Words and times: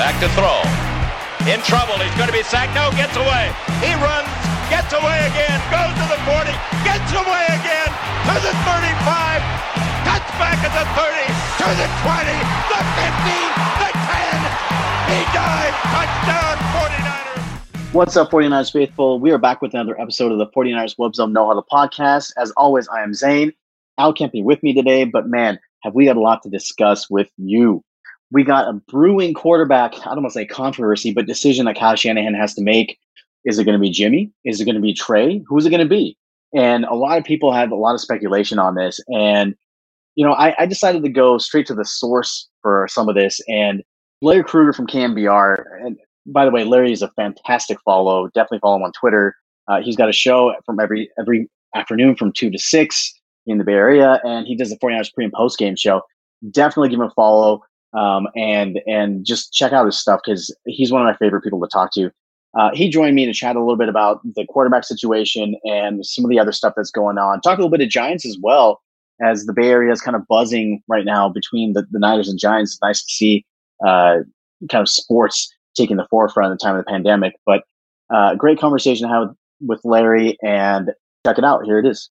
Back 0.00 0.16
to 0.24 0.32
throw. 0.32 0.64
In 1.44 1.60
trouble. 1.60 2.00
He's 2.00 2.16
going 2.16 2.32
to 2.32 2.32
be 2.32 2.40
sacked. 2.40 2.72
No, 2.72 2.88
gets 2.96 3.12
away. 3.20 3.52
He 3.84 3.92
runs, 4.00 4.32
gets 4.72 4.88
away 4.96 5.28
again, 5.28 5.60
goes 5.68 5.92
to 5.92 6.06
the 6.08 6.16
40, 6.24 6.56
gets 6.88 7.12
away 7.12 7.44
again 7.52 7.90
to 8.24 8.34
the 8.40 8.54
35, 8.64 9.44
cuts 10.08 10.30
back 10.40 10.56
at 10.64 10.72
the 10.72 10.88
30, 10.96 11.20
to 11.60 11.68
the 11.76 11.88
20, 12.00 12.32
the 12.72 12.80
15, 12.96 13.44
the 13.76 13.90
10. 13.92 14.40
He 15.12 15.20
dives. 15.36 15.76
Touchdown, 15.92 16.56
49ers. 16.80 17.92
What's 17.92 18.16
up, 18.16 18.30
49ers 18.30 18.72
faithful? 18.72 19.20
We 19.20 19.32
are 19.32 19.38
back 19.38 19.60
with 19.60 19.74
another 19.74 20.00
episode 20.00 20.32
of 20.32 20.38
the 20.38 20.46
49ers 20.46 20.96
Web 20.96 21.14
Zone 21.14 21.34
Know 21.34 21.46
How 21.46 21.60
to 21.60 21.66
podcast. 21.70 22.32
As 22.38 22.50
always, 22.52 22.88
I 22.88 23.02
am 23.02 23.12
Zane. 23.12 23.52
Al 23.98 24.14
can't 24.14 24.32
be 24.32 24.42
with 24.42 24.62
me 24.62 24.72
today, 24.72 25.04
but 25.04 25.28
man, 25.28 25.58
have 25.82 25.94
we 25.94 26.06
got 26.06 26.16
a 26.16 26.20
lot 26.20 26.42
to 26.44 26.48
discuss 26.48 27.10
with 27.10 27.28
you. 27.36 27.84
We 28.32 28.44
got 28.44 28.68
a 28.68 28.74
brewing 28.74 29.34
quarterback, 29.34 29.94
I 30.00 30.14
don't 30.14 30.22
want 30.22 30.28
to 30.28 30.38
say 30.38 30.46
controversy, 30.46 31.12
but 31.12 31.26
decision 31.26 31.66
that 31.66 31.76
Kyle 31.76 31.96
Shanahan 31.96 32.34
has 32.34 32.54
to 32.54 32.62
make. 32.62 32.98
Is 33.44 33.58
it 33.58 33.64
going 33.64 33.76
to 33.76 33.80
be 33.80 33.90
Jimmy? 33.90 34.30
Is 34.44 34.60
it 34.60 34.66
going 34.66 34.74
to 34.74 34.80
be 34.80 34.92
Trey? 34.92 35.42
Who's 35.48 35.66
it 35.66 35.70
going 35.70 35.82
to 35.82 35.88
be? 35.88 36.16
And 36.54 36.84
a 36.84 36.94
lot 36.94 37.18
of 37.18 37.24
people 37.24 37.52
have 37.52 37.70
a 37.70 37.76
lot 37.76 37.94
of 37.94 38.00
speculation 38.00 38.58
on 38.58 38.74
this. 38.74 39.00
And, 39.08 39.54
you 40.14 40.24
know, 40.24 40.32
I, 40.32 40.54
I 40.58 40.66
decided 40.66 41.02
to 41.04 41.08
go 41.08 41.38
straight 41.38 41.66
to 41.66 41.74
the 41.74 41.84
source 41.84 42.48
for 42.60 42.86
some 42.90 43.08
of 43.08 43.14
this. 43.14 43.40
And 43.48 43.82
Larry 44.22 44.44
Kruger 44.44 44.72
from 44.72 44.86
KNBR, 44.86 45.64
and 45.84 45.96
by 46.26 46.44
the 46.44 46.50
way, 46.50 46.64
Larry 46.64 46.92
is 46.92 47.02
a 47.02 47.10
fantastic 47.12 47.78
follow. 47.84 48.28
Definitely 48.28 48.60
follow 48.60 48.76
him 48.76 48.82
on 48.82 48.92
Twitter. 48.92 49.34
Uh, 49.68 49.80
he's 49.80 49.96
got 49.96 50.08
a 50.08 50.12
show 50.12 50.54
from 50.66 50.78
every 50.80 51.10
every 51.18 51.48
afternoon 51.74 52.16
from 52.16 52.32
two 52.32 52.50
to 52.50 52.58
six 52.58 53.14
in 53.46 53.58
the 53.58 53.64
Bay 53.64 53.72
Area, 53.72 54.20
and 54.24 54.46
he 54.46 54.56
does 54.56 54.70
the 54.70 54.76
49ers 54.76 55.12
pre 55.14 55.24
and 55.24 55.32
post 55.32 55.58
game 55.58 55.76
show. 55.76 56.02
Definitely 56.50 56.90
give 56.90 57.00
him 57.00 57.06
a 57.06 57.10
follow 57.10 57.62
um, 57.92 58.28
and 58.36 58.80
and 58.86 59.24
just 59.24 59.52
check 59.52 59.72
out 59.72 59.86
his 59.86 59.98
stuff 59.98 60.20
because 60.24 60.54
he's 60.66 60.92
one 60.92 61.02
of 61.02 61.06
my 61.06 61.16
favorite 61.16 61.42
people 61.42 61.60
to 61.60 61.68
talk 61.68 61.92
to. 61.94 62.10
Uh, 62.58 62.70
he 62.72 62.88
joined 62.88 63.14
me 63.14 63.26
to 63.26 63.32
chat 63.32 63.54
a 63.54 63.60
little 63.60 63.76
bit 63.76 63.88
about 63.88 64.20
the 64.34 64.44
quarterback 64.46 64.84
situation 64.84 65.54
and 65.64 66.04
some 66.04 66.24
of 66.24 66.30
the 66.30 66.38
other 66.38 66.52
stuff 66.52 66.72
that's 66.76 66.90
going 66.90 67.16
on. 67.16 67.40
Talk 67.40 67.58
a 67.58 67.60
little 67.60 67.70
bit 67.70 67.80
of 67.80 67.88
Giants 67.88 68.26
as 68.26 68.36
well, 68.42 68.80
as 69.22 69.46
the 69.46 69.52
Bay 69.52 69.68
Area 69.68 69.92
is 69.92 70.00
kind 70.00 70.16
of 70.16 70.26
buzzing 70.26 70.82
right 70.88 71.04
now 71.04 71.28
between 71.28 71.74
the, 71.74 71.86
the 71.92 72.00
Niners 72.00 72.28
and 72.28 72.40
Giants. 72.40 72.72
It's 72.72 72.82
nice 72.82 73.04
to 73.04 73.12
see 73.12 73.44
uh, 73.86 74.18
kind 74.68 74.82
of 74.82 74.88
sports 74.88 75.52
taking 75.76 75.96
the 75.96 76.06
forefront 76.10 76.52
at 76.52 76.58
the 76.58 76.64
time 76.64 76.76
of 76.76 76.84
the 76.84 76.90
pandemic. 76.90 77.34
But 77.46 77.62
uh, 78.12 78.34
great 78.34 78.58
conversation 78.58 79.08
to 79.08 79.14
have 79.14 79.28
with 79.60 79.80
Larry, 79.84 80.36
and 80.42 80.90
check 81.24 81.38
it 81.38 81.44
out. 81.44 81.64
Here 81.64 81.78
it 81.78 81.86
is. 81.86 82.08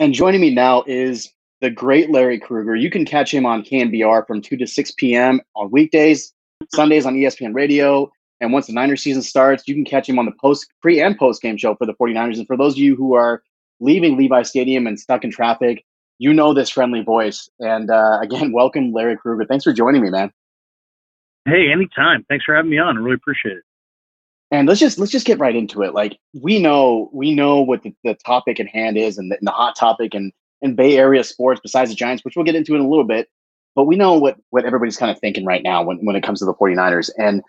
And 0.00 0.14
joining 0.14 0.40
me 0.40 0.54
now 0.54 0.84
is 0.86 1.30
the 1.60 1.70
great 1.70 2.10
Larry 2.10 2.38
Kruger. 2.38 2.76
You 2.76 2.90
can 2.90 3.04
catch 3.04 3.32
him 3.32 3.46
on 3.46 3.62
KNBR 3.62 4.26
from 4.26 4.40
2 4.40 4.56
to 4.56 4.66
6 4.66 4.90
p.m. 4.92 5.40
on 5.56 5.70
weekdays, 5.70 6.32
Sundays 6.72 7.06
on 7.06 7.14
ESPN 7.14 7.54
Radio. 7.54 8.10
And 8.40 8.52
once 8.52 8.68
the 8.68 8.72
Niners 8.72 9.02
season 9.02 9.22
starts, 9.22 9.66
you 9.66 9.74
can 9.74 9.84
catch 9.84 10.08
him 10.08 10.18
on 10.18 10.26
the 10.26 10.34
post 10.40 10.68
pre 10.80 11.00
and 11.00 11.18
post 11.18 11.42
game 11.42 11.56
show 11.56 11.74
for 11.74 11.86
the 11.86 11.94
49ers. 11.94 12.38
And 12.38 12.46
for 12.46 12.56
those 12.56 12.74
of 12.74 12.78
you 12.78 12.94
who 12.94 13.14
are 13.14 13.42
leaving 13.80 14.16
Levi 14.16 14.42
Stadium 14.42 14.86
and 14.86 14.98
stuck 14.98 15.24
in 15.24 15.30
traffic, 15.30 15.84
you 16.18 16.32
know 16.32 16.54
this 16.54 16.70
friendly 16.70 17.02
voice. 17.02 17.48
And 17.58 17.90
uh, 17.90 18.18
again, 18.22 18.52
welcome, 18.52 18.92
Larry 18.92 19.16
Kruger. 19.16 19.44
Thanks 19.44 19.64
for 19.64 19.72
joining 19.72 20.02
me, 20.02 20.10
man. 20.10 20.30
Hey, 21.46 21.72
anytime. 21.72 22.24
Thanks 22.28 22.44
for 22.44 22.54
having 22.54 22.70
me 22.70 22.78
on. 22.78 22.96
I 22.96 23.00
really 23.00 23.14
appreciate 23.14 23.56
it. 23.56 23.64
And 24.50 24.66
let's 24.66 24.80
just 24.80 24.98
let's 24.98 25.12
just 25.12 25.26
get 25.26 25.38
right 25.38 25.54
into 25.54 25.82
it. 25.82 25.92
Like 25.92 26.18
we 26.32 26.58
know 26.58 27.10
we 27.12 27.34
know 27.34 27.60
what 27.60 27.82
the, 27.82 27.94
the 28.02 28.14
topic 28.24 28.58
at 28.60 28.66
hand 28.66 28.96
is 28.96 29.18
and 29.18 29.30
the, 29.30 29.36
and 29.36 29.46
the 29.46 29.52
hot 29.52 29.76
topic 29.76 30.14
and 30.14 30.32
and 30.62 30.76
Bay 30.76 30.96
Area 30.96 31.24
sports 31.24 31.60
besides 31.62 31.90
the 31.90 31.96
Giants, 31.96 32.24
which 32.24 32.36
we'll 32.36 32.44
get 32.44 32.54
into 32.54 32.74
in 32.74 32.80
a 32.80 32.88
little 32.88 33.04
bit. 33.04 33.28
But 33.74 33.84
we 33.84 33.96
know 33.96 34.14
what 34.14 34.36
what 34.50 34.64
everybody's 34.64 34.96
kind 34.96 35.10
of 35.10 35.18
thinking 35.18 35.44
right 35.44 35.62
now 35.62 35.82
when, 35.82 35.98
when 36.04 36.16
it 36.16 36.22
comes 36.22 36.40
to 36.40 36.44
the 36.44 36.54
49ers. 36.54 37.10
And 37.16 37.42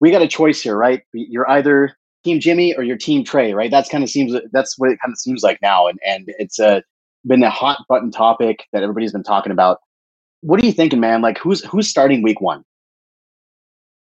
we 0.00 0.10
got 0.10 0.22
a 0.22 0.28
choice 0.28 0.60
here, 0.60 0.76
right? 0.76 1.02
You're 1.12 1.48
either 1.50 1.96
team 2.24 2.40
Jimmy 2.40 2.74
or 2.74 2.82
your 2.82 2.96
team 2.96 3.24
Trey, 3.24 3.54
right? 3.54 3.70
That's 3.70 3.88
kind 3.88 4.04
of 4.04 4.10
seems 4.10 4.34
that's 4.52 4.78
what 4.78 4.90
it 4.90 4.98
kind 5.00 5.12
of 5.12 5.18
seems 5.18 5.42
like 5.42 5.58
now. 5.62 5.86
And 5.86 5.98
and 6.04 6.24
it's 6.38 6.60
uh, 6.60 6.80
been 7.26 7.42
a 7.42 7.50
hot 7.50 7.84
button 7.88 8.10
topic 8.10 8.66
that 8.72 8.82
everybody's 8.82 9.12
been 9.12 9.22
talking 9.22 9.52
about. 9.52 9.78
What 10.42 10.62
are 10.62 10.66
you 10.66 10.72
thinking, 10.72 11.00
man? 11.00 11.22
Like 11.22 11.38
who's 11.38 11.64
who's 11.64 11.88
starting 11.88 12.22
week 12.22 12.40
one? 12.40 12.64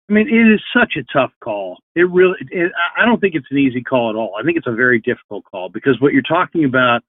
I 0.10 0.14
mean, 0.14 0.28
it 0.30 0.54
is 0.54 0.62
such 0.74 0.96
a 0.96 1.04
tough 1.12 1.32
call. 1.44 1.80
It 1.96 2.10
really, 2.10 2.38
it, 2.50 2.72
I 2.98 3.06
don't 3.06 3.20
think 3.20 3.36
it's 3.36 3.48
an 3.52 3.58
easy 3.58 3.84
call 3.84 4.10
at 4.10 4.16
all. 4.16 4.36
I 4.40 4.44
think 4.44 4.58
it's 4.58 4.68
a 4.68 4.72
very 4.72 5.00
difficult 5.02 5.44
call 5.52 5.68
because 5.68 6.00
what 6.00 6.14
you're 6.14 6.22
talking 6.22 6.64
about 6.64 7.02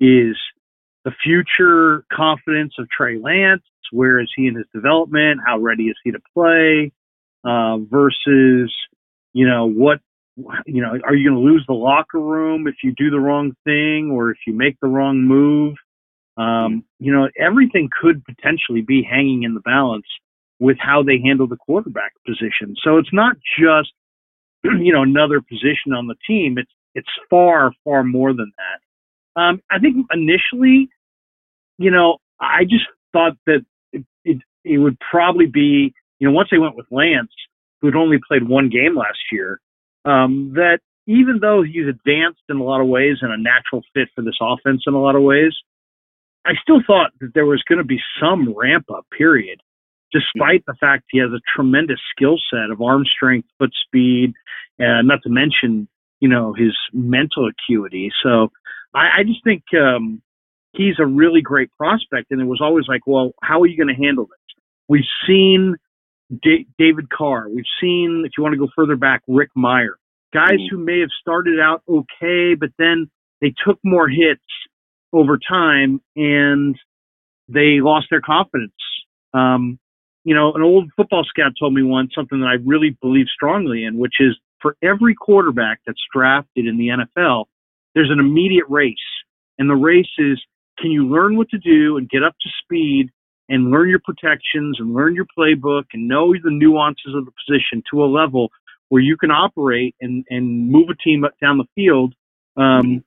is 0.00 0.36
the 1.06 1.12
future 1.22 2.04
confidence 2.12 2.74
of 2.78 2.90
Trey 2.90 3.16
Lance. 3.16 3.62
Where 3.92 4.20
is 4.20 4.28
he 4.36 4.48
in 4.48 4.56
his 4.56 4.66
development? 4.74 5.40
How 5.46 5.58
ready 5.58 5.84
is 5.84 5.96
he 6.02 6.10
to 6.10 6.18
play? 6.34 6.92
Uh, 7.44 7.78
versus, 7.78 8.74
you 9.32 9.48
know, 9.48 9.66
what, 9.68 10.00
you 10.66 10.82
know, 10.82 10.98
are 11.04 11.14
you 11.14 11.30
going 11.30 11.40
to 11.40 11.48
lose 11.48 11.64
the 11.68 11.74
locker 11.74 12.18
room 12.18 12.66
if 12.66 12.74
you 12.82 12.92
do 12.96 13.08
the 13.10 13.20
wrong 13.20 13.52
thing 13.64 14.10
or 14.12 14.32
if 14.32 14.38
you 14.48 14.52
make 14.52 14.76
the 14.82 14.88
wrong 14.88 15.22
move? 15.22 15.76
Um, 16.36 16.84
you 16.98 17.12
know, 17.12 17.28
everything 17.38 17.88
could 18.02 18.24
potentially 18.24 18.82
be 18.82 19.06
hanging 19.08 19.44
in 19.44 19.54
the 19.54 19.60
balance 19.60 20.06
with 20.58 20.76
how 20.80 21.04
they 21.04 21.20
handle 21.24 21.46
the 21.46 21.56
quarterback 21.56 22.14
position. 22.26 22.74
So 22.82 22.98
it's 22.98 23.12
not 23.12 23.36
just 23.56 23.92
you 24.64 24.92
know 24.92 25.02
another 25.02 25.40
position 25.40 25.92
on 25.96 26.08
the 26.08 26.16
team. 26.26 26.58
It's 26.58 26.70
it's 26.94 27.08
far 27.30 27.72
far 27.84 28.02
more 28.02 28.32
than 28.32 28.52
that. 28.56 29.40
Um, 29.40 29.60
I 29.70 29.78
think 29.78 30.06
initially, 30.12 30.88
you 31.78 31.90
know, 31.90 32.18
I 32.40 32.64
just 32.64 32.84
thought 33.12 33.36
that 33.46 33.64
it, 33.92 34.04
it, 34.24 34.38
it 34.64 34.78
would 34.78 34.98
probably 35.10 35.46
be 35.46 35.94
you 36.18 36.28
know 36.28 36.34
once 36.34 36.48
they 36.50 36.58
went 36.58 36.76
with 36.76 36.86
Lance, 36.90 37.32
who 37.80 37.88
had 37.88 37.96
only 37.96 38.18
played 38.26 38.48
one 38.48 38.68
game 38.68 38.96
last 38.96 39.18
year, 39.32 39.60
um, 40.04 40.52
that 40.54 40.80
even 41.06 41.38
though 41.40 41.62
he's 41.62 41.86
advanced 41.88 42.42
in 42.48 42.56
a 42.56 42.64
lot 42.64 42.80
of 42.80 42.88
ways 42.88 43.18
and 43.20 43.32
a 43.32 43.36
natural 43.36 43.82
fit 43.94 44.08
for 44.14 44.22
this 44.22 44.38
offense 44.40 44.82
in 44.86 44.94
a 44.94 45.00
lot 45.00 45.14
of 45.14 45.22
ways, 45.22 45.52
I 46.44 46.52
still 46.60 46.80
thought 46.86 47.12
that 47.20 47.32
there 47.34 47.46
was 47.46 47.62
going 47.68 47.78
to 47.78 47.84
be 47.84 48.00
some 48.20 48.52
ramp 48.56 48.86
up 48.92 49.06
period 49.16 49.60
despite 50.12 50.64
the 50.66 50.74
fact 50.80 51.04
he 51.10 51.18
has 51.18 51.30
a 51.30 51.40
tremendous 51.54 52.00
skill 52.14 52.36
set 52.50 52.70
of 52.70 52.80
arm 52.80 53.04
strength, 53.04 53.48
foot 53.58 53.72
speed, 53.86 54.32
and 54.78 55.08
not 55.08 55.20
to 55.22 55.28
mention, 55.28 55.88
you 56.20 56.28
know, 56.28 56.54
his 56.54 56.74
mental 56.92 57.48
acuity. 57.48 58.10
So 58.22 58.48
I, 58.94 59.20
I 59.20 59.22
just 59.24 59.42
think 59.44 59.62
um, 59.74 60.22
he's 60.76 60.96
a 60.98 61.06
really 61.06 61.40
great 61.40 61.70
prospect. 61.76 62.30
And 62.30 62.40
it 62.40 62.46
was 62.46 62.60
always 62.62 62.86
like, 62.88 63.02
well, 63.06 63.32
how 63.42 63.60
are 63.60 63.66
you 63.66 63.76
going 63.76 63.94
to 63.94 64.02
handle 64.02 64.26
this? 64.26 64.56
We've 64.88 65.02
seen 65.26 65.76
D- 66.42 66.66
David 66.78 67.08
Carr. 67.10 67.48
We've 67.48 67.64
seen, 67.80 68.22
if 68.24 68.32
you 68.36 68.42
want 68.42 68.54
to 68.54 68.58
go 68.58 68.68
further 68.74 68.96
back, 68.96 69.22
Rick 69.28 69.50
Mirer. 69.56 69.96
Guys 70.34 70.52
mm-hmm. 70.52 70.76
who 70.76 70.84
may 70.84 71.00
have 71.00 71.10
started 71.20 71.60
out 71.60 71.82
okay, 71.88 72.54
but 72.58 72.70
then 72.78 73.10
they 73.40 73.54
took 73.64 73.78
more 73.84 74.08
hits 74.08 74.42
over 75.12 75.38
time 75.38 76.00
and 76.14 76.76
they 77.48 77.80
lost 77.80 78.06
their 78.10 78.20
confidence. 78.20 78.72
Um, 79.34 79.78
you 80.24 80.34
know, 80.34 80.52
an 80.54 80.62
old 80.62 80.90
football 80.96 81.24
scout 81.24 81.52
told 81.58 81.72
me 81.72 81.82
once 81.82 82.10
something 82.14 82.40
that 82.40 82.46
I 82.46 82.56
really 82.64 82.96
believe 83.00 83.26
strongly 83.32 83.84
in, 83.84 83.96
which 83.96 84.14
is 84.18 84.36
for 84.60 84.76
every 84.82 85.14
quarterback 85.14 85.80
that's 85.86 86.00
drafted 86.12 86.66
in 86.66 86.76
the 86.76 86.88
NFL, 86.88 87.44
there's 87.94 88.10
an 88.10 88.18
immediate 88.18 88.66
race. 88.68 88.96
And 89.58 89.70
the 89.70 89.76
race 89.76 90.10
is 90.18 90.42
can 90.78 90.90
you 90.90 91.08
learn 91.08 91.36
what 91.36 91.48
to 91.50 91.58
do 91.58 91.96
and 91.96 92.08
get 92.08 92.22
up 92.22 92.34
to 92.40 92.48
speed 92.62 93.10
and 93.48 93.70
learn 93.70 93.88
your 93.88 94.00
protections 94.04 94.78
and 94.80 94.94
learn 94.94 95.14
your 95.14 95.26
playbook 95.38 95.84
and 95.92 96.08
know 96.08 96.32
the 96.32 96.50
nuances 96.50 97.14
of 97.14 97.24
the 97.24 97.32
position 97.46 97.82
to 97.90 98.02
a 98.02 98.06
level 98.06 98.50
where 98.88 99.02
you 99.02 99.16
can 99.16 99.30
operate 99.30 99.94
and, 100.00 100.24
and 100.30 100.70
move 100.70 100.88
a 100.90 100.94
team 100.96 101.24
up 101.24 101.32
down 101.40 101.58
the 101.58 101.64
field 101.74 102.14
um, 102.56 103.04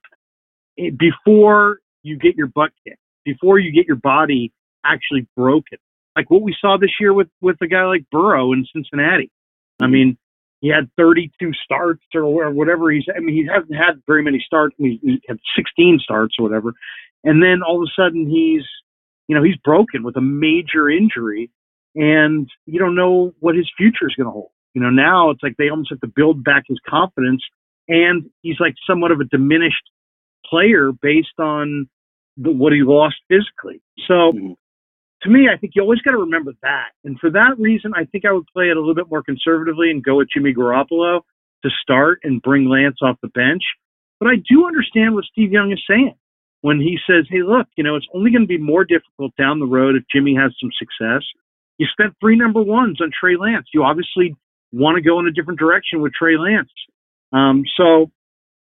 before 0.97 1.79
you 2.03 2.18
get 2.18 2.35
your 2.35 2.47
butt 2.47 2.72
kicked, 2.85 3.00
before 3.25 3.59
you 3.59 3.72
get 3.72 3.85
your 3.88 3.97
body 3.97 4.52
actually 4.85 5.28
broken 5.35 5.78
like 6.19 6.29
what 6.29 6.41
we 6.41 6.56
saw 6.59 6.78
this 6.78 6.91
year 7.00 7.13
with 7.13 7.29
with 7.41 7.56
a 7.62 7.68
guy 7.68 7.85
like 7.85 8.06
Burrow 8.12 8.52
in 8.52 8.66
Cincinnati. 8.74 9.32
I 9.79 9.85
mm-hmm. 9.85 9.94
mean, 9.94 10.17
he 10.59 10.67
had 10.67 10.90
32 10.97 11.52
starts 11.64 12.03
or 12.14 12.52
whatever 12.52 12.91
he's. 12.91 13.05
I 13.16 13.20
mean, 13.20 13.35
he 13.35 13.47
hasn't 13.52 13.76
had 13.76 14.02
very 14.05 14.22
many 14.22 14.44
starts. 14.46 14.76
I 14.79 14.84
mean, 14.84 14.99
he 15.02 15.22
had 15.28 15.40
16 15.55 15.99
starts 16.03 16.35
or 16.38 16.44
whatever, 16.44 16.73
and 17.24 17.42
then 17.44 17.62
all 17.66 17.82
of 17.82 17.88
a 17.88 18.02
sudden 18.02 18.30
he's, 18.30 18.64
you 19.28 19.36
know, 19.36 19.44
he's 19.44 19.58
broken 19.64 20.04
with 20.04 20.18
a 20.18 20.22
major 20.22 20.90
injury, 20.90 21.52
and 21.96 22.48
you 22.66 22.80
don't 22.80 22.96
know 22.96 23.34
what 23.40 23.56
his 23.56 23.70
future 23.78 24.08
is 24.08 24.16
going 24.16 24.28
to 24.28 24.32
hold. 24.32 24.52
You 24.74 24.82
know, 24.82 24.90
now 24.90 25.32
it's 25.32 25.44
like 25.44 25.56
they 25.58 25.70
almost 25.70 25.90
have 25.90 26.02
to 26.02 26.08
build 26.08 26.44
back 26.44 26.64
his 26.68 26.80
confidence, 26.88 27.44
and 27.88 28.30
he's 28.42 28.60
like 28.60 28.76
somewhat 28.88 29.12
of 29.12 29.20
a 29.20 29.26
diminished 29.26 29.90
player 30.46 30.92
based 30.92 31.40
on 31.40 31.90
the, 32.38 32.52
what 32.52 32.74
he 32.74 32.82
lost 32.84 33.16
physically. 33.28 33.82
So. 34.08 34.34
Mm-hmm 34.34 34.54
to 35.24 35.30
me, 35.30 35.48
I 35.54 35.58
think 35.58 35.74
you 35.76 35.82
always 35.82 36.02
got 36.02 36.12
to 36.12 36.18
remember 36.18 36.54
that. 36.62 36.92
And 37.04 37.20
for 37.20 37.30
that 37.32 37.56
reason, 37.58 37.92
I 37.96 38.06
think 38.06 38.26
I 38.26 38.32
would 38.32 38.48
play 38.54 38.70
it 38.70 38.78
a 38.78 38.80
little 38.80 38.96
bit 38.96 39.10
more 39.10 39.24
conservatively 39.24 39.92
and 39.92 40.04
go 40.04 40.16
with 40.16 40.30
Jimmy 40.34 40.54
Garoppolo 40.54 41.22
to 41.64 41.70
start 41.82 42.20
and 42.24 42.42
bring 42.42 42.70
Lance 42.70 42.98
off 43.02 43.18
the 43.22 43.28
bench. 43.30 43.64
But 44.20 44.30
I 44.30 44.36
do 44.50 44.66
understand 44.66 45.16
what 45.16 45.26
Steve 45.26 45.52
Young 45.52 45.72
is 45.72 45.84
saying 45.90 46.16
when 46.61 46.79
he 46.79 46.97
says, 47.08 47.26
hey, 47.29 47.41
look, 47.41 47.67
you 47.76 47.84
know, 47.84 47.96
it's 47.96 48.08
only 48.14 48.32
going 48.32 48.41
to 48.41 48.47
be 48.47 48.58
more 48.58 48.84
difficult 48.84 49.34
down 49.38 49.59
the 49.59 49.66
road 49.66 49.96
if 49.96 50.03
Jimmy 50.14 50.35
has 50.35 50.53
some 50.59 50.72
success. 50.78 51.23
You 51.78 51.88
spent 51.91 52.14
three 52.20 52.35
number 52.35 52.61
ones 52.61 53.00
on 53.02 53.11
Trey 53.17 53.38
Lance. 53.38 53.67
You 53.73 53.84
obviously 53.84 54.35
want 54.72 54.96
to 54.97 55.02
go 55.02 55.20
in 55.20 55.28
a 55.28 55.32
different 55.32 55.59
direction 55.59 56.02
with 56.02 56.14
Trey 56.14 56.38
Lance. 56.38 56.72
Um, 57.32 57.64
so, 57.78 58.11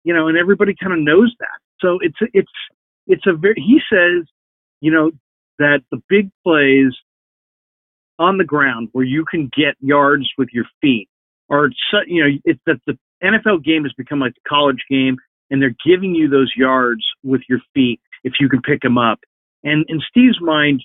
you 0.03 0.13
know, 0.13 0.27
and 0.27 0.37
everybody 0.37 0.73
kind 0.81 0.93
of 0.93 0.99
knows 0.99 1.33
that. 1.39 1.59
So 1.81 1.99
it's 2.01 2.17
it's 2.33 2.51
it's 3.07 3.23
a 3.27 3.33
very. 3.33 3.55
He 3.57 3.79
says, 3.91 4.25
you 4.79 4.91
know, 4.91 5.11
that 5.59 5.81
the 5.91 6.01
big 6.07 6.29
plays 6.43 6.93
on 8.19 8.37
the 8.37 8.43
ground 8.45 8.89
where 8.93 9.05
you 9.05 9.25
can 9.29 9.49
get 9.55 9.75
yards 9.81 10.29
with 10.37 10.49
your 10.53 10.65
feet 10.81 11.09
are 11.49 11.69
you 12.07 12.23
know 12.23 12.29
it's 12.45 12.59
that 12.65 12.79
the 12.87 12.97
NFL 13.23 13.63
game 13.63 13.83
has 13.83 13.93
become 13.93 14.19
like 14.19 14.33
the 14.33 14.49
college 14.49 14.83
game 14.89 15.17
and 15.53 15.61
they're 15.61 15.75
giving 15.85 16.15
you 16.15 16.27
those 16.27 16.51
yards 16.57 17.05
with 17.21 17.41
your 17.47 17.59
feet 17.75 18.01
if 18.23 18.33
you 18.39 18.49
can 18.49 18.59
pick 18.63 18.81
them 18.81 18.97
up. 18.97 19.19
And 19.63 19.85
in 19.87 20.01
Steve's 20.09 20.41
mind, 20.41 20.83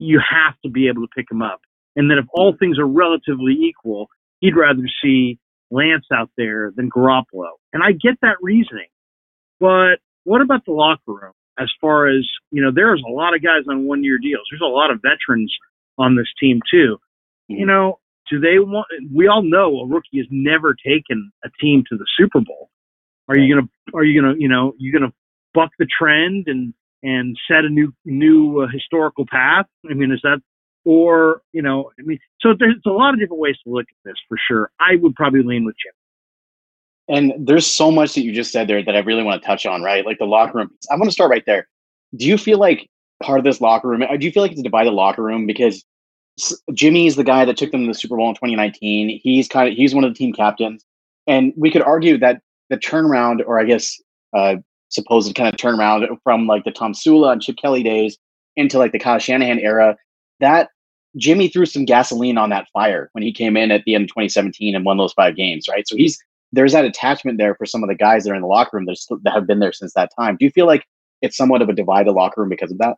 you 0.00 0.20
have 0.28 0.54
to 0.64 0.68
be 0.68 0.88
able 0.88 1.02
to 1.02 1.08
pick 1.16 1.28
them 1.28 1.40
up. 1.40 1.60
And 1.94 2.10
then 2.10 2.18
if 2.18 2.24
all 2.34 2.52
things 2.58 2.80
are 2.80 2.86
relatively 2.86 3.52
equal, 3.52 4.08
he'd 4.40 4.56
rather 4.56 4.82
see 5.00 5.38
Lance 5.70 6.06
out 6.12 6.30
there 6.36 6.72
than 6.74 6.90
Garoppolo. 6.90 7.52
And 7.72 7.80
I 7.80 7.92
get 7.92 8.18
that 8.22 8.38
reasoning. 8.42 8.88
But 9.60 10.00
what 10.24 10.40
about 10.40 10.64
the 10.66 10.72
locker 10.72 11.12
room? 11.12 11.32
As 11.56 11.70
far 11.80 12.08
as, 12.08 12.28
you 12.50 12.60
know, 12.60 12.72
there's 12.74 13.02
a 13.08 13.12
lot 13.12 13.36
of 13.36 13.42
guys 13.42 13.62
on 13.68 13.86
one 13.86 14.02
year 14.02 14.18
deals. 14.18 14.42
There's 14.50 14.62
a 14.62 14.64
lot 14.64 14.90
of 14.90 15.00
veterans 15.00 15.54
on 15.96 16.16
this 16.16 16.28
team 16.40 16.58
too. 16.68 16.98
You 17.46 17.66
know, 17.66 18.00
do 18.28 18.40
they 18.40 18.58
want, 18.58 18.88
we 19.14 19.28
all 19.28 19.42
know 19.42 19.78
a 19.78 19.86
rookie 19.86 20.18
has 20.18 20.26
never 20.30 20.74
taken 20.74 21.30
a 21.44 21.50
team 21.60 21.84
to 21.88 21.96
the 21.96 22.06
Super 22.18 22.40
Bowl. 22.40 22.68
Are 23.28 23.36
you 23.36 23.60
to, 23.60 23.68
are 23.94 24.04
you 24.04 24.22
to, 24.22 24.34
you 24.38 24.48
know, 24.48 24.74
you 24.78 24.98
to 24.98 25.12
buck 25.54 25.70
the 25.78 25.86
trend 25.86 26.46
and, 26.48 26.72
and 27.02 27.36
set 27.48 27.64
a 27.64 27.68
new, 27.68 27.92
new 28.04 28.62
uh, 28.62 28.68
historical 28.68 29.26
path? 29.26 29.66
I 29.90 29.94
mean, 29.94 30.12
is 30.12 30.20
that, 30.22 30.40
or, 30.84 31.42
you 31.52 31.62
know, 31.62 31.90
I 31.98 32.02
mean, 32.02 32.18
so 32.40 32.54
there's 32.58 32.76
a 32.86 32.90
lot 32.90 33.14
of 33.14 33.20
different 33.20 33.40
ways 33.40 33.56
to 33.64 33.70
look 33.70 33.86
at 33.90 33.96
this 34.08 34.16
for 34.28 34.38
sure. 34.48 34.70
I 34.80 34.96
would 34.96 35.14
probably 35.14 35.42
lean 35.42 35.64
with 35.64 35.76
Jim. 35.76 35.92
And 37.08 37.46
there's 37.46 37.66
so 37.66 37.90
much 37.90 38.14
that 38.14 38.22
you 38.22 38.32
just 38.32 38.52
said 38.52 38.68
there 38.68 38.82
that 38.82 38.94
I 38.94 39.00
really 39.00 39.22
want 39.22 39.40
to 39.40 39.46
touch 39.46 39.64
on, 39.66 39.82
right? 39.82 40.04
Like 40.04 40.18
the 40.18 40.26
locker 40.26 40.58
room. 40.58 40.70
I 40.90 40.94
want 40.96 41.06
to 41.06 41.12
start 41.12 41.30
right 41.30 41.44
there. 41.46 41.66
Do 42.16 42.26
you 42.26 42.36
feel 42.36 42.58
like 42.58 42.88
part 43.22 43.38
of 43.38 43.44
this 43.44 43.60
locker 43.60 43.88
room, 43.88 44.00
do 44.00 44.26
you 44.26 44.32
feel 44.32 44.42
like 44.42 44.52
it's 44.52 44.60
a 44.60 44.64
divided 44.64 44.92
locker 44.92 45.22
room? 45.22 45.46
Because 45.46 45.84
Jimmy 46.72 47.06
is 47.06 47.16
the 47.16 47.24
guy 47.24 47.44
that 47.44 47.56
took 47.56 47.70
them 47.70 47.82
to 47.82 47.88
the 47.88 47.98
Super 47.98 48.16
Bowl 48.16 48.28
in 48.28 48.34
2019. 48.34 49.20
He's 49.22 49.48
kind 49.48 49.68
of 49.68 49.74
he's 49.74 49.94
one 49.94 50.04
of 50.04 50.10
the 50.10 50.18
team 50.18 50.32
captains, 50.32 50.84
and 51.26 51.52
we 51.56 51.70
could 51.70 51.82
argue 51.82 52.18
that 52.18 52.40
the 52.70 52.76
turnaround, 52.76 53.40
or 53.46 53.58
I 53.58 53.64
guess 53.64 54.00
uh, 54.36 54.56
supposed 54.88 55.34
kind 55.34 55.52
of 55.52 55.58
turnaround 55.58 56.06
from 56.22 56.46
like 56.46 56.64
the 56.64 56.72
Tomsula 56.72 57.32
and 57.32 57.42
Chip 57.42 57.56
Kelly 57.56 57.82
days 57.82 58.18
into 58.56 58.78
like 58.78 58.92
the 58.92 58.98
Kyle 58.98 59.18
Shanahan 59.18 59.58
era, 59.58 59.96
that 60.40 60.70
Jimmy 61.16 61.48
threw 61.48 61.66
some 61.66 61.84
gasoline 61.84 62.38
on 62.38 62.50
that 62.50 62.68
fire 62.72 63.08
when 63.12 63.22
he 63.22 63.32
came 63.32 63.56
in 63.56 63.70
at 63.70 63.84
the 63.84 63.94
end 63.94 64.04
of 64.04 64.08
2017 64.08 64.74
and 64.74 64.84
won 64.84 64.98
those 64.98 65.12
five 65.12 65.36
games, 65.36 65.66
right? 65.68 65.86
So 65.86 65.96
he's 65.96 66.18
there's 66.52 66.72
that 66.72 66.84
attachment 66.84 67.38
there 67.38 67.54
for 67.54 67.66
some 67.66 67.82
of 67.82 67.88
the 67.88 67.94
guys 67.94 68.24
that 68.24 68.30
are 68.30 68.34
in 68.34 68.40
the 68.40 68.48
locker 68.48 68.76
room 68.76 68.86
that, 68.86 69.32
have 69.32 69.46
been 69.46 69.58
there 69.58 69.72
since 69.72 69.92
that 69.94 70.10
time. 70.18 70.36
Do 70.36 70.46
you 70.46 70.50
feel 70.50 70.66
like 70.66 70.84
it's 71.20 71.36
somewhat 71.36 71.60
of 71.60 71.68
a 71.68 71.74
divided 71.74 72.12
locker 72.12 72.40
room 72.40 72.48
because 72.48 72.72
of 72.72 72.78
that? 72.78 72.96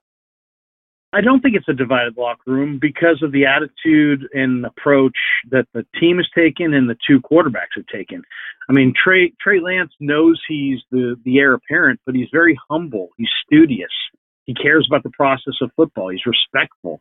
I 1.12 1.20
don't 1.20 1.40
think 1.40 1.56
it's 1.56 1.68
a 1.68 1.72
divided 1.72 2.16
locker 2.16 2.52
room 2.52 2.78
because 2.80 3.20
of 3.22 3.32
the 3.32 3.44
attitude 3.44 4.28
and 4.32 4.64
approach 4.64 5.16
that 5.50 5.66
the 5.74 5.84
team 5.98 6.18
has 6.18 6.28
taken 6.34 6.72
and 6.72 6.88
the 6.88 6.96
two 7.06 7.20
quarterbacks 7.20 7.74
have 7.74 7.86
taken. 7.86 8.22
I 8.68 8.72
mean, 8.72 8.94
Trey 8.94 9.32
Trey 9.40 9.58
Lance 9.60 9.92
knows 9.98 10.40
he's 10.46 10.78
the 10.92 11.16
the 11.24 11.38
heir 11.38 11.54
apparent, 11.54 12.00
but 12.06 12.14
he's 12.14 12.28
very 12.32 12.56
humble. 12.70 13.08
He's 13.16 13.30
studious. 13.44 13.90
He 14.46 14.54
cares 14.54 14.86
about 14.88 15.02
the 15.02 15.10
process 15.10 15.54
of 15.60 15.72
football. 15.74 16.10
He's 16.10 16.26
respectful. 16.26 17.00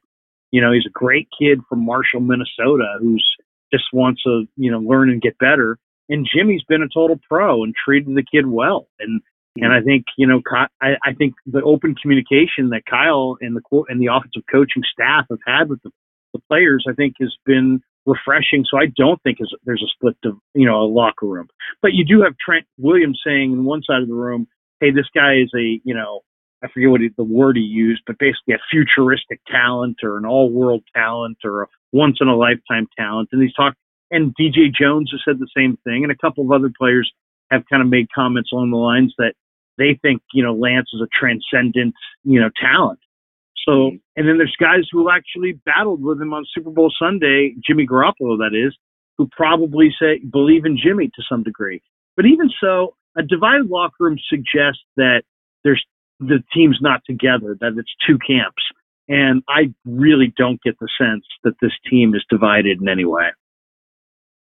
You 0.51 0.61
know, 0.61 0.71
he's 0.71 0.87
a 0.87 0.91
great 0.91 1.27
kid 1.39 1.59
from 1.69 1.85
Marshall, 1.85 2.21
Minnesota, 2.21 2.97
who's 2.99 3.25
just 3.71 3.85
wants 3.93 4.23
to 4.23 4.45
you 4.57 4.71
know 4.71 4.79
learn 4.79 5.11
and 5.11 5.21
get 5.21 5.37
better. 5.37 5.77
And 6.09 6.27
Jimmy's 6.33 6.63
been 6.63 6.81
a 6.81 6.89
total 6.91 7.19
pro 7.29 7.63
and 7.63 7.75
treated 7.75 8.15
the 8.15 8.23
kid 8.23 8.47
well. 8.47 8.87
And 8.99 9.21
and 9.61 9.73
I 9.73 9.81
think 9.81 10.05
you 10.17 10.27
know, 10.27 10.41
I, 10.81 10.93
I 11.03 11.13
think 11.17 11.33
the 11.45 11.61
open 11.61 11.95
communication 11.95 12.69
that 12.69 12.83
Kyle 12.89 13.37
and 13.41 13.55
the 13.55 13.83
and 13.89 14.01
the 14.01 14.07
offensive 14.07 14.43
coaching 14.51 14.83
staff 14.91 15.25
have 15.29 15.39
had 15.45 15.69
with 15.69 15.81
the, 15.83 15.91
the 16.33 16.39
players, 16.49 16.85
I 16.89 16.93
think, 16.93 17.15
has 17.19 17.33
been 17.45 17.81
refreshing. 18.05 18.65
So 18.69 18.77
I 18.77 18.87
don't 18.97 19.21
think 19.23 19.37
there's 19.65 19.83
a 19.83 19.91
split 19.95 20.17
of 20.25 20.37
you 20.53 20.65
know 20.65 20.81
a 20.81 20.87
locker 20.87 21.25
room. 21.25 21.47
But 21.81 21.93
you 21.93 22.05
do 22.05 22.23
have 22.23 22.33
Trent 22.43 22.65
Williams 22.77 23.19
saying 23.25 23.51
in 23.51 23.65
one 23.65 23.81
side 23.83 24.01
of 24.01 24.07
the 24.07 24.13
room, 24.13 24.47
"Hey, 24.79 24.91
this 24.91 25.07
guy 25.13 25.35
is 25.35 25.51
a 25.55 25.81
you 25.83 25.93
know." 25.93 26.21
I 26.61 26.67
forget 26.67 26.89
what 26.89 26.99
he, 26.99 27.07
the 27.15 27.23
word 27.23 27.55
he 27.55 27.63
used, 27.63 28.01
but 28.05 28.19
basically 28.19 28.53
a 28.53 28.57
futuristic 28.69 29.39
talent 29.49 29.99
or 30.03 30.17
an 30.17 30.25
all-world 30.25 30.83
talent 30.93 31.37
or 31.45 31.61
a 31.61 31.67
once-in-a-lifetime 31.93 32.85
talent. 32.97 33.29
And 33.31 33.41
he's 33.41 33.53
talked, 33.53 33.77
and 34.11 34.35
DJ 34.35 34.67
Jones 34.77 35.09
has 35.13 35.21
said 35.23 35.39
the 35.39 35.47
same 35.55 35.77
thing, 35.85 36.03
and 36.03 36.11
a 36.11 36.17
couple 36.17 36.43
of 36.43 36.51
other 36.51 36.69
players 36.77 37.09
have 37.51 37.63
kind 37.69 37.81
of 37.81 37.87
made 37.87 38.07
comments 38.13 38.51
along 38.51 38.71
the 38.71 38.77
lines 38.77 39.13
that 39.17 39.33
they 39.79 39.97
think, 40.01 40.21
you 40.33 40.43
know, 40.43 40.53
Lance 40.53 40.89
is 40.93 41.01
a 41.01 41.07
transcendent, 41.17 41.95
you 42.23 42.39
know, 42.39 42.49
talent. 42.61 42.99
So, 43.65 43.71
mm-hmm. 43.71 43.95
and 44.15 44.27
then 44.27 44.37
there's 44.37 44.55
guys 44.59 44.87
who 44.91 45.09
actually 45.09 45.53
battled 45.65 46.03
with 46.03 46.21
him 46.21 46.33
on 46.33 46.45
Super 46.53 46.69
Bowl 46.69 46.91
Sunday, 47.01 47.55
Jimmy 47.65 47.87
Garoppolo, 47.87 48.37
that 48.37 48.51
is, 48.53 48.77
who 49.17 49.27
probably 49.35 49.89
say 49.99 50.19
believe 50.31 50.65
in 50.65 50.77
Jimmy 50.77 51.07
to 51.07 51.23
some 51.27 51.43
degree. 51.43 51.81
But 52.15 52.25
even 52.25 52.49
so, 52.61 52.95
a 53.17 53.23
divided 53.23 53.67
locker 53.67 53.95
room 53.99 54.17
suggests 54.29 54.83
that 54.97 55.23
there's 55.63 55.83
the 56.19 56.43
team's 56.53 56.79
not 56.81 57.01
together, 57.05 57.57
that 57.59 57.73
it's 57.77 57.93
two 58.05 58.17
camps. 58.19 58.63
And 59.07 59.41
I 59.49 59.73
really 59.85 60.33
don't 60.37 60.61
get 60.61 60.77
the 60.79 60.89
sense 60.99 61.25
that 61.43 61.53
this 61.61 61.71
team 61.89 62.13
is 62.13 62.23
divided 62.29 62.81
in 62.81 62.87
any 62.87 63.05
way. 63.05 63.29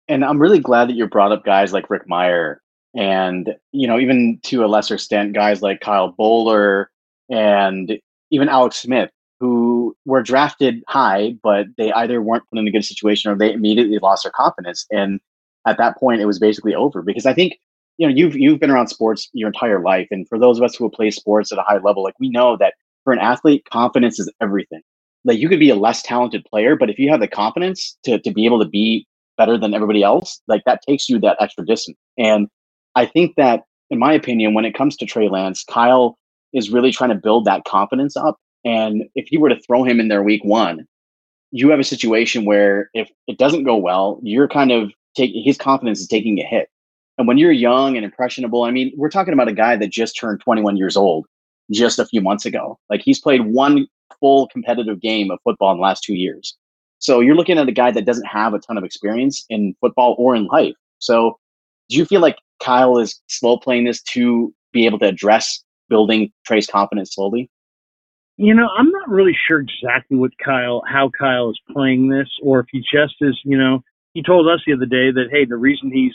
And 0.07 0.23
I'm 0.23 0.39
really 0.39 0.59
glad 0.59 0.89
that 0.89 0.95
you 0.95 1.07
brought 1.07 1.31
up 1.31 1.45
guys 1.45 1.73
like 1.73 1.89
Rick 1.89 2.07
Mirer 2.07 2.57
and 2.95 3.55
you 3.71 3.87
know 3.87 3.99
even 3.99 4.39
to 4.43 4.63
a 4.63 4.67
lesser 4.67 4.95
extent 4.95 5.33
guys 5.33 5.61
like 5.61 5.81
kyle 5.81 6.13
boller 6.13 6.85
and 7.29 7.99
even 8.31 8.49
alex 8.49 8.77
smith 8.77 9.09
who 9.43 9.93
were 10.05 10.23
drafted 10.23 10.81
high 10.87 11.35
but 11.43 11.65
they 11.77 11.91
either 11.91 12.21
weren't 12.21 12.49
put 12.49 12.59
in 12.59 12.65
a 12.65 12.71
good 12.71 12.85
situation 12.85 13.29
or 13.29 13.35
they 13.35 13.51
immediately 13.51 13.99
lost 13.99 14.23
their 14.23 14.31
confidence. 14.31 14.85
And 14.89 15.19
at 15.67 15.77
that 15.79 15.97
point 15.97 16.21
it 16.21 16.25
was 16.25 16.39
basically 16.39 16.73
over. 16.73 17.01
Because 17.01 17.25
i 17.25 17.33
think 17.33 17.57
you 17.97 18.07
know 18.07 18.13
you've 18.15 18.37
you've 18.37 18.61
been 18.61 18.71
around 18.71 18.87
sports 18.87 19.29
your 19.33 19.47
entire 19.47 19.81
life. 19.81 20.07
And 20.11 20.25
for 20.29 20.39
those 20.39 20.57
of 20.57 20.63
us 20.63 20.75
who 20.75 20.89
play 20.89 21.11
sports 21.11 21.51
at 21.51 21.57
a 21.57 21.63
high 21.63 21.79
level 21.79 22.03
like 22.03 22.17
we 22.21 22.29
know 22.29 22.55
that 22.55 22.75
for 23.03 23.11
an 23.11 23.19
athlete 23.19 23.65
confidence 23.69 24.17
is 24.17 24.31
everything. 24.41 24.81
Like 25.25 25.39
you 25.39 25.49
could 25.49 25.59
be 25.59 25.69
a 25.69 25.75
less 25.75 26.01
talented 26.03 26.45
player 26.45 26.77
but 26.77 26.89
if 26.89 26.97
you 26.97 27.09
have 27.09 27.19
the 27.19 27.27
confidence 27.27 27.97
to, 28.03 28.19
to 28.19 28.31
be 28.31 28.45
able 28.45 28.63
to 28.63 28.69
be 28.69 29.05
better 29.37 29.57
than 29.57 29.73
everybody 29.73 30.03
else 30.03 30.39
like 30.47 30.61
that 30.65 30.79
takes 30.87 31.09
you 31.09 31.19
that 31.19 31.35
extra 31.41 31.65
distance. 31.65 31.97
And 32.17 32.47
I 32.95 33.05
think 33.05 33.35
that, 33.35 33.63
in 33.89 33.99
my 33.99 34.13
opinion, 34.13 34.53
when 34.53 34.65
it 34.65 34.75
comes 34.75 34.95
to 34.97 35.05
Trey 35.05 35.29
Lance, 35.29 35.63
Kyle 35.63 36.17
is 36.53 36.69
really 36.69 36.91
trying 36.91 37.09
to 37.09 37.15
build 37.15 37.45
that 37.45 37.65
confidence 37.65 38.15
up. 38.15 38.37
And 38.63 39.03
if 39.15 39.31
you 39.31 39.39
were 39.39 39.49
to 39.49 39.59
throw 39.59 39.83
him 39.83 39.99
in 39.99 40.07
there 40.07 40.23
week 40.23 40.43
one, 40.43 40.87
you 41.51 41.69
have 41.69 41.79
a 41.79 41.83
situation 41.83 42.45
where 42.45 42.89
if 42.93 43.09
it 43.27 43.37
doesn't 43.37 43.63
go 43.63 43.75
well, 43.75 44.19
you're 44.23 44.47
kind 44.47 44.71
of 44.71 44.91
taking 45.15 45.43
his 45.43 45.57
confidence 45.57 45.99
is 45.99 46.07
taking 46.07 46.39
a 46.39 46.43
hit. 46.43 46.69
And 47.17 47.27
when 47.27 47.37
you're 47.37 47.51
young 47.51 47.95
and 47.95 48.05
impressionable, 48.05 48.63
I 48.63 48.71
mean, 48.71 48.91
we're 48.95 49.09
talking 49.09 49.33
about 49.33 49.47
a 49.47 49.53
guy 49.53 49.75
that 49.75 49.91
just 49.91 50.17
turned 50.17 50.39
21 50.41 50.77
years 50.77 50.97
old 50.97 51.27
just 51.71 51.99
a 51.99 52.05
few 52.05 52.21
months 52.21 52.45
ago. 52.45 52.79
Like 52.89 53.01
he's 53.01 53.19
played 53.19 53.41
one 53.41 53.87
full 54.19 54.47
competitive 54.47 54.99
game 54.99 55.29
of 55.29 55.39
football 55.43 55.71
in 55.71 55.77
the 55.77 55.83
last 55.83 56.03
two 56.03 56.15
years. 56.15 56.57
So 56.99 57.19
you're 57.19 57.35
looking 57.35 57.59
at 57.59 57.67
a 57.67 57.73
guy 57.73 57.91
that 57.91 58.05
doesn't 58.05 58.25
have 58.25 58.53
a 58.53 58.59
ton 58.59 58.77
of 58.77 58.83
experience 58.83 59.45
in 59.49 59.75
football 59.81 60.15
or 60.17 60.35
in 60.35 60.45
life. 60.45 60.75
So 60.99 61.37
do 61.89 61.97
you 61.97 62.05
feel 62.05 62.21
like 62.21 62.37
Kyle 62.63 62.97
is 62.97 63.21
slow 63.27 63.57
playing 63.57 63.85
this 63.85 64.01
to 64.03 64.53
be 64.71 64.85
able 64.85 64.99
to 64.99 65.07
address 65.07 65.63
building 65.89 66.31
Trey's 66.45 66.67
confidence 66.67 67.13
slowly? 67.13 67.49
You 68.37 68.53
know, 68.53 68.69
I'm 68.77 68.89
not 68.89 69.09
really 69.09 69.37
sure 69.47 69.59
exactly 69.59 70.17
what 70.17 70.31
Kyle, 70.43 70.81
how 70.87 71.11
Kyle 71.17 71.51
is 71.51 71.59
playing 71.71 72.09
this, 72.09 72.27
or 72.41 72.61
if 72.61 72.65
he 72.71 72.79
just 72.79 73.15
is, 73.21 73.39
you 73.43 73.57
know, 73.57 73.83
he 74.13 74.23
told 74.23 74.47
us 74.47 74.61
the 74.65 74.73
other 74.73 74.85
day 74.85 75.11
that, 75.11 75.27
hey, 75.31 75.45
the 75.45 75.55
reason 75.55 75.91
he's, 75.91 76.13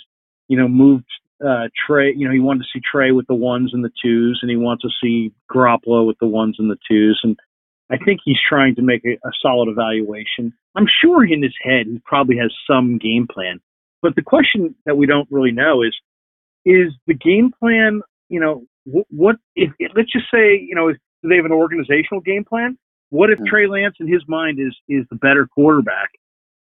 you 0.48 0.56
know, 0.56 0.68
moved 0.68 1.04
uh, 1.46 1.68
Trey, 1.86 2.12
you 2.14 2.26
know, 2.26 2.34
he 2.34 2.40
wanted 2.40 2.60
to 2.60 2.68
see 2.72 2.82
Trey 2.90 3.12
with 3.12 3.26
the 3.28 3.34
ones 3.34 3.72
and 3.72 3.84
the 3.84 3.92
twos, 4.02 4.40
and 4.42 4.50
he 4.50 4.56
wants 4.56 4.82
to 4.82 4.90
see 5.00 5.32
Garoppolo 5.50 6.06
with 6.06 6.18
the 6.18 6.26
ones 6.26 6.56
and 6.58 6.70
the 6.70 6.78
twos. 6.88 7.20
And 7.22 7.38
I 7.90 7.96
think 7.98 8.20
he's 8.24 8.38
trying 8.48 8.74
to 8.76 8.82
make 8.82 9.04
a, 9.04 9.12
a 9.26 9.30
solid 9.40 9.68
evaluation. 9.68 10.52
I'm 10.74 10.88
sure 11.00 11.24
in 11.24 11.42
his 11.42 11.54
head 11.62 11.86
he 11.86 12.00
probably 12.04 12.36
has 12.38 12.52
some 12.68 12.98
game 12.98 13.26
plan. 13.30 13.60
But 14.02 14.16
the 14.16 14.22
question 14.22 14.74
that 14.86 14.96
we 14.96 15.06
don't 15.06 15.28
really 15.30 15.52
know 15.52 15.82
is, 15.82 15.96
is 16.64 16.92
the 17.06 17.14
game 17.14 17.50
plan, 17.58 18.00
you 18.28 18.40
know, 18.40 18.64
what, 18.84 19.06
what 19.10 19.36
if, 19.56 19.70
let's 19.96 20.12
just 20.12 20.26
say, 20.32 20.58
you 20.58 20.74
know, 20.74 20.90
do 20.90 21.28
they 21.28 21.36
have 21.36 21.44
an 21.44 21.52
organizational 21.52 22.20
game 22.20 22.44
plan? 22.44 22.78
What 23.10 23.30
if 23.30 23.38
hmm. 23.38 23.46
Trey 23.46 23.66
Lance 23.66 23.96
in 24.00 24.10
his 24.10 24.22
mind 24.28 24.58
is, 24.60 24.76
is 24.88 25.04
the 25.10 25.16
better 25.16 25.46
quarterback? 25.46 26.10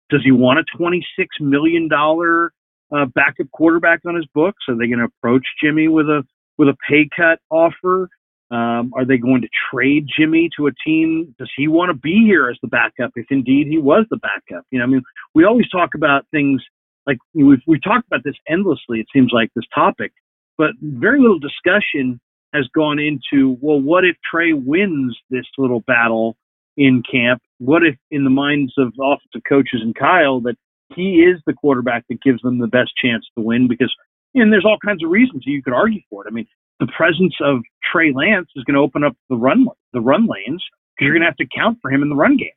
Does 0.10 0.22
he 0.24 0.32
want 0.32 0.60
a 0.60 0.78
$26 0.78 1.02
million 1.40 1.90
uh, 1.92 3.06
backup 3.16 3.50
quarterback 3.52 4.02
on 4.06 4.16
his 4.16 4.26
books? 4.34 4.64
Are 4.68 4.76
they 4.76 4.88
going 4.88 5.00
to 5.00 5.06
approach 5.06 5.46
Jimmy 5.64 5.88
with 5.88 6.08
a, 6.08 6.24
with 6.58 6.68
a 6.68 6.76
pay 6.88 7.08
cut 7.16 7.40
offer? 7.50 8.10
Um, 8.52 8.92
are 8.96 9.06
they 9.06 9.18
going 9.18 9.42
to 9.42 9.48
trade 9.72 10.06
Jimmy 10.16 10.50
to 10.58 10.68
a 10.68 10.72
team? 10.86 11.34
Does 11.40 11.50
he 11.58 11.68
want 11.68 11.90
to 11.90 11.96
be 11.96 12.24
here 12.26 12.50
as 12.50 12.58
the 12.62 12.68
backup 12.68 13.12
if 13.16 13.26
indeed 13.32 13.68
he 13.68 13.80
was 13.80 14.06
the 14.12 14.18
backup? 14.18 14.66
You 14.70 14.80
know, 14.80 14.86
I 14.86 14.88
mean, 14.88 15.02
we 15.34 15.44
always 15.44 15.68
talk 15.70 15.96
about 15.96 16.28
things 16.30 16.62
like 17.08 17.18
we've 17.34 17.62
we 17.68 17.80
talked 17.80 18.08
about 18.08 18.24
this 18.24 18.36
endlessly. 18.48 19.00
It 19.00 19.08
seems 19.14 19.32
like 19.34 19.50
this 19.56 19.66
topic, 19.74 20.12
but 20.58 20.72
very 20.82 21.20
little 21.20 21.40
discussion 21.40 22.20
has 22.54 22.68
gone 22.76 23.00
into 23.00 23.58
well, 23.62 23.82
what 23.82 24.06
if 24.06 24.16
Trey 24.30 24.54
wins 24.54 25.18
this 25.30 25.46
little 25.58 25.82
battle 25.82 26.38
in 26.78 27.04
camp? 27.10 27.42
What 27.60 27.84
if, 27.84 27.96
in 28.12 28.24
the 28.24 28.30
minds 28.30 28.74
of 28.78 28.94
offensive 29.02 29.42
coaches 29.48 29.82
and 29.82 29.96
Kyle, 29.96 30.40
that 30.42 30.56
he 30.96 31.24
is 31.24 31.42
the 31.46 31.54
quarterback 31.54 32.06
that 32.10 32.22
gives 32.22 32.42
them 32.42 32.60
the 32.60 32.68
best 32.68 32.92
chance 33.02 33.26
to 33.38 33.44
win? 33.44 33.68
Because 33.68 33.94
and 34.36 34.52
there's 34.52 34.66
all 34.66 34.78
kinds 34.84 35.04
of 35.04 35.10
reasons 35.10 35.44
you 35.46 35.62
could 35.62 35.74
argue 35.74 36.02
for 36.10 36.26
it. 36.26 36.30
I 36.30 36.34
mean, 36.34 36.48
the 36.80 36.88
presence 36.96 37.36
of 37.42 37.60
Trey 37.92 38.12
Lance 38.14 38.50
is 38.56 38.64
going 38.64 38.76
to 38.76 38.82
open 38.82 39.04
up 39.04 39.16
the 39.30 39.36
run 39.36 39.66
the 39.94 40.02
run 40.02 40.28
lanes 40.28 40.64
because 40.96 41.06
you're 41.06 41.14
going 41.14 41.22
to 41.22 41.28
have 41.28 41.38
to 41.38 41.48
count 41.56 41.80
for 41.82 41.92
him 41.92 42.02
in 42.02 42.10
the 42.10 42.16
run 42.16 42.38
game. 42.38 42.50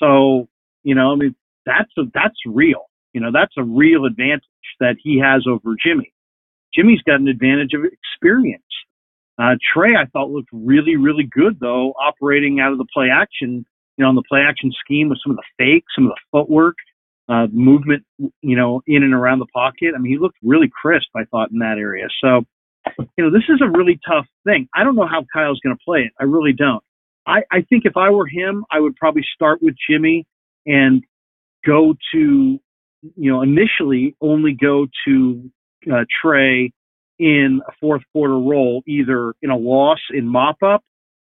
So 0.00 0.48
you 0.84 0.94
know, 0.94 1.12
I 1.12 1.16
mean, 1.16 1.34
that's 1.64 1.90
a, 1.98 2.02
that's 2.14 2.36
real. 2.46 2.86
You 3.16 3.22
know, 3.22 3.30
that's 3.32 3.54
a 3.56 3.64
real 3.64 4.04
advantage 4.04 4.44
that 4.78 4.96
he 5.02 5.18
has 5.24 5.46
over 5.48 5.74
Jimmy. 5.82 6.12
Jimmy's 6.74 7.00
got 7.00 7.18
an 7.18 7.28
advantage 7.28 7.72
of 7.72 7.80
experience. 7.82 8.62
Uh, 9.38 9.54
Trey, 9.72 9.96
I 9.96 10.04
thought 10.12 10.28
looked 10.30 10.50
really, 10.52 10.96
really 10.96 11.24
good 11.24 11.58
though, 11.58 11.94
operating 11.98 12.60
out 12.60 12.72
of 12.72 12.78
the 12.78 12.84
play 12.92 13.08
action, 13.10 13.64
you 13.96 14.04
know, 14.04 14.10
on 14.10 14.16
the 14.16 14.22
play 14.28 14.40
action 14.46 14.70
scheme 14.84 15.08
with 15.08 15.16
some 15.24 15.30
of 15.30 15.38
the 15.38 15.44
fakes, 15.56 15.86
some 15.94 16.04
of 16.04 16.10
the 16.10 16.20
footwork, 16.30 16.76
uh, 17.30 17.46
movement, 17.50 18.04
you 18.18 18.54
know, 18.54 18.82
in 18.86 19.02
and 19.02 19.14
around 19.14 19.38
the 19.38 19.46
pocket. 19.46 19.94
I 19.96 19.98
mean, 19.98 20.12
he 20.12 20.18
looked 20.18 20.36
really 20.42 20.68
crisp, 20.70 21.08
I 21.16 21.24
thought, 21.30 21.50
in 21.50 21.60
that 21.60 21.78
area. 21.78 22.08
So, 22.22 22.42
you 22.98 23.24
know, 23.24 23.30
this 23.30 23.48
is 23.48 23.62
a 23.62 23.78
really 23.78 23.98
tough 24.06 24.26
thing. 24.44 24.68
I 24.74 24.84
don't 24.84 24.94
know 24.94 25.08
how 25.08 25.24
Kyle's 25.32 25.60
going 25.64 25.74
to 25.74 25.82
play 25.82 26.00
it. 26.00 26.12
I 26.20 26.24
really 26.24 26.52
don't. 26.52 26.84
I, 27.26 27.44
I 27.50 27.62
think 27.62 27.86
if 27.86 27.96
I 27.96 28.10
were 28.10 28.26
him, 28.26 28.66
I 28.70 28.80
would 28.80 28.94
probably 28.96 29.24
start 29.34 29.62
with 29.62 29.74
Jimmy 29.88 30.26
and 30.66 31.02
go 31.64 31.94
to, 32.12 32.60
you 33.16 33.30
know, 33.30 33.42
initially 33.42 34.16
only 34.20 34.52
go 34.52 34.86
to 35.06 35.50
uh, 35.92 36.04
Trey 36.22 36.72
in 37.18 37.60
a 37.66 37.72
fourth 37.80 38.02
quarter 38.12 38.38
role, 38.38 38.82
either 38.86 39.34
in 39.42 39.50
a 39.50 39.56
loss 39.56 39.98
in 40.10 40.26
mop 40.26 40.62
up 40.62 40.82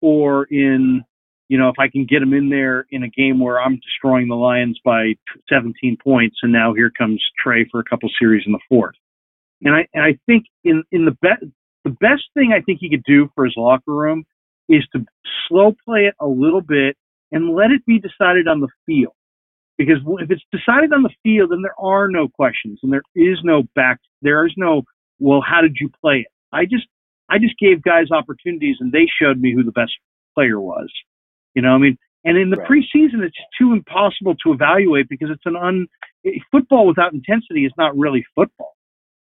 or 0.00 0.44
in, 0.44 1.02
you 1.48 1.58
know, 1.58 1.68
if 1.68 1.76
I 1.78 1.88
can 1.88 2.06
get 2.06 2.22
him 2.22 2.32
in 2.32 2.48
there 2.48 2.86
in 2.90 3.02
a 3.02 3.08
game 3.08 3.40
where 3.40 3.60
I'm 3.60 3.76
destroying 3.76 4.28
the 4.28 4.34
Lions 4.34 4.78
by 4.84 5.14
17 5.48 5.98
points, 6.02 6.36
and 6.42 6.52
now 6.52 6.74
here 6.74 6.90
comes 6.96 7.22
Trey 7.38 7.66
for 7.70 7.80
a 7.80 7.84
couple 7.84 8.08
series 8.18 8.44
in 8.46 8.52
the 8.52 8.60
fourth. 8.68 8.94
And 9.62 9.74
I 9.74 9.86
and 9.94 10.04
I 10.04 10.18
think 10.26 10.44
in 10.62 10.82
in 10.90 11.04
the 11.04 11.16
best 11.22 11.44
the 11.84 11.90
best 11.90 12.24
thing 12.34 12.52
I 12.52 12.60
think 12.60 12.78
he 12.80 12.90
could 12.90 13.04
do 13.04 13.30
for 13.34 13.44
his 13.44 13.54
locker 13.56 13.92
room 13.92 14.24
is 14.68 14.86
to 14.94 15.04
slow 15.48 15.74
play 15.84 16.06
it 16.06 16.14
a 16.20 16.26
little 16.26 16.60
bit 16.60 16.96
and 17.30 17.54
let 17.54 17.70
it 17.70 17.84
be 17.86 17.98
decided 17.98 18.48
on 18.48 18.60
the 18.60 18.68
field. 18.86 19.14
Because 19.76 19.98
if 20.20 20.30
it's 20.30 20.44
decided 20.52 20.92
on 20.92 21.02
the 21.02 21.10
field, 21.22 21.50
then 21.50 21.62
there 21.62 21.78
are 21.78 22.08
no 22.08 22.28
questions 22.28 22.78
and 22.82 22.92
there 22.92 23.02
is 23.16 23.38
no 23.42 23.64
back, 23.74 23.98
there 24.22 24.46
is 24.46 24.52
no, 24.56 24.82
well, 25.18 25.42
how 25.46 25.60
did 25.60 25.76
you 25.80 25.90
play 26.00 26.20
it? 26.20 26.26
I 26.52 26.64
just, 26.64 26.86
I 27.28 27.38
just 27.38 27.58
gave 27.58 27.82
guys 27.82 28.10
opportunities 28.12 28.76
and 28.78 28.92
they 28.92 29.06
showed 29.20 29.40
me 29.40 29.52
who 29.52 29.64
the 29.64 29.72
best 29.72 29.92
player 30.34 30.60
was. 30.60 30.92
You 31.54 31.62
know, 31.62 31.70
I 31.70 31.78
mean, 31.78 31.98
and 32.24 32.38
in 32.38 32.50
the 32.50 32.56
right. 32.56 32.68
preseason, 32.68 33.22
it's 33.22 33.36
too 33.58 33.72
impossible 33.72 34.34
to 34.44 34.52
evaluate 34.52 35.08
because 35.08 35.28
it's 35.30 35.44
an 35.44 35.56
un, 35.56 35.86
football 36.50 36.86
without 36.86 37.12
intensity 37.12 37.64
is 37.66 37.72
not 37.76 37.96
really 37.96 38.24
football. 38.34 38.76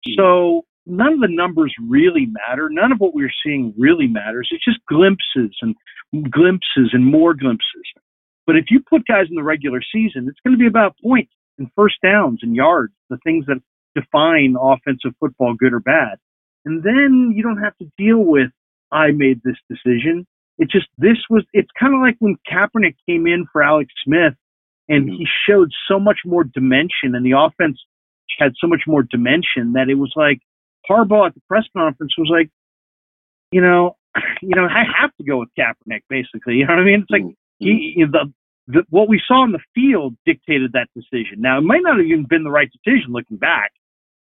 Mm-hmm. 0.07 0.21
So 0.21 0.65
none 0.87 1.15
of 1.15 1.21
the 1.21 1.29
numbers 1.29 1.75
really 1.89 2.27
matter. 2.49 2.69
None 2.71 2.93
of 2.93 2.99
what 2.99 3.15
we're 3.15 3.33
seeing 3.45 3.73
really 3.79 4.07
matters. 4.07 4.49
It's 4.51 4.65
just 4.65 4.85
glimpses 4.87 5.57
and 5.63 5.75
glimpses 6.31 6.91
and 6.93 7.05
more 7.05 7.35
glimpses. 7.35 7.85
But 8.51 8.57
if 8.57 8.65
you 8.69 8.81
put 8.81 9.07
guys 9.07 9.27
in 9.31 9.37
the 9.37 9.45
regular 9.45 9.81
season, 9.95 10.27
it's 10.29 10.41
going 10.45 10.55
to 10.55 10.59
be 10.59 10.67
about 10.67 10.97
points 11.01 11.31
and 11.57 11.71
first 11.77 11.99
downs 12.03 12.41
and 12.43 12.57
yards, 12.57 12.93
the 13.09 13.17
things 13.23 13.47
that 13.47 13.63
define 13.95 14.57
offensive 14.61 15.13
football, 15.21 15.55
good 15.55 15.73
or 15.73 15.79
bad. 15.79 16.19
And 16.65 16.83
then 16.83 17.33
you 17.33 17.45
don't 17.45 17.63
have 17.63 17.77
to 17.79 17.87
deal 17.97 18.19
with, 18.19 18.51
I 18.91 19.13
made 19.13 19.41
this 19.45 19.55
decision. 19.71 20.27
It 20.59 20.69
just, 20.69 20.89
this 20.99 21.17
was, 21.31 21.45
it's 21.53 21.69
kind 21.79 21.95
of 21.95 22.01
like 22.01 22.17
when 22.19 22.39
Kaepernick 22.51 22.97
came 23.09 23.29
in 23.29 23.47
for 23.53 23.63
Alex 23.63 23.93
Smith 24.05 24.35
and 24.89 25.05
mm-hmm. 25.05 25.19
he 25.19 25.29
showed 25.49 25.71
so 25.87 26.01
much 26.01 26.19
more 26.27 26.43
dimension 26.43 27.15
and 27.15 27.25
the 27.25 27.39
offense 27.39 27.79
had 28.37 28.55
so 28.61 28.67
much 28.67 28.83
more 28.85 29.05
dimension 29.05 29.75
that 29.75 29.89
it 29.89 29.95
was 29.95 30.13
like 30.17 30.41
Harbaugh 30.91 31.29
at 31.29 31.35
the 31.35 31.41
press 31.47 31.67
conference 31.73 32.15
was 32.19 32.29
like, 32.29 32.51
you 33.53 33.61
know, 33.61 33.95
you 34.43 34.57
know, 34.57 34.65
I 34.65 34.83
have 35.01 35.15
to 35.19 35.23
go 35.23 35.39
with 35.39 35.51
Kaepernick, 35.57 36.03
basically. 36.09 36.55
You 36.55 36.67
know 36.67 36.75
what 36.75 36.83
I 36.83 36.85
mean? 36.85 37.03
It's 37.03 37.11
like 37.11 37.23
mm-hmm. 37.23 37.65
he, 37.65 38.05
the, 38.11 38.33
the, 38.67 38.83
what 38.91 39.09
we 39.09 39.21
saw 39.27 39.45
in 39.45 39.53
the 39.53 39.61
field 39.75 40.17
dictated 40.25 40.73
that 40.73 40.89
decision. 40.95 41.39
Now, 41.39 41.59
it 41.59 41.63
might 41.63 41.83
not 41.83 41.99
have 41.99 42.07
even 42.07 42.27
been 42.29 42.45
the 42.45 42.51
right 42.51 42.71
decision 42.71 43.13
looking 43.13 43.37
back, 43.37 43.73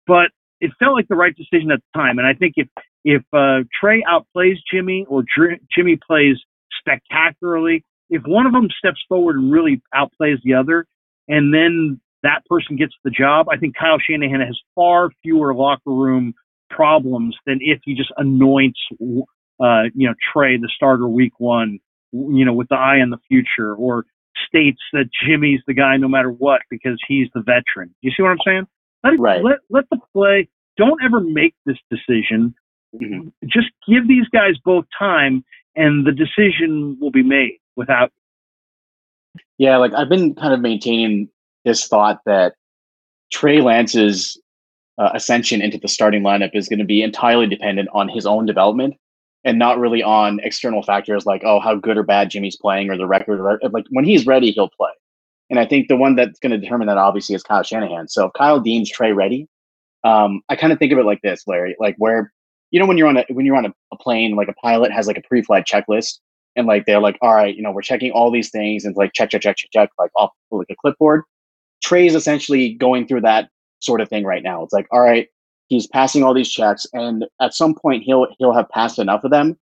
but 0.07 0.31
it 0.61 0.71
felt 0.79 0.95
like 0.95 1.09
the 1.09 1.17
right 1.17 1.35
decision 1.37 1.71
at 1.71 1.81
the 1.81 1.99
time. 1.99 2.19
And 2.19 2.27
I 2.27 2.35
think 2.35 2.55
if 2.57 2.69
if 3.05 3.23
uh, 3.33 3.65
Trey 3.81 4.03
outplays 4.03 4.57
Jimmy 4.73 5.05
or 5.09 5.25
Dr- 5.37 5.59
Jimmy 5.75 5.99
plays 6.07 6.37
spectacularly, 6.79 7.85
if 8.11 8.23
one 8.25 8.47
of 8.47 8.53
them 8.53 8.69
steps 8.79 9.01
forward 9.09 9.37
and 9.37 9.51
really 9.53 9.83
outplays 9.95 10.39
the 10.45 10.55
other, 10.55 10.87
and 11.29 11.53
then 11.53 12.01
that 12.23 12.45
person 12.49 12.77
gets 12.77 12.95
the 13.05 13.11
job, 13.11 13.47
I 13.51 13.57
think 13.57 13.75
Kyle 13.77 13.99
Shanahan 13.99 14.41
has 14.41 14.59
far 14.75 15.11
fewer 15.23 15.55
locker 15.55 15.91
room 15.91 16.35
problems 16.71 17.37
than 17.47 17.59
if 17.61 17.81
he 17.85 17.95
just 17.95 18.13
anoints, 18.17 18.79
uh, 19.61 19.85
you 19.95 20.09
know, 20.09 20.15
Trey 20.33 20.57
the 20.57 20.71
starter 20.75 21.09
week 21.09 21.33
one, 21.39 21.81
you 22.13 22.45
know, 22.45 22.53
with 22.53 22.69
the 22.69 22.77
eye 22.77 23.01
on 23.01 23.11
the 23.11 23.19
future, 23.29 23.75
or 23.75 24.05
states 24.47 24.81
that 24.93 25.07
Jimmy's 25.25 25.61
the 25.67 25.75
guy 25.75 25.97
no 25.97 26.09
matter 26.09 26.31
what 26.31 26.63
because 26.71 26.99
he's 27.07 27.29
the 27.35 27.43
veteran. 27.43 27.95
You 28.01 28.11
see 28.17 28.23
what 28.23 28.31
I'm 28.31 28.39
saying? 28.45 28.67
Let, 29.05 29.19
right. 29.19 29.43
let, 29.43 29.59
let 29.71 29.85
the 29.91 29.99
play. 30.13 30.49
Don't 30.77 31.03
ever 31.03 31.21
make 31.21 31.55
this 31.67 31.79
decision. 31.91 32.55
Mm-hmm. 32.95 33.29
Just 33.45 33.69
give 33.89 34.07
these 34.09 34.29
guys 34.33 34.55
both 34.65 34.85
time, 34.97 35.45
and 35.77 36.07
the 36.07 36.13
decision 36.13 36.97
will 37.01 37.11
be 37.11 37.23
made 37.23 37.59
without. 37.77 38.13
Yeah, 39.59 39.77
like 39.79 39.93
I've 39.95 40.09
been 40.09 40.35
kind 40.35 40.53
of 40.53 40.61
maintaining 40.61 41.29
this 41.65 41.87
thought 41.87 42.21
that 42.27 42.55
Trey 43.33 43.61
Lance's 43.61 44.41
uh, 44.99 45.11
ascension 45.15 45.63
into 45.63 45.79
the 45.79 45.89
starting 45.89 46.23
lineup 46.23 46.51
is 46.55 46.69
going 46.69 46.79
to 46.79 46.85
be 46.85 47.03
entirely 47.03 47.47
dependent 47.47 47.89
on 47.93 48.09
his 48.09 48.27
own 48.27 48.47
development 48.47 48.95
and 49.45 49.59
not 49.59 49.79
really 49.79 50.03
on 50.03 50.41
external 50.41 50.83
factors 50.83 51.27
like 51.27 51.43
oh 51.45 51.59
how 51.61 51.75
good 51.75 51.99
or 51.99 52.03
bad 52.03 52.31
Jimmy's 52.31 52.57
playing 52.57 52.91
or 52.91 52.97
the 52.97 53.07
record. 53.07 53.41
Or, 53.41 53.59
like 53.71 53.87
when 53.91 54.05
he's 54.05 54.27
ready, 54.27 54.51
he'll 54.51 54.71
play. 54.71 54.91
And 55.51 55.59
I 55.59 55.67
think 55.67 55.89
the 55.89 55.97
one 55.97 56.17
that's 56.17 56.39
going 56.39 56.53
to 56.53 56.59
determine 56.59 56.87
that 56.87 56.97
obviously 56.97 57.35
is 57.35 57.43
Kyle 57.43 57.63
Shanahan. 57.63 58.09
So 58.09 58.27
if 58.27 58.33
Kyle 58.33 58.61
deems 58.61 58.91
Trey 58.91 59.13
ready, 59.13 59.49
um, 60.05 60.41
I 60.49 60.57
kind 60.57 60.73
of 60.73 60.79
think 60.79 60.93
of 60.93 60.99
it 60.99 61.05
like 61.05 61.21
this, 61.23 61.45
Larry, 61.47 61.77
like 61.79 61.95
where 61.99 62.33
you 62.71 62.81
know 62.81 62.87
when 62.87 62.97
you're 62.97 63.09
on 63.09 63.19
a 63.19 63.25
when 63.29 63.47
you're 63.47 63.57
on 63.57 63.67
a, 63.67 63.75
a 63.93 63.97
plane, 63.97 64.35
like 64.35 64.49
a 64.49 64.55
pilot 64.55 64.93
has 64.93 65.07
like 65.07 65.19
a 65.19 65.23
pre-flight 65.23 65.67
checklist, 65.67 66.19
and 66.57 66.67
like 66.67 66.87
they're 66.87 67.01
like, 67.01 67.19
all 67.21 67.35
right, 67.35 67.55
you 67.55 67.63
know, 67.63 67.71
we're 67.71 67.83
checking 67.83 68.11
all 68.13 68.31
these 68.31 68.51
things 68.51 68.85
and 68.85 68.97
like 68.97 69.13
check, 69.13 69.31
check, 69.31 69.43
check, 69.43 69.57
check, 69.57 69.71
check, 69.73 69.91
like 69.99 70.11
off 70.17 70.31
like 70.51 70.69
a 70.71 70.77
clipboard. 70.77 71.23
Trey's 71.83 72.15
essentially 72.15 72.75
going 72.75 73.07
through 73.07 73.23
that 73.23 73.49
sort 73.81 74.01
of 74.01 74.09
thing 74.09 74.25
right 74.25 74.43
now. 74.43 74.63
It's 74.63 74.73
like, 74.73 74.87
all 74.91 75.01
right, 75.01 75.29
he's 75.73 75.87
passing 75.87 76.23
all 76.23 76.35
these 76.35 76.51
checks, 76.51 76.87
and 76.93 77.25
at 77.41 77.55
some 77.55 77.75
point 77.75 78.03
he'll 78.03 78.27
he'll 78.39 78.53
have 78.53 78.69
passed 78.69 78.99
enough 78.99 79.25
of 79.25 79.31
them 79.31 79.59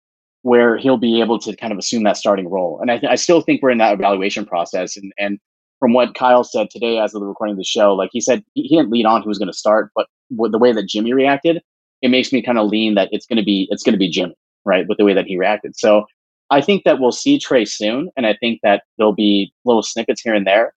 where 0.43 0.77
he'll 0.77 0.97
be 0.97 1.19
able 1.19 1.37
to 1.39 1.55
kind 1.57 1.73
of 1.73 1.79
assume 1.79 2.03
that 2.03 2.15
starting 2.15 2.47
role. 2.47 2.79
And 2.79 2.89
I, 2.89 2.99
th- 2.99 3.11
I 3.11 3.15
still 3.15 3.41
think 3.41 3.61
we're 3.61 3.71
in 3.71 3.79
that 3.79 3.93
evaluation 3.93 4.45
process. 4.45 4.95
And 4.95 5.11
and 5.17 5.39
from 5.79 5.93
what 5.93 6.15
Kyle 6.15 6.43
said 6.43 6.69
today, 6.69 6.97
as 6.99 7.13
of 7.13 7.21
the 7.21 7.27
recording 7.27 7.53
of 7.53 7.57
the 7.57 7.65
show, 7.65 7.93
like 7.93 8.09
he 8.13 8.21
said, 8.21 8.43
he, 8.53 8.63
he 8.63 8.77
didn't 8.77 8.91
lead 8.91 9.05
on 9.05 9.21
who 9.21 9.27
was 9.27 9.37
going 9.37 9.51
to 9.51 9.57
start, 9.57 9.91
but 9.95 10.07
with 10.29 10.51
the 10.51 10.57
way 10.57 10.71
that 10.71 10.87
Jimmy 10.87 11.13
reacted, 11.13 11.61
it 12.01 12.09
makes 12.09 12.31
me 12.31 12.41
kind 12.41 12.57
of 12.57 12.69
lean 12.69 12.95
that 12.95 13.09
it's 13.11 13.25
going 13.25 13.37
to 13.37 13.43
be 13.43 13.67
it's 13.69 13.83
going 13.83 13.93
to 13.93 13.99
be 13.99 14.09
Jimmy, 14.09 14.35
right, 14.65 14.87
with 14.87 14.97
the 14.97 15.05
way 15.05 15.13
that 15.13 15.25
he 15.25 15.37
reacted. 15.37 15.75
So 15.75 16.05
I 16.49 16.61
think 16.61 16.85
that 16.85 16.99
we'll 16.99 17.11
see 17.11 17.37
Trey 17.37 17.65
soon, 17.65 18.09
and 18.15 18.25
I 18.25 18.33
think 18.39 18.61
that 18.63 18.83
there'll 18.97 19.13
be 19.13 19.51
little 19.65 19.83
snippets 19.83 20.21
here 20.21 20.33
and 20.33 20.47
there. 20.47 20.73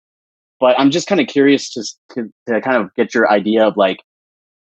But 0.59 0.79
I'm 0.79 0.91
just 0.91 1.07
kind 1.07 1.21
of 1.21 1.27
curious 1.27 1.73
to, 1.73 1.83
to, 2.15 2.31
to 2.49 2.61
kind 2.61 2.77
of 2.77 2.93
get 2.95 3.15
your 3.15 3.31
idea 3.31 3.67
of 3.67 3.79
like, 3.79 4.01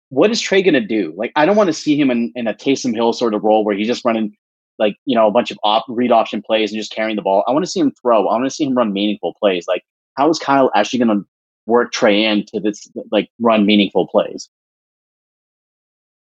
what 0.10 0.32
is 0.32 0.40
Trey 0.40 0.62
going 0.62 0.74
to 0.74 0.82
do? 0.82 1.14
Like, 1.18 1.32
I 1.36 1.46
don't 1.46 1.56
want 1.56 1.68
to 1.68 1.74
see 1.74 2.00
him 2.00 2.10
in, 2.10 2.32
in 2.36 2.48
a 2.48 2.54
Taysom 2.54 2.96
Hill 2.96 3.14
sort 3.14 3.34
of 3.34 3.44
role 3.44 3.66
where 3.66 3.76
he's 3.76 3.88
just 3.88 4.06
running 4.06 4.36
like, 4.80 4.96
you 5.06 5.16
know, 5.16 5.28
a 5.28 5.32
bunch 5.32 5.52
of 5.52 5.58
op 5.64 5.86
read 5.88 6.12
option 6.12 6.42
plays 6.42 6.72
and 6.72 6.80
just 6.80 6.92
carrying 6.92 7.16
the 7.16 7.22
ball. 7.22 7.44
I 7.48 7.52
want 7.52 7.66
to 7.66 7.72
see 7.72 7.80
him 7.80 7.92
throw. 8.02 8.28
I 8.28 8.34
want 8.34 8.46
to 8.46 8.52
see 8.52 8.64
him 8.64 8.76
run 8.76 8.94
meaningful 8.94 9.34
plays. 9.40 9.66
Like, 9.68 9.84
how 10.16 10.30
is 10.30 10.40
Kyle 10.40 10.72
actually 10.76 11.00
going 11.00 11.20
to 11.20 11.26
work 11.66 11.92
Trey 11.92 12.24
in 12.24 12.46
to 12.54 12.60
this, 12.60 12.88
like, 13.12 13.30
run 13.40 13.66
meaningful 13.66 14.08
plays? 14.08 14.50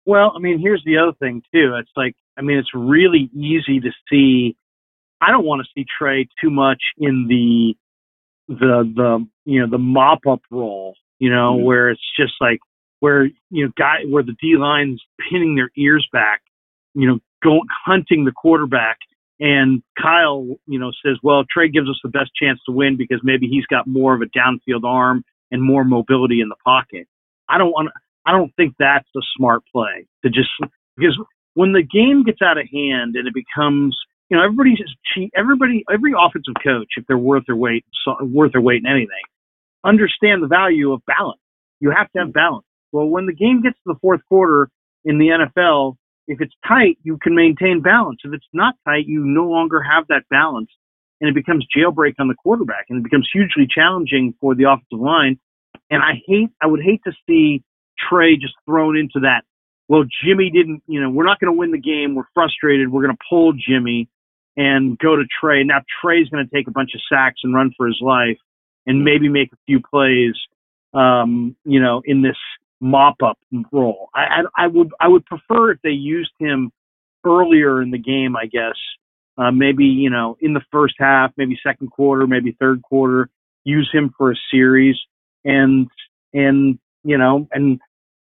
Well, 0.06 0.32
I 0.34 0.38
mean, 0.38 0.58
here's 0.58 0.82
the 0.84 0.96
other 0.98 1.12
thing 1.18 1.42
too. 1.52 1.74
It's 1.78 1.90
like, 1.96 2.14
I 2.36 2.42
mean, 2.42 2.58
it's 2.58 2.74
really 2.74 3.28
easy 3.34 3.80
to 3.80 3.90
see. 4.08 4.56
I 5.20 5.30
don't 5.30 5.44
want 5.44 5.62
to 5.62 5.68
see 5.74 5.84
Trey 5.98 6.28
too 6.40 6.50
much 6.50 6.80
in 6.98 7.26
the 7.28 7.76
the 8.48 8.84
the 8.94 9.26
you 9.44 9.60
know 9.60 9.66
the 9.68 9.78
mop 9.78 10.20
up 10.28 10.42
role, 10.50 10.94
you 11.18 11.28
know, 11.28 11.54
mm-hmm. 11.54 11.64
where 11.64 11.90
it's 11.90 12.02
just 12.16 12.34
like 12.40 12.60
where 13.06 13.26
you 13.50 13.64
know 13.64 13.70
guy 13.78 13.98
where 14.08 14.24
the 14.24 14.34
D 14.40 14.56
line's 14.58 15.00
pinning 15.30 15.54
their 15.54 15.70
ears 15.76 16.06
back, 16.12 16.42
you 16.92 17.06
know, 17.06 17.20
going 17.40 17.68
hunting 17.84 18.24
the 18.24 18.32
quarterback. 18.32 18.98
And 19.38 19.82
Kyle, 20.00 20.56
you 20.66 20.78
know, 20.80 20.90
says, 21.04 21.18
well, 21.22 21.44
Trey 21.48 21.68
gives 21.68 21.88
us 21.88 22.00
the 22.02 22.08
best 22.08 22.30
chance 22.40 22.58
to 22.66 22.72
win 22.72 22.96
because 22.96 23.20
maybe 23.22 23.46
he's 23.46 23.66
got 23.66 23.86
more 23.86 24.12
of 24.12 24.22
a 24.22 24.38
downfield 24.38 24.82
arm 24.82 25.22
and 25.52 25.62
more 25.62 25.84
mobility 25.84 26.40
in 26.40 26.48
the 26.48 26.56
pocket. 26.64 27.06
I 27.48 27.58
don't 27.58 27.70
want. 27.70 27.90
I 28.26 28.32
don't 28.32 28.52
think 28.56 28.74
that's 28.76 29.08
a 29.16 29.20
smart 29.36 29.62
play 29.72 30.08
to 30.24 30.30
just 30.30 30.48
because 30.96 31.16
when 31.54 31.74
the 31.74 31.84
game 31.84 32.24
gets 32.24 32.42
out 32.42 32.58
of 32.58 32.66
hand 32.72 33.14
and 33.14 33.28
it 33.28 33.34
becomes 33.34 33.96
you 34.30 34.36
know, 34.36 34.42
everybody's 34.42 34.80
cheap. 35.14 35.30
Everybody, 35.36 35.84
every 35.88 36.12
offensive 36.18 36.54
coach, 36.64 36.88
if 36.96 37.06
they're 37.06 37.16
worth 37.16 37.44
their 37.46 37.54
weight, 37.54 37.84
so, 38.04 38.16
worth 38.24 38.50
their 38.50 38.60
weight 38.60 38.82
in 38.84 38.90
anything, 38.90 39.22
understand 39.84 40.42
the 40.42 40.48
value 40.48 40.92
of 40.92 41.00
balance. 41.06 41.38
You 41.78 41.92
have 41.96 42.10
to 42.12 42.18
have 42.24 42.32
balance. 42.32 42.65
Well, 42.92 43.06
when 43.06 43.26
the 43.26 43.34
game 43.34 43.62
gets 43.62 43.76
to 43.76 43.94
the 43.94 43.98
fourth 44.00 44.20
quarter 44.28 44.68
in 45.04 45.18
the 45.18 45.28
NFL, 45.28 45.96
if 46.28 46.40
it's 46.40 46.54
tight, 46.66 46.98
you 47.02 47.18
can 47.22 47.34
maintain 47.34 47.80
balance. 47.82 48.20
If 48.24 48.32
it's 48.32 48.46
not 48.52 48.74
tight, 48.84 49.06
you 49.06 49.24
no 49.24 49.44
longer 49.44 49.82
have 49.82 50.06
that 50.08 50.22
balance, 50.30 50.70
and 51.20 51.28
it 51.28 51.34
becomes 51.34 51.66
jailbreak 51.76 52.14
on 52.18 52.28
the 52.28 52.34
quarterback, 52.34 52.86
and 52.88 52.98
it 52.98 53.04
becomes 53.04 53.28
hugely 53.32 53.66
challenging 53.72 54.34
for 54.40 54.54
the 54.54 54.64
offensive 54.64 55.00
line. 55.00 55.38
And 55.90 56.02
I 56.02 56.22
hate, 56.26 56.50
I 56.60 56.66
would 56.66 56.82
hate 56.82 57.02
to 57.04 57.12
see 57.28 57.62
Trey 58.08 58.36
just 58.36 58.54
thrown 58.64 58.96
into 58.96 59.20
that. 59.20 59.42
Well, 59.88 60.04
Jimmy 60.24 60.50
didn't, 60.50 60.82
you 60.88 61.00
know, 61.00 61.10
we're 61.10 61.26
not 61.26 61.38
going 61.38 61.52
to 61.52 61.58
win 61.58 61.70
the 61.70 61.78
game. 61.78 62.16
We're 62.16 62.24
frustrated. 62.34 62.90
We're 62.90 63.02
going 63.02 63.16
to 63.16 63.22
pull 63.30 63.52
Jimmy 63.52 64.08
and 64.56 64.98
go 64.98 65.14
to 65.14 65.22
Trey. 65.40 65.62
Now 65.62 65.82
Trey's 66.02 66.28
going 66.28 66.46
to 66.46 66.54
take 66.54 66.66
a 66.66 66.72
bunch 66.72 66.90
of 66.94 67.00
sacks 67.10 67.40
and 67.44 67.54
run 67.54 67.72
for 67.76 67.86
his 67.86 67.98
life, 68.00 68.38
and 68.86 69.04
maybe 69.04 69.28
make 69.28 69.52
a 69.52 69.56
few 69.66 69.80
plays, 69.80 70.34
um, 70.92 71.54
you 71.64 71.80
know, 71.80 72.02
in 72.04 72.22
this 72.22 72.36
mop 72.80 73.16
up 73.24 73.38
role. 73.72 74.08
I, 74.14 74.20
I, 74.20 74.64
I 74.64 74.66
would 74.66 74.90
I 75.00 75.08
would 75.08 75.24
prefer 75.24 75.72
if 75.72 75.78
they 75.82 75.90
used 75.90 76.32
him 76.38 76.70
earlier 77.24 77.82
in 77.82 77.90
the 77.90 77.98
game. 77.98 78.36
I 78.36 78.46
guess 78.46 78.76
uh, 79.38 79.50
maybe 79.50 79.84
you 79.84 80.10
know 80.10 80.36
in 80.40 80.54
the 80.54 80.62
first 80.70 80.94
half, 80.98 81.32
maybe 81.36 81.58
second 81.62 81.90
quarter, 81.90 82.26
maybe 82.26 82.56
third 82.58 82.82
quarter. 82.82 83.28
Use 83.64 83.90
him 83.92 84.14
for 84.16 84.30
a 84.30 84.36
series, 84.50 84.96
and 85.44 85.88
and 86.32 86.78
you 87.04 87.18
know 87.18 87.48
and 87.52 87.80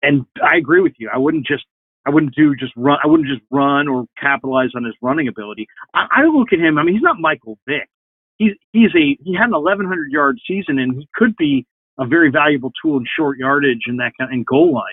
and 0.03 0.25
I 0.43 0.57
agree 0.57 0.81
with 0.81 0.93
you. 0.97 1.09
I 1.13 1.17
wouldn't 1.17 1.45
just 1.45 1.65
I 2.05 2.09
wouldn't 2.09 2.35
do 2.35 2.55
just 2.55 2.73
run. 2.75 2.97
I 3.03 3.07
wouldn't 3.07 3.29
just 3.29 3.41
run 3.51 3.87
or 3.87 4.05
capitalize 4.19 4.69
on 4.75 4.83
his 4.83 4.95
running 5.01 5.27
ability. 5.27 5.67
I, 5.93 6.07
I 6.11 6.23
look 6.25 6.51
at 6.51 6.59
him. 6.59 6.77
I 6.77 6.83
mean, 6.83 6.95
he's 6.95 7.03
not 7.03 7.19
Michael 7.19 7.57
Vick. 7.67 7.89
He's 8.37 8.53
he's 8.71 8.89
a 8.95 9.17
he 9.23 9.35
had 9.35 9.45
an 9.45 9.51
1100 9.51 10.11
yard 10.11 10.39
season, 10.47 10.79
and 10.79 10.95
he 10.95 11.07
could 11.13 11.35
be 11.37 11.65
a 11.99 12.05
very 12.05 12.31
valuable 12.31 12.71
tool 12.81 12.97
in 12.97 13.05
short 13.17 13.37
yardage 13.37 13.83
and 13.85 13.99
that 13.99 14.13
kind 14.19 14.31
and 14.31 14.45
goal 14.45 14.73
line 14.73 14.83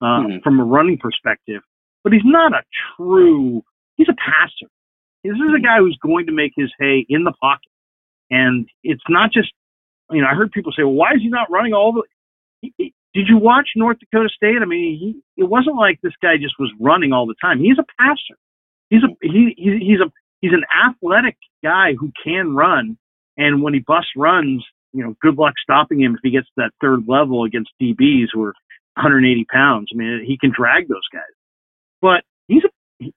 uh, 0.00 0.26
mm-hmm. 0.26 0.38
from 0.42 0.60
a 0.60 0.64
running 0.64 0.98
perspective. 0.98 1.62
But 2.04 2.12
he's 2.12 2.22
not 2.24 2.52
a 2.52 2.62
true. 2.96 3.62
He's 3.96 4.08
a 4.08 4.14
passer. 4.14 4.70
This 5.24 5.34
is 5.34 5.54
a 5.56 5.60
guy 5.60 5.78
who's 5.78 5.98
going 6.02 6.26
to 6.26 6.32
make 6.32 6.52
his 6.56 6.70
hay 6.80 7.06
in 7.08 7.24
the 7.24 7.32
pocket, 7.40 7.70
and 8.30 8.68
it's 8.82 9.04
not 9.08 9.32
just. 9.32 9.52
You 10.10 10.20
know, 10.20 10.26
I 10.26 10.34
heard 10.34 10.52
people 10.52 10.72
say, 10.72 10.82
"Well, 10.82 10.94
why 10.94 11.12
is 11.14 11.22
he 11.22 11.28
not 11.28 11.50
running 11.50 11.72
all 11.72 11.92
the?" 11.92 12.02
He, 12.76 12.92
did 13.14 13.28
you 13.28 13.36
watch 13.36 13.70
North 13.76 13.98
Dakota 13.98 14.28
State? 14.34 14.56
I 14.60 14.64
mean, 14.64 14.98
he 14.98 15.42
it 15.42 15.48
wasn't 15.48 15.76
like 15.76 16.00
this 16.02 16.14
guy 16.20 16.36
just 16.40 16.54
was 16.58 16.72
running 16.80 17.12
all 17.12 17.26
the 17.26 17.34
time. 17.40 17.60
He's 17.60 17.78
a 17.78 17.84
passer. 17.98 18.38
He's 18.90 19.02
a 19.04 19.08
he, 19.22 19.54
he 19.56 19.78
he's 19.78 20.00
a 20.00 20.10
he's 20.40 20.52
an 20.52 20.64
athletic 20.84 21.36
guy 21.62 21.94
who 21.98 22.10
can 22.24 22.54
run. 22.54 22.98
And 23.36 23.62
when 23.62 23.74
he 23.74 23.80
busts 23.80 24.10
runs, 24.16 24.64
you 24.92 25.02
know, 25.02 25.16
good 25.20 25.36
luck 25.36 25.54
stopping 25.62 26.00
him 26.00 26.14
if 26.14 26.20
he 26.22 26.30
gets 26.30 26.46
to 26.46 26.52
that 26.58 26.70
third 26.80 27.04
level 27.06 27.44
against 27.44 27.70
DBs 27.80 28.28
who 28.32 28.42
are 28.42 28.54
180 28.94 29.44
pounds. 29.46 29.88
I 29.92 29.96
mean, 29.96 30.24
he 30.26 30.36
can 30.38 30.52
drag 30.54 30.88
those 30.88 31.06
guys. 31.12 31.22
But 32.00 32.24
he's 32.48 32.62
a 32.64 32.68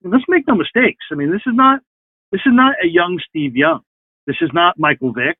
let's 0.03 0.23
make 0.27 0.47
no 0.47 0.55
mistakes. 0.55 1.05
I 1.11 1.15
mean, 1.15 1.31
this 1.31 1.41
is 1.45 1.53
not 1.53 1.81
this 2.31 2.41
is 2.45 2.53
not 2.53 2.75
a 2.83 2.87
young 2.87 3.19
Steve 3.29 3.55
Young. 3.55 3.81
This 4.27 4.37
is 4.41 4.49
not 4.53 4.79
Michael 4.79 5.13
Vick. 5.13 5.37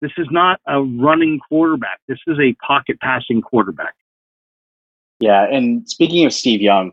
This 0.00 0.12
is 0.18 0.26
not 0.30 0.60
a 0.66 0.82
running 0.82 1.40
quarterback. 1.48 2.00
This 2.08 2.18
is 2.26 2.38
a 2.38 2.54
pocket 2.66 3.00
passing 3.00 3.40
quarterback. 3.40 3.94
Yeah, 5.20 5.46
and 5.50 5.88
speaking 5.88 6.26
of 6.26 6.32
Steve 6.32 6.60
Young, 6.60 6.92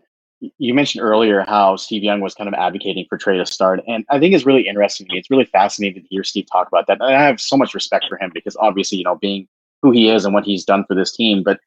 you 0.57 0.73
mentioned 0.73 1.03
earlier 1.03 1.45
how 1.47 1.75
Steve 1.75 2.03
Young 2.03 2.19
was 2.19 2.33
kind 2.33 2.47
of 2.47 2.53
advocating 2.55 3.05
for 3.07 3.17
Trey 3.17 3.37
to 3.37 3.45
start, 3.45 3.81
and 3.87 4.05
I 4.09 4.19
think 4.19 4.33
it's 4.33 4.45
really 4.45 4.67
interesting 4.67 5.05
to 5.07 5.13
me. 5.13 5.19
It's 5.19 5.29
really 5.29 5.45
fascinating 5.45 6.01
to 6.01 6.07
hear 6.09 6.23
Steve 6.23 6.47
talk 6.51 6.67
about 6.67 6.87
that. 6.87 6.99
And 6.99 7.15
I 7.15 7.21
have 7.21 7.39
so 7.39 7.55
much 7.55 7.73
respect 7.73 8.05
for 8.09 8.17
him 8.17 8.31
because 8.33 8.57
obviously, 8.59 8.97
you 8.97 9.03
know, 9.03 9.15
being 9.15 9.47
who 9.81 9.91
he 9.91 10.09
is 10.09 10.25
and 10.25 10.33
what 10.33 10.43
he's 10.43 10.65
done 10.65 10.85
for 10.87 10.95
this 10.95 11.15
team, 11.15 11.43
but 11.43 11.59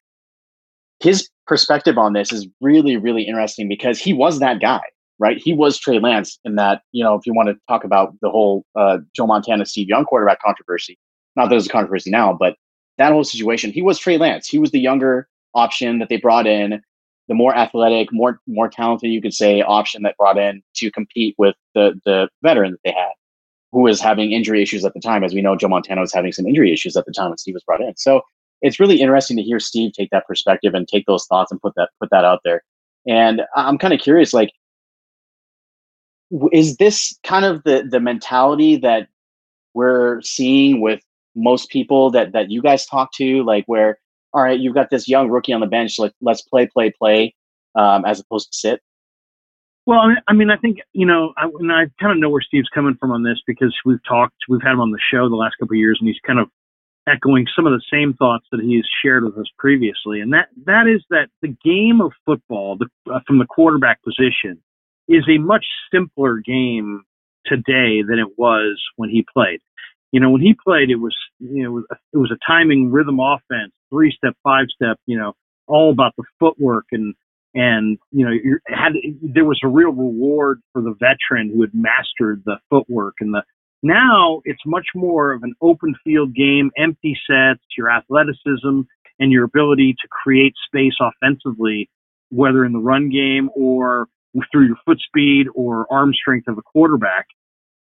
his 0.99 1.29
perspective 1.47 1.97
on 1.97 2.13
this 2.13 2.31
is 2.31 2.47
really, 2.61 2.97
really 2.97 3.23
interesting 3.23 3.67
because 3.67 3.99
he 3.99 4.13
was 4.13 4.39
that 4.39 4.59
guy, 4.59 4.81
right? 5.19 5.37
He 5.37 5.53
was 5.53 5.77
Trey 5.77 5.99
Lance 5.99 6.39
in 6.45 6.55
that, 6.55 6.81
you 6.91 7.03
know, 7.03 7.15
if 7.15 7.25
you 7.25 7.33
want 7.33 7.49
to 7.49 7.55
talk 7.67 7.83
about 7.83 8.13
the 8.21 8.29
whole 8.29 8.65
uh, 8.75 8.99
Joe 9.15 9.27
Montana, 9.27 9.65
Steve 9.65 9.89
Young 9.89 10.05
quarterback 10.05 10.41
controversy, 10.41 10.97
not 11.35 11.45
that 11.45 11.49
there's 11.51 11.67
a 11.67 11.69
controversy 11.69 12.09
now, 12.09 12.33
but 12.33 12.55
that 12.97 13.11
whole 13.11 13.25
situation, 13.25 13.71
he 13.71 13.81
was 13.81 13.99
Trey 13.99 14.17
Lance. 14.17 14.47
He 14.47 14.57
was 14.57 14.71
the 14.71 14.79
younger 14.79 15.27
option 15.53 15.99
that 15.99 16.09
they 16.09 16.17
brought 16.17 16.47
in, 16.47 16.81
the 17.27 17.33
more 17.33 17.55
athletic, 17.55 18.09
more 18.11 18.39
more 18.47 18.69
talented, 18.69 19.11
you 19.11 19.21
could 19.21 19.33
say, 19.33 19.61
option 19.61 20.03
that 20.03 20.17
brought 20.17 20.37
in 20.37 20.61
to 20.75 20.91
compete 20.91 21.35
with 21.37 21.55
the 21.73 21.99
the 22.05 22.29
veteran 22.43 22.71
that 22.71 22.79
they 22.83 22.91
had, 22.91 23.11
who 23.71 23.81
was 23.81 23.99
having 23.99 24.31
injury 24.31 24.61
issues 24.61 24.85
at 24.85 24.93
the 24.93 24.99
time. 24.99 25.23
As 25.23 25.33
we 25.33 25.41
know, 25.41 25.55
Joe 25.55 25.67
Montana 25.67 26.01
was 26.01 26.13
having 26.13 26.31
some 26.31 26.45
injury 26.45 26.71
issues 26.71 26.95
at 26.95 27.05
the 27.05 27.11
time 27.11 27.29
when 27.29 27.37
Steve 27.37 27.55
was 27.55 27.63
brought 27.63 27.81
in. 27.81 27.95
So 27.97 28.21
it's 28.61 28.79
really 28.79 29.01
interesting 29.01 29.37
to 29.37 29.43
hear 29.43 29.59
Steve 29.59 29.93
take 29.93 30.09
that 30.11 30.27
perspective 30.27 30.73
and 30.73 30.87
take 30.87 31.05
those 31.05 31.25
thoughts 31.25 31.51
and 31.51 31.61
put 31.61 31.73
that 31.75 31.89
put 31.99 32.09
that 32.11 32.25
out 32.25 32.41
there. 32.43 32.63
And 33.07 33.41
I'm 33.55 33.77
kind 33.77 33.93
of 33.93 33.99
curious, 33.99 34.33
like, 34.33 34.51
is 36.51 36.77
this 36.77 37.17
kind 37.23 37.45
of 37.45 37.63
the 37.63 37.87
the 37.89 37.99
mentality 37.99 38.77
that 38.77 39.07
we're 39.73 40.21
seeing 40.21 40.81
with 40.81 41.01
most 41.35 41.69
people 41.69 42.09
that 42.11 42.31
that 42.33 42.49
you 42.49 42.61
guys 42.61 42.85
talk 42.85 43.11
to, 43.13 43.43
like 43.43 43.65
where 43.67 43.99
all 44.35 44.43
right, 44.43 44.59
you've 44.59 44.75
got 44.75 44.89
this 44.89 45.07
young 45.07 45.29
rookie 45.29 45.53
on 45.53 45.61
the 45.61 45.65
bench, 45.65 45.97
like 45.97 46.11
let's 46.21 46.41
play, 46.41 46.67
play, 46.67 46.91
play, 46.91 47.33
um, 47.73 48.03
as 48.03 48.19
opposed 48.19 48.51
to 48.51 48.57
sit. 48.57 48.81
Well, 49.85 49.99
I 50.27 50.33
mean, 50.33 50.49
I 50.49 50.57
think 50.57 50.79
you 50.91 51.05
know, 51.05 51.33
I, 51.37 51.45
and 51.45 51.71
I 51.71 51.85
kind 52.01 52.11
of 52.11 52.17
know 52.17 52.29
where 52.29 52.41
Steve's 52.41 52.67
coming 52.73 52.97
from 52.99 53.11
on 53.11 53.23
this 53.23 53.39
because 53.47 53.73
we've 53.85 54.03
talked, 54.07 54.35
we've 54.49 54.61
had 54.61 54.73
him 54.73 54.81
on 54.81 54.91
the 54.91 54.99
show 55.11 55.29
the 55.29 55.35
last 55.35 55.55
couple 55.57 55.75
of 55.75 55.79
years, 55.79 55.97
and 56.01 56.07
he's 56.07 56.19
kind 56.27 56.39
of 56.39 56.49
echoing 57.07 57.45
some 57.55 57.65
of 57.65 57.71
the 57.71 57.83
same 57.89 58.13
thoughts 58.15 58.45
that 58.51 58.59
he's 58.59 58.83
shared 59.01 59.23
with 59.23 59.37
us 59.37 59.47
previously, 59.57 60.19
and 60.19 60.33
that 60.33 60.49
that 60.65 60.85
is 60.87 61.01
that 61.11 61.29
the 61.41 61.55
game 61.63 62.01
of 62.01 62.11
football, 62.25 62.77
the, 62.77 62.87
uh, 63.13 63.19
from 63.25 63.39
the 63.39 63.45
quarterback 63.45 64.03
position, 64.03 64.61
is 65.07 65.23
a 65.29 65.37
much 65.37 65.65
simpler 65.93 66.39
game 66.39 67.03
today 67.45 68.01
than 68.01 68.19
it 68.19 68.37
was 68.37 68.81
when 68.97 69.09
he 69.09 69.25
played 69.33 69.61
you 70.15 70.21
know, 70.21 70.29
when 70.29 70.41
he 70.41 70.55
played, 70.65 70.89
it 70.89 70.95
was, 70.95 71.13
you 71.39 71.61
know, 71.61 71.83
it 72.13 72.17
was 72.17 72.31
a 72.31 72.39
timing 72.49 72.89
rhythm 72.89 73.19
offense, 73.19 73.73
three 73.95 74.13
step, 74.15 74.35
five 74.43 74.65
step, 74.73 74.97
you 75.05 75.17
know, 75.17 75.33
all 75.67 75.91
about 75.91 76.13
the 76.17 76.23
footwork 76.39 76.85
and, 76.91 77.15
and, 77.53 77.97
you 78.11 78.25
know, 78.25 78.31
had, 78.67 78.93
there 79.21 79.45
was 79.45 79.59
a 79.63 79.67
real 79.67 79.91
reward 79.91 80.59
for 80.73 80.81
the 80.81 80.93
veteran 80.99 81.51
who 81.53 81.61
had 81.61 81.71
mastered 81.73 82.43
the 82.45 82.57
footwork 82.69 83.15
and 83.21 83.33
the, 83.33 83.41
now 83.81 84.41
it's 84.45 84.61
much 84.65 84.87
more 84.95 85.31
of 85.31 85.43
an 85.43 85.53
open 85.61 85.95
field 86.03 86.33
game, 86.35 86.71
empty 86.77 87.17
sets, 87.29 87.63
your 87.77 87.89
athleticism 87.89 88.81
and 89.19 89.31
your 89.31 89.43
ability 89.43 89.93
to 90.01 90.07
create 90.09 90.53
space 90.67 90.95
offensively, 90.99 91.89
whether 92.29 92.65
in 92.65 92.73
the 92.73 92.79
run 92.79 93.09
game 93.09 93.49
or 93.55 94.07
through 94.51 94.67
your 94.67 94.77
foot 94.85 94.99
speed 94.99 95.47
or 95.55 95.85
arm 95.91 96.13
strength 96.13 96.47
of 96.47 96.57
a 96.57 96.61
quarterback 96.61 97.27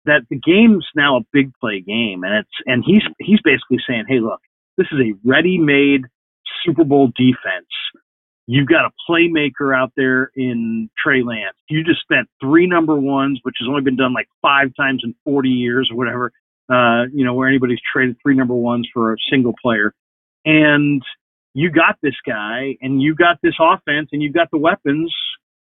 that 0.06 0.22
the 0.30 0.40
game's 0.40 0.86
now 0.96 1.18
a 1.18 1.22
big 1.32 1.52
play 1.60 1.82
game, 1.82 2.24
and 2.24 2.34
it's 2.34 2.50
and 2.66 2.84
he's 2.86 3.04
he's 3.20 3.40
basically 3.44 3.78
saying, 3.88 4.06
hey, 4.08 4.20
look, 4.20 4.40
this 4.80 4.88
is 4.94 5.00
a 5.00 5.28
ready-made 5.28 6.06
Super 6.66 6.86
Bowl 6.86 7.08
defense. 7.08 7.68
You've 8.48 8.68
got 8.68 8.86
a 8.86 8.92
playmaker 9.08 9.78
out 9.78 9.92
there 9.98 10.32
in 10.36 10.90
Trey 10.98 11.22
Lance. 11.22 11.58
You 11.70 11.84
just 11.84 12.02
spent 12.02 12.30
three 12.42 12.66
number 12.66 12.96
ones, 12.96 13.40
which 13.44 13.58
has 13.60 13.68
only 13.68 13.82
been 13.82 13.98
done 13.98 14.14
like 14.14 14.30
five 14.42 14.70
times 14.76 15.02
in 15.04 15.14
40 15.26 15.50
years 15.50 15.90
or 15.92 15.98
whatever. 15.98 16.32
Uh, 16.72 17.06
you 17.14 17.26
know, 17.26 17.34
where 17.34 17.48
anybody's 17.48 17.80
traded 17.92 18.16
three 18.24 18.36
number 18.36 18.54
ones 18.54 18.88
for 18.94 19.14
a 19.14 19.18
single 19.30 19.54
player. 19.62 19.94
And 20.46 21.04
you 21.54 21.70
got 21.72 21.98
this 22.02 22.16
guy 22.26 22.78
and 22.82 23.02
you 23.02 23.16
got 23.16 23.38
this 23.44 23.56
offense 23.60 24.10
and 24.14 24.22
you've 24.22 24.34
got 24.34 24.50
the 24.52 24.58
weapons, 24.58 25.14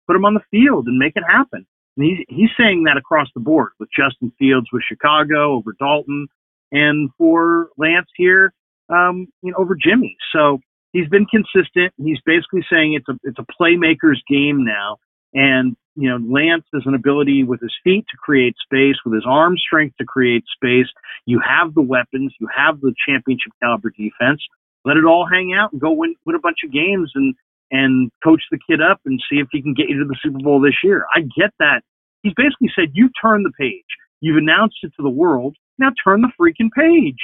put 0.06 0.14
them 0.14 0.24
on 0.24 0.34
the 0.34 0.40
field 0.50 0.86
and 0.86 0.98
make 0.98 1.12
it 1.14 1.22
happen. 1.26 1.66
And 1.96 2.06
he's, 2.06 2.18
he's 2.28 2.50
saying 2.58 2.84
that 2.84 2.96
across 2.96 3.28
the 3.34 3.40
board 3.40 3.72
with 3.78 3.90
Justin 3.96 4.32
Fields 4.38 4.66
with 4.72 4.82
Chicago 4.88 5.52
over 5.54 5.72
Dalton 5.78 6.26
and 6.72 7.10
for 7.16 7.68
Lance 7.78 8.08
here, 8.16 8.52
um, 8.88 9.26
you 9.42 9.52
know, 9.52 9.58
over 9.58 9.74
Jimmy. 9.74 10.16
So 10.34 10.58
he's 10.92 11.08
been 11.08 11.26
consistent. 11.26 11.92
He's 11.96 12.20
basically 12.24 12.64
saying 12.70 12.94
it's 12.94 13.08
a, 13.08 13.18
it's 13.22 13.38
a 13.38 13.46
playmaker's 13.60 14.22
game 14.28 14.64
now. 14.64 14.98
And, 15.32 15.76
you 15.96 16.08
know, 16.08 16.16
Lance 16.16 16.64
has 16.72 16.82
an 16.86 16.94
ability 16.94 17.42
with 17.44 17.60
his 17.60 17.74
feet 17.82 18.04
to 18.10 18.16
create 18.16 18.54
space, 18.62 18.96
with 19.04 19.14
his 19.14 19.24
arm 19.26 19.56
strength 19.58 19.96
to 19.98 20.04
create 20.04 20.44
space. 20.54 20.86
You 21.26 21.40
have 21.40 21.74
the 21.74 21.82
weapons. 21.82 22.32
You 22.40 22.48
have 22.54 22.80
the 22.80 22.94
championship 23.06 23.52
caliber 23.62 23.90
defense. 23.90 24.40
Let 24.84 24.96
it 24.96 25.04
all 25.04 25.26
hang 25.30 25.54
out 25.54 25.72
and 25.72 25.80
go 25.80 25.92
win, 25.92 26.14
win 26.26 26.36
a 26.36 26.40
bunch 26.40 26.58
of 26.64 26.72
games 26.72 27.10
and 27.14 27.34
and 27.70 28.12
coach 28.22 28.42
the 28.52 28.58
kid 28.68 28.80
up 28.80 29.00
and 29.06 29.20
see 29.28 29.38
if 29.38 29.48
he 29.50 29.60
can 29.62 29.74
get 29.74 29.88
you 29.88 29.98
to 29.98 30.04
the 30.04 30.16
Super 30.22 30.38
Bowl 30.38 30.60
this 30.60 30.76
year. 30.84 31.06
I 31.16 31.20
get 31.20 31.50
that 31.58 31.82
he's 32.24 32.34
basically 32.34 32.72
said, 32.74 32.90
you 32.94 33.08
turn 33.22 33.44
the 33.44 33.52
page. 33.52 33.84
You've 34.20 34.38
announced 34.38 34.78
it 34.82 34.92
to 34.96 35.02
the 35.02 35.10
world. 35.10 35.54
Now 35.78 35.90
turn 36.02 36.22
the 36.22 36.32
freaking 36.40 36.70
page. 36.76 37.20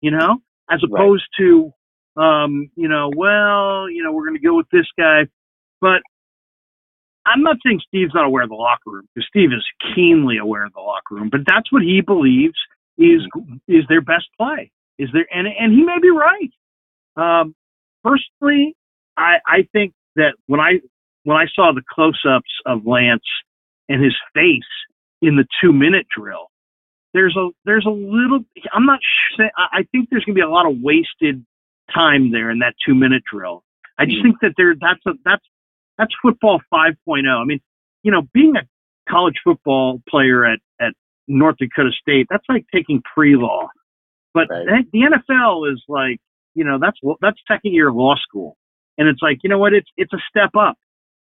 You 0.00 0.12
know, 0.12 0.38
as 0.70 0.80
opposed 0.84 1.24
right. 1.38 1.46
to, 1.46 1.72
um, 2.20 2.70
you 2.76 2.88
know, 2.88 3.10
well, 3.16 3.88
you 3.90 4.02
know, 4.02 4.12
we're 4.12 4.26
going 4.26 4.40
to 4.40 4.46
go 4.46 4.56
with 4.56 4.68
this 4.72 4.86
guy, 4.98 5.26
but 5.80 6.02
I'm 7.26 7.42
not 7.42 7.56
saying 7.64 7.80
Steve's 7.86 8.14
not 8.14 8.26
aware 8.26 8.42
of 8.42 8.50
the 8.50 8.54
locker 8.54 8.90
room 8.90 9.08
because 9.14 9.26
Steve 9.28 9.50
is 9.52 9.64
keenly 9.94 10.38
aware 10.38 10.66
of 10.66 10.72
the 10.74 10.80
locker 10.80 11.14
room, 11.14 11.30
but 11.30 11.40
that's 11.46 11.72
what 11.72 11.82
he 11.82 12.00
believes 12.00 12.58
is 12.98 13.22
mm-hmm. 13.36 13.56
is 13.68 13.84
their 13.88 14.02
best 14.02 14.26
play. 14.38 14.70
Is 14.98 15.08
there 15.12 15.26
and 15.32 15.46
and 15.46 15.72
he 15.72 15.82
may 15.82 15.98
be 16.00 16.10
right. 16.10 16.50
Um, 17.16 17.54
personally, 18.02 18.76
I 19.16 19.36
I 19.46 19.68
think 19.72 19.94
that 20.16 20.34
when 20.46 20.60
I 20.60 20.80
when 21.24 21.36
I 21.36 21.46
saw 21.54 21.72
the 21.72 21.82
close-ups 21.90 22.50
of 22.66 22.86
Lance 22.86 23.24
and 23.88 24.02
his 24.02 24.14
face 24.34 24.62
in 25.22 25.36
the 25.36 25.46
two-minute 25.62 26.06
drill, 26.14 26.50
there's 27.14 27.36
a 27.36 27.48
there's 27.64 27.86
a 27.86 27.90
little. 27.90 28.40
I'm 28.72 28.84
not 28.84 28.98
sure. 29.36 29.48
I 29.56 29.84
think 29.92 30.10
there's 30.10 30.24
going 30.24 30.34
to 30.34 30.40
be 30.40 30.44
a 30.44 30.50
lot 30.50 30.66
of 30.66 30.76
wasted 30.82 31.44
time 31.94 32.32
there 32.32 32.50
in 32.50 32.58
that 32.58 32.74
two-minute 32.86 33.22
drill. 33.30 33.62
I 33.98 34.04
just 34.04 34.18
mm 34.18 34.22
think 34.22 34.36
that 34.42 34.52
there 34.56 34.74
that's 34.78 35.00
a 35.06 35.12
that's 35.24 35.44
that's 35.96 36.12
football 36.20 36.60
5.0. 36.72 36.96
I 37.06 37.44
mean, 37.44 37.60
you 38.02 38.10
know, 38.10 38.22
being 38.34 38.54
a 38.56 38.62
college 39.10 39.36
football 39.44 40.02
player 40.08 40.44
at 40.44 40.58
at 40.80 40.92
North 41.28 41.56
Dakota 41.58 41.90
State, 41.98 42.26
that's 42.28 42.44
like 42.48 42.66
taking 42.74 43.00
pre-law. 43.14 43.68
But 44.34 44.48
right. 44.50 44.84
the 44.92 44.98
NFL 44.98 45.72
is 45.72 45.80
like, 45.86 46.18
you 46.54 46.64
know, 46.64 46.78
that's 46.80 46.98
that's 47.20 47.38
second 47.46 47.72
year 47.72 47.88
of 47.88 47.94
law 47.94 48.16
school, 48.16 48.56
and 48.98 49.08
it's 49.08 49.22
like, 49.22 49.38
you 49.44 49.50
know 49.50 49.58
what? 49.58 49.72
It's 49.72 49.88
it's 49.96 50.12
a 50.12 50.18
step 50.28 50.50
up 50.58 50.76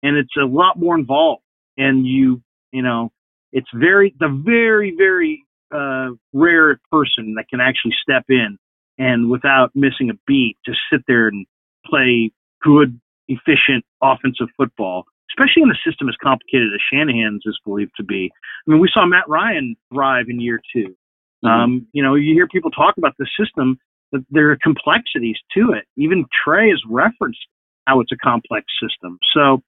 and 0.03 0.17
it's 0.17 0.35
a 0.37 0.45
lot 0.45 0.77
more 0.77 0.97
involved. 0.97 1.43
And 1.77 2.05
you, 2.05 2.41
you 2.71 2.81
know, 2.81 3.11
it's 3.51 3.67
very 3.73 4.13
the 4.19 4.29
very 4.45 4.93
very 4.97 5.45
uh, 5.71 6.09
rare 6.33 6.79
person 6.91 7.35
that 7.35 7.45
can 7.49 7.59
actually 7.59 7.93
step 8.01 8.25
in 8.29 8.57
and 8.97 9.29
without 9.29 9.71
missing 9.75 10.09
a 10.09 10.13
beat, 10.25 10.57
just 10.65 10.79
sit 10.91 11.01
there 11.07 11.27
and 11.27 11.45
play 11.85 12.31
good, 12.61 12.99
efficient 13.27 13.85
offensive 14.01 14.47
football. 14.57 15.05
Especially 15.29 15.61
in 15.61 15.69
a 15.69 15.89
system 15.89 16.09
as 16.09 16.15
complicated 16.23 16.69
as 16.73 16.79
Shanahan's 16.91 17.43
is 17.45 17.59
believed 17.63 17.91
to 17.97 18.03
be. 18.03 18.31
I 18.67 18.71
mean, 18.71 18.79
we 18.79 18.89
saw 18.91 19.05
Matt 19.05 19.27
Ryan 19.27 19.75
thrive 19.93 20.25
in 20.29 20.39
year 20.39 20.59
2 20.73 20.79
mm-hmm. 20.79 21.47
Um, 21.47 21.87
you 21.91 22.01
know, 22.01 22.15
you 22.15 22.33
hear 22.33 22.47
people 22.47 22.71
talk 22.71 22.95
about 22.97 23.13
the 23.19 23.27
system, 23.39 23.77
but 24.11 24.21
there 24.31 24.49
are 24.49 24.57
complexities 24.63 25.35
to 25.53 25.73
it. 25.73 25.85
Even 25.95 26.25
Trey 26.43 26.69
has 26.69 26.81
referenced 26.89 27.45
how 27.85 27.99
it's 27.99 28.11
a 28.11 28.17
complex 28.17 28.65
system. 28.81 29.19
So 29.35 29.61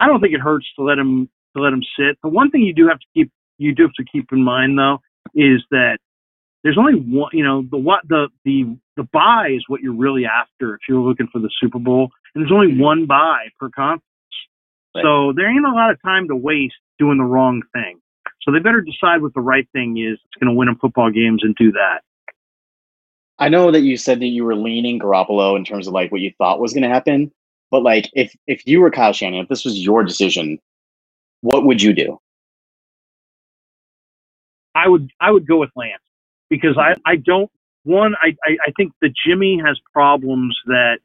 I 0.00 0.06
don't 0.08 0.20
think 0.20 0.34
it 0.34 0.40
hurts 0.40 0.66
to 0.76 0.82
let 0.82 0.98
him 0.98 1.28
to 1.56 1.62
let 1.62 1.72
him 1.72 1.82
sit. 1.96 2.18
The 2.22 2.28
one 2.28 2.50
thing 2.50 2.62
you 2.62 2.74
do 2.74 2.88
have 2.88 2.98
to 2.98 3.06
keep 3.14 3.30
you 3.58 3.74
do 3.74 3.84
have 3.84 3.92
to 3.94 4.04
keep 4.04 4.32
in 4.32 4.42
mind 4.42 4.78
though 4.78 4.98
is 5.34 5.64
that 5.70 5.98
there's 6.62 6.78
only 6.78 6.94
one. 6.94 7.30
You 7.32 7.44
know 7.44 7.62
the 7.70 7.76
what 7.76 8.06
the 8.08 8.28
the 8.44 8.76
the 8.96 9.04
bye 9.04 9.50
is 9.54 9.64
what 9.68 9.80
you're 9.80 9.94
really 9.94 10.26
after 10.26 10.74
if 10.74 10.80
you're 10.88 11.00
looking 11.00 11.28
for 11.28 11.38
the 11.38 11.50
Super 11.60 11.78
Bowl, 11.78 12.10
and 12.34 12.42
there's 12.42 12.52
only 12.52 12.68
mm-hmm. 12.68 12.82
one 12.82 13.06
bye 13.06 13.48
per 13.58 13.70
conference. 13.70 14.02
Right. 14.94 15.02
So 15.02 15.32
there 15.34 15.48
ain't 15.48 15.66
a 15.66 15.70
lot 15.70 15.90
of 15.90 16.00
time 16.02 16.28
to 16.28 16.36
waste 16.36 16.74
doing 16.98 17.18
the 17.18 17.24
wrong 17.24 17.62
thing. 17.72 18.00
So 18.42 18.52
they 18.52 18.58
better 18.58 18.80
decide 18.80 19.22
what 19.22 19.34
the 19.34 19.40
right 19.40 19.68
thing 19.72 19.98
is. 19.98 20.14
It's 20.14 20.40
going 20.40 20.48
to 20.48 20.56
win 20.56 20.66
them 20.66 20.78
football 20.80 21.10
games 21.10 21.42
and 21.44 21.54
do 21.54 21.72
that. 21.72 22.00
I 23.38 23.48
know 23.48 23.70
that 23.70 23.82
you 23.82 23.96
said 23.96 24.20
that 24.20 24.26
you 24.26 24.44
were 24.44 24.56
leaning 24.56 24.98
Garoppolo 24.98 25.56
in 25.56 25.64
terms 25.64 25.86
of 25.86 25.92
like 25.92 26.10
what 26.10 26.20
you 26.20 26.32
thought 26.38 26.60
was 26.60 26.72
going 26.72 26.82
to 26.82 26.88
happen. 26.88 27.30
But 27.70 27.82
like, 27.82 28.10
if 28.14 28.34
if 28.46 28.66
you 28.66 28.80
were 28.80 28.90
Kyle 28.90 29.12
Shanahan, 29.12 29.44
if 29.44 29.48
this 29.48 29.64
was 29.64 29.78
your 29.78 30.02
decision, 30.02 30.58
what 31.42 31.64
would 31.64 31.82
you 31.82 31.92
do? 31.92 32.18
I 34.78 34.88
would 34.88 35.10
I 35.20 35.30
would 35.30 35.46
go 35.46 35.58
with 35.58 35.70
Lance 35.74 36.02
because 36.50 36.78
I 36.78 36.94
I 37.04 37.16
don't 37.16 37.50
one 37.84 38.14
I 38.22 38.36
I, 38.44 38.70
think 38.76 38.92
that 39.02 39.10
Jimmy 39.26 39.60
has 39.64 39.78
problems 39.92 40.56
that 40.66 40.98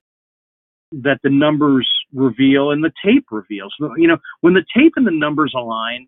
that 0.91 1.19
the 1.23 1.29
numbers 1.29 1.89
reveal 2.13 2.71
and 2.71 2.83
the 2.83 2.91
tape 3.03 3.25
reveals. 3.31 3.73
You 3.97 4.07
know, 4.07 4.17
when 4.41 4.53
the 4.53 4.65
tape 4.75 4.93
and 4.95 5.07
the 5.07 5.11
numbers 5.11 5.53
align, 5.55 6.07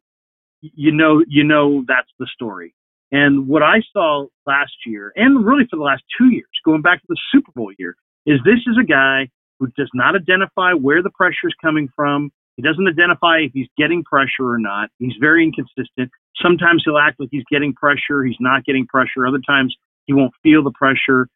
you 0.61 0.91
know 0.91 1.23
you 1.27 1.43
know 1.43 1.83
that's 1.87 2.09
the 2.19 2.27
story. 2.33 2.75
And 3.11 3.47
what 3.47 3.63
I 3.63 3.81
saw 3.93 4.25
last 4.45 4.73
year, 4.85 5.13
and 5.15 5.45
really 5.45 5.65
for 5.69 5.77
the 5.77 5.83
last 5.83 6.03
two 6.17 6.31
years, 6.31 6.49
going 6.65 6.81
back 6.81 6.99
to 7.01 7.07
the 7.07 7.17
Super 7.31 7.51
Bowl 7.55 7.71
year, 7.77 7.95
is 8.25 8.39
this 8.43 8.59
is 8.67 8.77
a 8.79 8.85
guy 8.85 9.29
who 9.59 9.67
does 9.77 9.89
not 9.93 10.15
identify 10.15 10.73
where 10.73 11.01
the 11.01 11.11
pressure 11.11 11.47
is 11.47 11.55
coming 11.63 11.87
from. 11.95 12.31
He 12.57 12.63
doesn't 12.63 12.87
identify 12.87 13.39
if 13.39 13.51
he's 13.53 13.67
getting 13.77 14.03
pressure 14.03 14.49
or 14.49 14.57
not. 14.57 14.89
He's 14.99 15.13
very 15.19 15.43
inconsistent. 15.43 16.11
Sometimes 16.41 16.83
he'll 16.85 16.97
act 16.97 17.19
like 17.19 17.29
he's 17.31 17.43
getting 17.49 17.73
pressure. 17.73 18.23
He's 18.23 18.37
not 18.39 18.65
getting 18.65 18.85
pressure. 18.87 19.25
Other 19.27 19.41
times 19.45 19.75
he 20.05 20.13
won't 20.13 20.33
feel 20.43 20.63
the 20.63 20.71
pressure. 20.71 21.27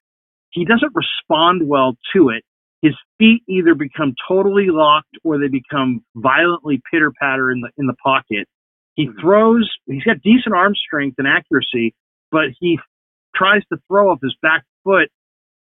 He 0.52 0.66
doesn't 0.66 0.94
respond 0.94 1.68
well 1.68 1.96
to 2.14 2.30
it. 2.30 2.44
His 2.82 2.96
feet 3.18 3.44
either 3.48 3.76
become 3.76 4.16
totally 4.28 4.68
locked 4.70 5.18
or 5.24 5.38
they 5.38 5.48
become 5.48 6.04
violently 6.16 6.82
pitter 6.92 7.12
patter 7.12 7.52
in 7.52 7.62
the 7.62 7.70
in 7.78 7.88
the 7.88 7.96
pocket. 8.02 8.48
He 8.96 9.06
hmm. 9.06 9.20
throws. 9.20 9.70
He's 9.86 10.04
got 10.04 10.22
decent 10.22 10.56
arm 10.56 10.74
strength 10.76 11.16
and 11.18 11.28
accuracy, 11.28 11.94
but 12.32 12.50
he 12.60 12.80
tries 13.36 13.62
to 13.72 13.80
throw 13.88 14.12
off 14.12 14.20
his 14.22 14.36
back 14.42 14.64
foot 14.84 15.10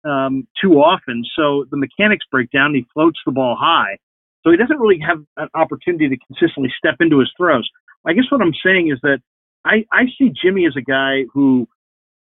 um, 0.06 0.48
too 0.62 0.74
often. 0.74 1.24
So 1.36 1.66
the 1.70 1.78
mechanics 1.78 2.26
break 2.32 2.52
down 2.52 2.74
he 2.74 2.86
floats 2.94 3.20
the 3.26 3.32
ball 3.32 3.58
high. 3.60 3.98
So 4.44 4.52
he 4.52 4.58
doesn't 4.58 4.80
really 4.80 5.00
have 5.06 5.20
an 5.36 5.50
opportunity 5.54 6.08
to 6.10 6.18
consistently 6.28 6.72
step 6.78 6.96
into 7.00 7.20
his 7.20 7.32
throws. 7.38 7.70
I 8.08 8.14
guess 8.14 8.26
what 8.30 8.42
I'm 8.42 8.54
saying 8.66 8.90
is 8.92 9.00
that 9.04 9.20
I, 9.66 9.86
I 9.92 10.06
see 10.18 10.32
Jimmy 10.42 10.66
as 10.66 10.76
a 10.78 10.82
guy 10.82 11.26
who 11.34 11.68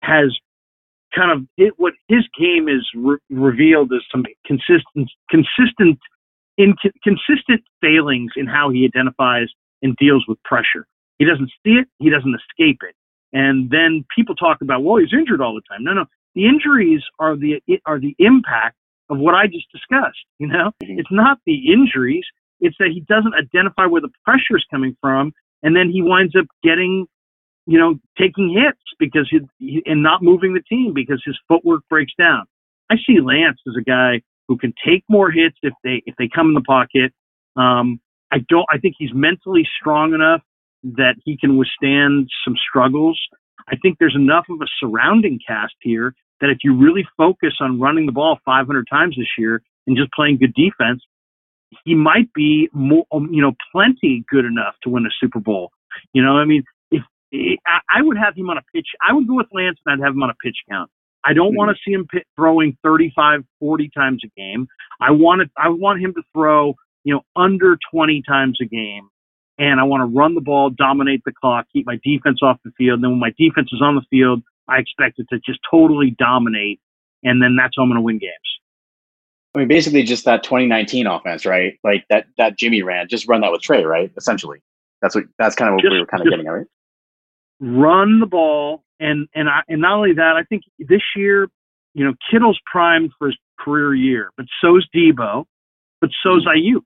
has 0.03 0.37
kind 1.15 1.31
of 1.31 1.47
it, 1.57 1.75
what 1.77 1.95
his 2.09 2.27
game 2.39 2.69
is 2.69 2.87
re- 2.95 3.19
revealed 3.31 3.93
as 3.93 4.03
some 4.11 4.25
consistent, 4.47 5.11
consistent, 5.29 5.99
inc- 6.59 6.93
consistent 7.03 7.63
failings 7.81 8.33
in 8.37 8.47
how 8.47 8.71
he 8.71 8.85
identifies 8.85 9.49
and 9.83 9.97
deals 9.97 10.25
with 10.29 10.43
pressure. 10.43 10.87
He 11.19 11.25
doesn't 11.25 11.51
see 11.65 11.73
it. 11.73 11.87
He 11.99 12.11
doesn't 12.11 12.35
escape 12.35 12.81
it. 12.83 12.95
And 13.33 13.71
then 13.71 14.05
people 14.15 14.35
talk 14.35 14.59
about, 14.61 14.83
well, 14.83 14.97
he's 14.97 15.13
injured 15.13 15.41
all 15.41 15.55
the 15.55 15.63
time. 15.69 15.85
No, 15.85 15.93
no. 15.93 16.07
The 16.35 16.47
injuries 16.47 17.03
are 17.19 17.37
the 17.37 17.61
are 17.87 17.99
the 17.99 18.15
impact 18.19 18.77
of 19.09 19.19
what 19.19 19.35
I 19.35 19.47
just 19.47 19.71
discussed. 19.73 20.25
You 20.39 20.47
know, 20.47 20.71
mm-hmm. 20.83 20.99
it's 20.99 21.11
not 21.11 21.39
the 21.45 21.73
injuries; 21.73 22.25
it's 22.61 22.77
that 22.79 22.91
he 22.93 23.01
doesn't 23.01 23.35
identify 23.35 23.87
where 23.87 24.01
the 24.01 24.13
pressure 24.25 24.57
is 24.57 24.65
coming 24.71 24.97
from, 25.01 25.33
and 25.63 25.77
then 25.77 25.91
he 25.91 26.03
winds 26.03 26.35
up 26.37 26.47
getting, 26.63 27.07
you 27.67 27.79
know, 27.79 27.99
taking 28.19 28.51
hits 28.51 28.81
because 28.99 29.29
he, 29.31 29.41
he 29.59 29.83
and 29.87 30.03
not 30.03 30.23
moving 30.23 30.55
the 30.55 30.63
team 30.63 30.93
because 30.95 31.23
his 31.25 31.39
footwork 31.49 31.83
breaks 31.89 32.13
down. 32.19 32.45
I 32.91 32.97
see 33.07 33.21
Lance 33.21 33.59
as 33.69 33.75
a 33.79 33.83
guy 33.83 34.23
who 34.49 34.57
can 34.57 34.75
take 34.85 35.05
more 35.09 35.31
hits 35.31 35.57
if 35.63 35.75
they 35.85 36.03
if 36.07 36.15
they 36.17 36.29
come 36.29 36.49
in 36.49 36.55
the 36.55 36.63
pocket. 36.63 37.13
Um, 37.57 38.01
I 38.33 38.39
don't. 38.49 38.67
I 38.71 38.79
think 38.79 38.97
he's 38.99 39.13
mentally 39.15 39.67
strong 39.81 40.15
enough 40.15 40.43
that 40.83 41.15
he 41.25 41.37
can 41.37 41.57
withstand 41.57 42.29
some 42.45 42.55
struggles. 42.69 43.21
I 43.69 43.77
think 43.77 43.99
there's 43.99 44.17
enough 44.17 44.47
of 44.49 44.61
a 44.61 44.67
surrounding 44.81 45.39
cast 45.47 45.75
here 45.81 46.15
that 46.41 46.51
if 46.51 46.59
you 46.65 46.77
really 46.77 47.07
focus 47.17 47.55
on 47.61 47.79
running 47.79 48.07
the 48.07 48.13
ball 48.13 48.39
500 48.45 48.87
times 48.91 49.15
this 49.17 49.29
year 49.39 49.63
and 49.87 49.97
just 49.97 50.11
playing 50.13 50.39
good 50.39 50.55
defense, 50.55 51.03
he 51.85 51.95
might 51.95 52.33
be 52.35 52.69
more, 52.73 53.05
um, 53.13 53.29
you 53.33 53.43
know, 53.43 53.53
plenty 53.73 54.25
good 54.29 54.45
enough 54.45 54.75
to 54.83 54.91
win 54.91 55.07
a 55.07 55.11
Super 55.21 55.41
Bowl. 55.41 55.71
You 56.13 56.23
know, 56.23 56.37
I 56.37 56.45
mean, 56.45 56.65
if 56.91 57.03
I 57.67 58.03
would 58.03 58.17
have 58.17 58.35
him 58.35 58.51
on 58.51 58.59
a 58.59 58.63
pitch, 58.75 58.89
I 59.07 59.13
would 59.13 59.27
go 59.27 59.37
with 59.37 59.47
Lance 59.53 59.79
and 59.87 60.01
I'd 60.01 60.05
have 60.05 60.15
him 60.15 60.23
on 60.23 60.31
a 60.31 60.35
pitch 60.43 60.57
count. 60.69 60.91
I 61.25 61.33
don't 61.33 61.51
mm-hmm. 61.51 61.57
want 61.57 61.77
to 61.77 61.83
see 61.85 61.93
him 61.93 62.07
pit, 62.11 62.25
throwing 62.37 62.77
35, 62.83 63.45
40 63.61 63.91
times 63.95 64.23
a 64.25 64.41
game. 64.41 64.67
I 65.01 65.11
want 65.11 65.43
I 65.57 65.69
want 65.69 66.01
him 66.01 66.15
to 66.15 66.23
throw, 66.33 66.75
you 67.05 67.15
know, 67.15 67.23
under 67.37 67.79
20 67.93 68.23
times 68.27 68.59
a 68.63 68.67
game 68.67 69.09
and 69.61 69.79
I 69.79 69.85
want 69.85 70.01
to 70.01 70.17
run 70.17 70.35
the 70.35 70.41
ball, 70.41 70.71
dominate 70.71 71.23
the 71.25 71.33
clock, 71.39 71.67
keep 71.71 71.87
my 71.87 72.01
defense 72.03 72.41
off 72.43 72.57
the 72.65 72.73
field. 72.79 72.97
And 72.97 73.05
then 73.05 73.11
when 73.11 73.21
my 73.21 73.35
defense 73.39 73.69
is 73.73 73.83
on 73.83 73.95
the 73.95 74.05
field, 74.11 74.43
I 74.67 74.79
expect 74.79 75.19
it 75.19 75.27
to 75.31 75.39
just 75.45 75.61
totally 75.71 76.17
dominate, 76.19 76.81
and 77.23 77.43
then 77.43 77.57
that's 77.59 77.75
how 77.77 77.83
I'm 77.83 77.91
going 77.91 77.97
to 77.97 78.03
win 78.03 78.19
games. 78.19 78.33
I 79.55 79.59
mean, 79.59 79.69
basically, 79.69 80.03
just 80.05 80.25
that 80.27 80.43
2019 80.43 81.07
offense, 81.07 81.45
right? 81.45 81.75
Like 81.83 82.05
that 82.09 82.27
that 82.39 82.57
Jimmy 82.57 82.83
ran, 82.83 83.09
just 83.09 83.29
run 83.29 83.41
that 83.41 83.51
with 83.51 83.63
Trey, 83.63 83.85
right? 83.85 84.13
Essentially, 84.17 84.63
that's 85.03 85.15
what 85.15 85.25
that's 85.39 85.57
kind 85.57 85.69
of 85.69 85.75
what 85.75 85.83
just, 85.83 85.93
we 85.93 86.01
were 86.01 86.07
kind 86.07 86.23
of 86.23 86.31
getting 86.31 86.47
at, 86.47 86.51
right? 86.51 86.67
Run 87.61 88.21
the 88.21 88.27
ball, 88.27 88.85
and 89.01 89.29
and 89.35 89.49
I, 89.49 89.63
and 89.69 89.81
not 89.81 89.95
only 89.95 90.15
that, 90.15 90.37
I 90.37 90.45
think 90.45 90.63
this 90.79 91.03
year, 91.17 91.49
you 91.95 92.05
know, 92.05 92.15
Kittle's 92.31 92.61
primed 92.71 93.11
for 93.19 93.29
his 93.29 93.37
career 93.59 93.95
year, 93.95 94.31
but 94.37 94.47
so's 94.61 94.87
Deebo, 94.95 95.45
but 96.01 96.11
so's 96.23 96.47
mm-hmm. 96.47 96.77
Aiyuk. 96.77 96.83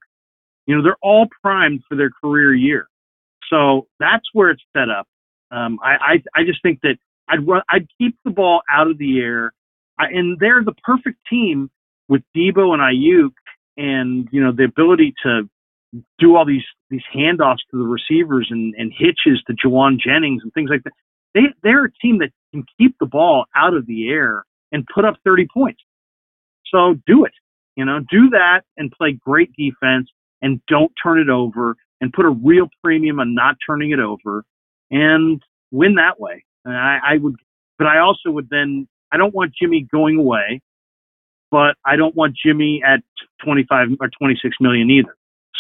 You 0.66 0.76
know, 0.76 0.82
they're 0.82 0.96
all 1.02 1.26
primed 1.42 1.82
for 1.88 1.96
their 1.96 2.10
career 2.22 2.54
year. 2.54 2.88
So 3.50 3.86
that's 4.00 4.24
where 4.32 4.50
it's 4.50 4.62
set 4.74 4.88
up. 4.88 5.06
Um, 5.50 5.78
I, 5.82 6.14
I, 6.34 6.40
I 6.40 6.44
just 6.44 6.62
think 6.62 6.80
that 6.82 6.96
I'd 7.28 7.46
run, 7.46 7.62
I'd 7.68 7.86
keep 7.98 8.16
the 8.24 8.30
ball 8.30 8.62
out 8.72 8.90
of 8.90 8.98
the 8.98 9.20
air, 9.20 9.52
I, 9.98 10.06
and 10.06 10.38
they're 10.38 10.64
the 10.64 10.74
perfect 10.82 11.18
team 11.28 11.70
with 12.08 12.22
Deebo 12.36 12.74
and 12.74 12.82
Aiyuk, 12.82 13.32
and 13.76 14.28
you 14.32 14.42
know 14.42 14.52
the 14.52 14.64
ability 14.64 15.14
to 15.24 15.48
do 16.18 16.36
all 16.36 16.44
these 16.44 16.64
these 16.90 17.02
handoffs 17.14 17.58
to 17.70 17.78
the 17.78 17.84
receivers 17.84 18.48
and, 18.50 18.74
and 18.76 18.92
hitches 18.96 19.42
to 19.46 19.54
Jauan 19.54 19.98
Jennings 19.98 20.42
and 20.42 20.52
things 20.52 20.70
like 20.70 20.82
that. 20.84 20.92
They 21.34 21.42
they're 21.62 21.86
a 21.86 21.92
team 22.02 22.18
that 22.18 22.30
can 22.52 22.64
keep 22.78 22.96
the 23.00 23.06
ball 23.06 23.46
out 23.56 23.74
of 23.74 23.86
the 23.86 24.08
air 24.08 24.44
and 24.72 24.86
put 24.92 25.04
up 25.04 25.14
30 25.24 25.46
points. 25.52 25.80
So 26.66 26.96
do 27.06 27.24
it. 27.24 27.32
You 27.76 27.84
know, 27.84 28.00
do 28.10 28.30
that 28.30 28.62
and 28.76 28.90
play 28.90 29.12
great 29.12 29.50
defense 29.56 30.08
and 30.42 30.60
don't 30.68 30.92
turn 31.02 31.18
it 31.18 31.28
over 31.28 31.76
and 32.00 32.12
put 32.12 32.24
a 32.24 32.30
real 32.30 32.68
premium 32.82 33.20
on 33.20 33.34
not 33.34 33.56
turning 33.66 33.90
it 33.90 33.98
over 33.98 34.44
and 34.90 35.42
win 35.70 35.94
that 35.94 36.20
way. 36.20 36.44
And 36.64 36.76
I, 36.76 36.98
I 37.04 37.16
would, 37.18 37.36
but 37.78 37.86
I 37.86 37.98
also 37.98 38.30
would 38.30 38.48
then, 38.50 38.86
I 39.12 39.16
don't 39.16 39.34
want 39.34 39.54
Jimmy 39.60 39.86
going 39.90 40.18
away, 40.18 40.60
but 41.54 41.76
I 41.86 41.94
don't 41.94 42.16
want 42.16 42.36
Jimmy 42.44 42.82
at 42.84 42.98
25 43.44 43.90
or 44.00 44.10
26 44.18 44.56
million 44.60 44.90
either. 44.90 45.16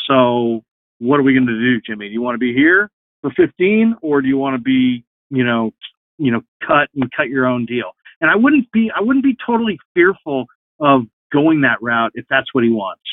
So 0.08 0.64
what 0.98 1.20
are 1.20 1.22
we 1.22 1.34
going 1.34 1.46
to 1.46 1.52
do, 1.52 1.80
Jimmy? 1.86 2.08
Do 2.08 2.12
you 2.12 2.20
want 2.20 2.34
to 2.34 2.40
be 2.40 2.52
here 2.52 2.90
for 3.22 3.30
15 3.30 3.94
or 4.02 4.20
do 4.20 4.26
you 4.26 4.36
want 4.36 4.56
to 4.56 4.60
be, 4.60 5.04
you 5.30 5.44
know, 5.44 5.70
you 6.18 6.32
know, 6.32 6.40
cut 6.66 6.88
and 6.96 7.08
cut 7.16 7.28
your 7.28 7.46
own 7.46 7.64
deal? 7.64 7.92
And 8.20 8.28
I 8.28 8.34
wouldn't 8.34 8.72
be, 8.72 8.90
I 8.90 9.02
wouldn't 9.02 9.24
be 9.24 9.36
totally 9.46 9.78
fearful 9.94 10.46
of 10.80 11.02
going 11.32 11.60
that 11.60 11.80
route 11.80 12.10
if 12.14 12.24
that's 12.28 12.52
what 12.52 12.64
he 12.64 12.70
wants. 12.70 13.04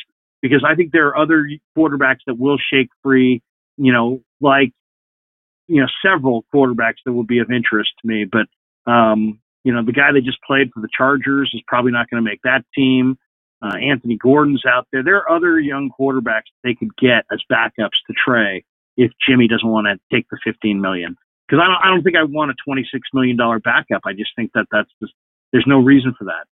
Because 0.42 0.66
I 0.68 0.74
think 0.74 0.92
there 0.92 1.06
are 1.10 1.18
other 1.18 1.48
quarterbacks 1.78 2.22
that 2.26 2.40
will 2.40 2.58
shake 2.74 2.90
free, 3.04 3.44
you 3.78 3.94
know, 3.94 4.24
like, 4.40 4.72
you 5.68 5.82
know, 5.82 5.88
several 6.04 6.46
quarterbacks 6.52 6.98
that 7.06 7.14
will 7.14 7.26
be 7.26 7.38
of 7.38 7.52
interest 7.52 7.92
to 8.02 8.08
me. 8.08 8.26
But, 8.26 8.92
um, 8.92 9.40
you 9.64 9.74
know, 9.74 9.84
the 9.84 9.92
guy 9.92 10.12
that 10.12 10.24
just 10.24 10.42
played 10.46 10.72
for 10.74 10.82
the 10.82 10.90
Chargers 10.96 11.52
is 11.54 11.62
probably 11.68 11.92
not 11.92 12.10
going 12.10 12.24
to 12.24 12.30
make 12.30 12.42
that 12.44 12.66
team. 12.74 13.18
Uh, 13.62 13.76
Anthony 13.78 14.18
Gordon's 14.18 14.66
out 14.66 14.88
there. 14.92 15.04
There 15.04 15.18
are 15.18 15.30
other 15.30 15.60
young 15.60 15.92
quarterbacks 16.00 16.50
they 16.64 16.74
could 16.74 16.96
get 16.98 17.26
as 17.32 17.42
backups 17.52 18.00
to 18.08 18.14
Trey 18.14 18.64
if 18.98 19.12
Jimmy 19.28 19.48
doesn't 19.48 19.68
want 19.68 19.86
to 19.88 20.00
take 20.16 20.28
the 20.32 20.38
15 20.44 20.82
million. 20.82 21.16
Because 21.48 21.62
I 21.64 21.68
don't, 21.68 21.84
I 21.84 21.88
don't 21.90 22.04
think 22.04 22.16
I 22.16 22.24
want 22.24 22.50
a 22.50 22.56
26 22.66 23.10
million 23.14 23.38
dollar 23.38 23.60
backup. 23.60 24.02
I 24.06 24.14
just 24.14 24.32
think 24.36 24.52
that 24.54 24.66
that's 24.72 24.90
just 25.02 25.14
there's 25.52 25.68
no 25.68 25.80
reason 25.80 26.16
for 26.18 26.26
that 26.26 26.46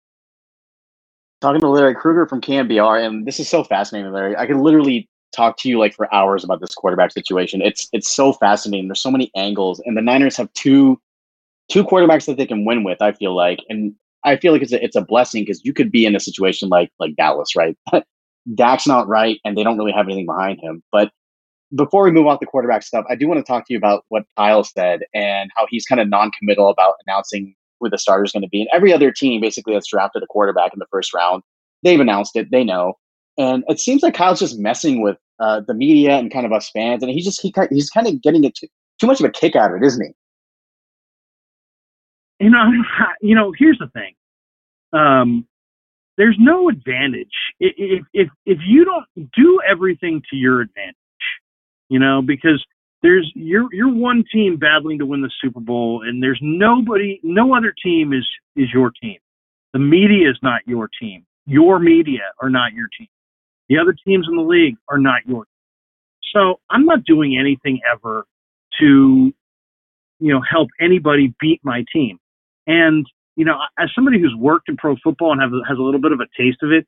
talking 1.40 1.60
to 1.60 1.68
Larry 1.68 1.94
Kruger 1.94 2.26
from 2.26 2.40
KNBR, 2.40 3.04
and 3.04 3.26
this 3.26 3.38
is 3.40 3.48
so 3.48 3.62
fascinating, 3.62 4.12
Larry. 4.12 4.36
I 4.36 4.46
could 4.46 4.56
literally 4.56 5.08
talk 5.32 5.56
to 5.58 5.68
you 5.68 5.78
like 5.78 5.94
for 5.94 6.12
hours 6.12 6.42
about 6.42 6.60
this 6.60 6.74
quarterback 6.74 7.12
situation. 7.12 7.62
It's 7.62 7.88
it's 7.92 8.10
so 8.10 8.32
fascinating. 8.32 8.88
There's 8.88 9.02
so 9.02 9.10
many 9.10 9.30
angles, 9.36 9.80
and 9.84 9.96
the 9.96 10.02
Niners 10.02 10.36
have 10.36 10.52
two 10.54 11.00
two 11.68 11.84
quarterbacks 11.84 12.26
that 12.26 12.36
they 12.36 12.46
can 12.46 12.64
win 12.64 12.84
with. 12.84 13.00
I 13.00 13.12
feel 13.12 13.34
like, 13.34 13.60
and 13.68 13.94
I 14.24 14.36
feel 14.36 14.52
like 14.52 14.62
it's 14.62 14.72
a, 14.72 14.82
it's 14.82 14.96
a 14.96 15.02
blessing 15.02 15.42
because 15.42 15.64
you 15.64 15.72
could 15.72 15.90
be 15.90 16.06
in 16.06 16.16
a 16.16 16.20
situation 16.20 16.68
like 16.68 16.90
like 16.98 17.16
Dallas, 17.16 17.54
right? 17.56 17.76
Dak's 18.54 18.86
not 18.86 19.08
right, 19.08 19.38
and 19.44 19.56
they 19.56 19.62
don't 19.62 19.78
really 19.78 19.92
have 19.92 20.06
anything 20.06 20.26
behind 20.26 20.60
him. 20.60 20.82
But 20.90 21.10
before 21.74 22.02
we 22.02 22.10
move 22.10 22.26
on 22.26 22.38
to 22.38 22.46
quarterback 22.46 22.82
stuff, 22.82 23.04
I 23.10 23.14
do 23.14 23.28
want 23.28 23.38
to 23.38 23.44
talk 23.44 23.66
to 23.66 23.72
you 23.72 23.78
about 23.78 24.04
what 24.08 24.24
Kyle 24.36 24.64
said 24.64 25.00
and 25.14 25.50
how 25.54 25.66
he's 25.68 25.84
kind 25.84 26.00
of 26.00 26.08
non-committal 26.08 26.70
about 26.70 26.94
announcing 27.06 27.54
who 27.78 27.90
the 27.90 27.98
starter 27.98 28.24
is 28.24 28.32
going 28.32 28.42
to 28.42 28.48
be. 28.48 28.62
And 28.62 28.70
every 28.72 28.92
other 28.92 29.12
team 29.12 29.40
basically 29.40 29.74
that's 29.74 29.88
drafted 29.88 30.22
a 30.22 30.26
quarterback 30.26 30.72
in 30.72 30.78
the 30.78 30.86
first 30.90 31.12
round, 31.12 31.42
they've 31.82 32.00
announced 32.00 32.36
it. 32.36 32.50
They 32.50 32.64
know. 32.64 32.94
And 33.36 33.64
it 33.68 33.78
seems 33.78 34.02
like 34.02 34.14
Kyle's 34.14 34.40
just 34.40 34.58
messing 34.58 35.02
with 35.02 35.16
uh, 35.38 35.60
the 35.60 35.74
media 35.74 36.16
and 36.16 36.32
kind 36.32 36.44
of 36.46 36.52
us 36.52 36.70
fans, 36.70 37.02
and 37.02 37.12
he's 37.12 37.24
just 37.24 37.40
he 37.40 37.54
he's 37.70 37.90
kind 37.90 38.06
of 38.06 38.20
getting 38.20 38.44
it 38.44 38.56
too, 38.56 38.66
too 39.00 39.06
much 39.06 39.20
of 39.20 39.26
a 39.26 39.30
kick 39.30 39.54
out 39.54 39.70
of 39.70 39.80
it, 39.80 39.86
isn't 39.86 40.04
he? 40.04 40.12
You 42.40 42.50
know, 42.50 42.70
you 43.20 43.34
know. 43.34 43.52
Here's 43.56 43.78
the 43.78 43.88
thing. 43.88 44.14
Um, 44.92 45.46
there's 46.16 46.36
no 46.38 46.68
advantage 46.68 47.32
if 47.60 48.04
if 48.12 48.28
if 48.46 48.58
you 48.66 48.84
don't 48.84 49.30
do 49.36 49.60
everything 49.68 50.22
to 50.30 50.36
your 50.36 50.60
advantage. 50.60 50.96
You 51.88 51.98
know, 51.98 52.22
because 52.22 52.64
there's 53.02 53.30
you're 53.34 53.68
you're 53.72 53.92
one 53.92 54.24
team 54.32 54.56
battling 54.56 54.98
to 54.98 55.06
win 55.06 55.22
the 55.22 55.30
Super 55.40 55.60
Bowl, 55.60 56.02
and 56.06 56.22
there's 56.22 56.38
nobody, 56.42 57.20
no 57.22 57.54
other 57.54 57.74
team 57.82 58.12
is 58.12 58.26
is 58.56 58.68
your 58.72 58.90
team. 58.90 59.18
The 59.72 59.78
media 59.78 60.30
is 60.30 60.38
not 60.42 60.62
your 60.66 60.88
team. 61.00 61.24
Your 61.46 61.78
media 61.78 62.32
are 62.40 62.50
not 62.50 62.72
your 62.72 62.88
team. 62.98 63.08
The 63.68 63.78
other 63.78 63.94
teams 64.06 64.26
in 64.28 64.36
the 64.36 64.42
league 64.42 64.76
are 64.88 64.98
not 64.98 65.26
your. 65.26 65.44
Team. 65.44 65.52
So 66.34 66.60
I'm 66.70 66.84
not 66.84 67.04
doing 67.04 67.38
anything 67.38 67.80
ever 67.90 68.26
to, 68.80 69.32
you 70.18 70.32
know, 70.32 70.40
help 70.48 70.68
anybody 70.80 71.34
beat 71.40 71.60
my 71.62 71.84
team. 71.92 72.18
And 72.68 73.06
you 73.34 73.44
know, 73.44 73.56
as 73.78 73.88
somebody 73.94 74.20
who's 74.20 74.34
worked 74.36 74.68
in 74.68 74.76
pro 74.76 74.96
football 75.02 75.32
and 75.32 75.40
have, 75.40 75.50
has 75.68 75.78
a 75.78 75.82
little 75.82 76.00
bit 76.00 76.12
of 76.12 76.20
a 76.20 76.26
taste 76.36 76.58
of 76.62 76.70
it, 76.70 76.86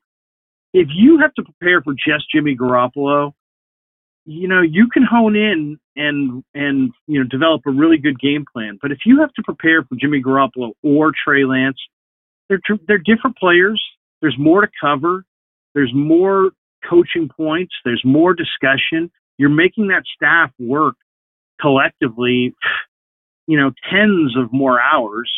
if 0.73 0.87
you 0.93 1.19
have 1.19 1.33
to 1.33 1.43
prepare 1.43 1.81
for 1.81 1.93
just 1.93 2.25
Jimmy 2.33 2.55
Garoppolo, 2.55 3.33
you 4.25 4.47
know, 4.47 4.61
you 4.61 4.87
can 4.87 5.03
hone 5.03 5.35
in 5.35 5.79
and 5.95 6.43
and 6.53 6.91
you 7.07 7.19
know 7.19 7.27
develop 7.27 7.61
a 7.65 7.71
really 7.71 7.97
good 7.97 8.19
game 8.19 8.45
plan. 8.51 8.77
But 8.81 8.91
if 8.91 8.99
you 9.05 9.19
have 9.19 9.33
to 9.33 9.43
prepare 9.43 9.83
for 9.83 9.95
Jimmy 9.99 10.21
Garoppolo 10.21 10.73
or 10.83 11.11
Trey 11.11 11.43
Lance, 11.43 11.77
they're 12.47 12.61
they're 12.87 12.99
different 12.99 13.37
players. 13.37 13.81
There's 14.21 14.37
more 14.37 14.61
to 14.61 14.67
cover. 14.79 15.25
There's 15.73 15.91
more 15.93 16.51
coaching 16.87 17.29
points. 17.35 17.73
There's 17.83 18.03
more 18.05 18.33
discussion. 18.33 19.09
You're 19.37 19.49
making 19.49 19.87
that 19.87 20.03
staff 20.15 20.51
work 20.59 20.95
collectively, 21.59 22.53
you 23.47 23.57
know, 23.57 23.71
tens 23.89 24.35
of 24.37 24.51
more 24.51 24.79
hours 24.79 25.31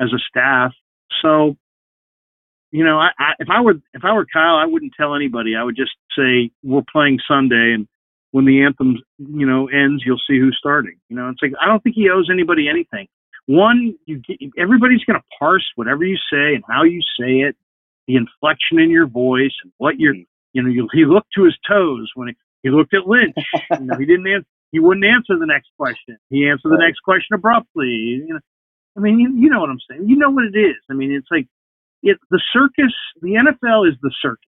as 0.00 0.12
a 0.12 0.18
staff. 0.28 0.72
So, 1.22 1.56
you 2.70 2.84
know, 2.84 2.98
I, 2.98 3.10
I, 3.18 3.32
if 3.38 3.48
I 3.50 3.60
were 3.60 3.74
if 3.92 4.04
I 4.04 4.12
were 4.12 4.26
Kyle, 4.32 4.56
I 4.56 4.66
wouldn't 4.66 4.92
tell 4.98 5.14
anybody. 5.14 5.54
I 5.56 5.64
would 5.64 5.76
just 5.76 5.92
say 6.16 6.50
we're 6.62 6.82
playing 6.90 7.18
Sunday 7.28 7.74
and 7.74 7.86
when 8.32 8.44
the 8.44 8.62
anthem, 8.62 8.96
you 9.18 9.46
know, 9.46 9.68
ends, 9.68 10.04
you'll 10.06 10.20
see 10.28 10.38
who's 10.38 10.56
starting. 10.58 10.96
You 11.08 11.16
know, 11.16 11.28
it's 11.28 11.40
like 11.42 11.52
I 11.60 11.66
don't 11.66 11.82
think 11.82 11.96
he 11.96 12.08
owes 12.10 12.28
anybody 12.32 12.68
anything. 12.68 13.08
One, 13.46 13.94
you 14.06 14.22
everybody's 14.56 15.04
going 15.04 15.18
to 15.18 15.26
parse 15.38 15.66
whatever 15.74 16.04
you 16.04 16.16
say 16.32 16.54
and 16.54 16.62
how 16.68 16.84
you 16.84 17.00
say 17.18 17.40
it, 17.40 17.56
the 18.06 18.16
inflection 18.16 18.78
in 18.78 18.90
your 18.90 19.06
voice 19.08 19.54
and 19.64 19.72
what 19.78 19.98
you're, 19.98 20.14
mm-hmm. 20.14 20.22
you 20.52 20.62
know, 20.62 20.68
you, 20.68 20.88
he 20.92 21.04
looked 21.04 21.32
to 21.36 21.44
his 21.44 21.56
toes 21.68 22.10
when 22.14 22.28
he, 22.28 22.36
he 22.62 22.70
looked 22.70 22.94
at 22.94 23.06
Lynch. 23.06 23.34
you 23.54 23.86
know, 23.86 23.96
he 23.98 24.06
didn't 24.06 24.26
answer. 24.28 24.46
He 24.72 24.78
wouldn't 24.78 25.04
answer 25.04 25.36
the 25.36 25.46
next 25.46 25.70
question. 25.76 26.16
He 26.28 26.48
answered 26.48 26.70
the 26.70 26.78
next 26.78 27.00
question 27.00 27.34
abruptly. 27.34 27.88
You 27.88 28.34
know, 28.34 28.40
I 28.96 29.00
mean, 29.00 29.20
you, 29.20 29.34
you 29.36 29.48
know 29.48 29.60
what 29.60 29.70
I'm 29.70 29.80
saying. 29.88 30.08
You 30.08 30.16
know 30.16 30.30
what 30.30 30.44
it 30.44 30.58
is. 30.58 30.76
I 30.90 30.94
mean, 30.94 31.12
it's 31.12 31.28
like 31.30 31.46
it, 32.02 32.18
the 32.30 32.40
circus. 32.52 32.92
The 33.22 33.34
NFL 33.34 33.88
is 33.88 33.94
the 34.02 34.12
circus 34.20 34.44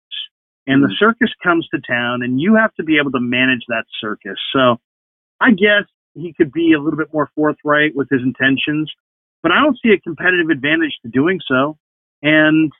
and 0.66 0.82
the 0.82 0.88
mm-hmm. 0.88 1.04
circus 1.04 1.30
comes 1.42 1.66
to 1.74 1.80
town 1.80 2.22
and 2.22 2.40
you 2.40 2.54
have 2.56 2.74
to 2.74 2.84
be 2.84 2.98
able 2.98 3.10
to 3.12 3.20
manage 3.20 3.62
that 3.68 3.84
circus. 4.00 4.38
So 4.54 4.76
I 5.40 5.50
guess 5.50 5.84
he 6.14 6.32
could 6.32 6.52
be 6.52 6.72
a 6.72 6.78
little 6.78 6.98
bit 6.98 7.12
more 7.12 7.30
forthright 7.34 7.94
with 7.94 8.08
his 8.10 8.20
intentions, 8.22 8.90
but 9.42 9.52
I 9.52 9.62
don't 9.62 9.78
see 9.82 9.90
a 9.90 10.00
competitive 10.00 10.50
advantage 10.50 10.92
to 11.02 11.10
doing 11.10 11.40
so. 11.46 11.76
And 12.22 12.70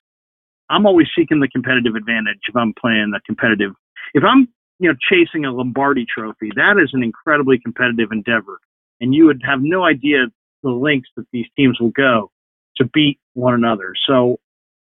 I'm 0.69 0.87
always 0.87 1.09
seeking 1.17 1.41
the 1.41 1.49
competitive 1.49 1.95
advantage 1.95 2.39
if 2.49 2.57
I'm 2.57 2.75
playing 2.79 3.11
the 3.13 3.21
competitive. 3.27 3.73
If 4.15 4.23
I'm, 4.25 4.49
you 4.79 4.89
know, 4.89 4.97
chasing 5.11 5.45
a 5.45 5.53
Lombardi 5.53 6.07
trophy, 6.07 6.51
that 6.57 6.77
is 6.83 6.91
an 6.93 7.03
incredibly 7.03 7.59
competitive 7.59 8.13
endeavor. 8.13 8.61
And 9.01 9.15
you 9.15 9.27
would 9.27 9.43
have 9.45 9.61
no 9.63 9.85
idea 9.85 10.27
the 10.63 10.71
lengths 10.71 11.11
that 11.17 11.27
these 11.33 11.47
teams 11.57 11.81
will 11.81 11.91
go 11.91 12.31
to 12.77 12.85
beat 12.85 13.19
one 13.35 13.55
another. 13.55 13.95
So 14.07 14.39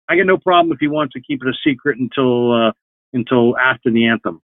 I 0.09 0.15
got 0.15 0.25
no 0.25 0.37
problem 0.37 0.73
if 0.73 0.79
he 0.79 0.87
wants 0.87 1.13
to 1.13 1.21
keep 1.21 1.41
it 1.43 1.49
a 1.49 1.53
secret 1.67 1.97
until 1.99 2.51
uh, 2.51 2.71
until 3.13 3.57
after 3.57 3.91
the 3.91 4.05
anthem. 4.05 4.41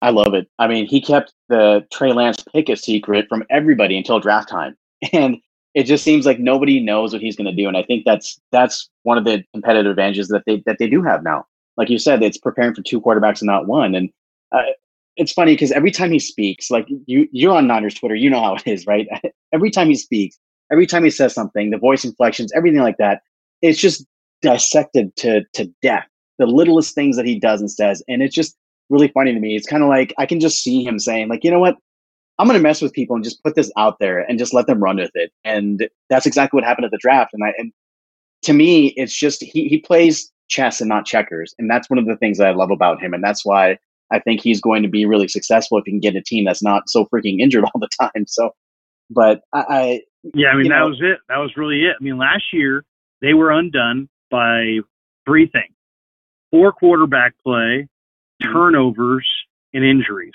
I 0.00 0.10
love 0.10 0.34
it. 0.34 0.48
I 0.58 0.68
mean, 0.68 0.86
he 0.86 1.00
kept 1.00 1.32
the 1.48 1.84
Trey 1.92 2.12
Lance 2.12 2.44
pick 2.52 2.68
a 2.68 2.76
secret 2.76 3.26
from 3.28 3.44
everybody 3.50 3.96
until 3.96 4.20
draft 4.20 4.48
time, 4.48 4.76
and 5.12 5.38
it 5.74 5.84
just 5.84 6.04
seems 6.04 6.26
like 6.26 6.38
nobody 6.38 6.80
knows 6.80 7.12
what 7.12 7.22
he's 7.22 7.36
going 7.36 7.46
to 7.46 7.54
do. 7.54 7.68
And 7.68 7.76
I 7.76 7.82
think 7.82 8.04
that's 8.04 8.40
that's 8.52 8.88
one 9.02 9.18
of 9.18 9.24
the 9.24 9.44
competitive 9.52 9.90
advantages 9.90 10.28
that 10.28 10.42
they 10.46 10.62
that 10.66 10.78
they 10.78 10.88
do 10.88 11.02
have 11.02 11.22
now. 11.22 11.46
Like 11.76 11.90
you 11.90 11.98
said, 11.98 12.22
it's 12.22 12.38
preparing 12.38 12.74
for 12.74 12.82
two 12.82 13.00
quarterbacks 13.00 13.40
and 13.40 13.46
not 13.46 13.66
one. 13.66 13.94
And 13.94 14.10
uh, 14.50 14.62
it's 15.18 15.32
funny 15.32 15.52
because 15.52 15.72
every 15.72 15.90
time 15.90 16.12
he 16.12 16.18
speaks, 16.18 16.70
like 16.70 16.86
you 17.06 17.28
you're 17.32 17.54
on 17.54 17.66
Niners 17.66 17.94
Twitter, 17.94 18.14
you 18.14 18.30
know 18.30 18.40
how 18.40 18.54
it 18.54 18.66
is, 18.66 18.86
right? 18.86 19.06
every 19.52 19.70
time 19.70 19.88
he 19.88 19.96
speaks, 19.96 20.38
every 20.72 20.86
time 20.86 21.04
he 21.04 21.10
says 21.10 21.34
something, 21.34 21.70
the 21.70 21.78
voice 21.78 22.04
inflections, 22.04 22.52
everything 22.54 22.80
like 22.80 22.96
that, 22.98 23.22
it's 23.60 23.78
just 23.78 24.06
dissected 24.40 25.14
to 25.16 25.44
to 25.54 25.70
death. 25.82 26.06
The 26.38 26.46
littlest 26.46 26.94
things 26.94 27.16
that 27.16 27.26
he 27.26 27.38
does 27.38 27.60
and 27.60 27.70
says, 27.70 28.02
and 28.08 28.22
it's 28.22 28.34
just 28.34 28.56
really 28.90 29.08
funny 29.08 29.34
to 29.34 29.40
me. 29.40 29.56
It's 29.56 29.66
kind 29.66 29.82
of 29.82 29.88
like 29.88 30.14
I 30.18 30.24
can 30.24 30.38
just 30.38 30.62
see 30.62 30.84
him 30.84 30.98
saying, 30.98 31.28
like, 31.28 31.42
you 31.42 31.50
know 31.50 31.58
what? 31.58 31.76
I'm 32.38 32.46
going 32.46 32.56
to 32.56 32.62
mess 32.62 32.80
with 32.80 32.92
people 32.92 33.16
and 33.16 33.24
just 33.24 33.42
put 33.42 33.56
this 33.56 33.72
out 33.76 33.98
there 33.98 34.20
and 34.20 34.38
just 34.38 34.54
let 34.54 34.68
them 34.68 34.80
run 34.80 34.98
with 34.98 35.10
it. 35.14 35.32
And 35.44 35.88
that's 36.08 36.24
exactly 36.24 36.56
what 36.56 36.64
happened 36.64 36.84
at 36.84 36.92
the 36.92 36.98
draft. 36.98 37.34
And 37.34 37.42
I, 37.42 37.52
and 37.58 37.72
to 38.42 38.52
me, 38.52 38.94
it's 38.96 39.14
just 39.14 39.42
he 39.42 39.66
he 39.68 39.78
plays 39.78 40.32
chess 40.46 40.80
and 40.80 40.88
not 40.88 41.04
checkers, 41.04 41.54
and 41.58 41.68
that's 41.68 41.90
one 41.90 41.98
of 41.98 42.06
the 42.06 42.16
things 42.16 42.38
that 42.38 42.46
I 42.46 42.52
love 42.52 42.70
about 42.70 43.02
him. 43.02 43.12
And 43.12 43.24
that's 43.24 43.44
why 43.44 43.78
I 44.10 44.18
think 44.18 44.40
he's 44.40 44.60
going 44.60 44.82
to 44.82 44.88
be 44.88 45.04
really 45.04 45.28
successful 45.28 45.78
if 45.78 45.84
he 45.84 45.92
can 45.92 46.00
get 46.00 46.16
a 46.16 46.22
team 46.22 46.44
that's 46.44 46.62
not 46.62 46.88
so 46.88 47.06
freaking 47.06 47.40
injured 47.40 47.64
all 47.74 47.80
the 47.80 47.88
time. 48.00 48.26
So, 48.26 48.50
but 49.10 49.42
I, 49.52 49.64
I 49.68 50.00
yeah, 50.34 50.48
I 50.48 50.56
mean 50.56 50.68
that 50.70 50.80
know, 50.80 50.88
was 50.88 51.00
it. 51.00 51.18
That 51.28 51.38
was 51.38 51.52
really 51.56 51.84
it. 51.84 51.96
I 52.00 52.02
mean, 52.02 52.18
last 52.18 52.44
year 52.52 52.84
they 53.20 53.34
were 53.34 53.50
undone 53.50 54.08
by 54.30 54.78
three 55.26 55.46
things 55.46 55.74
poor 56.50 56.72
quarterback 56.72 57.34
play, 57.44 57.88
mm-hmm. 58.42 58.52
turnovers, 58.52 59.28
and 59.72 59.84
injuries. 59.84 60.32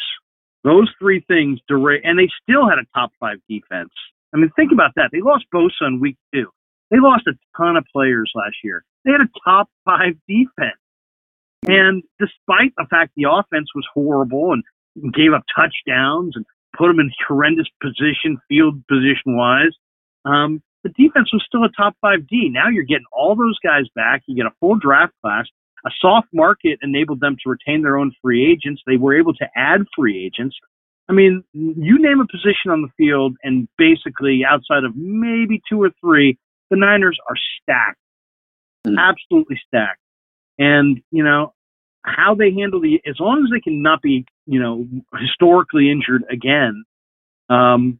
Those 0.64 0.90
three 1.00 1.24
things 1.28 1.60
derail, 1.68 2.00
and 2.04 2.18
they 2.18 2.30
still 2.42 2.70
had 2.70 2.80
a 2.80 2.86
top 2.96 3.12
five 3.20 3.38
defense. 3.50 3.92
I 4.34 4.38
mean, 4.38 4.52
think 4.56 4.72
about 4.72 4.92
that. 4.96 5.10
They 5.12 5.22
lost 5.22 5.46
Bosa 5.54 5.88
in 5.88 6.00
week 6.00 6.18
two. 6.34 6.50
They 6.90 6.98
lost 7.00 7.28
a 7.28 7.34
ton 7.58 7.76
of 7.76 7.86
players 7.92 8.32
last 8.36 8.56
year. 8.64 8.84
They 9.04 9.12
had 9.12 9.22
a 9.22 9.30
top 9.44 9.70
five 9.84 10.14
defense. 10.28 10.80
And 11.68 12.04
despite 12.20 12.74
the 12.78 12.86
fact 12.90 13.12
the 13.16 13.30
offense 13.30 13.70
was 13.76 13.88
horrible 13.94 14.54
and 14.54 15.14
gave 15.14 15.34
up 15.34 15.44
touchdowns 15.56 16.36
and 16.36 16.46
put 16.78 16.88
them 16.88 17.00
in 17.00 17.12
horrendous 17.28 17.68
position, 17.82 18.38
field 18.50 18.86
position 18.88 19.38
wise, 19.38 19.74
um, 20.26 20.62
the 20.84 20.90
defense 20.90 21.32
was 21.32 21.44
still 21.48 21.64
a 21.64 21.70
top 21.76 21.96
five 22.02 22.28
D. 22.28 22.50
Now 22.52 22.70
you're 22.70 22.84
getting 22.84 23.06
all 23.12 23.36
those 23.36 23.58
guys 23.64 23.86
back. 23.96 24.24
You 24.28 24.36
get 24.36 24.46
a 24.46 24.56
full 24.60 24.76
draft 24.76 25.14
class. 25.22 25.46
A 25.86 25.90
soft 26.00 26.28
market 26.34 26.80
enabled 26.82 27.20
them 27.20 27.36
to 27.44 27.50
retain 27.50 27.82
their 27.82 27.98
own 27.98 28.14
free 28.22 28.50
agents. 28.50 28.82
They 28.86 28.98
were 28.98 29.18
able 29.18 29.34
to 29.36 29.46
add 29.56 29.82
free 29.96 30.26
agents. 30.26 30.56
I 31.10 31.14
mean, 31.14 31.44
you 31.54 32.00
name 32.00 32.22
a 32.22 32.28
position 32.28 32.72
on 32.72 32.82
the 32.82 32.88
field, 32.98 33.36
and 33.44 33.68
basically, 33.78 34.44
outside 34.50 34.86
of 34.86 34.96
maybe 34.96 35.62
two 35.70 35.82
or 35.82 35.92
three, 36.00 36.38
the 36.70 36.78
Niners 36.78 37.18
are 37.30 37.36
stacked, 37.62 38.00
mm. 38.88 38.96
absolutely 38.98 39.60
stacked. 39.68 40.00
And 40.58 41.02
you 41.12 41.24
know 41.24 41.53
how 42.04 42.36
they 42.36 42.52
handle 42.52 42.82
the 42.82 43.02
as 43.08 43.16
long 43.20 43.44
as 43.44 43.52
they 43.52 43.62
can 43.62 43.82
not 43.82 44.02
be 44.02 44.26
you 44.46 44.60
know 44.60 44.88
historically 45.20 45.92
injured 45.92 46.24
again. 46.30 46.84
Um, 47.50 48.00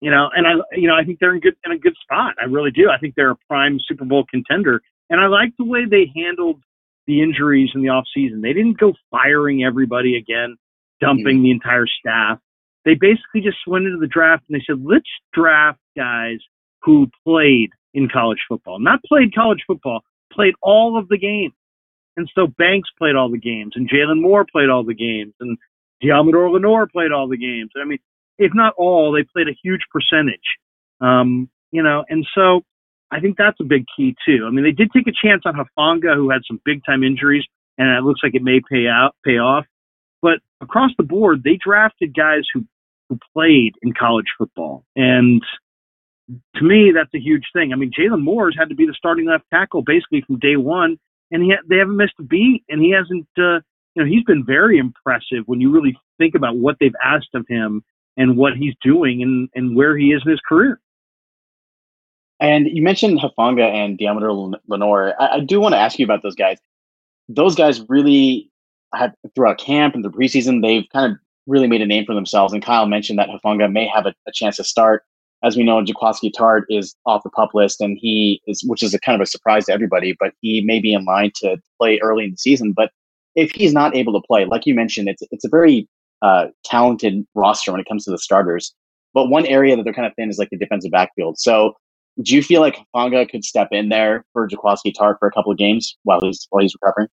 you 0.00 0.10
know, 0.10 0.28
and 0.34 0.46
I 0.46 0.52
you 0.76 0.88
know 0.88 0.94
I 0.94 1.04
think 1.04 1.18
they're 1.18 1.34
in 1.34 1.40
good 1.40 1.56
in 1.64 1.72
a 1.72 1.78
good 1.78 1.96
spot. 2.02 2.34
I 2.40 2.46
really 2.46 2.70
do. 2.70 2.90
I 2.90 2.98
think 2.98 3.14
they're 3.14 3.30
a 3.30 3.38
prime 3.48 3.78
Super 3.86 4.04
Bowl 4.04 4.24
contender, 4.30 4.82
and 5.10 5.20
I 5.20 5.26
like 5.26 5.52
the 5.58 5.64
way 5.64 5.86
they 5.88 6.12
handled 6.14 6.62
the 7.06 7.22
injuries 7.22 7.70
in 7.74 7.82
the 7.82 7.88
off 7.88 8.04
season. 8.14 8.40
They 8.40 8.52
didn't 8.52 8.78
go 8.78 8.94
firing 9.10 9.64
everybody 9.64 10.16
again, 10.16 10.56
dumping 11.00 11.36
mm-hmm. 11.36 11.42
the 11.42 11.50
entire 11.50 11.86
staff. 11.86 12.38
They 12.84 12.94
basically 12.94 13.40
just 13.42 13.58
went 13.66 13.86
into 13.86 13.98
the 13.98 14.06
draft 14.06 14.44
and 14.48 14.58
they 14.58 14.64
said, 14.66 14.82
let's 14.84 15.08
draft 15.32 15.80
guys 15.96 16.38
who 16.82 17.08
played 17.26 17.70
in 17.94 18.08
college 18.08 18.40
football, 18.48 18.78
not 18.78 19.02
played 19.04 19.34
college 19.34 19.62
football, 19.66 20.02
played 20.32 20.54
all 20.60 20.98
of 20.98 21.08
the 21.08 21.18
games. 21.18 21.54
And 22.16 22.30
so 22.34 22.46
Banks 22.46 22.88
played 22.98 23.16
all 23.16 23.30
the 23.30 23.38
games, 23.38 23.72
and 23.74 23.88
Jaylon 23.88 24.20
Moore 24.20 24.46
played 24.50 24.68
all 24.68 24.84
the 24.84 24.94
games, 24.94 25.34
and 25.40 25.58
Deommodo 26.02 26.52
Lenoir 26.52 26.86
played 26.86 27.12
all 27.12 27.28
the 27.28 27.36
games. 27.36 27.70
I 27.80 27.84
mean, 27.84 27.98
if 28.38 28.52
not 28.54 28.74
all, 28.76 29.12
they 29.12 29.24
played 29.24 29.48
a 29.48 29.58
huge 29.62 29.82
percentage. 29.92 30.58
Um, 31.00 31.48
you 31.72 31.82
know, 31.82 32.04
and 32.08 32.26
so 32.34 32.62
I 33.10 33.20
think 33.20 33.36
that's 33.36 33.58
a 33.60 33.64
big 33.64 33.84
key 33.96 34.14
too. 34.26 34.44
I 34.46 34.50
mean, 34.50 34.64
they 34.64 34.72
did 34.72 34.90
take 34.92 35.06
a 35.06 35.12
chance 35.12 35.42
on 35.44 35.54
Hufanga, 35.54 36.14
who 36.14 36.30
had 36.30 36.42
some 36.46 36.60
big 36.64 36.84
time 36.84 37.02
injuries, 37.02 37.44
and 37.78 37.88
it 37.88 38.04
looks 38.04 38.20
like 38.22 38.34
it 38.34 38.42
may 38.42 38.60
pay 38.70 38.86
out, 38.86 39.14
pay 39.24 39.38
off. 39.38 39.64
But 40.22 40.38
across 40.60 40.90
the 40.96 41.04
board, 41.04 41.42
they 41.42 41.58
drafted 41.62 42.14
guys 42.14 42.42
who 42.52 42.64
who 43.08 43.18
played 43.34 43.74
in 43.82 43.92
college 43.92 44.28
football, 44.38 44.84
and 44.96 45.42
to 46.56 46.64
me, 46.64 46.92
that's 46.94 47.12
a 47.14 47.18
huge 47.18 47.44
thing. 47.52 47.72
I 47.72 47.76
mean, 47.76 47.90
Jaylon 47.92 48.22
Moore's 48.22 48.56
had 48.58 48.70
to 48.70 48.74
be 48.74 48.86
the 48.86 48.94
starting 48.96 49.26
left 49.26 49.44
tackle 49.52 49.82
basically 49.82 50.22
from 50.26 50.38
day 50.38 50.56
one, 50.56 50.98
and 51.30 51.42
he 51.42 51.50
ha- 51.50 51.62
they 51.68 51.76
haven't 51.78 51.96
missed 51.96 52.14
a 52.18 52.22
beat, 52.22 52.64
and 52.68 52.82
he 52.82 52.90
hasn't. 52.90 53.26
Uh, 53.38 53.60
you 53.94 54.02
know, 54.02 54.06
he's 54.06 54.24
been 54.24 54.44
very 54.44 54.78
impressive 54.78 55.44
when 55.46 55.60
you 55.60 55.70
really 55.70 55.96
think 56.18 56.34
about 56.34 56.56
what 56.56 56.76
they've 56.80 56.94
asked 57.02 57.34
of 57.34 57.46
him 57.48 57.84
and 58.16 58.36
what 58.36 58.56
he's 58.56 58.74
doing 58.82 59.22
and, 59.22 59.48
and 59.54 59.76
where 59.76 59.96
he 59.96 60.12
is 60.12 60.22
in 60.24 60.30
his 60.30 60.40
career. 60.40 60.80
And 62.40 62.66
you 62.66 62.82
mentioned 62.82 63.20
Hufanga 63.20 63.72
and 63.72 63.98
Deommodo 63.98 64.54
Lenoir. 64.66 65.14
I, 65.20 65.36
I 65.36 65.40
do 65.40 65.60
want 65.60 65.74
to 65.74 65.78
ask 65.78 65.98
you 65.98 66.04
about 66.04 66.22
those 66.22 66.34
guys. 66.34 66.58
Those 67.28 67.54
guys 67.54 67.88
really 67.88 68.50
have 68.94 69.14
throughout 69.34 69.58
camp 69.58 69.94
and 69.94 70.04
the 70.04 70.10
preseason, 70.10 70.62
they've 70.62 70.84
kind 70.92 71.12
of 71.12 71.18
really 71.46 71.68
made 71.68 71.80
a 71.80 71.86
name 71.86 72.04
for 72.04 72.14
themselves. 72.14 72.52
And 72.52 72.62
Kyle 72.62 72.86
mentioned 72.86 73.18
that 73.18 73.28
Hufanga 73.28 73.70
may 73.72 73.86
have 73.86 74.06
a, 74.06 74.14
a 74.26 74.32
chance 74.32 74.56
to 74.56 74.64
start. 74.64 75.04
As 75.44 75.56
we 75.56 75.62
know, 75.62 75.82
Jaquiski 75.82 76.32
Tartt 76.32 76.62
is 76.70 76.94
off 77.06 77.22
the 77.22 77.30
pup 77.30 77.50
list, 77.54 77.80
and 77.80 77.98
he 78.00 78.40
is, 78.46 78.64
which 78.66 78.82
is 78.82 78.94
a 78.94 79.00
kind 79.00 79.14
of 79.14 79.24
a 79.24 79.26
surprise 79.26 79.66
to 79.66 79.72
everybody. 79.72 80.16
But 80.18 80.32
he 80.40 80.62
may 80.64 80.80
be 80.80 80.94
in 80.94 81.04
line 81.04 81.32
to 81.36 81.58
play 81.78 81.98
early 82.02 82.24
in 82.24 82.30
the 82.30 82.36
season. 82.38 82.72
But 82.74 82.90
if 83.34 83.50
he's 83.52 83.74
not 83.74 83.94
able 83.94 84.18
to 84.18 84.26
play, 84.26 84.46
like 84.46 84.66
you 84.66 84.74
mentioned, 84.74 85.08
it's 85.08 85.22
it's 85.30 85.44
a 85.44 85.48
very 85.48 85.88
uh, 86.22 86.46
talented 86.64 87.24
roster 87.34 87.72
when 87.72 87.80
it 87.80 87.86
comes 87.88 88.04
to 88.04 88.10
the 88.10 88.18
starters. 88.18 88.74
But 89.12 89.28
one 89.28 89.46
area 89.46 89.76
that 89.76 89.82
they're 89.84 89.92
kind 89.92 90.06
of 90.06 90.14
thin 90.16 90.30
is 90.30 90.38
like 90.38 90.48
the 90.50 90.56
defensive 90.56 90.90
backfield. 90.90 91.38
So 91.38 91.74
do 92.22 92.34
you 92.34 92.42
feel 92.42 92.60
like 92.60 92.78
Hufanga 92.94 93.28
could 93.28 93.44
step 93.44 93.68
in 93.72 93.88
there 93.88 94.24
for 94.32 94.48
Jaquiski 94.48 94.92
Tartt 94.98 95.18
for 95.18 95.28
a 95.28 95.32
couple 95.32 95.52
of 95.52 95.58
games 95.58 95.96
while 96.04 96.20
he's 96.22 96.46
while 96.50 96.62
he's 96.62 96.74
recovering? 96.80 97.08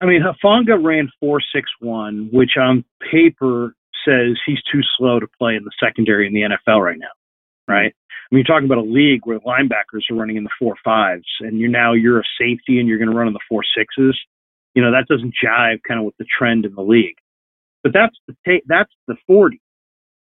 I 0.00 0.06
mean, 0.06 0.22
Hufanga 0.22 0.82
ran 0.82 1.10
four 1.20 1.40
six 1.54 1.70
one, 1.80 2.28
which 2.32 2.56
on 2.56 2.84
paper 3.10 3.74
says 4.06 4.38
he's 4.46 4.62
too 4.70 4.80
slow 4.96 5.20
to 5.20 5.26
play 5.38 5.54
in 5.54 5.64
the 5.64 5.72
secondary 5.80 6.26
in 6.26 6.34
the 6.34 6.42
NFL 6.42 6.82
right 6.82 6.98
now, 6.98 7.12
right? 7.68 7.92
I 7.94 8.34
mean, 8.34 8.44
you're 8.46 8.56
talking 8.56 8.66
about 8.66 8.78
a 8.78 8.88
league 8.88 9.20
where 9.24 9.40
linebackers 9.40 10.10
are 10.10 10.14
running 10.16 10.36
in 10.36 10.44
the 10.44 10.50
four 10.58 10.74
fives, 10.84 11.26
and 11.40 11.58
you're 11.58 11.70
now 11.70 11.92
you're 11.92 12.20
a 12.20 12.24
safety 12.40 12.78
and 12.78 12.88
you're 12.88 12.98
going 12.98 13.10
to 13.10 13.16
run 13.16 13.28
in 13.28 13.34
the 13.34 13.40
four 13.48 13.62
sixes. 13.76 14.18
You 14.74 14.82
know 14.82 14.92
that 14.92 15.06
doesn't 15.08 15.34
jive 15.44 15.80
kind 15.86 16.00
of 16.00 16.06
with 16.06 16.16
the 16.18 16.24
trend 16.24 16.64
in 16.64 16.74
the 16.74 16.82
league. 16.82 17.16
But 17.82 17.92
that's 17.92 18.16
the 18.26 18.34
tape. 18.46 18.64
That's 18.66 18.90
the 19.06 19.16
forty. 19.26 19.60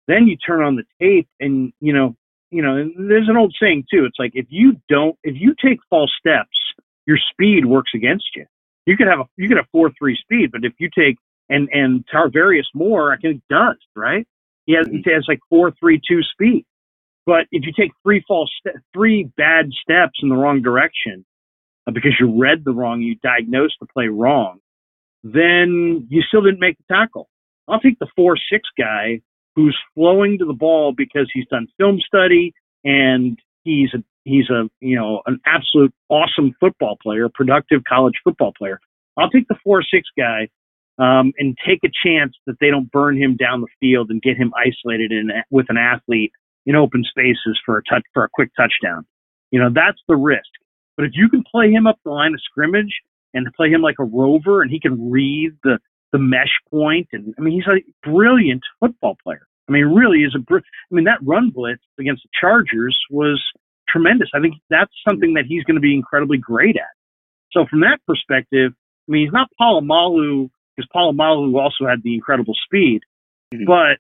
Then 0.07 0.27
you 0.27 0.37
turn 0.37 0.63
on 0.63 0.77
the 0.77 0.85
tape, 1.01 1.29
and 1.41 1.73
you 1.81 1.95
know 1.95 2.15
you 2.55 2.63
know, 2.63 2.89
there's 2.97 3.29
an 3.29 3.37
old 3.37 3.53
saying 3.61 3.85
too. 3.93 4.05
It's 4.05 4.19
like 4.19 4.31
if 4.35 4.47
you 4.49 4.81
don't, 4.89 5.19
if 5.25 5.35
you 5.37 5.57
take 5.61 5.81
false 5.91 6.13
steps, 6.17 6.57
your 7.05 7.19
speed 7.33 7.67
works 7.67 7.91
against 7.97 8.27
you. 8.37 8.47
You 8.87 8.97
could 8.97 9.09
have 9.09 9.19
a, 9.19 9.25
you 9.37 9.49
could 9.49 9.57
have 9.57 9.67
four 9.73 9.91
three 9.99 10.17
speed, 10.17 10.53
but 10.53 10.65
if 10.65 10.73
you 10.79 10.89
take 10.97 11.17
and 11.49 11.69
and 11.73 12.05
Tarvarius 12.13 12.67
Moore, 12.75 13.13
I 13.13 13.19
think 13.19 13.43
does 13.51 13.77
right. 13.95 14.27
He 14.67 14.75
has 14.75 14.87
he 14.87 15.03
has 15.13 15.25
like 15.29 15.41
four 15.51 15.73
three 15.81 16.01
two 16.07 16.23
speed. 16.23 16.65
But 17.27 17.47
if 17.51 17.65
you 17.65 17.73
take 17.79 17.93
three 18.03 18.23
false, 18.27 18.51
ste- 18.61 18.79
three 18.93 19.31
bad 19.37 19.71
steps 19.83 20.21
in 20.23 20.29
the 20.29 20.37
wrong 20.37 20.63
direction, 20.63 21.25
uh, 21.87 21.91
because 21.93 22.13
you 22.21 22.39
read 22.41 22.65
the 22.65 22.73
wrong, 22.73 23.01
you 23.01 23.17
diagnosed 23.17 23.77
the 23.81 23.87
play 23.87 24.09
wrong, 24.09 24.59
then 25.23 26.07
you 26.11 26.23
still 26.23 26.43
didn't 26.43 26.61
make 26.61 26.77
the 26.79 26.95
tackle. 26.95 27.29
I'll 27.69 27.81
take 27.81 27.99
the 27.99 28.09
four 28.15 28.37
six 28.51 28.69
guy 28.79 29.21
who's 29.57 29.77
flowing 29.95 30.39
to 30.39 30.45
the 30.45 30.53
ball 30.53 30.93
because 30.97 31.31
he's 31.33 31.47
done 31.47 31.67
film 31.79 31.99
study 32.07 32.53
and 32.85 33.39
he's 33.63 33.89
a 33.95 34.03
he's 34.25 34.51
a 34.51 34.69
you 34.81 34.97
know 34.97 35.23
an 35.27 35.41
absolute 35.47 35.93
awesome 36.09 36.55
football 36.61 36.97
player, 37.03 37.29
productive 37.33 37.83
college 37.89 38.15
football 38.23 38.53
player. 38.57 38.81
I'll 39.17 39.31
take 39.31 39.49
the 39.49 39.57
four 39.65 39.83
six 39.83 40.09
guy 40.19 40.49
um, 40.99 41.33
and 41.39 41.57
take 41.67 41.81
a 41.85 41.91
chance 42.05 42.35
that 42.47 42.57
they 42.61 42.71
don't 42.71 42.91
burn 42.91 43.21
him 43.21 43.37
down 43.37 43.61
the 43.61 43.67
field 43.81 44.11
and 44.11 44.23
get 44.23 44.37
him 44.37 44.53
isolated 44.57 45.13
in 45.13 45.31
with 45.51 45.67
an 45.69 45.77
athlete 45.77 46.33
in 46.67 46.77
open 46.77 47.05
spaces 47.05 47.59
for 47.65 47.79
a 47.79 47.83
touch 47.85 48.03
for 48.13 48.25
a 48.25 48.29
quick 48.33 48.51
touchdown. 48.57 49.05
You 49.51 49.61
know 49.61 49.71
that's 49.75 50.01
the 50.09 50.17
risk. 50.17 50.49
But 50.97 51.07
if 51.07 51.13
you 51.15 51.29
can 51.29 51.43
play 51.51 51.71
him 51.71 51.87
up 51.87 51.99
the 52.05 52.11
line 52.11 52.35
of 52.35 52.41
scrimmage 52.43 52.95
and 53.33 53.47
play 53.57 53.69
him 53.69 53.83
like 53.83 53.97
a 53.99 54.05
rover 54.05 54.63
and 54.63 54.71
he 54.71 54.81
can 54.81 55.11
read 55.11 55.53
the 55.63 55.79
the 56.13 56.19
mesh 56.19 56.55
point, 56.71 57.09
and 57.13 57.35
I 57.39 57.43
mean 57.43 57.55
he's 57.55 57.67
a 57.67 58.09
brilliant 58.09 58.63
football 58.81 59.17
player. 59.23 59.47
I 59.69 59.73
mean, 59.73 59.87
really 59.87 60.19
is 60.19 60.35
a. 60.37 60.39
Br- 60.39 60.59
I 60.59 60.95
mean, 60.95 61.05
that 61.05 61.19
run 61.23 61.51
blitz 61.51 61.83
against 61.99 62.23
the 62.23 62.29
Chargers 62.39 62.99
was 63.11 63.43
tremendous. 63.89 64.29
I 64.35 64.41
think 64.41 64.55
that's 64.71 64.93
something 65.09 65.35
that 65.35 65.45
he's 65.49 65.65
going 65.65 65.77
to 65.77 65.81
be 65.81 65.95
incredibly 65.95 66.39
great 66.39 66.77
at. 66.77 66.83
So 67.53 67.65
from 67.69 67.81
that 67.81 67.99
perspective, 68.07 68.73
I 69.09 69.13
mean, 69.13 69.25
he's 69.25 69.33
not 69.33 69.49
Polamalu 69.61 70.51
because 70.77 70.89
Polamalu 70.95 71.61
also 71.61 71.87
had 71.87 72.03
the 72.03 72.15
incredible 72.15 72.55
speed, 72.65 73.01
mm-hmm. 73.53 73.65
but 73.67 73.99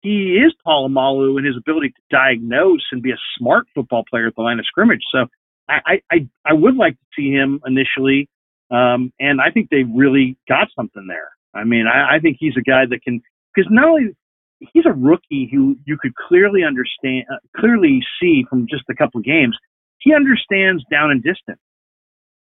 he 0.00 0.36
is 0.36 0.54
Polamalu 0.66 1.38
in 1.38 1.44
his 1.44 1.56
ability 1.56 1.90
to 1.90 2.02
diagnose 2.10 2.86
and 2.92 3.02
be 3.02 3.10
a 3.10 3.18
smart 3.38 3.66
football 3.74 4.04
player 4.08 4.28
at 4.28 4.36
the 4.36 4.42
line 4.42 4.58
of 4.58 4.66
scrimmage. 4.66 5.02
So 5.12 5.26
I 5.68 6.00
I 6.10 6.28
I 6.44 6.52
would 6.52 6.76
like 6.76 6.94
to 6.94 7.06
see 7.16 7.30
him 7.30 7.60
initially 7.66 8.28
um, 8.72 9.12
and 9.20 9.40
I 9.40 9.50
think 9.50 9.68
they 9.68 9.82
really 9.82 10.36
got 10.48 10.68
something 10.74 11.06
there. 11.06 11.30
I 11.54 11.64
mean, 11.64 11.84
I, 11.86 12.16
I 12.16 12.18
think 12.20 12.38
he's 12.40 12.56
a 12.56 12.62
guy 12.62 12.86
that 12.88 13.02
can, 13.04 13.20
because 13.54 13.70
not 13.70 13.86
only 13.86 14.16
he's 14.60 14.86
a 14.86 14.92
rookie 14.92 15.48
who 15.52 15.76
you 15.84 15.98
could 16.00 16.14
clearly 16.14 16.64
understand, 16.64 17.26
uh, 17.30 17.36
clearly 17.60 18.00
see 18.18 18.44
from 18.48 18.66
just 18.68 18.84
a 18.88 18.94
couple 18.94 19.18
of 19.18 19.24
games, 19.24 19.56
he 19.98 20.14
understands 20.14 20.82
down 20.90 21.10
and 21.10 21.22
distance. 21.22 21.60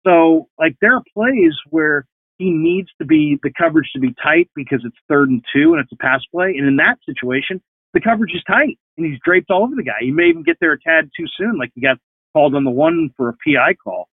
So, 0.05 0.49
like, 0.59 0.74
there 0.80 0.96
are 0.96 1.03
plays 1.14 1.55
where 1.70 2.05
he 2.39 2.51
needs 2.51 2.89
to 2.99 3.05
be 3.05 3.39
the 3.43 3.53
coverage 3.57 3.91
to 3.93 4.01
be 4.01 4.14
tight 4.22 4.49
because 4.55 4.80
it's 4.84 4.97
third 5.09 5.28
and 5.28 5.45
two 5.53 5.74
and 5.74 5.82
it's 5.82 5.93
a 5.93 5.97
pass 5.97 6.20
play. 6.32 6.55
And 6.57 6.66
in 6.66 6.76
that 6.76 6.99
situation, 7.05 7.61
the 7.95 8.01
coverage 8.01 8.32
is 8.34 8.43
tight 8.47 8.78
and 8.97 9.07
he's 9.07 9.18
draped 9.24 9.51
all 9.51 9.64
over 9.64 9.74
the 9.74 9.82
guy. 9.82 9.99
He 10.01 10.12
may 10.12 10.28
even 10.28 10.45
get 10.45 10.57
there 10.61 10.72
a 10.72 10.80
tad 10.80 11.11
too 11.16 11.26
soon, 11.36 11.59
like 11.59 11.70
he 11.74 11.80
got 11.80 11.99
called 12.32 12.55
on 12.55 12.64
the 12.64 12.70
one 12.70 13.11
for 13.16 13.28
a 13.28 13.32
PI 13.45 13.74
call. 13.82 14.09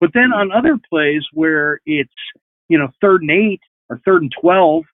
But 0.00 0.10
then 0.14 0.32
on 0.32 0.52
other 0.52 0.78
plays 0.90 1.22
where 1.32 1.80
it's, 1.86 2.10
you 2.68 2.78
know, 2.78 2.88
third 3.00 3.22
and 3.22 3.30
eight 3.30 3.60
or 3.88 4.00
third 4.04 4.22
and 4.22 4.32
12, 4.40 4.84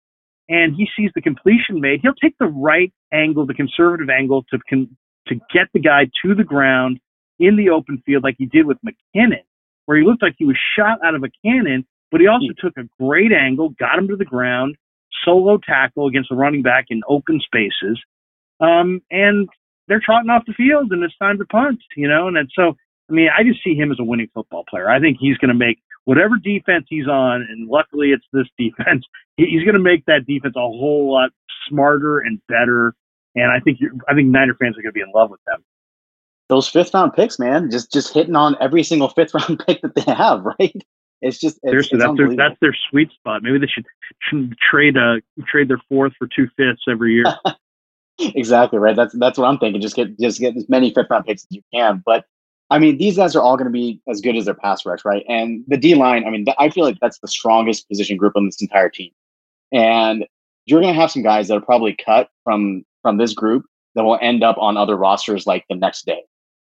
and 0.48 0.74
he 0.74 0.88
sees 0.96 1.10
the 1.14 1.22
completion 1.22 1.80
made, 1.80 2.00
he'll 2.02 2.14
take 2.14 2.36
the 2.38 2.46
right 2.46 2.92
angle, 3.12 3.46
the 3.46 3.54
conservative 3.54 4.10
angle 4.10 4.44
to, 4.50 4.58
con- 4.68 4.96
to 5.28 5.36
get 5.52 5.68
the 5.72 5.80
guy 5.80 6.04
to 6.24 6.34
the 6.34 6.44
ground 6.44 6.98
in 7.38 7.56
the 7.56 7.70
open 7.70 8.02
field 8.04 8.22
like 8.22 8.36
he 8.38 8.46
did 8.46 8.66
with 8.66 8.78
McKinnon, 8.86 9.42
where 9.86 9.98
he 9.98 10.04
looked 10.04 10.22
like 10.22 10.34
he 10.38 10.44
was 10.44 10.58
shot 10.76 10.98
out 11.04 11.14
of 11.14 11.24
a 11.24 11.30
cannon, 11.44 11.86
but 12.12 12.20
he 12.20 12.28
also 12.28 12.52
took 12.58 12.76
a 12.76 12.88
great 13.02 13.32
angle, 13.32 13.70
got 13.70 13.98
him 13.98 14.06
to 14.08 14.16
the 14.16 14.24
ground, 14.24 14.76
solo 15.24 15.58
tackle 15.58 16.06
against 16.06 16.30
a 16.30 16.34
running 16.34 16.62
back 16.62 16.86
in 16.90 17.00
open 17.08 17.40
spaces. 17.40 17.98
Um, 18.60 19.00
and 19.10 19.48
they're 19.88 20.02
trotting 20.04 20.30
off 20.30 20.44
the 20.46 20.52
field 20.52 20.92
and 20.92 21.02
it's 21.02 21.16
time 21.16 21.38
to 21.38 21.44
punt, 21.46 21.80
you 21.96 22.06
know, 22.06 22.28
and 22.28 22.50
so, 22.54 22.76
I 23.10 23.12
mean, 23.12 23.28
I 23.36 23.42
just 23.42 23.64
see 23.64 23.74
him 23.74 23.90
as 23.90 23.98
a 23.98 24.04
winning 24.04 24.28
football 24.32 24.64
player. 24.68 24.88
I 24.88 25.00
think 25.00 25.16
he's 25.18 25.38
going 25.38 25.48
to 25.48 25.54
make 25.54 25.78
whatever 26.04 26.36
defense 26.36 26.86
he's 26.88 27.08
on, 27.08 27.46
and 27.48 27.68
luckily 27.68 28.10
it's 28.10 28.24
this 28.32 28.46
defense, 28.58 29.04
he's 29.36 29.64
going 29.64 29.74
to 29.74 29.80
make 29.80 30.04
that 30.06 30.26
defense 30.26 30.54
a 30.56 30.60
whole 30.60 31.12
lot 31.12 31.30
smarter 31.68 32.20
and 32.20 32.40
better. 32.48 32.94
And 33.34 33.50
I 33.50 33.60
think 33.60 33.78
you're, 33.80 33.92
I 34.08 34.14
think 34.14 34.28
Niner 34.28 34.54
fans 34.54 34.76
are 34.78 34.82
going 34.82 34.92
to 34.92 34.96
be 34.96 35.00
in 35.00 35.12
love 35.14 35.30
with 35.30 35.40
them. 35.46 35.64
Those 36.48 36.68
fifth 36.68 36.92
round 36.92 37.14
picks, 37.14 37.38
man, 37.38 37.70
just 37.70 37.90
just 37.92 38.12
hitting 38.12 38.36
on 38.36 38.56
every 38.60 38.82
single 38.82 39.08
fifth 39.08 39.32
round 39.34 39.62
pick 39.66 39.80
that 39.82 39.94
they 39.94 40.12
have, 40.12 40.44
right? 40.44 40.82
It's 41.22 41.38
just 41.38 41.58
it's, 41.62 41.70
Seriously, 41.70 41.96
it's 41.96 42.04
that's 42.04 42.16
their 42.16 42.36
that's 42.36 42.60
their 42.60 42.76
sweet 42.90 43.10
spot. 43.12 43.42
Maybe 43.42 43.58
they 43.58 43.66
should, 43.66 43.86
trade 44.60 44.96
uh 44.96 45.16
trade 45.46 45.68
their 45.68 45.80
fourth 45.88 46.12
for 46.18 46.26
two 46.26 46.48
fifths 46.56 46.82
every 46.88 47.14
year. 47.14 47.24
exactly 48.18 48.78
right. 48.78 48.96
That's 48.96 49.14
that's 49.14 49.38
what 49.38 49.46
I'm 49.46 49.58
thinking. 49.58 49.80
Just 49.80 49.96
get 49.96 50.18
just 50.18 50.40
get 50.40 50.56
as 50.56 50.68
many 50.68 50.92
fifth 50.92 51.06
round 51.10 51.24
picks 51.24 51.44
as 51.44 51.48
you 51.50 51.62
can. 51.72 52.02
But 52.04 52.24
I 52.70 52.78
mean, 52.78 52.98
these 52.98 53.16
guys 53.16 53.36
are 53.36 53.42
all 53.42 53.56
going 53.56 53.66
to 53.66 53.72
be 53.72 54.00
as 54.08 54.20
good 54.20 54.36
as 54.36 54.46
their 54.46 54.54
pass 54.54 54.84
rush, 54.84 55.04
right? 55.04 55.24
And 55.28 55.64
the 55.68 55.76
D 55.76 55.94
line. 55.94 56.24
I 56.24 56.30
mean, 56.30 56.44
I 56.58 56.70
feel 56.70 56.84
like 56.84 56.98
that's 57.00 57.18
the 57.18 57.28
strongest 57.28 57.88
position 57.88 58.16
group 58.16 58.34
on 58.34 58.46
this 58.46 58.60
entire 58.60 58.88
team. 58.88 59.10
And 59.72 60.26
you're 60.66 60.80
going 60.80 60.94
to 60.94 61.00
have 61.00 61.10
some 61.10 61.22
guys 61.22 61.48
that 61.48 61.56
are 61.56 61.60
probably 61.60 61.96
cut 62.04 62.30
from 62.44 62.84
from 63.02 63.16
this 63.18 63.32
group 63.32 63.64
that 63.94 64.04
will 64.04 64.18
end 64.20 64.42
up 64.42 64.56
on 64.58 64.76
other 64.76 64.96
rosters 64.96 65.46
like 65.46 65.64
the 65.68 65.76
next 65.76 66.06
day, 66.06 66.22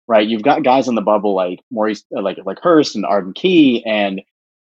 right? 0.07 0.27
You've 0.27 0.43
got 0.43 0.63
guys 0.63 0.87
on 0.87 0.95
the 0.95 1.01
bubble 1.01 1.33
like 1.33 1.59
Maurice, 1.71 2.03
like 2.11 2.37
like 2.45 2.59
Hurst 2.61 2.95
and 2.95 3.05
Arden 3.05 3.33
Key, 3.33 3.83
and 3.85 4.21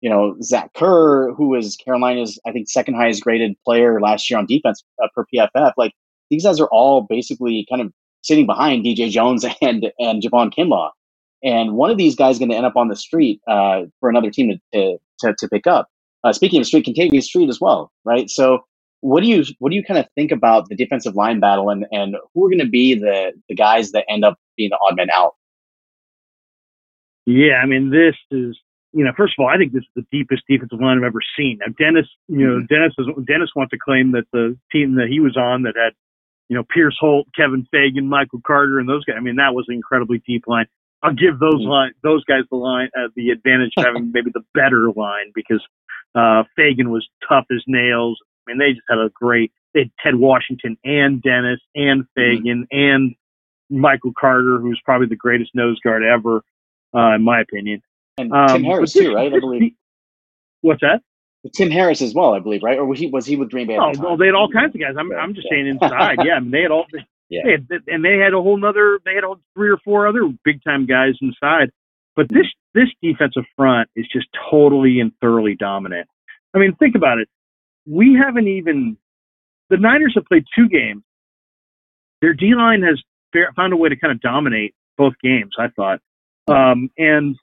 you 0.07 0.11
know 0.12 0.36
Zach 0.40 0.72
Kerr, 0.74 1.34
who 1.34 1.48
was 1.48 1.74
Carolina's 1.74 2.38
I 2.46 2.52
think 2.52 2.68
second 2.68 2.94
highest 2.94 3.24
graded 3.24 3.57
player 3.64 4.00
last 4.00 4.30
year 4.30 4.38
on 4.38 4.46
defense 4.46 4.84
uh, 5.02 5.09
per 5.12 5.26
PFF. 5.34 5.72
Like 5.76 5.94
these 6.30 6.44
guys 6.44 6.61
are 6.61 6.68
all 6.68 7.00
basically 7.00 7.66
kind 7.68 7.82
of 7.82 7.92
sitting 8.22 8.46
behind 8.46 8.84
DJ 8.84 9.11
Jones 9.11 9.44
and 9.61 9.90
and 9.98 10.22
Javon 10.22 10.54
Kinlaw, 10.54 10.90
and 11.42 11.72
one 11.72 11.90
of 11.90 11.98
these 11.98 12.14
guys 12.14 12.38
going 12.38 12.50
to 12.50 12.57
end 12.57 12.66
up 12.66 12.76
on 12.76 12.86
the 12.86 12.94
street 12.94 13.40
uh, 13.48 13.82
for 13.98 14.09
another 14.09 14.30
team 14.30 14.57
to 14.72 14.98
to, 15.22 15.34
to 15.36 15.48
pick 15.48 15.66
up. 15.66 15.88
Uh, 16.22 16.32
speaking 16.32 16.61
of 16.61 16.68
street, 16.68 16.86
Kentavius 16.86 17.24
Street 17.24 17.48
as 17.48 17.61
well, 17.61 17.90
right? 18.04 18.30
So 18.30 18.61
what 19.00 19.24
do 19.24 19.28
you 19.28 19.42
what 19.59 19.70
do 19.70 19.76
you 19.76 19.82
kind 19.82 19.98
of 19.98 20.07
think 20.14 20.30
about 20.30 20.68
the 20.68 20.76
defensive 20.76 21.16
line 21.16 21.40
battle 21.40 21.68
and 21.68 21.84
and 21.90 22.14
who 22.32 22.46
are 22.46 22.48
going 22.48 22.61
to 22.61 22.68
be 22.68 22.94
the 22.94 23.32
the 23.48 23.57
guys 23.57 23.90
that 23.90 24.04
end 24.09 24.24
up 24.24 24.38
being 24.57 24.70
the 24.70 24.78
odd 24.80 24.94
man 24.94 25.11
out? 25.12 25.34
Yeah, 27.26 27.54
I 27.61 27.66
mean 27.66 27.90
this 27.90 28.14
is 28.30 28.57
you 28.97 29.05
know 29.05 29.12
first 29.16 29.34
of 29.38 29.42
all 29.42 29.49
I 29.49 29.59
think 29.59 29.72
this 29.72 29.82
is 29.82 29.94
the 29.94 30.07
deepest 30.11 30.42
defensive 30.49 30.80
line 30.80 30.99
I've 30.99 31.05
ever 31.05 31.20
seen. 31.36 31.59
Now 31.61 31.72
Dennis, 31.78 32.09
you 32.28 32.47
know 32.47 32.59
mm-hmm. 32.59 32.72
Dennis 32.72 32.94
is, 32.99 33.07
Dennis 33.26 33.51
wants 33.55 33.70
to 33.70 33.78
claim 33.78 34.12
that 34.12 34.24
the 34.32 34.57
team 34.72 34.97
that 34.97 35.09
he 35.09 35.20
was 35.20 35.36
on 35.36 35.62
that 35.62 35.74
had 35.76 35.92
you 36.49 36.57
know 36.57 36.64
Pierce 36.64 36.97
Holt, 36.99 37.28
Kevin 37.36 37.66
Fagan, 37.70 38.09
Michael 38.09 38.40
Carter, 38.47 38.78
and 38.78 38.88
those 38.88 39.05
guys. 39.05 39.16
I 39.18 39.20
mean 39.20 39.36
that 39.36 39.55
was 39.55 39.66
an 39.68 39.74
incredibly 39.74 40.22
deep 40.26 40.44
line. 40.47 40.66
I'll 41.03 41.12
give 41.12 41.38
those 41.38 41.61
mm-hmm. 41.61 41.68
line 41.68 41.92
those 42.03 42.24
guys 42.24 42.44
the 42.51 42.57
line 42.57 42.88
uh, 42.97 43.09
the 43.14 43.30
advantage 43.30 43.72
of 43.76 43.84
having 43.84 44.11
maybe 44.14 44.30
the 44.32 44.44
better 44.55 44.88
line 44.97 45.30
because 45.34 45.62
uh, 46.14 46.44
Fagan 46.57 46.90
was 46.90 47.07
tough 47.28 47.44
as 47.53 47.62
nails. 47.66 48.18
I 48.49 48.53
mean, 48.53 48.59
they 48.59 48.72
just 48.72 48.86
had 48.88 48.99
a 48.99 49.11
great. 49.14 49.53
They 49.74 49.80
had 49.80 49.90
Ted 50.03 50.14
Washington 50.16 50.78
and 50.84 51.22
Dennis 51.22 51.61
and 51.74 52.03
mm-hmm. 52.03 52.20
Fagan 52.20 52.66
mm-hmm. 52.72 52.78
and 52.78 53.14
Michael 53.68 54.12
Carter, 54.18 54.59
who's 54.61 54.80
probably 54.84 55.09
the 55.09 55.16
greatest 55.16 55.51
nose 55.55 55.78
guard 55.80 56.03
ever, 56.03 56.42
uh, 56.94 57.14
in 57.14 57.22
my 57.22 57.40
opinion. 57.40 57.82
And 58.18 58.32
um, 58.32 58.48
Tim 58.48 58.64
Harris 58.64 58.92
too, 58.92 59.14
right? 59.14 59.32
I 59.32 59.38
believe. 59.38 59.72
What's 60.62 60.80
that? 60.80 61.02
Tim 61.54 61.70
Harris 61.70 62.02
as 62.02 62.12
well, 62.12 62.34
I 62.34 62.40
believe, 62.40 62.62
right? 62.62 62.78
Or 62.78 62.84
was 62.84 62.98
he 62.98 63.06
was 63.06 63.26
he 63.26 63.36
with 63.36 63.50
Green 63.50 63.68
Bay? 63.68 63.78
Oh, 63.80 63.92
well, 63.98 64.16
they 64.16 64.26
had 64.26 64.34
all 64.34 64.50
kinds 64.50 64.74
of 64.74 64.80
guys. 64.80 64.94
I'm 64.98 65.12
I'm 65.12 65.34
just 65.34 65.46
yeah. 65.50 65.56
saying 65.56 65.66
inside. 65.80 66.18
yeah, 66.24 66.34
I 66.34 66.40
mean, 66.40 66.50
they 66.50 66.62
had 66.62 66.70
all. 66.70 66.86
They, 66.92 67.06
yeah. 67.28 67.42
They 67.44 67.50
had, 67.52 67.68
and 67.86 68.04
they 68.04 68.18
had 68.18 68.32
a 68.32 68.42
whole 68.42 68.56
nother. 68.56 68.98
They 69.04 69.14
had 69.14 69.24
all 69.24 69.38
three 69.54 69.70
or 69.70 69.78
four 69.84 70.06
other 70.06 70.28
big 70.44 70.62
time 70.64 70.86
guys 70.86 71.14
inside. 71.20 71.70
But 72.16 72.28
this 72.28 72.46
this 72.74 72.88
defensive 73.02 73.44
front 73.56 73.88
is 73.94 74.06
just 74.12 74.26
totally 74.50 75.00
and 75.00 75.12
thoroughly 75.20 75.54
dominant. 75.54 76.08
I 76.54 76.58
mean, 76.58 76.74
think 76.76 76.94
about 76.96 77.18
it 77.18 77.28
we 77.86 78.18
haven't 78.20 78.48
even 78.48 78.96
the 79.70 79.76
Niners 79.76 80.12
have 80.16 80.24
played 80.26 80.44
two 80.54 80.68
games. 80.68 81.02
Their 82.20 82.34
D 82.34 82.54
line 82.54 82.82
has 82.82 83.00
found 83.54 83.72
a 83.72 83.76
way 83.76 83.88
to 83.88 83.96
kind 83.96 84.12
of 84.12 84.20
dominate 84.20 84.74
both 84.98 85.14
games. 85.22 85.54
I 85.58 85.68
thought, 85.68 86.00
um, 86.48 86.90
and 86.98 87.36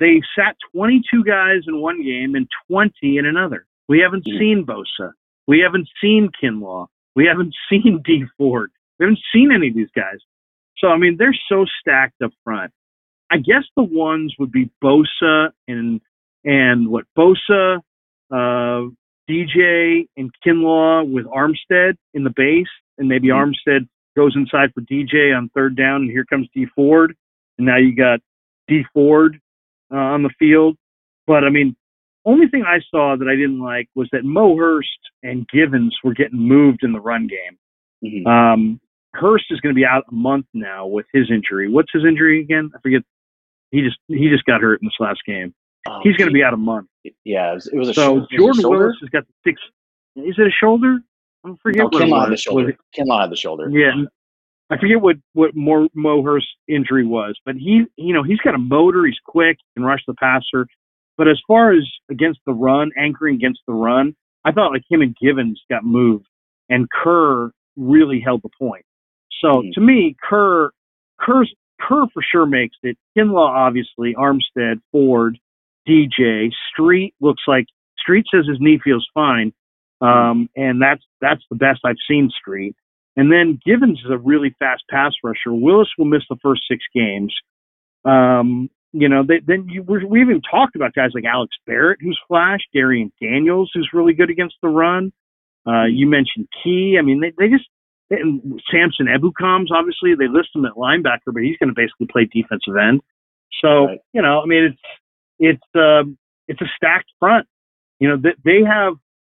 they 0.00 0.20
sat 0.38 0.56
22 0.74 1.24
guys 1.24 1.62
in 1.66 1.80
one 1.80 2.02
game 2.02 2.34
and 2.34 2.48
20 2.68 2.92
in 3.02 3.26
another. 3.26 3.66
We 3.88 4.00
haven't 4.00 4.26
mm-hmm. 4.26 4.38
seen 4.38 4.66
Bosa. 4.66 5.12
We 5.46 5.60
haven't 5.60 5.88
seen 6.02 6.30
Kinlaw. 6.42 6.86
We 7.14 7.26
haven't 7.26 7.54
seen 7.70 8.02
Dee 8.04 8.24
Ford. 8.36 8.70
We 8.98 9.04
haven't 9.06 9.20
seen 9.32 9.52
any 9.52 9.68
of 9.68 9.74
these 9.74 9.90
guys. 9.94 10.18
So 10.78 10.88
I 10.88 10.98
mean, 10.98 11.16
they're 11.18 11.36
so 11.48 11.64
stacked 11.80 12.20
up 12.22 12.32
front. 12.44 12.72
I 13.30 13.38
guess 13.38 13.64
the 13.76 13.82
ones 13.82 14.34
would 14.38 14.52
be 14.52 14.70
Bosa 14.82 15.50
and 15.66 16.00
and 16.44 16.88
what 16.88 17.04
Bosa, 17.18 17.78
uh, 18.30 18.90
DJ 19.28 20.06
and 20.16 20.30
Kinlaw 20.46 21.10
with 21.10 21.26
Armstead 21.26 21.94
in 22.14 22.24
the 22.24 22.32
base, 22.34 22.66
and 22.98 23.08
maybe 23.08 23.28
mm-hmm. 23.28 23.50
Armstead 23.50 23.88
goes 24.16 24.34
inside 24.36 24.72
for 24.74 24.82
DJ 24.82 25.36
on 25.36 25.50
third 25.54 25.76
down, 25.76 26.02
and 26.02 26.10
here 26.10 26.24
comes 26.24 26.48
Dee 26.54 26.66
Ford, 26.74 27.16
and 27.58 27.66
now 27.66 27.78
you 27.78 27.96
got 27.96 28.20
Dee 28.68 28.84
Ford 28.94 29.40
uh, 29.92 29.96
on 29.96 30.22
the 30.22 30.30
field. 30.38 30.76
But 31.26 31.44
I 31.44 31.50
mean, 31.50 31.76
only 32.24 32.48
thing 32.48 32.64
I 32.66 32.80
saw 32.90 33.16
that 33.16 33.28
I 33.28 33.36
didn't 33.36 33.60
like 33.60 33.88
was 33.94 34.08
that 34.12 34.24
Mo 34.24 34.56
Hurst 34.56 34.88
and 35.22 35.46
Givens 35.48 35.96
were 36.02 36.14
getting 36.14 36.38
moved 36.38 36.82
in 36.82 36.92
the 36.92 37.00
run 37.00 37.28
game. 37.28 37.58
Mm-hmm. 38.04 38.26
Um, 38.26 38.80
Hurst 39.14 39.46
is 39.50 39.60
going 39.60 39.74
to 39.74 39.78
be 39.78 39.86
out 39.86 40.04
a 40.10 40.14
month 40.14 40.46
now 40.52 40.86
with 40.86 41.06
his 41.12 41.30
injury. 41.30 41.70
What's 41.70 41.92
his 41.92 42.04
injury 42.04 42.40
again? 42.40 42.70
I 42.74 42.80
forget. 42.80 43.02
He 43.70 43.82
just 43.82 43.96
he 44.08 44.28
just 44.28 44.44
got 44.44 44.60
hurt 44.60 44.80
in 44.80 44.86
this 44.86 44.94
last 45.00 45.20
game. 45.26 45.54
Um, 45.88 46.00
He's 46.02 46.16
going 46.16 46.28
to 46.28 46.34
be 46.34 46.42
out 46.42 46.54
a 46.54 46.58
month. 46.58 46.88
Yeah, 47.24 47.52
it 47.52 47.54
was, 47.54 47.66
it 47.68 47.76
was 47.76 47.88
a 47.88 47.94
shoulder. 47.94 48.26
so 48.30 48.36
Jordan 48.36 48.64
a 48.64 48.68
Willis 48.68 48.96
has 49.00 49.10
got 49.10 49.24
the 49.26 49.32
six. 49.44 49.60
Is 50.16 50.34
it 50.38 50.46
a 50.46 50.50
shoulder? 50.50 50.98
I 51.44 51.54
forget 51.62 51.78
no, 51.80 51.88
Kinlaw 51.90 52.22
had 52.22 52.32
the 52.32 52.36
shoulder. 52.36 52.76
Kinlaw 52.96 53.22
had 53.22 53.30
the 53.30 53.36
shoulder. 53.36 53.68
Yeah, 53.70 53.92
I 54.70 54.78
forget 54.78 55.00
what 55.00 55.16
what 55.32 55.54
Mo, 55.54 55.88
injury 56.68 57.06
was, 57.06 57.38
but 57.44 57.54
he 57.56 57.84
you 57.96 58.12
know 58.14 58.22
he's 58.22 58.40
got 58.40 58.54
a 58.54 58.58
motor. 58.58 59.06
He's 59.06 59.18
quick, 59.24 59.58
can 59.74 59.84
rush 59.84 60.02
the 60.06 60.14
passer. 60.14 60.66
But 61.16 61.28
as 61.28 61.40
far 61.46 61.72
as 61.72 61.84
against 62.10 62.40
the 62.46 62.52
run, 62.52 62.90
anchoring 62.98 63.36
against 63.36 63.60
the 63.66 63.72
run, 63.72 64.14
I 64.44 64.52
thought 64.52 64.72
like 64.72 64.82
him 64.90 65.02
and 65.02 65.16
Givens 65.16 65.60
got 65.70 65.84
moved, 65.84 66.26
and 66.68 66.88
Kerr 66.90 67.50
really 67.76 68.20
held 68.24 68.42
the 68.42 68.50
point. 68.58 68.84
So 69.40 69.48
mm-hmm. 69.48 69.70
to 69.74 69.80
me, 69.80 70.16
Kerr 70.22 70.70
Kerr's 71.20 71.52
Kerr 71.80 72.06
for 72.12 72.22
sure 72.22 72.46
makes 72.46 72.76
it. 72.82 72.98
Kinlaw 73.16 73.48
obviously, 73.48 74.14
Armstead, 74.14 74.80
Ford, 74.92 75.38
DJ. 75.88 76.50
Street 76.72 77.14
looks 77.20 77.42
like 77.46 77.66
Street 77.98 78.26
says 78.34 78.46
his 78.48 78.58
knee 78.60 78.80
feels 78.82 79.06
fine, 79.14 79.52
um, 80.00 80.48
and 80.56 80.82
that's 80.82 81.02
that's 81.20 81.42
the 81.50 81.56
best 81.56 81.80
I've 81.84 81.96
seen 82.08 82.30
Street. 82.30 82.74
And 83.16 83.32
then 83.32 83.58
Givens 83.64 84.00
is 84.04 84.10
a 84.10 84.18
really 84.18 84.54
fast 84.58 84.82
pass 84.90 85.12
rusher. 85.24 85.52
Willis 85.52 85.88
will 85.96 86.04
miss 86.04 86.22
the 86.28 86.36
first 86.42 86.62
six 86.70 86.84
games. 86.94 87.34
Um, 88.04 88.70
you 88.92 89.08
know, 89.08 89.24
they, 89.26 89.40
then 89.44 89.66
you, 89.68 89.82
we 89.82 90.20
even 90.20 90.40
talked 90.48 90.76
about 90.76 90.94
guys 90.94 91.10
like 91.14 91.24
Alex 91.24 91.56
Barrett, 91.66 91.98
who's 92.00 92.18
flash, 92.28 92.60
Darrion 92.74 93.10
Daniels, 93.20 93.70
who's 93.74 93.90
really 93.92 94.12
good 94.12 94.30
against 94.30 94.56
the 94.62 94.68
run. 94.68 95.12
Uh, 95.66 95.84
you 95.84 96.08
mentioned 96.08 96.48
Key. 96.62 96.96
I 96.98 97.02
mean, 97.02 97.20
they, 97.20 97.32
they 97.36 97.50
just 97.50 97.68
and 98.10 98.60
Samson 98.70 99.06
Ebukam's 99.06 99.72
obviously 99.72 100.14
they 100.14 100.28
list 100.28 100.50
him 100.54 100.64
at 100.64 100.72
linebacker, 100.72 101.32
but 101.32 101.42
he's 101.42 101.56
going 101.58 101.68
to 101.68 101.74
basically 101.74 102.06
play 102.06 102.24
defensive 102.24 102.76
end. 102.76 103.00
So 103.62 103.86
right. 103.86 103.98
you 104.12 104.22
know, 104.22 104.40
I 104.40 104.46
mean, 104.46 104.64
it's 104.72 104.80
it's 105.38 105.68
um, 105.74 106.16
it's 106.46 106.60
a 106.60 106.70
stacked 106.76 107.10
front. 107.18 107.46
You 107.98 108.08
know, 108.08 108.32
they 108.44 108.60
have 108.66 108.94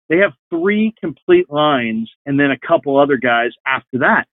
they 0.09 0.17
have 0.17 0.33
three 0.49 0.93
complete 0.99 1.49
lines 1.49 2.11
and 2.25 2.39
then 2.39 2.51
a 2.51 2.57
couple 2.67 2.99
other 2.99 3.17
guys 3.17 3.51
after 3.65 3.99
that. 3.99 4.25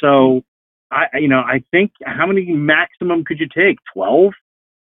So, 0.00 0.42
I 0.90 1.18
you 1.18 1.28
know 1.28 1.40
I 1.40 1.62
think 1.70 1.92
how 2.04 2.26
many 2.26 2.46
maximum 2.52 3.24
could 3.24 3.38
you 3.38 3.48
take? 3.54 3.78
Twelve. 3.94 4.32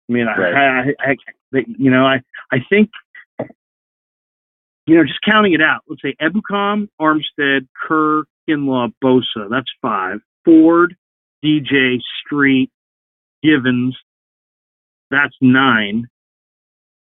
I 0.09 0.13
mean, 0.13 0.25
right. 0.25 0.53
I, 0.53 1.11
I, 1.11 1.15
I, 1.53 1.65
you 1.77 1.91
know 1.91 2.05
I 2.05 2.21
I 2.51 2.57
think 2.69 2.89
you 4.87 4.95
know 4.95 5.03
just 5.03 5.19
counting 5.23 5.53
it 5.53 5.61
out. 5.61 5.81
Let's 5.87 6.01
say 6.01 6.15
Ebukam, 6.21 6.89
Armstead, 6.99 7.67
Kerr, 7.87 8.23
Kinlaw, 8.49 8.93
Bosa. 9.03 9.49
That's 9.49 9.69
five. 9.81 10.19
Ford, 10.43 10.95
DJ, 11.43 11.97
Street, 12.23 12.69
Givens, 13.43 13.95
that's 15.11 15.35
nine. 15.41 16.07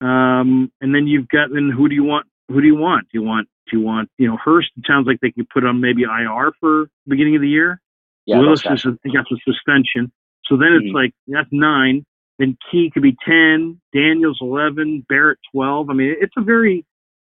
Um, 0.01 0.71
and 0.79 0.95
then 0.95 1.07
you've 1.07 1.27
got 1.27 1.49
then 1.51 1.71
who 1.75 1.89
do 1.89 1.95
you 1.95 2.03
want? 2.03 2.27
Who 2.49 2.61
do 2.61 2.67
you 2.67 2.75
want? 2.75 3.07
Do 3.11 3.19
you 3.19 3.23
want 3.23 3.47
do 3.69 3.77
you 3.77 3.83
want 3.83 4.09
you 4.17 4.27
know 4.27 4.37
Hurst? 4.43 4.69
It 4.77 4.83
sounds 4.87 5.07
like 5.07 5.19
they 5.21 5.31
could 5.31 5.49
put 5.49 5.63
on 5.63 5.79
maybe 5.79 6.03
IR 6.03 6.51
for 6.59 6.89
beginning 7.07 7.35
of 7.35 7.41
the 7.41 7.47
year. 7.47 7.79
Yeah, 8.25 8.39
Willis 8.39 8.61
is 8.61 8.85
I 8.85 9.09
guess 9.09 9.25
a 9.31 9.35
suspension. 9.45 10.11
So 10.45 10.57
then 10.57 10.69
mm-hmm. 10.69 10.87
it's 10.87 10.93
like 10.93 11.11
that's 11.27 11.49
nine. 11.51 12.05
Then 12.39 12.57
Key 12.71 12.89
could 12.93 13.03
be 13.03 13.15
ten. 13.27 13.79
Daniels 13.93 14.39
eleven. 14.41 15.05
Barrett 15.07 15.39
twelve. 15.53 15.89
I 15.89 15.93
mean, 15.93 16.15
it's 16.19 16.33
a 16.37 16.41
very 16.41 16.85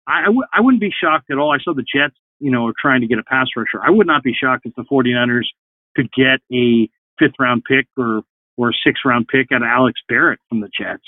I 0.06 0.20
I, 0.20 0.26
w- 0.26 0.46
I 0.52 0.60
wouldn't 0.60 0.80
be 0.80 0.92
shocked 0.92 1.30
at 1.30 1.38
all. 1.38 1.52
I 1.52 1.58
saw 1.62 1.74
the 1.74 1.82
Jets, 1.82 2.14
you 2.38 2.50
know, 2.50 2.66
are 2.66 2.74
trying 2.80 3.00
to 3.00 3.06
get 3.06 3.18
a 3.18 3.24
pass 3.24 3.48
rusher. 3.56 3.80
I 3.84 3.90
would 3.90 4.06
not 4.06 4.22
be 4.22 4.32
shocked 4.32 4.66
if 4.66 4.74
the 4.74 4.84
49ers 4.84 5.46
could 5.96 6.10
get 6.12 6.40
a 6.52 6.88
fifth 7.18 7.34
round 7.38 7.64
pick 7.64 7.86
or 7.96 8.22
or 8.56 8.70
a 8.70 8.72
sixth 8.84 9.02
round 9.04 9.28
pick 9.28 9.52
out 9.52 9.62
of 9.62 9.68
Alex 9.68 10.00
Barrett 10.08 10.40
from 10.48 10.60
the 10.60 10.68
Jets. 10.68 11.02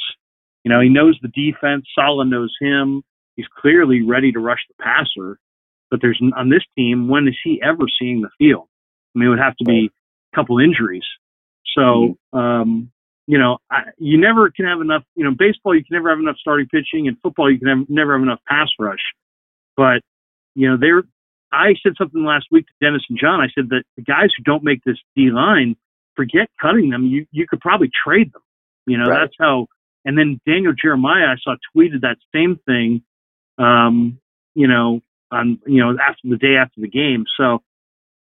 You 0.64 0.70
know, 0.70 0.80
he 0.80 0.88
knows 0.88 1.18
the 1.22 1.28
defense. 1.28 1.86
Saleh 1.94 2.26
knows 2.26 2.54
him. 2.60 3.02
He's 3.40 3.48
clearly 3.58 4.02
ready 4.02 4.32
to 4.32 4.38
rush 4.38 4.60
the 4.68 4.74
passer. 4.82 5.38
But 5.90 6.00
there's 6.02 6.20
on 6.36 6.50
this 6.50 6.62
team, 6.76 7.08
when 7.08 7.26
is 7.26 7.36
he 7.42 7.60
ever 7.62 7.86
seeing 7.98 8.20
the 8.20 8.28
field? 8.38 8.68
I 9.14 9.18
mean, 9.18 9.28
it 9.28 9.30
would 9.30 9.38
have 9.38 9.56
to 9.56 9.64
be 9.64 9.90
a 10.32 10.36
couple 10.36 10.58
injuries. 10.58 11.04
So, 11.74 12.16
um, 12.38 12.92
you 13.26 13.38
know, 13.38 13.58
I, 13.70 13.84
you 13.96 14.18
never 14.20 14.50
can 14.50 14.66
have 14.66 14.82
enough. 14.82 15.04
You 15.14 15.24
know, 15.24 15.30
baseball 15.36 15.74
you 15.74 15.82
can 15.82 15.96
never 15.96 16.10
have 16.10 16.18
enough 16.18 16.36
starting 16.38 16.66
pitching, 16.66 17.08
and 17.08 17.16
football 17.22 17.50
you 17.50 17.58
can 17.58 17.68
have, 17.68 17.88
never 17.88 18.12
have 18.12 18.22
enough 18.22 18.40
pass 18.46 18.68
rush. 18.78 19.00
But 19.76 20.02
you 20.54 20.68
know, 20.68 20.76
there. 20.78 21.02
I 21.52 21.74
said 21.82 21.94
something 21.98 22.24
last 22.24 22.46
week 22.52 22.66
to 22.66 22.72
Dennis 22.80 23.02
and 23.08 23.18
John. 23.18 23.40
I 23.40 23.48
said 23.54 23.70
that 23.70 23.82
the 23.96 24.02
guys 24.02 24.28
who 24.36 24.44
don't 24.44 24.62
make 24.62 24.84
this 24.84 24.98
D 25.16 25.30
line, 25.30 25.74
forget 26.14 26.48
cutting 26.60 26.90
them. 26.90 27.06
You 27.06 27.26
you 27.32 27.46
could 27.48 27.60
probably 27.60 27.90
trade 28.04 28.32
them. 28.32 28.42
You 28.86 28.98
know, 28.98 29.06
Right. 29.08 29.20
that's 29.22 29.34
how. 29.40 29.66
And 30.04 30.16
then 30.16 30.40
Daniel 30.46 30.72
Jeremiah, 30.72 31.26
I 31.26 31.36
saw 31.42 31.56
tweeted 31.76 32.02
that 32.02 32.16
same 32.34 32.58
thing. 32.66 33.02
Um, 33.60 34.18
you 34.54 34.66
know, 34.66 35.00
on 35.30 35.58
you 35.66 35.82
know 35.82 35.96
after 36.00 36.28
the 36.28 36.36
day 36.36 36.56
after 36.56 36.80
the 36.80 36.88
game. 36.88 37.24
So, 37.36 37.62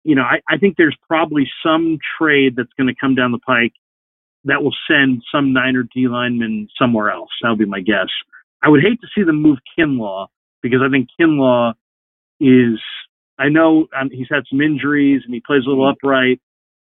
you 0.04 0.16
know, 0.16 0.24
I, 0.24 0.42
I 0.48 0.58
think 0.58 0.76
there's 0.78 0.98
probably 1.08 1.50
some 1.66 1.98
trade 2.18 2.56
that's 2.56 2.74
going 2.78 2.88
to 2.88 2.96
come 3.00 3.16
down 3.16 3.32
the 3.32 3.40
pike 3.40 3.74
that 4.46 4.62
will 4.62 4.76
send 4.90 5.24
some 5.34 5.54
Niner 5.54 5.84
D 5.84 6.08
lineman 6.08 6.68
somewhere 6.80 7.10
else. 7.10 7.30
That 7.42 7.50
would 7.50 7.60
be 7.60 7.66
my 7.66 7.80
guess. 7.80 8.10
I 8.62 8.70
would 8.70 8.82
hate 8.82 9.00
to 9.02 9.08
see 9.16 9.24
them 9.24 9.42
move 9.42 9.58
Kinlaw 9.78 10.28
because 10.62 10.80
I 10.86 10.90
think 10.90 11.10
Kinlaw 11.20 11.74
is. 12.40 12.80
I 13.40 13.50
know 13.50 13.88
um, 14.00 14.10
he's 14.12 14.28
had 14.30 14.44
some 14.50 14.62
injuries 14.62 15.24
and 15.26 15.34
he 15.34 15.42
plays 15.46 15.64
a 15.66 15.70
little 15.70 15.88
upright, 15.88 16.40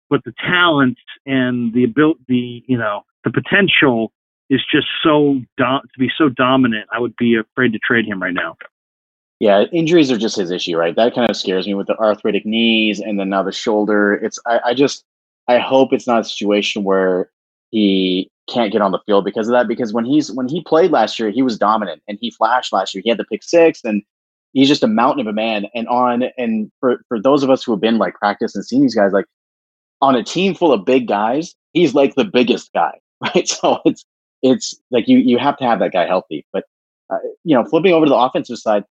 but 0.10 0.24
the 0.24 0.34
talent 0.40 0.98
and 1.26 1.74
the 1.74 1.84
ability, 1.84 2.20
the 2.28 2.64
you 2.68 2.78
know, 2.78 3.02
the 3.24 3.32
potential 3.32 4.12
is 4.50 4.64
just 4.72 4.88
so 5.04 5.42
do- 5.58 5.82
to 5.82 6.00
be 6.00 6.10
so 6.18 6.30
dominant. 6.30 6.88
I 6.92 7.00
would 7.00 7.16
be 7.18 7.36
afraid 7.36 7.74
to 7.74 7.80
trade 7.80 8.06
him 8.06 8.22
right 8.22 8.34
now. 8.34 8.58
Yeah, 9.40 9.64
injuries 9.72 10.12
are 10.12 10.18
just 10.18 10.38
his 10.38 10.50
issue, 10.50 10.78
right? 10.78 10.96
That 10.96 11.14
kind 11.14 11.30
of 11.30 11.38
scares 11.38 11.68
me 11.68 11.76
with 11.76 11.88
the 11.88 11.98
arthritic 11.98 12.46
knees 12.46 13.00
and 13.00 13.20
then 13.20 13.30
now 13.30 13.44
the 13.44 13.52
shoulder. 13.52 14.14
It's 14.14 14.40
I, 14.48 14.60
I 14.66 14.74
just 14.74 15.04
I 15.48 15.60
hope 15.60 15.94
it's 15.94 16.08
not 16.08 16.22
a 16.22 16.24
situation 16.24 16.84
where 16.84 17.30
he 17.70 18.32
can't 18.50 18.72
get 18.72 18.82
on 18.82 18.92
the 18.92 19.00
field 19.06 19.26
because 19.26 19.48
of 19.48 19.52
that. 19.52 19.68
Because 19.68 19.94
when 19.94 20.06
he's 20.06 20.32
when 20.32 20.48
he 20.48 20.64
played 20.64 20.92
last 20.92 21.20
year, 21.20 21.30
he 21.30 21.44
was 21.44 21.58
dominant 21.58 22.02
and 22.08 22.18
he 22.20 22.32
flashed 22.32 22.74
last 22.74 22.96
year. 22.96 23.02
He 23.04 23.10
had 23.10 23.20
the 23.20 23.26
pick 23.26 23.44
six 23.44 23.82
and 23.84 24.02
he's 24.54 24.68
just 24.68 24.84
a 24.84 24.88
mountain 24.88 25.22
of 25.22 25.28
a 25.28 25.34
man. 25.34 25.68
And 25.76 25.88
on 25.88 26.24
and 26.38 26.72
for 26.80 27.02
for 27.08 27.22
those 27.22 27.44
of 27.44 27.52
us 27.52 27.64
who 27.64 27.72
have 27.74 27.82
been 27.82 28.00
like 28.00 28.16
practice 28.16 28.56
and 28.56 28.66
seen 28.66 28.82
these 28.82 28.96
guys, 28.96 29.12
like 29.12 29.26
on 30.02 30.16
a 30.16 30.24
team 30.24 30.56
full 30.56 30.74
of 30.74 30.84
big 30.86 31.08
guys, 31.08 31.54
he's 31.74 31.94
like 31.94 32.16
the 32.16 32.26
biggest 32.26 32.74
guy, 32.74 33.00
right? 33.22 33.48
So 33.48 33.82
it's 33.86 34.04
it's 34.42 34.80
like 34.92 35.08
you 35.08 35.18
you 35.18 35.38
have 35.38 35.58
to 35.58 35.66
have 35.66 35.80
that 35.80 35.94
guy 35.94 36.06
healthy. 36.06 36.46
But 36.54 36.66
uh, 37.10 37.18
you 37.44 37.56
know, 37.56 37.66
flipping 37.66 37.94
over 37.94 38.06
to 38.06 38.10
the 38.10 38.16
offensive 38.16 38.58
side 38.58 38.84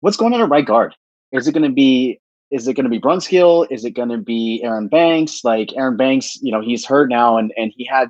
what's 0.00 0.16
going 0.16 0.32
on 0.32 0.40
at 0.40 0.48
right 0.48 0.66
guard? 0.66 0.94
Is 1.32 1.48
it 1.48 1.52
going 1.52 1.68
to 1.68 1.74
be 1.74 2.20
is 2.50 2.66
it 2.66 2.74
going 2.74 2.84
to 2.84 2.90
be 2.90 3.00
Brunskill? 3.00 3.66
Is 3.70 3.84
it 3.84 3.90
going 3.90 4.08
to 4.08 4.16
be 4.16 4.62
Aaron 4.64 4.88
Banks? 4.88 5.44
Like 5.44 5.76
Aaron 5.76 5.96
Banks, 5.96 6.38
you 6.40 6.50
know, 6.50 6.62
he's 6.62 6.84
hurt 6.84 7.10
now, 7.10 7.36
and 7.36 7.52
and 7.56 7.72
he 7.76 7.84
had 7.84 8.08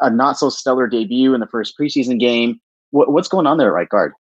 a 0.00 0.10
not 0.10 0.38
so 0.38 0.50
stellar 0.50 0.88
debut 0.88 1.34
in 1.34 1.40
the 1.40 1.46
first 1.46 1.74
preseason 1.78 2.18
game. 2.18 2.60
What, 2.90 3.12
what's 3.12 3.28
going 3.28 3.46
on 3.46 3.58
there 3.58 3.68
at 3.68 3.74
right 3.74 3.88
guard? 3.88 4.12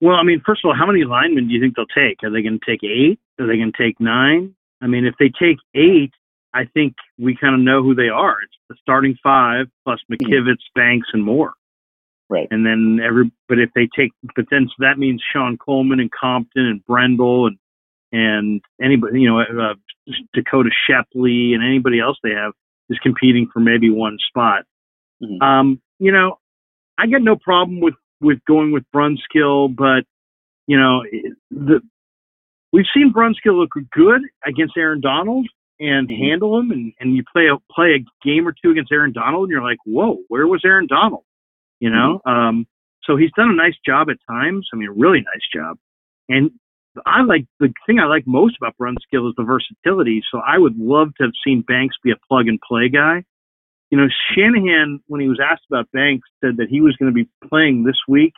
Well, 0.00 0.16
I 0.16 0.22
mean, 0.22 0.40
first 0.44 0.64
of 0.64 0.68
all, 0.68 0.74
how 0.74 0.86
many 0.86 1.04
linemen 1.04 1.48
do 1.48 1.54
you 1.54 1.60
think 1.60 1.76
they'll 1.76 1.86
take? 1.86 2.22
Are 2.22 2.30
they 2.30 2.42
going 2.42 2.58
to 2.58 2.66
take 2.66 2.82
eight? 2.84 3.18
Are 3.40 3.46
they 3.46 3.56
going 3.56 3.72
to 3.72 3.78
take 3.78 4.00
nine? 4.00 4.54
I 4.80 4.86
mean, 4.86 5.04
if 5.04 5.14
they 5.18 5.28
take 5.28 5.58
eight, 5.74 6.12
I 6.54 6.64
think 6.64 6.94
we 7.18 7.36
kind 7.36 7.54
of 7.54 7.60
know 7.60 7.82
who 7.82 7.94
they 7.94 8.08
are. 8.08 8.36
It's 8.42 8.54
the 8.68 8.76
starting 8.80 9.16
five 9.22 9.66
plus 9.84 10.00
McKivitz, 10.10 10.56
Banks, 10.74 11.08
and 11.12 11.22
Moore. 11.22 11.52
Right. 12.30 12.48
And 12.50 12.64
then 12.64 13.00
every, 13.04 13.30
but 13.48 13.58
if 13.58 13.70
they 13.74 13.88
take, 13.96 14.12
but 14.36 14.46
then 14.50 14.68
so 14.68 14.74
that 14.80 14.98
means 14.98 15.22
Shon 15.32 15.56
Coleman 15.56 16.00
and 16.00 16.10
Compton 16.10 16.66
and 16.66 16.84
Brendel 16.84 17.46
and 17.46 17.58
and 18.10 18.62
anybody, 18.82 19.20
you 19.20 19.28
know, 19.28 19.40
uh, 19.40 19.74
Dakoda 20.36 20.70
Shepley 20.86 21.52
and 21.52 21.62
anybody 21.62 22.00
else 22.00 22.18
they 22.22 22.32
have 22.32 22.52
is 22.88 22.98
competing 23.02 23.48
for 23.52 23.60
maybe 23.60 23.90
one 23.90 24.18
spot. 24.28 24.64
Mhm. 25.22 25.42
Um, 25.42 25.82
you 25.98 26.12
know, 26.12 26.38
I 26.96 27.06
got 27.06 27.22
no 27.22 27.36
problem 27.36 27.80
with 27.80 27.94
with 28.20 28.44
going 28.46 28.72
with 28.72 28.84
Brunskill, 28.94 29.74
but 29.74 30.04
you 30.66 30.78
know, 30.78 31.02
the 31.50 31.80
we've 32.72 32.86
seen 32.94 33.12
Brunskill 33.12 33.58
look 33.58 33.72
good 33.92 34.22
against 34.44 34.76
Aaron 34.76 35.00
Donald 35.00 35.48
and 35.80 36.08
Mhm. 36.08 36.18
handle 36.18 36.58
him, 36.58 36.70
and 36.70 36.92
and 37.00 37.14
you 37.16 37.22
play 37.32 37.48
a 37.48 37.56
play 37.72 37.94
a 37.94 38.26
game 38.26 38.46
or 38.46 38.52
two 38.52 38.70
against 38.70 38.92
Aaron 38.92 39.12
Donald, 39.12 39.44
and 39.44 39.50
you're 39.50 39.62
like, 39.62 39.78
whoa, 39.84 40.18
where 40.28 40.46
was 40.46 40.62
Aaron 40.64 40.86
Donald? 40.86 41.24
You 41.80 41.90
know, 41.90 42.20
um, 42.26 42.66
so 43.04 43.16
he's 43.16 43.32
done 43.36 43.50
a 43.50 43.54
nice 43.54 43.76
job 43.86 44.10
at 44.10 44.18
times. 44.28 44.68
I 44.72 44.76
mean, 44.76 44.88
a 44.88 44.92
really 44.92 45.20
nice 45.20 45.48
job, 45.54 45.78
and 46.28 46.50
I 47.06 47.22
like 47.22 47.46
the 47.60 47.72
thing 47.86 48.00
I 48.00 48.06
like 48.06 48.26
most 48.26 48.56
about 48.56 48.76
Brunskill 48.76 49.28
is 49.28 49.34
the 49.36 49.44
versatility. 49.44 50.22
So 50.30 50.38
I 50.40 50.58
would 50.58 50.76
love 50.78 51.14
to 51.16 51.24
have 51.24 51.32
seen 51.44 51.60
Banks 51.62 51.96
be 52.02 52.10
a 52.10 52.16
plug 52.28 52.48
and 52.48 52.60
play 52.60 52.88
guy. 52.88 53.22
You 53.90 53.98
know, 53.98 54.08
Shanahan, 54.34 55.00
when 55.06 55.20
he 55.20 55.28
was 55.28 55.38
asked 55.40 55.64
about 55.70 55.90
Banks, 55.92 56.28
said 56.44 56.56
that 56.56 56.68
he 56.68 56.80
was 56.80 56.96
going 56.96 57.10
to 57.10 57.14
be 57.14 57.28
playing 57.48 57.84
this 57.84 57.96
week 58.08 58.34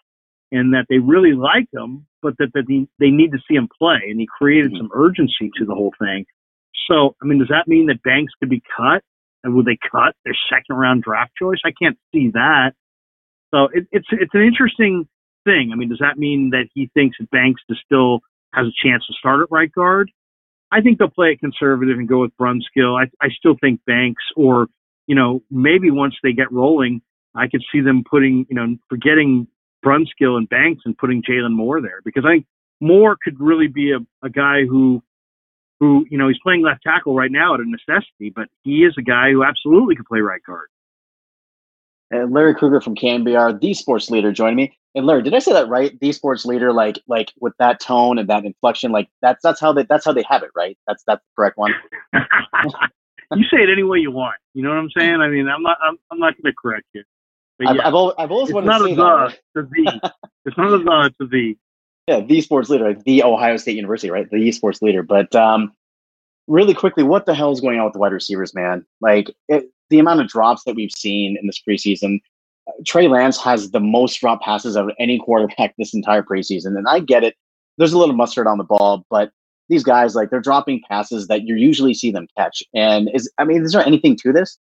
and 0.53 0.75
that 0.75 0.87
they 0.89 0.99
really 0.99 1.33
like 1.33 1.67
him, 1.73 2.07
but 2.23 2.37
that, 2.39 2.53
that 2.55 2.65
he, 2.69 2.87
they 2.99 3.11
need 3.11 3.33
to 3.33 3.39
see 3.49 3.55
him 3.55 3.69
play. 3.79 3.99
And 4.09 4.21
he 4.21 4.27
created 4.27 4.73
Mhm. 4.73 4.79
some 4.79 4.91
urgency 4.95 5.51
to 5.57 5.65
the 5.65 5.75
whole 5.75 5.95
thing. 5.99 6.27
So, 6.91 7.15
I 7.23 7.27
mean, 7.27 7.39
does 7.39 7.49
that 7.49 7.69
mean 7.69 7.87
that 7.87 8.03
Banks 8.03 8.33
could 8.39 8.51
be 8.51 8.63
cut? 8.77 9.03
And 9.43 9.55
would 9.55 9.65
they 9.65 9.79
cut 9.91 10.15
their 10.25 10.37
second 10.51 10.77
round 10.77 11.03
draft 11.03 11.33
choice? 11.39 11.59
I 11.65 11.73
can't 11.81 11.97
see 12.13 12.31
that. 12.35 12.73
So 13.53 13.69
it, 13.73 13.87
it's 13.91 14.07
it's 14.11 14.35
an 14.35 14.43
interesting 14.43 15.09
thing. 15.45 15.71
I 15.73 15.77
mean, 15.77 15.89
does 15.89 16.01
that 16.01 16.19
mean 16.19 16.51
that 16.51 16.69
he 16.75 16.91
thinks 16.95 17.17
that 17.19 17.31
Banks 17.31 17.63
is 17.69 17.79
still 17.85 18.21
has 18.53 18.67
a 18.67 18.87
chance 18.87 19.07
to 19.07 19.15
start 19.15 19.41
at 19.41 19.49
right 19.51 19.73
guard? 19.73 20.11
I 20.73 20.81
think 20.81 20.99
they'll 20.99 21.09
play 21.09 21.29
it 21.29 21.41
conservative 21.41 21.99
and 21.99 22.09
go 22.09 22.21
with 22.21 22.37
Brunskill. 22.41 23.01
I 23.01 23.11
I 23.25 23.31
still 23.31 23.57
think 23.61 23.81
Banks, 23.87 24.23
or 24.37 24.67
you 25.07 25.15
know, 25.15 25.43
maybe 25.51 25.91
once 25.91 26.15
they 26.23 26.33
get 26.33 26.53
rolling, 26.53 27.03
I 27.35 27.49
could 27.49 27.63
see 27.73 27.81
them 27.81 28.05
putting 28.09 28.47
you 28.49 28.57
know 28.57 28.77
forgetting 28.89 29.49
Brunskill 29.85 30.37
and 30.37 30.49
Banks 30.49 30.83
and 30.85 30.97
putting 30.97 31.23
Jaylon 31.23 31.53
Moore 31.53 31.81
there 31.81 32.01
because 32.05 32.25
I 32.27 32.35
think 32.35 32.47
Moore 32.81 33.17
could 33.23 33.41
really 33.41 33.69
be 33.69 33.93
a, 33.93 33.99
a 34.25 34.31
guy 34.31 34.65
who 34.69 35.03
who 35.81 36.07
you 36.11 36.19
know 36.19 36.29
he's 36.29 36.39
playing 36.43 36.63
left 36.63 36.83
tackle 36.83 37.15
right 37.17 37.33
now 37.33 37.55
at 37.55 37.61
a 37.61 37.65
necessity, 37.67 38.31
but 38.35 38.49
he 38.63 38.85
is 38.85 38.95
a 38.99 39.03
guy 39.03 39.31
who 39.33 39.45
absolutely 39.45 39.97
could 39.97 40.07
play 40.07 40.21
right 40.21 40.43
guard. 40.47 40.69
And 42.11 42.33
Larry 42.33 42.55
Kruger 42.55 42.81
from 42.81 42.97
KNBR, 42.97 43.61
the 43.61 43.75
sports 43.75 44.11
leader, 44.11 44.33
joining 44.33 44.57
me. 44.57 44.79
And 44.95 45.07
Larry, 45.07 45.23
did 45.23 45.35
I 45.35 45.39
say 45.39 45.53
that 45.53 45.69
right? 45.69 45.99
The 46.01 46.13
sports 46.13 46.45
leader, 46.45 46.73
like 46.73 46.99
like 47.09 47.33
with 47.41 47.55
that 47.59 47.81
tone 47.81 48.19
and 48.19 48.29
that 48.31 48.45
inflection, 48.45 48.93
like 48.93 49.09
that's 49.23 49.41
that's 49.43 49.61
how 49.61 49.73
they 49.73 49.85
that's 49.85 50.05
how 50.05 50.13
they 50.13 50.25
have 50.29 50.43
it, 50.43 50.51
right? 50.57 50.77
That's 50.87 51.05
that's 51.07 51.23
the 51.23 51.31
correct 51.37 51.57
one. 51.59 51.75
you 52.15 53.45
say 53.45 53.59
it 53.63 53.71
any 53.73 53.85
way 53.85 53.99
you 53.99 54.11
want. 54.11 54.37
You 54.55 54.63
know 54.65 54.71
what 54.71 54.79
I'm 54.79 54.91
saying? 54.99 55.21
I 55.21 55.29
mean, 55.29 55.49
I'm 55.49 55.63
not. 55.63 55.79
I'm, 55.83 55.97
I'm 56.11 56.19
not 56.19 56.35
going 56.43 56.53
to 56.53 56.57
correct 56.61 56.87
you. 56.95 57.05
But 57.59 57.69
I've, 57.69 57.77
yeah, 57.77 57.89
I've, 57.89 57.95
al- 57.95 58.15
I've 58.19 58.31
always 58.33 58.51
it's 58.51 58.55
wanted 58.55 58.67
not 58.67 58.79
to 58.79 58.85
a 58.85 58.89
say 58.89 58.95
that. 58.97 59.19
right? 59.19 59.39
the. 59.55 60.01
It's 60.47 60.59
not 60.59 60.73
a 60.73 60.79
the, 60.79 61.07
it's 61.07 61.17
a 61.21 61.27
the. 61.27 61.57
Yeah, 62.07 62.21
the 62.21 62.41
sports 62.41 62.69
leader, 62.69 62.89
like 62.89 63.05
the 63.05 63.23
Ohio 63.23 63.57
State 63.57 63.77
University, 63.77 64.11
right? 64.11 64.29
The 64.31 64.53
sports 64.53 64.83
leader. 64.83 65.03
But 65.03 65.35
um, 65.37 65.73
really 66.47 66.75
quickly, 66.75 67.03
what 67.03 67.27
the 67.27 67.35
hell 67.35 67.53
is 67.53 67.61
going 67.61 67.79
on 67.79 67.85
with 67.85 67.93
the 67.93 67.99
wide 67.99 68.13
receivers, 68.13 68.55
man? 68.55 68.85
Like 69.01 69.31
it, 69.49 69.71
the 69.91 69.99
amount 69.99 70.21
of 70.21 70.29
drops 70.29 70.65
that 70.65 70.75
we've 70.75 70.93
seen 70.93 71.37
in 71.41 71.47
this 71.47 71.61
preseason. 71.67 72.21
uh, 72.69 72.73
Trey 72.87 73.09
Lance 73.09 73.39
has 73.43 73.71
the 73.71 73.81
most 73.81 74.21
drop 74.21 74.41
passes 74.43 74.77
of 74.77 74.91
any 74.99 75.19
quarterback 75.19 75.75
this 75.79 75.95
entire 75.95 76.23
preseason, 76.23 76.77
and 76.77 76.89
I 76.89 77.01
get 77.01 77.25
it. 77.25 77.35
There's 77.79 77.93
a 77.93 77.99
little 77.99 78.17
mustard 78.17 78.47
on 78.47 78.59
the 78.59 78.65
ball, 78.65 79.07
but 79.11 79.31
these 79.69 79.85
guys, 79.85 80.17
like, 80.17 80.31
they're 80.31 80.41
dropping 80.41 80.83
passes 80.91 81.29
that 81.29 81.45
you 81.45 81.55
usually 81.55 81.95
see 81.95 82.11
them 82.11 82.27
catch. 82.37 82.63
And 82.75 83.09
is, 83.15 83.31
I 83.39 83.45
mean, 83.45 83.65
is 83.65 83.73
there 83.73 83.87
anything 83.87 84.17
to 84.23 84.33
this? 84.33 84.59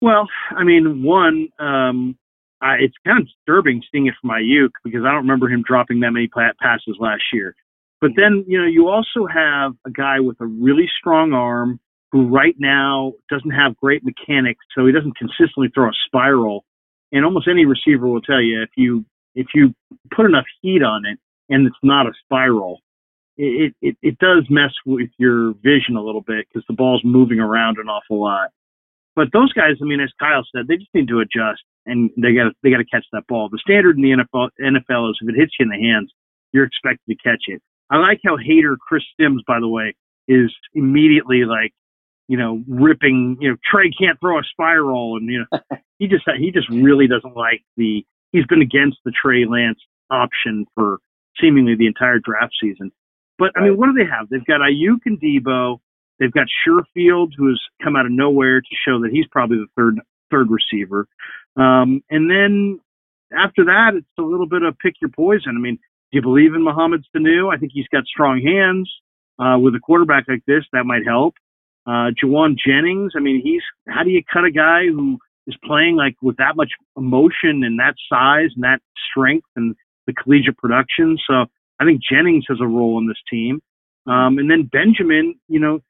Well, 0.00 0.28
I 0.50 0.62
mean, 0.62 1.02
one, 1.02 1.48
um, 1.58 2.16
I, 2.64 2.76
it's 2.80 2.94
kind 3.06 3.20
of 3.20 3.26
disturbing 3.26 3.82
seeing 3.92 4.06
it 4.06 4.14
from 4.20 4.30
Aiyuk 4.30 4.70
because 4.82 5.02
I 5.04 5.12
don't 5.12 5.28
remember 5.28 5.50
him 5.50 5.62
dropping 5.66 6.00
that 6.00 6.12
many 6.12 6.28
passes 6.28 6.96
last 6.98 7.22
year. 7.32 7.54
But 8.00 8.12
then, 8.16 8.44
you 8.48 8.58
know, 8.58 8.66
you 8.66 8.88
also 8.88 9.26
have 9.26 9.72
a 9.86 9.90
guy 9.90 10.20
with 10.20 10.40
a 10.40 10.46
really 10.46 10.88
strong 10.98 11.34
arm 11.34 11.78
who 12.10 12.26
right 12.28 12.54
now 12.58 13.12
doesn't 13.28 13.50
have 13.50 13.76
great 13.76 14.02
mechanics, 14.02 14.64
so 14.74 14.86
he 14.86 14.92
doesn't 14.92 15.16
consistently 15.18 15.68
throw 15.74 15.88
a 15.88 15.92
spiral. 16.06 16.64
And 17.12 17.24
almost 17.24 17.48
any 17.48 17.66
receiver 17.66 18.06
will 18.06 18.22
tell 18.22 18.40
you 18.40 18.62
if 18.62 18.70
you 18.76 19.04
if 19.34 19.48
you 19.54 19.74
put 20.14 20.26
enough 20.26 20.44
heat 20.62 20.82
on 20.82 21.04
it 21.06 21.18
and 21.48 21.66
it's 21.66 21.76
not 21.82 22.06
a 22.06 22.12
spiral, 22.24 22.80
it 23.36 23.74
it, 23.82 23.96
it 24.00 24.18
does 24.18 24.46
mess 24.48 24.72
with 24.86 25.10
your 25.18 25.52
vision 25.62 25.96
a 25.96 26.02
little 26.02 26.22
bit 26.22 26.46
because 26.48 26.64
the 26.66 26.74
ball's 26.74 27.02
moving 27.04 27.40
around 27.40 27.78
an 27.78 27.88
awful 27.88 28.22
lot. 28.22 28.50
But 29.16 29.28
those 29.32 29.52
guys, 29.52 29.76
I 29.82 29.84
mean, 29.84 30.00
as 30.00 30.12
Kyle 30.18 30.46
said, 30.54 30.66
they 30.66 30.76
just 30.76 30.94
need 30.94 31.08
to 31.08 31.20
adjust. 31.20 31.62
And 31.86 32.10
they 32.16 32.32
got 32.32 32.52
they 32.62 32.70
got 32.70 32.78
to 32.78 32.84
catch 32.84 33.04
that 33.12 33.26
ball. 33.28 33.48
The 33.50 33.58
standard 33.58 33.96
in 33.96 34.02
the 34.02 34.10
NFL 34.10 34.48
NFL 34.60 35.10
is 35.10 35.18
if 35.20 35.28
it 35.28 35.38
hits 35.38 35.52
you 35.58 35.64
in 35.64 35.68
the 35.68 35.86
hands, 35.86 36.12
you're 36.52 36.64
expected 36.64 37.04
to 37.08 37.16
catch 37.16 37.44
it. 37.46 37.60
I 37.90 37.98
like 37.98 38.20
how 38.24 38.36
hater 38.36 38.76
Chris 38.80 39.02
Sims, 39.20 39.42
by 39.46 39.60
the 39.60 39.68
way, 39.68 39.94
is 40.26 40.50
immediately 40.72 41.44
like, 41.44 41.72
you 42.28 42.38
know, 42.38 42.62
ripping. 42.66 43.36
You 43.40 43.50
know, 43.50 43.56
Trey 43.70 43.90
can't 43.90 44.18
throw 44.20 44.38
a 44.38 44.42
spiral, 44.50 45.16
and 45.16 45.28
you 45.28 45.44
know, 45.50 45.58
he 45.98 46.08
just 46.08 46.24
he 46.38 46.50
just 46.50 46.68
really 46.70 47.06
doesn't 47.06 47.36
like 47.36 47.62
the. 47.76 48.04
He's 48.32 48.46
been 48.46 48.62
against 48.62 48.98
the 49.04 49.12
Trey 49.12 49.44
Lance 49.44 49.78
option 50.10 50.66
for 50.74 50.98
seemingly 51.40 51.76
the 51.76 51.86
entire 51.86 52.18
draft 52.18 52.54
season. 52.60 52.90
But 53.38 53.50
I 53.56 53.62
mean, 53.62 53.76
what 53.76 53.86
do 53.86 53.92
they 53.92 54.08
have? 54.10 54.28
They've 54.28 54.44
got 54.44 54.60
Aiyuk 54.60 55.00
and 55.06 55.20
Deebo. 55.20 55.78
They've 56.18 56.32
got 56.32 56.46
Sherfield, 56.66 57.32
who 57.36 57.48
has 57.48 57.60
come 57.82 57.96
out 57.96 58.06
of 58.06 58.12
nowhere 58.12 58.60
to 58.60 58.68
show 58.86 59.00
that 59.02 59.10
he's 59.12 59.26
probably 59.30 59.58
the 59.58 59.66
third 59.76 60.00
third 60.30 60.48
receiver. 60.50 61.06
Um, 61.56 62.02
and 62.10 62.30
then 62.30 62.80
after 63.36 63.64
that, 63.64 63.92
it's 63.94 64.06
a 64.18 64.22
little 64.22 64.48
bit 64.48 64.62
of 64.62 64.78
pick 64.78 64.94
your 65.00 65.10
poison. 65.10 65.54
I 65.56 65.60
mean, 65.60 65.76
do 65.76 66.18
you 66.18 66.22
believe 66.22 66.54
in 66.54 66.62
Mohamed 66.62 67.04
Sanu? 67.14 67.52
I 67.52 67.58
think 67.58 67.72
he's 67.74 67.88
got 67.88 68.04
strong 68.06 68.40
hands. 68.40 68.90
Uh, 69.36 69.58
with 69.58 69.74
a 69.74 69.80
quarterback 69.80 70.26
like 70.28 70.44
this, 70.46 70.64
that 70.72 70.84
might 70.84 71.04
help. 71.04 71.34
Uh, 71.86 72.10
Jauan 72.22 72.56
Jennings, 72.56 73.14
I 73.16 73.20
mean, 73.20 73.42
he's, 73.42 73.62
how 73.88 74.04
do 74.04 74.10
you 74.10 74.22
cut 74.32 74.44
a 74.44 74.50
guy 74.50 74.86
who 74.86 75.18
is 75.48 75.56
playing 75.64 75.96
like 75.96 76.14
with 76.22 76.36
that 76.36 76.54
much 76.54 76.70
emotion 76.96 77.64
and 77.64 77.78
that 77.80 77.94
size 78.08 78.50
and 78.54 78.62
that 78.62 78.78
strength 79.10 79.46
and 79.56 79.74
the 80.06 80.12
collegiate 80.12 80.56
production? 80.56 81.18
So 81.28 81.46
I 81.80 81.84
think 81.84 82.00
Jennings 82.08 82.44
has 82.48 82.58
a 82.60 82.66
role 82.66 82.98
in 82.98 83.08
this 83.08 83.20
team. 83.28 83.60
Um, 84.06 84.38
and 84.38 84.50
then 84.50 84.70
Benjamin, 84.70 85.34
you 85.48 85.58
know, 85.58 85.80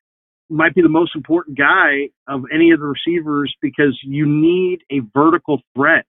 might 0.50 0.74
be 0.74 0.82
the 0.82 0.88
most 0.88 1.16
important 1.16 1.58
guy 1.58 2.10
of 2.28 2.44
any 2.52 2.70
of 2.70 2.80
the 2.80 2.86
receivers 2.86 3.54
because 3.62 3.98
you 4.02 4.26
need 4.26 4.80
a 4.90 5.00
vertical 5.14 5.60
threat. 5.74 6.04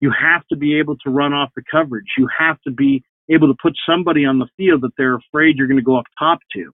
You 0.00 0.12
have 0.18 0.46
to 0.48 0.56
be 0.56 0.78
able 0.78 0.96
to 0.98 1.10
run 1.10 1.32
off 1.32 1.50
the 1.54 1.62
coverage. 1.70 2.06
You 2.16 2.28
have 2.38 2.60
to 2.62 2.70
be 2.70 3.02
able 3.30 3.48
to 3.48 3.54
put 3.60 3.74
somebody 3.88 4.24
on 4.24 4.38
the 4.38 4.48
field 4.56 4.82
that 4.82 4.92
they're 4.96 5.16
afraid 5.16 5.56
you're 5.56 5.66
going 5.66 5.78
to 5.78 5.84
go 5.84 5.98
up 5.98 6.06
top 6.18 6.38
to. 6.54 6.72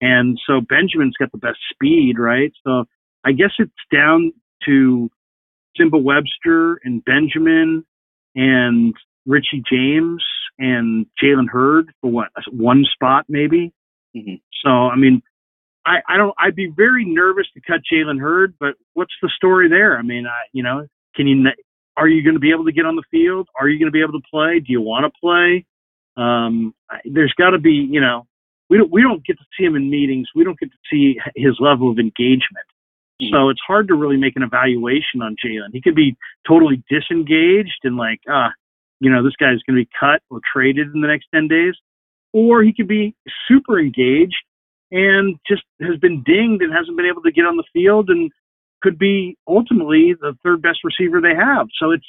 And 0.00 0.38
so 0.46 0.60
Benjamin's 0.60 1.16
got 1.18 1.30
the 1.32 1.38
best 1.38 1.58
speed, 1.72 2.14
right? 2.18 2.52
So 2.66 2.84
I 3.24 3.32
guess 3.32 3.50
it's 3.58 3.70
down 3.92 4.32
to 4.66 5.10
Simba 5.76 5.98
Webster 5.98 6.80
and 6.84 7.04
Benjamin 7.04 7.84
and 8.34 8.94
Richie 9.26 9.62
James 9.70 10.24
and 10.58 11.06
Jalen 11.22 11.48
Hurd 11.50 11.92
for 12.00 12.10
what 12.10 12.28
one 12.50 12.84
spot 12.92 13.26
maybe. 13.28 13.72
Mm-hmm. 14.16 14.34
So 14.64 14.70
I 14.70 14.96
mean, 14.96 15.22
I, 15.84 15.96
I 16.08 16.16
don't. 16.16 16.34
I'd 16.38 16.54
be 16.54 16.72
very 16.74 17.04
nervous 17.04 17.46
to 17.54 17.60
cut 17.60 17.80
Jalen 17.92 18.20
Hurd, 18.20 18.54
but 18.60 18.74
what's 18.94 19.14
the 19.20 19.30
story 19.36 19.68
there? 19.68 19.98
I 19.98 20.02
mean, 20.02 20.26
I, 20.26 20.46
you 20.52 20.62
know, 20.62 20.86
can 21.16 21.26
you? 21.26 21.44
Are 21.96 22.08
you 22.08 22.22
going 22.22 22.34
to 22.34 22.40
be 22.40 22.52
able 22.52 22.64
to 22.64 22.72
get 22.72 22.86
on 22.86 22.96
the 22.96 23.02
field? 23.10 23.48
Are 23.58 23.68
you 23.68 23.78
going 23.78 23.88
to 23.88 23.92
be 23.92 24.00
able 24.00 24.18
to 24.18 24.26
play? 24.30 24.60
Do 24.60 24.72
you 24.72 24.80
want 24.80 25.04
to 25.04 25.20
play? 25.20 25.66
Um, 26.16 26.74
there's 27.04 27.34
got 27.36 27.50
to 27.50 27.58
be, 27.58 27.86
you 27.90 28.00
know, 28.00 28.26
we 28.70 28.78
don't 28.78 28.90
we 28.90 29.02
don't 29.02 29.24
get 29.26 29.38
to 29.38 29.44
see 29.58 29.64
him 29.64 29.76
in 29.76 29.90
meetings. 29.90 30.28
We 30.34 30.44
don't 30.44 30.58
get 30.58 30.70
to 30.70 30.78
see 30.90 31.16
his 31.36 31.56
level 31.58 31.90
of 31.90 31.98
engagement. 31.98 32.66
Mm-hmm. 33.20 33.34
So 33.34 33.48
it's 33.48 33.60
hard 33.66 33.88
to 33.88 33.94
really 33.94 34.16
make 34.16 34.36
an 34.36 34.42
evaluation 34.42 35.20
on 35.22 35.36
Jalen. 35.44 35.72
He 35.72 35.82
could 35.82 35.94
be 35.94 36.16
totally 36.46 36.82
disengaged 36.88 37.80
and 37.84 37.96
like, 37.96 38.20
ah, 38.28 38.46
uh, 38.46 38.50
you 39.00 39.10
know, 39.10 39.22
this 39.22 39.34
guy's 39.38 39.60
going 39.66 39.76
to 39.76 39.84
be 39.84 39.88
cut 39.98 40.22
or 40.30 40.40
traded 40.52 40.94
in 40.94 41.00
the 41.00 41.08
next 41.08 41.26
ten 41.34 41.48
days, 41.48 41.74
or 42.32 42.62
he 42.62 42.72
could 42.72 42.88
be 42.88 43.14
super 43.48 43.78
engaged 43.78 44.42
and 44.92 45.36
just 45.48 45.62
has 45.80 45.98
been 45.98 46.22
dinged 46.22 46.62
and 46.62 46.72
hasn't 46.72 46.96
been 46.96 47.06
able 47.06 47.22
to 47.22 47.32
get 47.32 47.46
on 47.46 47.56
the 47.56 47.64
field 47.72 48.10
and 48.10 48.30
could 48.82 48.98
be 48.98 49.36
ultimately 49.48 50.14
the 50.20 50.34
third 50.44 50.60
best 50.60 50.80
receiver 50.84 51.20
they 51.20 51.34
have. 51.34 51.66
So 51.80 51.90
it's, 51.90 52.06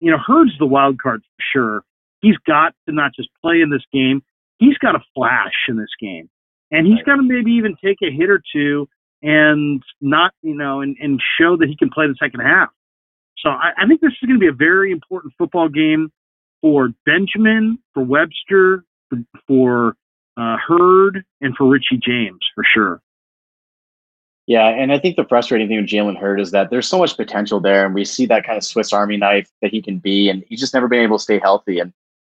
you 0.00 0.10
know, 0.10 0.16
Hurd's 0.18 0.56
the 0.58 0.66
wild 0.66 1.00
card 1.00 1.20
for 1.20 1.44
sure. 1.52 1.82
He's 2.22 2.36
got 2.46 2.74
to 2.88 2.94
not 2.94 3.12
just 3.14 3.28
play 3.42 3.60
in 3.60 3.70
this 3.70 3.84
game, 3.92 4.22
he's 4.58 4.78
got 4.78 4.92
to 4.92 5.00
flash 5.14 5.68
in 5.68 5.76
this 5.76 5.92
game. 6.00 6.30
And 6.70 6.86
he's 6.86 7.02
got 7.04 7.16
to 7.16 7.22
maybe 7.22 7.52
even 7.52 7.76
take 7.84 7.98
a 8.02 8.10
hit 8.10 8.30
or 8.30 8.40
two 8.54 8.88
and 9.22 9.82
not, 10.00 10.32
you 10.42 10.54
know, 10.54 10.80
and, 10.80 10.96
and 11.00 11.20
show 11.38 11.56
that 11.56 11.68
he 11.68 11.76
can 11.76 11.90
play 11.90 12.06
the 12.06 12.14
second 12.22 12.40
half. 12.40 12.70
So 13.38 13.50
I, 13.50 13.72
I 13.76 13.86
think 13.86 14.00
this 14.00 14.12
is 14.12 14.26
going 14.26 14.38
to 14.38 14.40
be 14.40 14.48
a 14.48 14.52
very 14.52 14.92
important 14.92 15.34
football 15.36 15.68
game 15.68 16.10
for 16.62 16.90
Benjamin, 17.04 17.78
for 17.92 18.04
Webster, 18.04 18.84
for, 19.08 19.18
for 19.46 19.96
uh, 20.40 20.56
Hurd 20.56 21.24
and 21.40 21.56
for 21.56 21.68
Richie 21.68 21.98
James 21.98 22.40
for 22.54 22.64
sure. 22.64 23.02
Yeah, 24.46 24.68
and 24.68 24.92
I 24.92 24.98
think 24.98 25.16
the 25.16 25.24
frustrating 25.24 25.68
thing 25.68 25.76
with 25.76 25.86
Jalen 25.86 26.18
Hurd 26.18 26.40
is 26.40 26.50
that 26.50 26.70
there's 26.70 26.88
so 26.88 26.98
much 26.98 27.16
potential 27.16 27.60
there, 27.60 27.86
and 27.86 27.94
we 27.94 28.04
see 28.04 28.26
that 28.26 28.44
kind 28.44 28.56
of 28.56 28.64
Swiss 28.64 28.92
Army 28.92 29.16
knife 29.16 29.48
that 29.62 29.70
he 29.70 29.80
can 29.80 29.98
be, 29.98 30.28
and 30.28 30.42
he's 30.48 30.58
just 30.58 30.74
never 30.74 30.88
been 30.88 31.02
able 31.02 31.18
to 31.18 31.22
stay 31.22 31.38
healthy. 31.38 31.78
And 31.78 31.92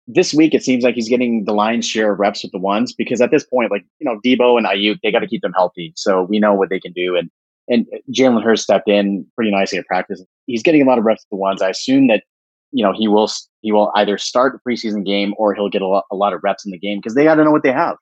this 0.07 0.35
week, 0.35 0.53
it 0.53 0.63
seems 0.63 0.85
like 0.85 0.95
he's 0.95 1.09
getting 1.09 1.45
the 1.45 1.55
lion's 1.55 1.87
share 1.87 2.13
of 2.13 2.19
reps 2.19 2.43
with 2.43 2.53
the 2.53 2.59
ones 2.59 2.93
because 2.93 3.21
at 3.21 3.31
this 3.31 3.45
point, 3.45 3.71
like 3.71 3.85
you 3.99 4.05
know, 4.05 4.21
Deebo 4.25 4.59
and 4.59 4.67
Aiyuk, 4.67 4.99
they 5.03 5.13
got 5.13 5.21
to 5.21 5.27
keep 5.27 5.43
them 5.43 5.55
healthy, 5.55 5.93
so 5.97 6.25
we 6.25 6.39
know 6.39 6.53
what 6.53 6.69
they 6.69 6.81
can 6.81 6.93
do. 6.93 7.17
And 7.17 7.31
and 7.69 7.87
Jalen 8.11 8.43
Hurd 8.43 8.59
stepped 8.59 8.89
in 8.89 9.25
pretty 9.37 9.53
nicely 9.53 9.79
at 9.79 9.87
practice. 9.87 10.23
He's 10.47 10.63
getting 10.63 10.83
a 10.83 10.85
lot 10.85 10.99
of 10.99 11.05
reps 11.05 11.23
with 11.23 11.31
the 11.31 11.41
ones. 11.41 11.63
I 11.63 11.71
assume 11.71 12.09
that 12.09 12.25
you 12.73 12.85
know 12.85 12.93
he 12.93 13.09
will 13.09 13.31
he 13.61 13.73
will 13.73 13.93
either 13.97 14.19
start 14.19 14.53
the 14.53 14.71
preseason 14.71 15.05
game 15.05 15.35
or 15.39 15.55
he'll 15.55 15.69
get 15.69 15.83
a 15.83 15.87
lot, 15.87 16.05
a 16.11 16.17
lot 16.17 16.33
of 16.33 16.41
reps 16.43 16.65
in 16.65 16.73
the 16.73 16.79
game 16.79 16.99
because 16.99 17.15
they 17.15 17.25
got 17.25 17.37
to 17.37 17.45
know 17.45 17.51
what 17.51 17.63
they 17.63 17.73
have. 17.73 17.97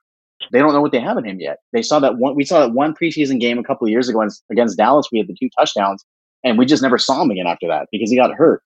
They 0.52 0.58
don't 0.58 0.72
know 0.72 0.80
what 0.80 0.92
they 0.92 1.00
have 1.00 1.18
in 1.18 1.24
him 1.24 1.38
yet. 1.38 1.58
They 1.72 1.82
saw 1.82 1.98
that 2.00 2.16
one. 2.16 2.34
We 2.34 2.44
saw 2.44 2.60
that 2.60 2.72
one 2.72 2.94
preseason 2.94 3.40
game 3.40 3.58
a 3.58 3.64
couple 3.64 3.86
of 3.86 3.90
years 3.90 4.08
ago 4.08 4.26
against 4.50 4.78
Dallas. 4.78 5.08
We 5.12 5.18
had 5.18 5.28
the 5.28 5.36
two 5.38 5.50
touchdowns, 5.58 6.04
and 6.44 6.56
we 6.56 6.64
just 6.64 6.82
never 6.82 6.98
saw 6.98 7.22
him 7.22 7.30
again 7.30 7.46
after 7.46 7.68
that 7.68 7.88
because 7.92 8.10
he 8.10 8.16
got 8.16 8.32
hurt. 8.34 8.62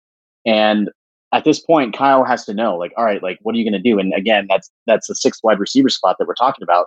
And 0.44 0.90
at 1.32 1.44
this 1.44 1.61
point, 1.61 1.96
Kyle 1.96 2.24
has 2.24 2.44
to 2.46 2.55
know, 2.55 2.76
like, 2.76 2.92
all 2.96 3.05
right, 3.05 3.22
like, 3.22 3.38
what 3.42 3.55
are 3.55 3.59
you 3.59 3.64
going 3.64 3.80
to 3.80 3.90
do? 3.90 3.98
And 3.98 4.12
again, 4.14 4.46
that's 4.48 4.70
that's 4.86 5.07
the 5.07 5.14
sixth 5.14 5.40
wide 5.44 5.61
receiver 5.61 5.88
spot 5.88 6.16
that 6.18 6.26
we're 6.26 6.34
talking 6.34 6.62
about. 6.62 6.86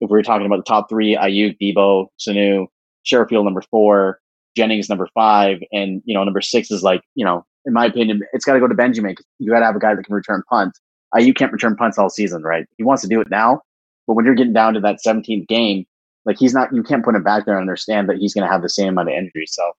If 0.00 0.10
we 0.10 0.18
are 0.18 0.22
talking 0.22 0.46
about 0.46 0.56
the 0.56 0.62
top 0.64 0.88
three, 0.88 1.14
Aiyuk, 1.14 1.58
Deebo, 1.60 2.06
Sanu, 2.18 2.66
Sherfield 3.04 3.44
number 3.44 3.62
four, 3.70 4.18
Jennings 4.56 4.88
number 4.88 5.08
five, 5.14 5.58
and 5.72 6.02
you 6.04 6.14
know 6.14 6.24
number 6.24 6.40
six 6.40 6.70
is 6.70 6.82
like 6.82 7.02
you 7.14 7.24
know 7.24 7.44
in 7.64 7.72
my 7.72 7.86
opinion, 7.86 8.22
it's 8.32 8.44
got 8.44 8.54
to 8.54 8.60
go 8.60 8.68
to 8.68 8.74
Benjamin. 8.74 9.14
You 9.38 9.50
got 9.50 9.60
to 9.60 9.66
have 9.66 9.76
a 9.76 9.80
guy 9.80 9.94
that 9.94 10.04
can 10.04 10.14
return 10.14 10.42
punts. 10.48 10.80
Uh, 11.14 11.20
you 11.20 11.34
can't 11.34 11.52
return 11.52 11.76
punts 11.76 11.98
all 11.98 12.10
season, 12.10 12.42
right? 12.42 12.66
He 12.78 12.84
wants 12.84 13.02
to 13.02 13.08
do 13.08 13.20
it 13.20 13.30
now, 13.30 13.60
but 14.06 14.14
when 14.14 14.24
you're 14.24 14.34
getting 14.34 14.52
down 14.52 14.74
to 14.74 14.80
that 14.80 14.98
17th 15.06 15.46
game, 15.46 15.84
like 16.24 16.38
he's 16.38 16.54
not, 16.54 16.72
you 16.74 16.82
can't 16.82 17.04
put 17.04 17.14
him 17.14 17.22
back 17.22 17.44
there 17.44 17.54
and 17.54 17.62
understand 17.62 18.08
that 18.08 18.16
he's 18.16 18.32
going 18.32 18.46
to 18.46 18.52
have 18.52 18.62
the 18.62 18.68
same 18.68 18.88
amount 18.88 19.08
of 19.08 19.14
injury. 19.14 19.44
So 19.46 19.72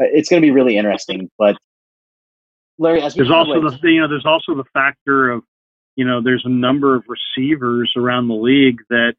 uh, 0.00 0.06
it's 0.12 0.28
going 0.28 0.40
to 0.40 0.46
be 0.46 0.50
really 0.50 0.76
interesting. 0.76 1.30
But 1.38 1.56
Larry, 2.78 3.02
as 3.02 3.14
there's 3.14 3.30
also 3.30 3.60
the 3.60 3.78
you 3.82 4.00
know 4.00 4.08
there's 4.08 4.26
also 4.26 4.54
the 4.54 4.64
factor 4.72 5.30
of 5.30 5.42
you 5.96 6.04
know 6.04 6.22
there's 6.22 6.44
a 6.44 6.50
number 6.50 6.96
of 6.96 7.04
receivers 7.06 7.92
around 7.96 8.28
the 8.28 8.34
league 8.34 8.78
that 8.90 9.14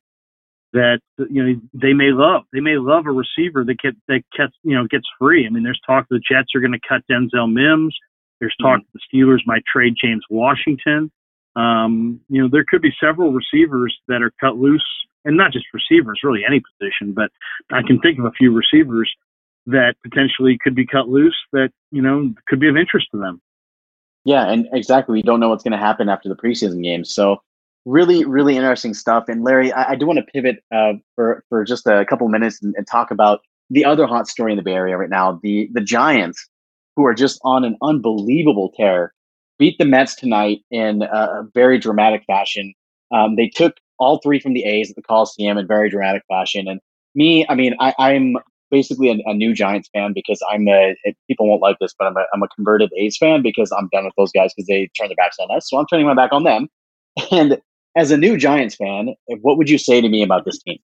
that 0.74 0.99
you 1.30 1.43
know 1.43 1.61
they 1.74 1.93
may 1.93 2.11
love. 2.11 2.43
They 2.51 2.59
may 2.59 2.78
love 2.78 3.05
a 3.05 3.11
receiver 3.11 3.63
that 3.63 3.80
get 3.82 3.95
that 4.07 4.24
gets 4.38 4.53
you 4.63 4.76
know 4.76 4.86
gets 4.88 5.07
free. 5.19 5.45
I 5.45 5.49
mean, 5.49 5.63
there's 5.63 5.80
talk 5.86 6.07
the 6.09 6.19
Jets 6.19 6.49
are 6.55 6.59
going 6.59 6.74
to 6.74 6.80
cut 6.88 7.01
Denzel 7.09 7.51
Mims. 7.51 7.95
There's 8.39 8.55
talk 8.61 8.80
mm-hmm. 8.80 8.97
the 8.97 9.17
Steelers 9.17 9.41
might 9.45 9.63
trade 9.71 9.93
James 10.03 10.24
Washington. 10.30 11.11
Um, 11.55 12.19
you 12.30 12.41
know, 12.41 12.49
there 12.51 12.65
could 12.67 12.82
be 12.82 12.91
several 12.99 13.32
receivers 13.32 13.95
that 14.07 14.21
are 14.24 14.32
cut 14.41 14.57
loose, 14.57 14.84
and 15.24 15.38
not 15.38 15.53
just 15.53 15.65
receivers, 15.74 16.19
really 16.24 16.41
any 16.45 16.61
position. 16.80 17.13
But 17.13 17.30
I 17.71 17.84
can 17.84 17.99
think 17.99 18.19
of 18.19 18.26
a 18.26 18.32
few 18.32 18.51
receivers 18.51 19.09
that 19.67 19.95
potentially 20.03 20.57
could 20.61 20.76
be 20.76 20.86
cut 20.86 21.07
loose 21.07 21.38
that 21.53 21.69
you 21.91 22.01
know 22.01 22.34
could 22.47 22.59
be 22.59 22.67
of 22.67 22.76
interest 22.76 23.07
to 23.11 23.19
them. 23.19 23.41
Yeah, 24.26 24.49
and 24.49 24.67
exactly. 24.74 25.13
We 25.13 25.21
don't 25.21 25.39
know 25.39 25.49
what's 25.49 25.63
going 25.63 25.74
to 25.74 25.78
happen 25.78 26.09
after 26.09 26.30
the 26.30 26.36
preseason 26.36 26.82
games, 26.82 27.13
so 27.13 27.41
really, 27.86 28.25
really 28.25 28.55
interesting 28.55 28.93
stuff. 28.93 29.25
And 29.27 29.43
Larry, 29.43 29.71
I, 29.71 29.91
I 29.91 29.95
do 29.95 30.05
want 30.05 30.19
to 30.19 30.25
pivot 30.31 30.63
uh, 30.73 30.93
for 31.15 31.43
for 31.49 31.63
just 31.63 31.88
a 31.88 32.05
couple 32.05 32.27
minutes 32.29 32.61
and, 32.61 32.73
and, 32.77 32.88
talk 32.88 33.11
about 33.11 33.41
the 33.69 33.86
other 33.86 34.07
hot 34.07 34.27
story 34.27 34.51
in 34.51 34.57
the 34.57 34.63
Bay 34.63 34.73
Area 34.73 34.97
right 34.97 35.09
now: 35.09 35.39
the 35.43 35.69
the 35.73 35.81
Giants, 35.81 36.47
who 36.95 37.05
are 37.05 37.13
just 37.13 37.39
on 37.43 37.63
an 37.63 37.77
unbelievable 37.81 38.71
tear, 38.75 39.13
beat 39.59 39.77
the 39.77 39.86
Mets 39.86 40.15
tonight 40.15 40.59
in 40.71 41.03
a 41.03 41.43
very 41.53 41.77
dramatic 41.77 42.23
fashion. 42.25 42.73
Um, 43.13 43.36
they 43.36 43.49
took 43.49 43.75
all 43.99 44.19
three 44.19 44.39
from 44.39 44.53
the 44.53 44.63
A's 44.65 44.89
at 44.89 44.95
the 44.95 45.01
Coliseum 45.01 45.57
in 45.57 45.67
very 45.67 45.89
dramatic 45.89 46.23
fashion. 46.27 46.67
And 46.67 46.79
me, 47.15 47.45
I 47.47 47.55
mean, 47.55 47.75
I, 47.79 47.93
I'm 47.99 48.36
basically 48.71 49.09
a, 49.09 49.29
a, 49.29 49.34
new 49.36 49.53
Giants 49.53 49.88
fan 49.93 50.13
because 50.13 50.41
I'm 50.49 50.67
a 50.67 50.95
people 51.27 51.47
won't 51.47 51.61
like 51.61 51.77
this, 51.79 51.93
but 51.97 52.05
I'm 52.05 52.17
a, 52.17 52.25
I'm 52.34 52.41
a 52.41 52.47
converted 52.49 52.89
A's 52.97 53.17
fan 53.17 53.43
because 53.43 53.71
I'm 53.71 53.88
done 53.91 54.05
with 54.05 54.15
those 54.17 54.31
guys 54.31 54.51
because 54.53 54.67
they 54.67 54.89
turn 54.97 55.09
their 55.09 55.15
backs 55.15 55.38
on 55.39 55.55
us. 55.55 55.69
So 55.69 55.77
I'm 55.77 55.86
turning 55.86 56.07
my 56.07 56.15
back 56.15 56.34
on 56.34 56.43
them. 56.43 56.67
And 57.31 57.61
as 57.96 58.12
a 58.12 58.18
new 58.18 58.38
Giants 58.38 58.76
fan, 58.76 59.14
what 59.41 59.58
would 59.58 59.70
you 59.70 59.78
say 59.78 60.02
to 60.02 60.10
me 60.10 60.24
about 60.24 60.46
this 60.46 60.62
team? 60.62 60.80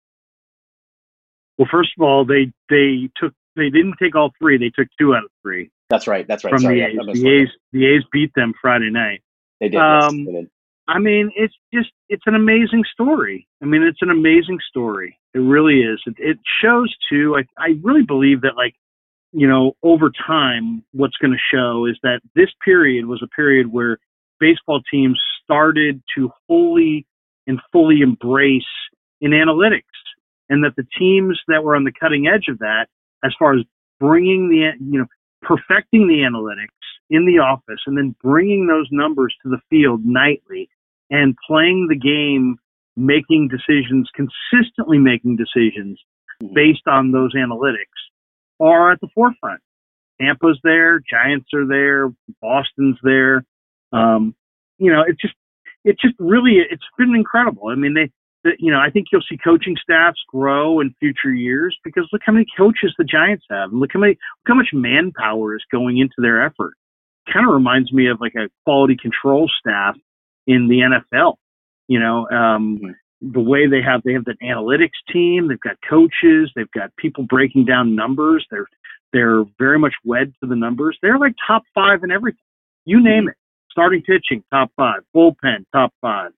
Well, 1.58 1.68
first 1.70 1.90
of 1.98 2.02
all, 2.02 2.24
they 2.24 2.52
they 2.68 3.08
took 3.16 3.32
they 3.54 3.70
didn't 3.70 3.94
take 4.00 4.14
all 4.14 4.32
three; 4.38 4.58
they 4.58 4.70
took 4.70 4.88
two 4.98 5.14
out 5.14 5.24
of 5.24 5.30
three. 5.42 5.70
That's 5.88 6.06
right. 6.06 6.26
That's 6.26 6.44
right. 6.44 6.50
From 6.50 6.62
Sorry, 6.62 6.80
the 6.80 6.86
A's, 6.86 7.20
the 7.20 7.28
A's, 7.28 7.48
the 7.72 7.86
A's 7.86 8.02
beat 8.12 8.32
them 8.34 8.52
Friday 8.60 8.90
night. 8.90 9.22
They 9.60 9.68
did. 9.68 9.80
Um, 9.80 10.18
yes, 10.18 10.26
they 10.26 10.32
did. 10.32 10.50
I 10.88 10.98
mean, 10.98 11.30
it's 11.34 11.54
just 11.72 11.90
it's 12.08 12.22
an 12.26 12.34
amazing 12.34 12.84
story. 12.92 13.48
I 13.62 13.66
mean, 13.66 13.82
it's 13.82 14.02
an 14.02 14.10
amazing 14.10 14.58
story. 14.68 15.18
It 15.34 15.38
really 15.38 15.80
is. 15.80 16.00
It, 16.06 16.14
it 16.18 16.38
shows 16.62 16.94
too. 17.10 17.36
I 17.36 17.44
I 17.58 17.78
really 17.82 18.02
believe 18.02 18.42
that 18.42 18.56
like 18.56 18.74
you 19.32 19.46
know, 19.46 19.76
over 19.82 20.10
time, 20.26 20.82
what's 20.92 21.16
going 21.16 21.32
to 21.32 21.56
show 21.56 21.86
is 21.86 21.98
that 22.02 22.20
this 22.34 22.48
period 22.64 23.06
was 23.06 23.22
a 23.22 23.28
period 23.28 23.70
where 23.70 23.98
baseball 24.40 24.80
teams 24.90 25.20
started 25.44 26.02
to 26.16 26.30
wholly 26.48 27.06
and 27.46 27.60
fully 27.72 28.00
embrace 28.00 28.62
in 29.20 29.30
analytics 29.30 29.82
and 30.48 30.64
that 30.64 30.74
the 30.76 30.86
teams 30.98 31.40
that 31.48 31.64
were 31.64 31.76
on 31.76 31.84
the 31.84 31.92
cutting 31.92 32.26
edge 32.26 32.46
of 32.48 32.58
that, 32.58 32.86
as 33.24 33.32
far 33.38 33.54
as 33.54 33.64
bringing 33.98 34.48
the, 34.48 34.70
you 34.84 34.98
know, 34.98 35.06
perfecting 35.42 36.06
the 36.06 36.26
analytics 36.28 36.68
in 37.10 37.26
the 37.26 37.38
office 37.38 37.80
and 37.86 37.96
then 37.96 38.14
bringing 38.22 38.66
those 38.66 38.88
numbers 38.90 39.34
to 39.42 39.48
the 39.48 39.60
field 39.70 40.00
nightly 40.04 40.68
and 41.10 41.36
playing 41.46 41.86
the 41.88 41.96
game, 41.96 42.56
making 42.96 43.48
decisions, 43.48 44.10
consistently 44.14 44.98
making 44.98 45.36
decisions 45.36 46.00
mm-hmm. 46.42 46.54
based 46.54 46.86
on 46.86 47.12
those 47.12 47.34
analytics 47.34 47.86
are 48.60 48.92
at 48.92 49.00
the 49.00 49.08
forefront. 49.14 49.60
Tampa's 50.20 50.58
there, 50.64 51.00
Giants 51.00 51.48
are 51.54 51.66
there, 51.66 52.08
Boston's 52.40 52.96
there. 53.02 53.44
Um, 53.96 54.34
you 54.78 54.92
know, 54.92 55.02
it's 55.06 55.20
just, 55.20 55.34
it's 55.84 56.00
just 56.00 56.14
really, 56.18 56.58
it's 56.70 56.82
been 56.98 57.14
incredible. 57.14 57.68
I 57.68 57.74
mean, 57.74 57.94
they, 57.94 58.10
the, 58.44 58.52
you 58.58 58.72
know, 58.72 58.78
I 58.78 58.90
think 58.90 59.06
you'll 59.10 59.24
see 59.28 59.38
coaching 59.42 59.76
staffs 59.82 60.20
grow 60.28 60.80
in 60.80 60.94
future 61.00 61.32
years 61.32 61.76
because 61.84 62.08
look 62.12 62.22
how 62.24 62.32
many 62.32 62.46
coaches 62.56 62.94
the 62.98 63.04
Giants 63.04 63.44
have, 63.50 63.70
and 63.70 63.80
look 63.80 63.90
how 63.92 64.00
many, 64.00 64.12
look 64.12 64.46
how 64.46 64.54
much 64.54 64.68
manpower 64.72 65.56
is 65.56 65.64
going 65.70 65.98
into 65.98 66.14
their 66.18 66.44
effort. 66.44 66.74
Kind 67.32 67.46
of 67.46 67.52
reminds 67.52 67.92
me 67.92 68.08
of 68.08 68.20
like 68.20 68.34
a 68.34 68.48
quality 68.64 68.96
control 68.96 69.50
staff 69.60 69.96
in 70.46 70.68
the 70.68 70.80
NFL. 70.80 71.34
You 71.88 71.98
know, 72.00 72.28
um, 72.30 72.94
the 73.20 73.40
way 73.40 73.66
they 73.66 73.82
have 73.82 74.02
they 74.04 74.12
have 74.12 74.24
the 74.24 74.34
analytics 74.42 75.00
team 75.12 75.48
they've 75.48 75.60
got 75.60 75.76
coaches 75.88 76.50
they've 76.54 76.70
got 76.72 76.94
people 76.96 77.24
breaking 77.24 77.64
down 77.64 77.94
numbers 77.94 78.46
they're 78.50 78.66
they're 79.12 79.44
very 79.58 79.78
much 79.78 79.94
wed 80.04 80.32
to 80.40 80.46
the 80.46 80.56
numbers 80.56 80.98
they're 81.00 81.18
like 81.18 81.34
top 81.46 81.62
five 81.74 82.02
in 82.04 82.10
everything 82.10 82.38
you 82.84 83.02
name 83.02 83.22
mm-hmm. 83.22 83.28
it 83.28 83.36
starting 83.76 84.02
pitching 84.02 84.42
top 84.50 84.70
five 84.76 85.00
bullpen 85.14 85.64
top 85.72 85.92
five 86.00 86.30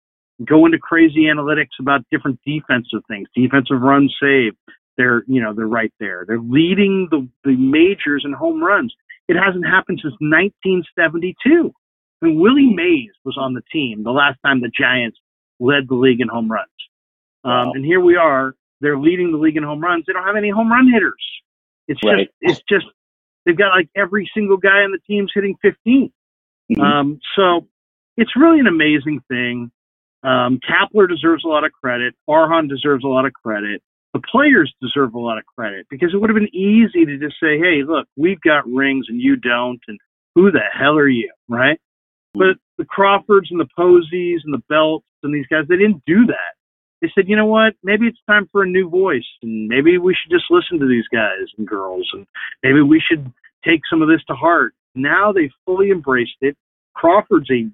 go 0.44 0.66
into 0.66 0.78
crazy 0.78 1.24
analytics 1.24 1.78
about 1.80 2.00
different 2.10 2.38
defensive 2.44 3.00
things 3.08 3.28
defensive 3.34 3.80
run 3.80 4.08
save 4.20 4.52
they're 4.96 5.22
you 5.28 5.40
know 5.40 5.54
they're 5.54 5.66
right 5.66 5.92
there 6.00 6.24
they're 6.26 6.40
leading 6.40 7.06
the 7.10 7.28
the 7.44 7.56
majors 7.56 8.22
in 8.24 8.32
home 8.32 8.62
runs 8.62 8.92
it 9.28 9.36
hasn't 9.36 9.64
happened 9.64 10.00
since 10.02 10.14
1972 10.20 11.72
I 12.20 12.26
mean, 12.26 12.40
Willie 12.40 12.72
Mays 12.74 13.12
was 13.24 13.36
on 13.38 13.54
the 13.54 13.62
team 13.72 14.02
the 14.02 14.10
last 14.10 14.38
time 14.44 14.60
the 14.60 14.70
Giants 14.76 15.18
led 15.60 15.88
the 15.88 15.94
league 15.94 16.20
in 16.20 16.28
home 16.28 16.50
runs. 16.50 16.66
Um, 17.44 17.52
wow. 17.52 17.72
And 17.74 17.84
here 17.84 18.00
we 18.00 18.16
are. 18.16 18.54
They're 18.80 18.98
leading 18.98 19.32
the 19.32 19.38
league 19.38 19.56
in 19.56 19.62
home 19.62 19.80
runs. 19.80 20.04
They 20.06 20.12
don't 20.12 20.24
have 20.24 20.36
any 20.36 20.50
home 20.50 20.70
run 20.70 20.90
hitters. 20.92 21.24
It's 21.86 22.00
right. 22.04 22.28
just, 22.42 22.58
it's 22.58 22.62
just, 22.68 22.86
they've 23.44 23.56
got 23.56 23.70
like 23.70 23.88
every 23.96 24.28
single 24.34 24.56
guy 24.56 24.82
on 24.82 24.92
the 24.92 24.98
team's 25.06 25.30
hitting 25.34 25.56
15. 25.62 26.12
Mm-hmm. 26.70 26.82
Um, 26.82 27.20
so 27.36 27.66
it's 28.16 28.32
really 28.36 28.60
an 28.60 28.66
amazing 28.66 29.20
thing. 29.28 29.70
Um, 30.22 30.58
Kapler 30.68 31.08
deserves 31.08 31.44
a 31.44 31.48
lot 31.48 31.64
of 31.64 31.72
credit. 31.72 32.14
Farhan 32.28 32.68
deserves 32.68 33.04
a 33.04 33.08
lot 33.08 33.24
of 33.24 33.32
credit. 33.32 33.82
The 34.14 34.20
players 34.20 34.72
deserve 34.80 35.14
a 35.14 35.18
lot 35.18 35.38
of 35.38 35.44
credit 35.46 35.86
because 35.90 36.10
it 36.12 36.16
would 36.16 36.30
have 36.30 36.34
been 36.34 36.54
easy 36.54 37.04
to 37.04 37.18
just 37.18 37.36
say, 37.40 37.58
"Hey, 37.58 37.82
look, 37.86 38.06
we've 38.16 38.40
got 38.40 38.66
rings 38.66 39.06
and 39.08 39.20
you 39.20 39.36
don't, 39.36 39.80
and 39.86 39.98
who 40.34 40.50
the 40.50 40.64
hell 40.72 40.96
are 40.96 41.08
you?" 41.08 41.30
Right? 41.48 41.78
Mm-hmm. 42.36 42.40
But 42.40 42.56
the 42.78 42.84
Crawfords 42.84 43.50
and 43.50 43.60
the 43.60 43.68
Posies 43.76 44.40
and 44.44 44.54
the 44.54 44.62
Belts 44.68 45.06
and 45.22 45.34
these 45.34 45.46
guys, 45.46 45.64
they 45.68 45.76
didn't 45.76 46.02
do 46.06 46.26
that. 46.26 46.54
They 47.00 47.10
said, 47.14 47.28
you 47.28 47.36
know 47.36 47.46
what? 47.46 47.74
Maybe 47.84 48.06
it's 48.06 48.18
time 48.28 48.48
for 48.50 48.62
a 48.62 48.66
new 48.66 48.88
voice, 48.88 49.26
and 49.42 49.68
maybe 49.68 49.98
we 49.98 50.14
should 50.14 50.32
just 50.32 50.46
listen 50.50 50.80
to 50.80 50.88
these 50.88 51.06
guys 51.12 51.46
and 51.56 51.66
girls, 51.66 52.08
and 52.12 52.26
maybe 52.62 52.80
we 52.80 53.00
should 53.00 53.32
take 53.64 53.80
some 53.88 54.02
of 54.02 54.08
this 54.08 54.22
to 54.28 54.34
heart. 54.34 54.74
Now 54.98 55.32
they've 55.32 55.52
fully 55.64 55.90
embraced 55.90 56.36
it. 56.40 56.56
Crawford's 56.94 57.50
a 57.50 57.68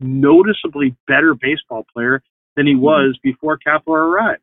noticeably 0.00 0.96
better 1.06 1.34
baseball 1.34 1.86
player 1.92 2.22
than 2.56 2.66
he 2.66 2.74
mm-hmm. 2.74 2.82
was 2.82 3.18
before 3.22 3.58
Kapler 3.58 3.98
arrived. 3.98 4.42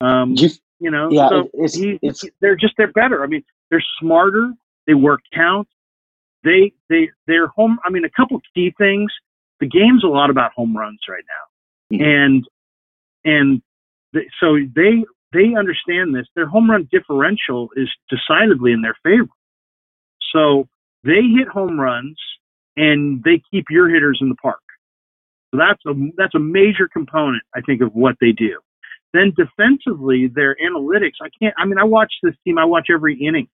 Um, 0.00 0.34
you, 0.36 0.50
you 0.78 0.90
know, 0.90 1.10
yeah, 1.10 1.28
so 1.28 1.50
it's, 1.54 1.74
he, 1.74 1.98
it's, 2.02 2.24
they're 2.40 2.56
just 2.56 2.74
they're 2.76 2.92
better. 2.92 3.22
I 3.22 3.26
mean, 3.26 3.44
they're 3.70 3.84
smarter. 4.00 4.52
They 4.86 4.94
work 4.94 5.20
counts. 5.32 5.70
They 6.42 6.72
they 6.88 7.10
they're 7.26 7.48
home. 7.48 7.78
I 7.84 7.90
mean, 7.90 8.04
a 8.04 8.10
couple 8.10 8.40
key 8.54 8.74
things 8.78 9.12
the 9.60 9.66
game's 9.66 10.02
a 10.02 10.08
lot 10.08 10.30
about 10.30 10.52
home 10.52 10.76
runs 10.76 11.00
right 11.08 11.24
now, 11.28 11.96
mm-hmm. 11.96 12.04
and 12.04 12.44
and 13.24 13.62
th- 14.14 14.26
so 14.40 14.56
they 14.74 15.04
they 15.32 15.54
understand 15.54 16.14
this. 16.14 16.26
Their 16.34 16.46
home 16.46 16.70
run 16.70 16.88
differential 16.90 17.68
is 17.76 17.88
decidedly 18.08 18.72
in 18.72 18.82
their 18.82 18.96
favor. 19.04 19.28
So 20.32 20.66
they 21.04 21.22
hit 21.36 21.48
home 21.48 21.78
runs 21.80 22.16
and 22.76 23.22
they 23.24 23.42
keep 23.50 23.66
your 23.70 23.88
hitters 23.88 24.18
in 24.20 24.28
the 24.28 24.36
park. 24.36 24.60
So 25.52 25.58
that's 25.58 25.82
a 25.86 25.92
that's 26.16 26.34
a 26.34 26.38
major 26.38 26.88
component, 26.92 27.42
I 27.54 27.60
think, 27.62 27.82
of 27.82 27.92
what 27.92 28.16
they 28.20 28.32
do. 28.32 28.60
Then 29.12 29.32
defensively, 29.36 30.30
their 30.32 30.56
analytics. 30.56 31.14
I 31.20 31.28
can't. 31.40 31.54
I 31.58 31.64
mean, 31.64 31.78
I 31.78 31.84
watch 31.84 32.12
this 32.22 32.34
team. 32.44 32.58
I 32.58 32.64
watch 32.64 32.86
every 32.92 33.18
inning. 33.18 33.48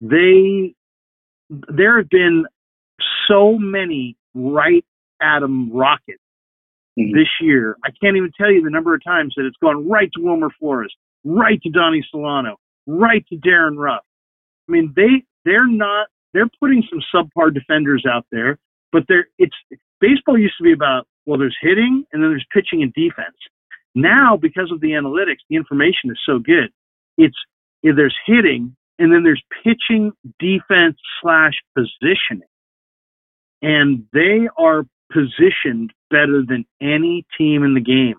They 0.00 0.74
there 1.48 1.98
have 1.98 2.08
been 2.10 2.44
so 3.28 3.56
many 3.58 4.16
right 4.34 4.84
atom 5.22 5.70
rockets 5.72 6.22
mm-hmm. 6.98 7.16
this 7.16 7.28
year. 7.40 7.76
I 7.84 7.90
can't 8.02 8.16
even 8.16 8.32
tell 8.36 8.50
you 8.50 8.62
the 8.62 8.70
number 8.70 8.94
of 8.94 9.04
times 9.04 9.34
that 9.36 9.46
it's 9.46 9.56
gone 9.62 9.88
right 9.88 10.10
to 10.16 10.22
Wilmer 10.22 10.50
Flores, 10.58 10.94
right 11.24 11.60
to 11.62 11.70
Donnie 11.70 12.04
Solano, 12.10 12.56
right 12.86 13.24
to 13.28 13.36
Darin 13.36 13.76
Ruf. 13.76 14.02
I 14.68 14.72
mean, 14.72 14.92
they 14.96 15.24
they're 15.44 15.68
not 15.68 16.08
they're 16.34 16.50
putting 16.60 16.82
some 16.90 17.00
subpar 17.14 17.52
defenders 17.52 18.04
out 18.10 18.26
there, 18.30 18.58
but 18.92 19.04
they're 19.08 19.28
it's 19.38 19.56
baseball 20.00 20.38
used 20.38 20.56
to 20.58 20.64
be 20.64 20.72
about 20.72 21.06
well, 21.26 21.38
there's 21.38 21.56
hitting 21.60 22.04
and 22.12 22.22
then 22.22 22.30
there's 22.30 22.46
pitching 22.52 22.82
and 22.82 22.92
defense. 22.94 23.36
Now, 23.94 24.36
because 24.36 24.70
of 24.72 24.80
the 24.80 24.92
analytics, 24.92 25.38
the 25.50 25.56
information 25.56 26.10
is 26.10 26.18
so 26.24 26.38
good. 26.38 26.70
It's 27.16 27.36
there's 27.82 28.16
hitting 28.26 28.76
and 28.98 29.12
then 29.12 29.22
there's 29.22 29.42
pitching, 29.62 30.12
defense 30.38 30.96
slash 31.22 31.54
positioning, 31.76 32.48
and 33.62 34.04
they 34.12 34.48
are 34.58 34.84
positioned 35.12 35.92
better 36.10 36.42
than 36.46 36.66
any 36.80 37.24
team 37.36 37.62
in 37.62 37.74
the 37.74 37.80
game. 37.80 38.16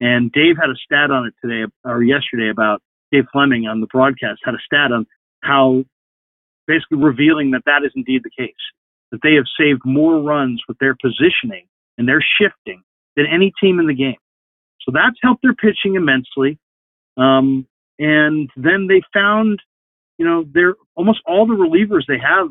And 0.00 0.32
Dave 0.32 0.56
had 0.56 0.70
a 0.70 0.76
stat 0.84 1.10
on 1.10 1.26
it 1.26 1.34
today 1.44 1.70
or 1.84 2.02
yesterday 2.02 2.48
about 2.48 2.80
Dave 3.12 3.24
Flemming 3.32 3.66
on 3.66 3.80
the 3.80 3.86
broadcast 3.86 4.40
had 4.44 4.54
a 4.54 4.60
stat 4.64 4.92
on 4.92 5.06
how 5.42 5.84
basically 6.70 6.98
revealing 6.98 7.50
that 7.50 7.62
that 7.66 7.82
is 7.84 7.92
indeed 7.96 8.22
the 8.22 8.30
case, 8.30 8.64
that 9.10 9.20
they 9.22 9.34
have 9.34 9.46
saved 9.58 9.82
more 9.84 10.20
runs 10.20 10.62
with 10.68 10.78
their 10.78 10.96
positioning 11.02 11.66
and 11.98 12.06
their 12.08 12.24
shifting 12.38 12.82
than 13.16 13.26
any 13.26 13.52
team 13.60 13.80
in 13.80 13.86
the 13.86 13.94
game. 13.94 14.22
So 14.82 14.92
that's 14.94 15.16
helped 15.22 15.42
their 15.42 15.54
pitching 15.54 15.96
immensely. 15.96 16.58
Um, 17.16 17.66
and 17.98 18.48
then 18.56 18.86
they 18.86 19.02
found, 19.12 19.60
you 20.16 20.24
know, 20.24 20.44
they're 20.54 20.74
almost 20.94 21.20
all 21.26 21.46
the 21.46 21.54
relievers 21.54 22.04
they 22.06 22.18
have 22.18 22.48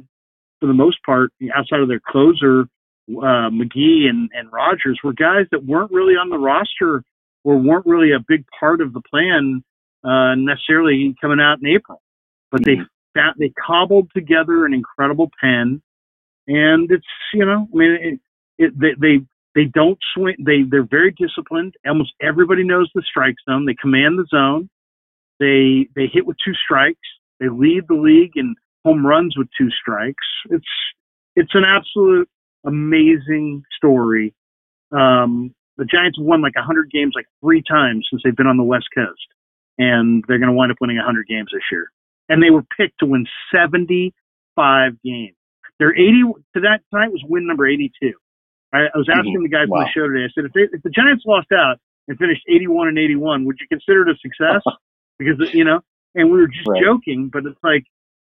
for 0.59 0.67
the 0.67 0.73
most 0.73 0.97
part 1.05 1.31
outside 1.55 1.79
of 1.79 1.87
their 1.87 2.01
closer 2.05 2.67
uh, 3.09 3.49
McGee 3.49 4.07
and, 4.07 4.29
and 4.33 4.51
Rogers 4.51 4.99
were 5.03 5.13
guys 5.13 5.45
that 5.51 5.65
weren't 5.65 5.91
really 5.91 6.13
on 6.13 6.29
the 6.29 6.37
roster 6.37 7.03
or 7.43 7.57
weren't 7.57 7.85
really 7.85 8.11
a 8.11 8.19
big 8.27 8.45
part 8.59 8.81
of 8.81 8.93
the 8.93 9.01
plan 9.09 9.63
uh, 10.03 10.35
necessarily 10.35 11.15
coming 11.19 11.39
out 11.39 11.57
in 11.61 11.67
April. 11.67 12.01
But 12.51 12.63
they 12.63 12.77
found, 13.13 13.35
they 13.39 13.51
cobbled 13.65 14.09
together 14.15 14.65
an 14.65 14.73
incredible 14.73 15.29
pen, 15.41 15.81
and 16.47 16.91
it's 16.91 17.05
you 17.33 17.45
know 17.45 17.67
I 17.73 17.77
mean 17.77 17.91
it, 18.01 18.19
it, 18.65 18.79
they 18.79 18.93
they 18.99 19.25
they 19.55 19.65
don't 19.65 19.97
swing 20.13 20.35
they 20.39 20.63
they're 20.69 20.83
very 20.83 21.11
disciplined. 21.11 21.75
Almost 21.87 22.13
everybody 22.21 22.63
knows 22.63 22.89
the 22.93 23.03
strike 23.07 23.35
zone. 23.49 23.65
They 23.65 23.75
command 23.75 24.19
the 24.19 24.25
zone. 24.29 24.69
They 25.39 25.87
they 25.95 26.07
hit 26.11 26.25
with 26.25 26.37
two 26.43 26.53
strikes. 26.53 26.99
They 27.39 27.49
lead 27.49 27.83
the 27.87 27.95
league 27.95 28.33
in 28.35 28.55
home 28.85 29.05
runs 29.05 29.37
with 29.37 29.47
two 29.57 29.69
strikes. 29.71 30.25
It's 30.49 30.67
it's 31.35 31.55
an 31.55 31.63
absolute 31.63 32.29
amazing 32.65 33.63
story. 33.75 34.33
Um, 34.91 35.53
the 35.77 35.85
Giants 35.85 36.17
have 36.17 36.25
won 36.25 36.41
like 36.41 36.53
a 36.57 36.59
100 36.59 36.91
games 36.91 37.13
like 37.15 37.27
three 37.41 37.63
times 37.63 38.05
since 38.09 38.21
they've 38.23 38.35
been 38.35 38.47
on 38.47 38.57
the 38.57 38.63
West 38.63 38.87
Coast, 38.93 39.27
and 39.77 40.23
they're 40.27 40.39
going 40.39 40.49
to 40.49 40.55
wind 40.55 40.71
up 40.71 40.77
winning 40.81 40.97
a 40.97 41.01
100 41.01 41.27
games 41.27 41.49
this 41.53 41.63
year. 41.71 41.91
And 42.29 42.43
they 42.43 42.51
were 42.51 42.63
picked 42.77 42.99
to 42.99 43.05
win 43.05 43.25
75 43.53 44.13
games. 45.03 45.35
Their 45.79 45.93
80 45.93 46.23
to 46.55 46.61
that 46.61 46.81
tonight 46.91 47.11
was 47.11 47.23
win 47.27 47.47
number 47.47 47.67
82. 47.67 48.13
I, 48.71 48.77
I 48.77 48.97
was 48.97 49.09
asking 49.11 49.33
mm-hmm. 49.33 49.43
the 49.43 49.49
guys 49.49 49.67
wow. 49.67 49.79
on 49.79 49.83
the 49.85 49.91
show 49.91 50.07
today. 50.07 50.25
I 50.25 50.29
said, 50.35 50.45
if, 50.45 50.53
they, 50.53 50.77
if 50.77 50.83
the 50.83 50.89
Giants 50.89 51.23
lost 51.25 51.47
out 51.51 51.77
and 52.07 52.17
finished 52.17 52.43
81 52.47 52.89
and 52.89 52.99
81, 52.99 53.45
would 53.45 53.57
you 53.59 53.67
consider 53.67 54.07
it 54.07 54.15
a 54.15 54.17
success? 54.19 54.61
because 55.19 55.53
you 55.53 55.63
know, 55.63 55.81
and 56.15 56.31
we 56.31 56.39
were 56.39 56.47
just 56.47 56.67
right. 56.67 56.81
joking, 56.81 57.29
but 57.31 57.45
it's 57.45 57.59
like, 57.61 57.83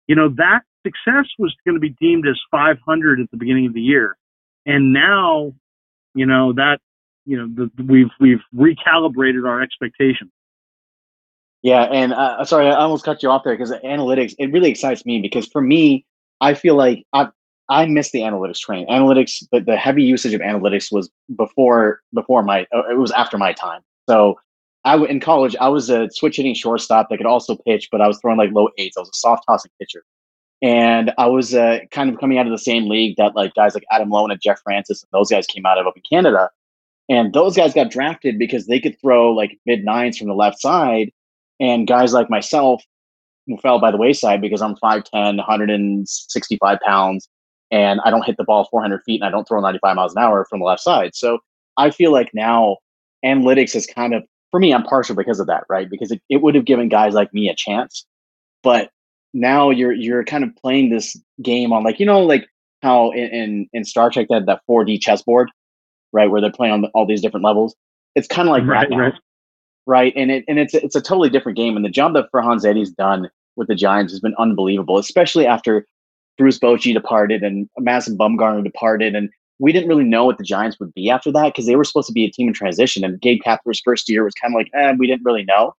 you 0.08 0.16
know, 0.16 0.28
that 0.36 0.62
success 0.84 1.26
was 1.38 1.54
going 1.64 1.74
to 1.74 1.80
be 1.80 1.90
deemed 2.00 2.26
as 2.26 2.38
500 2.50 3.20
at 3.20 3.30
the 3.30 3.36
beginning 3.36 3.66
of 3.66 3.74
the 3.74 3.80
year, 3.80 4.16
and 4.66 4.92
now, 4.92 5.52
you 6.14 6.26
know 6.26 6.52
that 6.54 6.78
you 7.24 7.38
know 7.38 7.48
the, 7.48 7.82
we've 7.82 8.10
we've 8.20 8.42
recalibrated 8.54 9.48
our 9.48 9.62
expectations. 9.62 10.30
Yeah, 11.62 11.84
and 11.84 12.12
uh, 12.12 12.44
sorry, 12.44 12.66
I 12.66 12.74
almost 12.74 13.04
cut 13.04 13.22
you 13.22 13.30
off 13.30 13.44
there 13.44 13.54
because 13.54 13.70
analytics 13.70 14.34
it 14.38 14.52
really 14.52 14.70
excites 14.70 15.06
me 15.06 15.20
because 15.20 15.46
for 15.46 15.62
me, 15.62 16.04
I 16.40 16.54
feel 16.54 16.74
like 16.74 17.04
I 17.12 17.28
I 17.68 17.86
miss 17.86 18.10
the 18.10 18.20
analytics 18.20 18.58
train. 18.58 18.86
Analytics, 18.88 19.44
the, 19.52 19.60
the 19.60 19.76
heavy 19.76 20.02
usage 20.02 20.34
of 20.34 20.40
analytics 20.40 20.92
was 20.92 21.08
before 21.36 22.00
before 22.12 22.42
my 22.42 22.66
uh, 22.74 22.88
it 22.90 22.98
was 22.98 23.12
after 23.12 23.38
my 23.38 23.52
time. 23.52 23.80
So 24.08 24.40
I 24.84 24.96
in 25.04 25.20
college 25.20 25.54
I 25.60 25.68
was 25.68 25.88
a 25.88 26.08
switch 26.10 26.36
hitting 26.36 26.54
shortstop 26.54 27.08
that 27.10 27.18
could 27.18 27.26
also 27.26 27.56
pitch, 27.56 27.88
but 27.92 28.00
I 28.00 28.08
was 28.08 28.18
throwing 28.20 28.38
like 28.38 28.50
low 28.52 28.68
eights. 28.78 28.96
I 28.96 29.00
was 29.00 29.10
a 29.10 29.14
soft 29.14 29.44
tossing 29.48 29.70
pitcher, 29.78 30.02
and 30.62 31.12
I 31.16 31.26
was 31.26 31.54
uh, 31.54 31.78
kind 31.92 32.10
of 32.10 32.18
coming 32.18 32.38
out 32.38 32.46
of 32.46 32.52
the 32.52 32.58
same 32.58 32.88
league 32.88 33.14
that 33.18 33.36
like 33.36 33.54
guys 33.54 33.74
like 33.74 33.84
Adam 33.92 34.10
Loewen 34.10 34.32
and 34.32 34.40
Jeff 34.42 34.60
Francis 34.64 35.02
and 35.04 35.10
those 35.12 35.30
guys 35.30 35.46
came 35.46 35.64
out 35.64 35.78
of 35.78 35.86
up 35.86 35.96
in 35.96 36.02
Canada. 36.10 36.50
And 37.08 37.34
those 37.34 37.56
guys 37.56 37.74
got 37.74 37.90
drafted 37.90 38.38
because 38.38 38.66
they 38.66 38.80
could 38.80 38.98
throw 39.00 39.32
like 39.32 39.58
mid 39.66 39.84
nines 39.84 40.16
from 40.16 40.28
the 40.28 40.34
left 40.34 40.60
side 40.60 41.10
and 41.62 41.86
guys 41.86 42.12
like 42.12 42.28
myself 42.28 42.82
fell 43.62 43.78
by 43.78 43.92
the 43.92 43.96
wayside 43.96 44.40
because 44.40 44.60
I'm 44.60 44.74
5'10, 44.76 45.36
165 45.36 46.78
pounds, 46.84 47.28
and 47.70 48.00
I 48.04 48.10
don't 48.10 48.26
hit 48.26 48.36
the 48.36 48.44
ball 48.44 48.66
400 48.68 49.00
feet 49.06 49.22
and 49.22 49.28
I 49.28 49.30
don't 49.30 49.46
throw 49.46 49.60
95 49.60 49.94
miles 49.96 50.14
an 50.14 50.22
hour 50.22 50.44
from 50.50 50.58
the 50.58 50.66
left 50.66 50.82
side. 50.82 51.14
So 51.14 51.38
I 51.76 51.90
feel 51.90 52.10
like 52.10 52.30
now 52.34 52.78
analytics 53.24 53.76
is 53.76 53.86
kind 53.86 54.12
of, 54.12 54.24
for 54.50 54.58
me, 54.58 54.74
I'm 54.74 54.82
partial 54.82 55.14
because 55.14 55.38
of 55.38 55.46
that, 55.46 55.62
right? 55.70 55.88
Because 55.88 56.10
it, 56.10 56.20
it 56.28 56.42
would 56.42 56.56
have 56.56 56.64
given 56.64 56.88
guys 56.88 57.14
like 57.14 57.32
me 57.32 57.48
a 57.48 57.54
chance. 57.54 58.04
But 58.64 58.90
now 59.32 59.70
you're 59.70 59.92
you're 59.92 60.24
kind 60.24 60.44
of 60.44 60.50
playing 60.56 60.90
this 60.90 61.16
game 61.40 61.72
on 61.72 61.84
like, 61.84 61.98
you 62.00 62.06
know, 62.06 62.20
like 62.20 62.46
how 62.82 63.12
in, 63.12 63.28
in, 63.28 63.68
in 63.72 63.84
Star 63.84 64.10
Trek 64.10 64.26
they 64.28 64.34
had 64.34 64.46
that 64.46 64.62
4D 64.68 65.00
chessboard, 65.00 65.50
right? 66.12 66.28
Where 66.28 66.40
they're 66.40 66.50
playing 66.50 66.74
on 66.74 66.84
all 66.92 67.06
these 67.06 67.22
different 67.22 67.44
levels. 67.44 67.74
It's 68.16 68.28
kind 68.28 68.48
of 68.48 68.52
like 68.52 68.66
right, 68.66 68.88
that 68.88 68.90
now. 68.90 68.98
Right 68.98 69.14
right? 69.86 70.12
And 70.16 70.30
it 70.30 70.44
and 70.48 70.58
it's 70.58 70.74
it's 70.74 70.96
a 70.96 71.00
totally 71.00 71.30
different 71.30 71.56
game. 71.56 71.76
And 71.76 71.84
the 71.84 71.90
job 71.90 72.14
that 72.14 72.30
Farhan 72.32 72.60
Zaidi's 72.60 72.90
done 72.90 73.30
with 73.56 73.68
the 73.68 73.74
Giants 73.74 74.12
has 74.12 74.20
been 74.20 74.34
unbelievable, 74.38 74.98
especially 74.98 75.46
after 75.46 75.86
Bruce 76.38 76.58
Bochy 76.58 76.94
departed 76.94 77.42
and 77.42 77.68
Madison 77.78 78.16
Bumgarner 78.16 78.64
departed, 78.64 79.14
and 79.14 79.30
we 79.58 79.72
didn't 79.72 79.88
really 79.88 80.04
know 80.04 80.24
what 80.24 80.38
the 80.38 80.44
Giants 80.44 80.80
would 80.80 80.92
be 80.94 81.10
after 81.10 81.30
that 81.32 81.52
because 81.52 81.66
they 81.66 81.76
were 81.76 81.84
supposed 81.84 82.08
to 82.08 82.12
be 82.12 82.24
a 82.24 82.30
team 82.30 82.48
in 82.48 82.54
transition. 82.54 83.04
And 83.04 83.20
Gabe 83.20 83.40
Kapler's 83.44 83.80
first 83.84 84.08
year 84.08 84.24
was 84.24 84.34
kind 84.34 84.52
of 84.52 84.58
like, 84.58 84.70
eh, 84.74 84.94
we 84.98 85.06
didn't 85.06 85.24
really 85.24 85.44
know. 85.44 85.74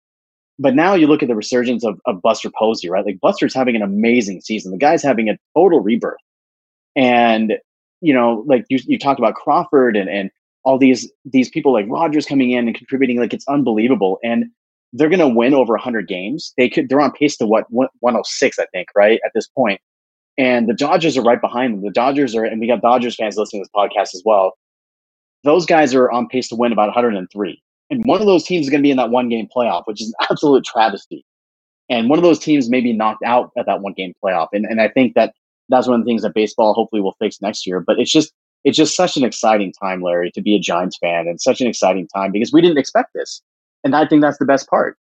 But 0.58 0.74
now 0.74 0.94
you 0.94 1.06
look 1.06 1.22
at 1.22 1.28
the 1.28 1.34
resurgence 1.34 1.84
of, 1.84 2.00
of 2.06 2.22
Buster 2.22 2.50
Posey, 2.56 2.88
right? 2.88 3.04
Like 3.04 3.20
Buster's 3.20 3.54
having 3.54 3.74
an 3.76 3.82
amazing 3.82 4.40
season. 4.40 4.70
The 4.70 4.78
guy's 4.78 5.02
having 5.02 5.28
a 5.28 5.36
total 5.54 5.80
rebirth. 5.80 6.20
And, 6.96 7.54
you 8.00 8.14
know, 8.14 8.44
like 8.46 8.64
you, 8.68 8.78
you 8.86 8.98
talked 8.98 9.18
about 9.18 9.34
Crawford 9.34 9.96
and, 9.96 10.08
and 10.08 10.30
all 10.64 10.78
these 10.78 11.10
these 11.24 11.48
people 11.48 11.72
like 11.72 11.86
Rogers 11.88 12.26
coming 12.26 12.50
in 12.50 12.66
and 12.66 12.76
contributing 12.76 13.18
like 13.18 13.34
it's 13.34 13.46
unbelievable 13.48 14.18
and 14.24 14.46
they're 14.92 15.08
going 15.08 15.20
to 15.20 15.28
win 15.28 15.54
over 15.54 15.74
100 15.74 16.06
games. 16.06 16.52
They 16.56 16.68
could 16.68 16.88
they're 16.88 17.00
on 17.00 17.12
pace 17.12 17.36
to 17.38 17.46
what 17.46 17.66
106 17.70 18.58
I 18.58 18.66
think, 18.72 18.88
right? 18.96 19.20
At 19.24 19.32
this 19.34 19.48
point. 19.48 19.80
And 20.36 20.68
the 20.68 20.74
Dodgers 20.74 21.16
are 21.16 21.22
right 21.22 21.40
behind 21.40 21.74
them. 21.74 21.82
The 21.82 21.90
Dodgers 21.90 22.34
are 22.34 22.44
and 22.44 22.60
we 22.60 22.66
got 22.66 22.80
Dodgers 22.80 23.16
fans 23.16 23.36
listening 23.36 23.62
to 23.62 23.68
this 23.68 23.74
podcast 23.74 24.14
as 24.14 24.22
well. 24.24 24.54
Those 25.44 25.66
guys 25.66 25.94
are 25.94 26.10
on 26.10 26.28
pace 26.28 26.48
to 26.48 26.56
win 26.56 26.72
about 26.72 26.88
103. 26.88 27.62
And 27.90 28.04
one 28.06 28.20
of 28.20 28.26
those 28.26 28.44
teams 28.44 28.66
is 28.66 28.70
going 28.70 28.80
to 28.80 28.86
be 28.86 28.90
in 28.90 28.96
that 28.96 29.10
one 29.10 29.28
game 29.28 29.46
playoff, 29.54 29.82
which 29.84 30.00
is 30.00 30.08
an 30.08 30.26
absolute 30.30 30.64
travesty. 30.64 31.24
And 31.90 32.08
one 32.08 32.18
of 32.18 32.22
those 32.22 32.38
teams 32.38 32.70
may 32.70 32.80
be 32.80 32.94
knocked 32.94 33.22
out 33.24 33.50
at 33.58 33.66
that 33.66 33.82
one 33.82 33.92
game 33.92 34.14
playoff. 34.24 34.48
And 34.52 34.64
and 34.64 34.80
I 34.80 34.88
think 34.88 35.14
that 35.14 35.34
that's 35.68 35.86
one 35.86 36.00
of 36.00 36.04
the 36.04 36.08
things 36.08 36.22
that 36.22 36.34
baseball 36.34 36.72
hopefully 36.72 37.02
will 37.02 37.16
fix 37.18 37.42
next 37.42 37.66
year. 37.66 37.80
But 37.80 37.98
it's 37.98 38.12
just 38.12 38.32
it's 38.64 38.76
just 38.76 38.96
such 38.96 39.16
an 39.16 39.24
exciting 39.24 39.72
time, 39.72 40.02
Larry, 40.02 40.30
to 40.32 40.42
be 40.42 40.56
a 40.56 40.58
Giants 40.58 40.96
fan 40.98 41.28
and 41.28 41.40
such 41.40 41.60
an 41.60 41.66
exciting 41.66 42.08
time 42.08 42.32
because 42.32 42.52
we 42.52 42.60
didn't 42.60 42.78
expect 42.78 43.10
this. 43.14 43.42
And 43.84 43.94
I 43.94 44.06
think 44.06 44.22
that's 44.22 44.38
the 44.38 44.46
best 44.46 44.68
part. 44.68 44.96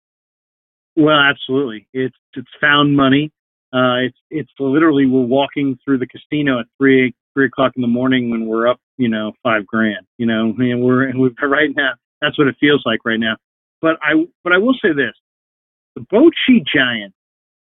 Well, 0.97 1.19
absolutely. 1.19 1.89
It's 1.93 2.17
it's 2.35 2.49
found 2.61 2.97
money. 2.97 3.33
Uh, 3.73 4.07
it's 4.07 4.19
it's 4.31 4.53
literally 4.59 5.07
we're 5.07 5.21
walking 5.21 5.79
through 5.85 5.99
the 5.99 6.07
casino 6.07 6.61
at 6.61 6.67
three 6.79 7.15
three 7.35 7.47
o'clock 7.47 7.73
in 7.77 7.83
the 7.83 7.89
morning 7.89 8.31
when 8.31 8.47
we're 8.47 8.67
up, 8.67 8.81
you 8.97 9.09
know, 9.09 9.33
five 9.43 9.67
grand. 9.67 10.07
You 10.17 10.27
know, 10.27 10.55
and 10.59 10.83
we're 10.83 11.09
and 11.09 11.21
we 11.21 11.31
right 11.43 11.71
now. 11.77 11.93
That's 12.21 12.37
what 12.39 12.49
it 12.49 12.57
feels 12.59 12.83
like 12.85 13.01
right 13.05 13.21
now. 13.21 13.37
But 13.81 13.97
I 14.03 14.25
but 14.43 14.53
I 14.53 14.59
will 14.59 14.75
say 14.75 14.93
this: 14.93 15.15
the 15.95 16.03
Bochy 16.13 16.65
Giants 16.65 17.17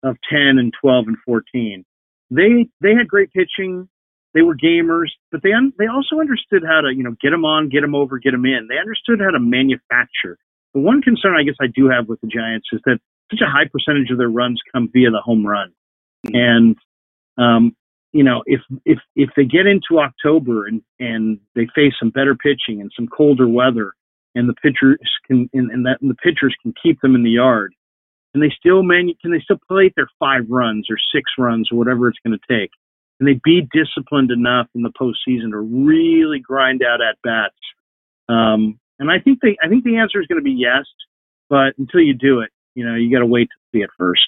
of 0.03 0.17
ten 0.31 0.59
and 0.59 0.73
twelve 0.81 1.07
and 1.09 1.17
fourteen, 1.25 1.85
they 2.31 2.69
they 2.81 2.95
had 2.95 3.09
great 3.09 3.33
pitching 3.33 3.89
they 4.35 4.43
were 4.43 4.57
gamers, 4.57 5.11
but 5.31 5.43
they 5.43 5.53
un- 5.53 5.73
they 5.79 5.87
also 5.87 6.21
understood 6.21 6.63
how 6.67 6.81
to 6.81 6.95
you 6.95 7.03
know 7.03 7.15
get 7.23 7.31
them 7.31 7.45
on, 7.45 7.69
get 7.69 7.81
them 7.81 7.95
over, 7.95 8.19
get 8.19 8.33
them 8.33 8.45
in. 8.45 8.67
They 8.69 8.79
understood 8.79 9.21
how 9.21 9.31
to 9.31 9.39
manufacture. 9.39 10.37
The 10.75 10.81
one 10.81 11.01
concern 11.03 11.37
I 11.39 11.45
guess 11.45 11.55
I 11.61 11.69
do 11.69 11.89
have 11.89 12.09
with 12.09 12.21
the 12.21 12.27
Giants 12.27 12.67
is 12.73 12.81
that 12.85 12.99
such 13.31 13.41
a 13.41 13.51
high 13.51 13.69
percentage 13.71 14.11
of 14.11 14.19
their 14.19 14.29
runs 14.29 14.61
come 14.73 14.91
via 14.93 15.11
the 15.11 15.21
home 15.21 15.47
run, 15.47 15.73
mm-hmm. 16.27 16.37
and 16.37 16.77
um, 17.39 17.77
you 18.13 18.25
know 18.25 18.43
if 18.47 18.61
if 18.85 18.99
if 19.15 19.31
they 19.37 19.45
get 19.45 19.67
into 19.67 20.01
October 20.01 20.67
and 20.67 20.83
and 20.99 21.39
they 21.55 21.69
face 21.75 21.95
some 21.99 22.11
better 22.11 22.35
pitching 22.35 22.81
and 22.81 22.91
some 22.97 23.07
colder 23.07 23.49
weather, 23.49 23.93
and 24.35 24.49
the 24.49 24.55
pitchers 24.55 24.99
can 25.27 25.49
and, 25.55 25.71
and 25.71 25.87
that 25.87 26.03
and 26.03 26.11
the 26.11 26.17
pitchers 26.17 26.57
can 26.61 26.75
keep 26.83 27.01
them 27.01 27.15
in 27.15 27.23
the 27.23 27.31
yard, 27.31 27.73
and 28.35 28.43
they 28.43 28.53
still 28.59 28.83
man 28.83 29.13
can 29.23 29.31
they 29.31 29.41
still 29.41 29.61
plate 29.69 29.93
their 29.95 30.09
five 30.19 30.43
runs 30.49 30.89
or 30.91 30.97
six 31.15 31.31
runs 31.39 31.69
or 31.71 31.79
whatever 31.79 32.09
it's 32.09 32.19
going 32.27 32.37
to 32.37 32.61
take 32.61 32.71
and 33.21 33.29
they 33.29 33.41
be 33.45 33.67
disciplined 33.73 34.31
enough 34.31 34.67
in 34.75 34.83
the 34.83 34.91
postseason 34.91 35.51
to 35.51 35.59
really 35.59 36.41
grind 36.41 36.83
out 36.83 37.01
at 37.01 37.17
bats. 37.23 37.55
Um, 38.29 38.79
and 38.99 39.11
I 39.11 39.19
think 39.19 39.41
they, 39.41 39.57
I 39.63 39.69
think 39.69 39.85
the 39.85 39.97
answer 39.97 40.21
is 40.21 40.27
going 40.27 40.41
to 40.41 40.45
be 40.45 40.53
yes, 40.53 40.85
but 41.49 41.75
until 41.79 42.01
you 42.01 42.15
do 42.15 42.41
it, 42.41 42.51
you 42.75 42.85
know, 42.87 42.95
you 42.95 43.13
got 43.13 43.21
to 43.21 43.27
wait 43.27 43.49
to 43.49 43.57
see 43.73 43.83
it 43.83 43.91
first. 43.99 44.27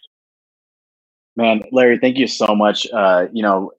Man, 1.36 1.62
Larry, 1.72 1.98
thank 1.98 2.16
you 2.16 2.26
so 2.26 2.54
much. 2.54 2.86
Uh, 2.90 3.26
you 3.32 3.42
know, 3.42 3.72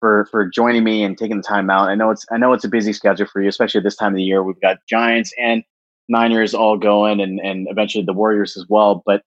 for 0.00 0.26
for 0.30 0.46
joining 0.46 0.84
me 0.84 1.02
and 1.02 1.16
taking 1.16 1.36
the 1.36 1.42
time 1.42 1.70
out. 1.70 1.88
I 1.88 1.94
know 1.94 2.10
it's 2.10 2.26
I 2.30 2.36
know 2.38 2.52
it's 2.52 2.64
a 2.64 2.68
busy 2.68 2.92
schedule 2.92 3.26
for 3.26 3.40
you, 3.40 3.48
especially 3.48 3.78
at 3.78 3.84
this 3.84 3.96
time 3.96 4.12
of 4.12 4.16
the 4.16 4.22
year. 4.22 4.42
We've 4.42 4.60
got 4.60 4.78
Giants 4.88 5.32
and 5.38 5.62
Niners 6.08 6.54
all 6.54 6.76
going, 6.78 7.20
and 7.20 7.40
and 7.40 7.66
eventually 7.70 8.04
the 8.04 8.12
Warriors 8.12 8.56
as 8.56 8.66
well. 8.68 9.02
But 9.06 9.22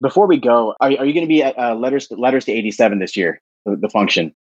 before 0.00 0.26
we 0.26 0.38
go, 0.38 0.74
are, 0.80 0.88
are 0.88 1.06
you 1.06 1.12
going 1.12 1.22
to 1.22 1.28
be 1.28 1.42
at 1.42 1.58
uh, 1.58 1.74
letters 1.74 2.08
letters 2.10 2.44
to 2.46 2.52
eighty 2.52 2.70
seven 2.70 2.98
this 2.98 3.16
year? 3.16 3.40
The, 3.64 3.76
the 3.76 3.88
function. 3.88 4.34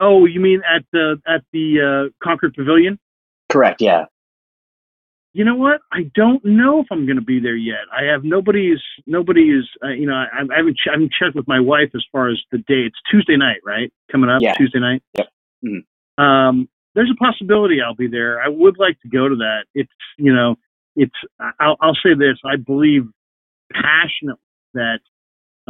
Oh, 0.00 0.24
you 0.24 0.40
mean 0.40 0.62
at 0.68 0.84
the 0.92 1.20
at 1.26 1.42
the 1.52 2.08
uh, 2.08 2.24
Concord 2.24 2.54
Pavilion? 2.54 2.98
Correct. 3.50 3.80
Yeah. 3.80 4.06
You 5.32 5.44
know 5.44 5.54
what? 5.54 5.80
I 5.92 6.10
don't 6.14 6.44
know 6.44 6.80
if 6.80 6.86
I'm 6.90 7.06
going 7.06 7.18
to 7.18 7.24
be 7.24 7.38
there 7.38 7.54
yet. 7.54 7.86
I 7.92 8.04
have 8.10 8.24
nobody's 8.24 8.80
nobody's. 9.06 9.64
uh, 9.84 9.88
you 9.88 10.06
know 10.06 10.14
I, 10.14 10.26
I 10.52 10.56
haven't 10.56 10.76
ch- 10.76 10.88
I 10.88 10.92
haven't 10.92 11.12
checked 11.12 11.36
with 11.36 11.46
my 11.46 11.60
wife 11.60 11.90
as 11.94 12.04
far 12.10 12.30
as 12.30 12.38
the 12.50 12.58
day. 12.58 12.82
It's 12.86 12.98
Tuesday 13.10 13.36
night, 13.36 13.60
right? 13.64 13.92
Coming 14.10 14.30
up 14.30 14.40
yeah. 14.42 14.54
Tuesday 14.54 14.80
night. 14.80 15.02
Yep. 15.16 15.28
Mm-hmm. 15.64 16.24
Um, 16.24 16.68
there's 16.94 17.10
a 17.10 17.16
possibility 17.16 17.80
I'll 17.80 17.94
be 17.94 18.08
there. 18.08 18.40
I 18.40 18.48
would 18.48 18.78
like 18.78 19.00
to 19.02 19.08
go 19.08 19.28
to 19.28 19.36
that. 19.36 19.66
It's 19.74 19.92
you 20.18 20.34
know 20.34 20.56
it's 20.96 21.14
I'll, 21.60 21.76
I'll 21.80 21.98
say 22.02 22.14
this. 22.18 22.38
I 22.44 22.56
believe 22.56 23.04
passionately 23.72 24.42
that 24.74 25.00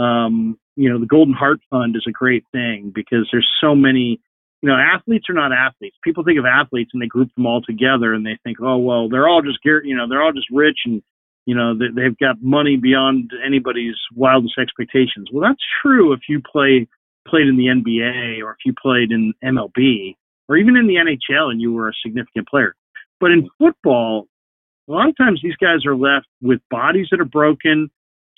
um, 0.00 0.58
you 0.76 0.90
know, 0.90 0.98
the 0.98 1.06
Golden 1.06 1.34
Heart 1.34 1.60
Fund 1.68 1.94
is 1.96 2.04
a 2.08 2.12
great 2.12 2.44
thing 2.52 2.90
because 2.94 3.28
there's 3.30 3.48
so 3.60 3.74
many, 3.74 4.20
you 4.62 4.68
know, 4.68 4.76
athletes 4.76 5.26
are 5.28 5.34
not 5.34 5.52
athletes. 5.52 5.96
People 6.02 6.24
think 6.24 6.38
of 6.38 6.46
athletes 6.46 6.90
and 6.94 7.02
they 7.02 7.06
group 7.06 7.28
them 7.34 7.46
all 7.46 7.60
together 7.60 8.14
and 8.14 8.24
they 8.24 8.38
think, 8.42 8.58
oh, 8.62 8.78
well, 8.78 9.08
they're 9.08 9.28
all 9.28 9.42
just, 9.42 9.58
you 9.64 9.94
know, 9.94 10.08
they're 10.08 10.22
all 10.22 10.32
just 10.32 10.48
rich 10.50 10.78
and, 10.86 11.02
you 11.44 11.54
know, 11.54 11.76
they, 11.76 11.86
they've 11.94 12.18
got 12.18 12.36
money 12.40 12.76
beyond 12.76 13.30
anybody's 13.44 13.96
wildest 14.14 14.54
expectations. 14.58 15.28
Well, 15.32 15.46
that's 15.46 15.62
true 15.82 16.12
if 16.14 16.20
you 16.28 16.40
play, 16.40 16.88
played 17.28 17.48
in 17.48 17.56
the 17.56 17.66
NBA 17.66 18.42
or 18.42 18.52
if 18.52 18.58
you 18.64 18.72
played 18.80 19.10
in 19.10 19.34
MLB 19.44 20.16
or 20.48 20.56
even 20.56 20.76
in 20.76 20.86
the 20.86 20.94
NHL 20.94 21.50
and 21.50 21.60
you 21.60 21.72
were 21.72 21.88
a 21.88 21.92
significant 22.02 22.48
player. 22.48 22.74
But 23.20 23.32
in 23.32 23.50
football, 23.58 24.28
a 24.88 24.92
lot 24.92 25.08
of 25.10 25.16
times 25.16 25.40
these 25.42 25.56
guys 25.56 25.84
are 25.84 25.96
left 25.96 26.26
with 26.40 26.60
bodies 26.70 27.08
that 27.10 27.20
are 27.20 27.26
broken, 27.26 27.90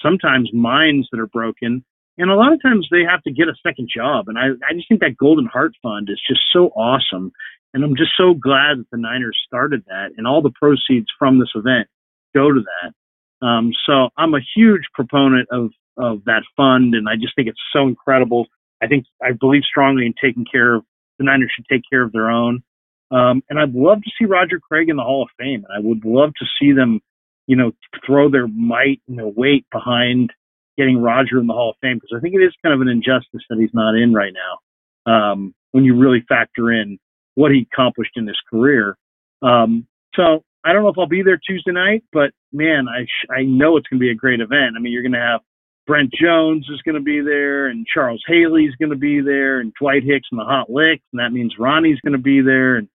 sometimes 0.02 0.50
minds 0.52 1.08
that 1.12 1.20
are 1.20 1.26
broken, 1.28 1.84
and 2.18 2.30
a 2.30 2.34
lot 2.34 2.52
of 2.52 2.60
times 2.60 2.86
they 2.90 3.02
have 3.08 3.22
to 3.22 3.32
get 3.32 3.48
a 3.48 3.54
second 3.66 3.88
job. 3.94 4.28
And 4.28 4.38
I, 4.38 4.48
I 4.68 4.74
just 4.74 4.88
think 4.88 5.00
that 5.00 5.16
Golden 5.16 5.46
Heart 5.46 5.72
Fund 5.82 6.08
is 6.10 6.20
just 6.28 6.40
so 6.52 6.66
awesome. 6.68 7.32
And 7.74 7.82
I'm 7.82 7.96
just 7.96 8.12
so 8.16 8.34
glad 8.34 8.78
that 8.78 8.86
the 8.92 8.98
Niners 8.98 9.38
started 9.46 9.82
that 9.86 10.10
and 10.16 10.26
all 10.26 10.42
the 10.42 10.52
proceeds 10.60 11.06
from 11.18 11.38
this 11.38 11.48
event 11.54 11.88
go 12.34 12.52
to 12.52 12.60
that. 12.60 13.46
Um, 13.46 13.72
so 13.86 14.10
I'm 14.16 14.34
a 14.34 14.40
huge 14.54 14.82
proponent 14.94 15.48
of, 15.50 15.70
of 15.96 16.24
that 16.26 16.42
fund. 16.56 16.94
And 16.94 17.08
I 17.08 17.16
just 17.16 17.34
think 17.34 17.48
it's 17.48 17.60
so 17.72 17.88
incredible. 17.88 18.46
I 18.82 18.88
think 18.88 19.06
I 19.22 19.32
believe 19.32 19.62
strongly 19.64 20.06
in 20.06 20.14
taking 20.22 20.44
care 20.44 20.74
of 20.74 20.84
the 21.18 21.24
Niners 21.24 21.50
should 21.54 21.66
take 21.70 21.82
care 21.88 22.02
of 22.02 22.12
their 22.12 22.30
own. 22.30 22.62
Um, 23.10 23.42
and 23.48 23.58
I'd 23.58 23.74
love 23.74 24.02
to 24.02 24.10
see 24.18 24.26
Roger 24.26 24.60
Craig 24.60 24.88
in 24.88 24.96
the 24.96 25.02
Hall 25.02 25.22
of 25.22 25.28
Fame. 25.38 25.64
And 25.68 25.76
I 25.76 25.80
would 25.86 26.04
love 26.04 26.32
to 26.38 26.46
see 26.60 26.72
them, 26.72 27.00
you 27.46 27.56
know, 27.56 27.72
throw 28.06 28.30
their 28.30 28.46
might 28.46 29.00
and 29.08 29.18
their 29.18 29.26
weight 29.26 29.66
behind 29.72 30.30
getting 30.78 30.98
Roger 30.98 31.38
in 31.38 31.46
the 31.46 31.52
Hall 31.52 31.70
of 31.70 31.76
Fame 31.80 31.96
because 31.96 32.16
I 32.16 32.20
think 32.20 32.34
it 32.34 32.44
is 32.44 32.54
kind 32.62 32.74
of 32.74 32.80
an 32.80 32.88
injustice 32.88 33.42
that 33.50 33.58
he's 33.58 33.74
not 33.74 33.94
in 33.94 34.12
right 34.12 34.32
now. 34.32 35.12
Um, 35.12 35.54
when 35.72 35.84
you 35.84 35.96
really 35.96 36.24
factor 36.28 36.70
in 36.70 36.98
what 37.34 37.50
he 37.50 37.66
accomplished 37.72 38.12
in 38.16 38.26
his 38.26 38.38
career. 38.50 38.96
Um, 39.42 39.86
so 40.14 40.44
I 40.64 40.72
don't 40.72 40.82
know 40.82 40.90
if 40.90 40.98
I'll 40.98 41.06
be 41.06 41.22
there 41.22 41.38
Tuesday 41.38 41.72
night, 41.72 42.04
but 42.12 42.30
man, 42.52 42.86
I 42.88 43.06
I 43.32 43.42
know 43.42 43.76
it's 43.76 43.88
going 43.88 43.98
to 43.98 44.04
be 44.04 44.10
a 44.10 44.14
great 44.14 44.40
event. 44.40 44.76
I 44.76 44.80
mean, 44.80 44.92
you're 44.92 45.02
going 45.02 45.12
to 45.12 45.18
have 45.18 45.40
Brent 45.86 46.12
Jones 46.12 46.68
is 46.72 46.80
going 46.82 46.94
to 46.94 47.00
be 47.00 47.20
there, 47.20 47.66
and 47.66 47.86
Charles 47.92 48.22
Haley 48.28 48.64
is 48.64 48.76
going 48.76 48.90
to 48.90 48.96
be 48.96 49.20
there, 49.20 49.60
and 49.60 49.72
Dwight 49.80 50.04
Hicks 50.04 50.28
and 50.30 50.38
the 50.38 50.44
Hot 50.44 50.70
Licks, 50.70 51.02
and 51.12 51.20
that 51.20 51.32
means 51.32 51.54
Ronnie's 51.58 52.00
going 52.00 52.12
to 52.12 52.22
be 52.22 52.40
there, 52.40 52.76
and 52.76 52.88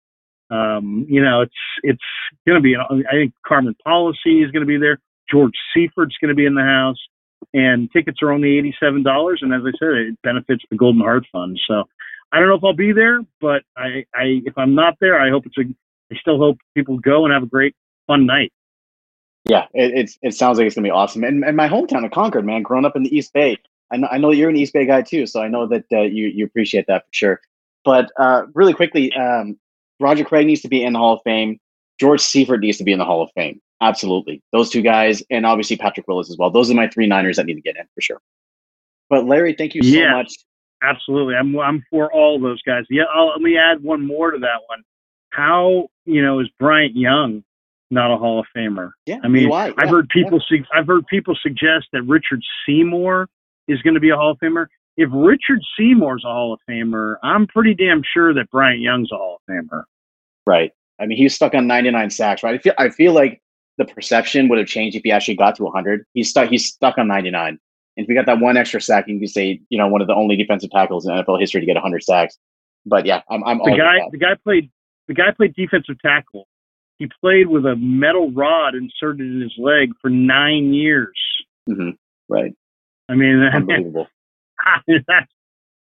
um, 0.49 1.05
you 1.09 1.21
know, 1.21 1.41
it's 1.41 1.53
it's 1.83 2.03
going 2.45 2.57
to 2.57 2.61
be. 2.61 2.75
I 2.75 3.11
think 3.11 3.33
Carmen 3.45 3.75
Policy 3.83 4.41
is 4.43 4.51
going 4.51 4.61
to 4.61 4.67
be 4.67 4.77
there. 4.77 4.99
George 5.29 5.53
Seifert's 5.75 6.17
going 6.21 6.29
to 6.29 6.35
be 6.35 6.45
in 6.45 6.55
the 6.55 6.61
house, 6.61 6.97
and 7.53 7.91
tickets 7.91 8.19
are 8.21 8.31
only 8.31 8.57
eighty-seven 8.57 9.03
dollars. 9.03 9.39
And 9.41 9.53
as 9.53 9.61
I 9.65 9.71
said, 9.77 9.89
it 9.89 10.21
benefits 10.23 10.63
the 10.69 10.77
Golden 10.77 11.01
Heart 11.01 11.25
Fund. 11.31 11.59
So 11.67 11.83
I 12.31 12.39
don't 12.39 12.47
know 12.47 12.55
if 12.55 12.63
I'll 12.63 12.73
be 12.73 12.93
there, 12.93 13.21
but 13.41 13.63
I, 13.75 14.05
I 14.13 14.41
if 14.45 14.57
I'm 14.57 14.75
not 14.75 14.97
there, 14.99 15.19
I 15.19 15.29
hope 15.29 15.45
it's 15.45 15.57
a. 15.57 15.63
I 16.09 16.15
still 16.19 16.37
hope 16.37 16.57
people 16.73 16.97
go 16.99 17.25
and 17.25 17.33
have 17.33 17.43
a 17.43 17.47
great, 17.47 17.75
fun 18.07 18.25
night. 18.25 18.53
Yeah, 19.43 19.65
it, 19.73 19.91
it's 19.93 20.17
it 20.21 20.33
sounds 20.33 20.57
like 20.57 20.67
it's 20.67 20.75
gonna 20.75 20.85
be 20.85 20.91
awesome. 20.91 21.23
And, 21.23 21.43
and 21.43 21.57
my 21.57 21.67
hometown 21.67 22.05
of 22.05 22.11
Concord, 22.11 22.45
man, 22.45 22.63
growing 22.63 22.85
up 22.85 22.95
in 22.95 23.03
the 23.03 23.15
East 23.15 23.33
Bay, 23.33 23.57
I 23.91 23.97
know 23.97 24.07
I 24.09 24.17
know 24.17 24.31
you're 24.31 24.49
an 24.49 24.55
East 24.55 24.73
Bay 24.73 24.85
guy 24.85 25.01
too, 25.01 25.25
so 25.25 25.41
I 25.41 25.49
know 25.49 25.67
that 25.67 25.85
uh, 25.91 26.01
you 26.01 26.27
you 26.27 26.45
appreciate 26.45 26.87
that 26.87 27.05
for 27.05 27.13
sure. 27.13 27.41
But 27.83 28.11
uh, 28.17 28.43
really 28.53 28.73
quickly, 28.73 29.13
um, 29.13 29.57
Roger 29.99 30.23
Craig 30.23 30.47
needs 30.47 30.61
to 30.61 30.67
be 30.67 30.83
in 30.83 30.93
the 30.93 30.99
Hall 30.99 31.13
of 31.13 31.21
Fame. 31.23 31.59
George 31.99 32.21
Seifert 32.21 32.59
needs 32.59 32.77
to 32.77 32.83
be 32.83 32.91
in 32.91 32.99
the 32.99 33.05
Hall 33.05 33.23
of 33.23 33.29
Fame. 33.35 33.59
Absolutely, 33.81 34.41
those 34.51 34.69
two 34.69 34.81
guys, 34.81 35.23
and 35.29 35.45
obviously 35.45 35.77
Patrick 35.77 36.07
Willis 36.07 36.29
as 36.29 36.37
well. 36.37 36.49
Those 36.49 36.71
are 36.71 36.73
my 36.73 36.87
three 36.87 37.07
Niners 37.07 37.37
that 37.37 37.45
need 37.45 37.55
to 37.55 37.61
get 37.61 37.75
in 37.77 37.85
for 37.93 38.01
sure. 38.01 38.19
But 39.09 39.25
Larry, 39.25 39.53
thank 39.53 39.75
you 39.75 39.83
so 39.83 39.89
yeah, 39.89 40.13
much. 40.13 40.33
Absolutely, 40.81 41.35
I'm 41.35 41.57
I'm 41.59 41.83
for 41.89 42.11
all 42.11 42.39
those 42.39 42.61
guys. 42.63 42.85
Yeah, 42.89 43.03
I'll, 43.13 43.27
let 43.27 43.41
me 43.41 43.57
add 43.57 43.83
one 43.83 44.05
more 44.05 44.31
to 44.31 44.39
that 44.39 44.61
one. 44.67 44.83
How 45.29 45.89
you 46.05 46.21
know 46.23 46.39
is 46.39 46.49
Bryant 46.59 46.95
Young 46.95 47.43
not 47.89 48.11
a 48.11 48.17
Hall 48.17 48.39
of 48.39 48.45
Famer? 48.55 48.91
Yeah, 49.05 49.19
I 49.23 49.27
mean, 49.27 49.49
yeah, 49.49 49.71
I've 49.77 49.89
heard 49.89 50.09
people 50.09 50.39
yeah. 50.49 50.59
su- 50.59 50.65
I've 50.73 50.87
heard 50.87 51.05
people 51.07 51.37
suggest 51.41 51.87
that 51.93 52.01
Richard 52.03 52.41
Seymour 52.65 53.29
is 53.67 53.81
going 53.81 53.93
to 53.93 53.99
be 53.99 54.09
a 54.09 54.15
Hall 54.15 54.31
of 54.31 54.39
Famer. 54.39 54.67
If 54.97 55.09
Richard 55.13 55.61
Seymour's 55.77 56.23
a 56.25 56.29
Hall 56.29 56.53
of 56.53 56.59
Famer, 56.67 57.17
I'm 57.23 57.45
pretty 57.47 57.75
damn 57.75 58.01
sure 58.13 58.33
that 58.33 58.49
Bryant 58.49 58.81
Young's 58.81 59.11
a 59.11 59.15
Hall 59.15 59.39
of 59.47 59.53
Famer. 59.53 59.83
Right. 60.45 60.71
I 60.99 61.05
mean, 61.05 61.17
he's 61.17 61.35
stuck 61.35 61.53
on 61.53 61.67
99 61.67 62.09
sacks, 62.09 62.41
right? 62.43 62.55
I 62.55 62.57
feel 62.57 62.73
I 62.77 62.89
feel 62.89 63.13
like 63.13 63.41
the 63.77 63.85
perception 63.85 64.47
would 64.49 64.57
have 64.57 64.67
changed 64.67 64.97
if 64.97 65.03
he 65.03 65.11
actually 65.11 65.35
got 65.35 65.55
to 65.57 65.63
100. 65.63 66.03
He's 66.13 66.29
stuck. 66.29 66.49
He's 66.49 66.65
stuck 66.65 66.97
on 66.97 67.07
99. 67.07 67.47
And 67.49 67.59
if 68.03 68.07
he 68.07 68.15
got 68.15 68.25
that 68.25 68.39
one 68.39 68.57
extra 68.57 68.81
sack, 68.81 69.07
you 69.07 69.19
could 69.19 69.29
say, 69.29 69.61
you 69.69 69.77
know, 69.77 69.87
one 69.87 70.01
of 70.01 70.07
the 70.07 70.15
only 70.15 70.35
defensive 70.35 70.71
tackles 70.71 71.05
in 71.05 71.13
NFL 71.13 71.39
history 71.39 71.61
to 71.61 71.65
get 71.65 71.75
100 71.75 72.03
sacks. 72.03 72.37
But 72.85 73.05
yeah, 73.05 73.21
I'm. 73.29 73.43
I'm 73.43 73.57
the 73.59 73.75
guy. 73.77 73.99
The 74.11 74.17
guy 74.17 74.35
played. 74.43 74.71
The 75.07 75.13
guy 75.13 75.31
played 75.35 75.53
defensive 75.55 75.99
tackle. 76.01 76.47
He 76.97 77.07
played 77.21 77.47
with 77.47 77.65
a 77.65 77.75
metal 77.75 78.31
rod 78.31 78.73
inserted 78.73 79.21
in 79.21 79.41
his 79.41 79.53
leg 79.57 79.91
for 80.01 80.09
nine 80.09 80.73
years. 80.73 81.17
Mm-hmm. 81.69 81.91
Right. 82.27 82.53
I 83.09 83.15
mean, 83.15 83.41
unbelievable. 83.53 84.07
that's 85.07 85.32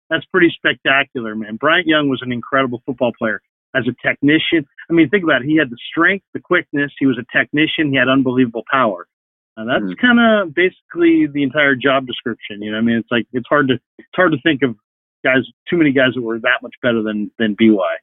that's 0.09 0.25
pretty 0.25 0.53
spectacular, 0.55 1.35
man. 1.35 1.55
Bryant 1.55 1.87
Young 1.87 2.09
was 2.09 2.21
an 2.21 2.31
incredible 2.31 2.81
football 2.85 3.11
player 3.17 3.41
as 3.75 3.85
a 3.87 4.07
technician. 4.07 4.65
I 4.89 4.93
mean, 4.93 5.09
think 5.09 5.23
about 5.23 5.41
it. 5.41 5.47
He 5.47 5.57
had 5.57 5.69
the 5.69 5.77
strength, 5.89 6.25
the 6.33 6.39
quickness. 6.39 6.91
He 6.99 7.05
was 7.05 7.17
a 7.17 7.37
technician. 7.37 7.91
He 7.91 7.97
had 7.97 8.07
unbelievable 8.07 8.63
power. 8.71 9.07
And 9.57 9.69
that's 9.69 9.83
mm-hmm. 9.83 10.05
kind 10.05 10.19
of 10.19 10.53
basically 10.53 11.27
the 11.27 11.43
entire 11.43 11.75
job 11.75 12.05
description. 12.05 12.61
You 12.61 12.71
know, 12.71 12.77
I 12.77 12.81
mean, 12.81 12.97
it's 12.97 13.09
like 13.09 13.25
it's 13.31 13.47
hard 13.47 13.69
to 13.69 13.75
it's 13.97 14.07
hard 14.15 14.33
to 14.33 14.37
think 14.41 14.61
of 14.63 14.75
guys, 15.23 15.43
too 15.69 15.77
many 15.77 15.91
guys 15.91 16.13
that 16.15 16.21
were 16.21 16.39
that 16.39 16.61
much 16.61 16.75
better 16.81 17.01
than 17.01 17.31
than 17.39 17.55
By. 17.55 17.95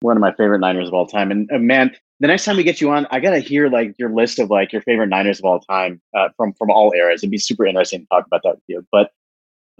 One 0.00 0.16
of 0.16 0.20
my 0.20 0.32
favorite 0.32 0.60
Niners 0.60 0.88
of 0.88 0.94
all 0.94 1.06
time. 1.06 1.30
And 1.30 1.50
uh, 1.52 1.58
man, 1.58 1.92
the 2.20 2.28
next 2.28 2.44
time 2.44 2.56
we 2.56 2.62
get 2.62 2.80
you 2.80 2.90
on, 2.90 3.06
I 3.10 3.20
gotta 3.20 3.40
hear 3.40 3.68
like 3.68 3.94
your 3.98 4.10
list 4.10 4.38
of 4.38 4.50
like 4.50 4.72
your 4.72 4.82
favorite 4.82 5.08
Niners 5.08 5.40
of 5.40 5.44
all 5.44 5.60
time 5.60 6.00
uh, 6.16 6.28
from 6.36 6.52
from 6.54 6.70
all 6.70 6.92
eras. 6.96 7.20
It'd 7.20 7.30
be 7.30 7.38
super 7.38 7.66
interesting 7.66 8.00
to 8.00 8.06
talk 8.06 8.26
about 8.26 8.42
that 8.44 8.54
with 8.54 8.64
you. 8.68 8.86
But 8.92 9.10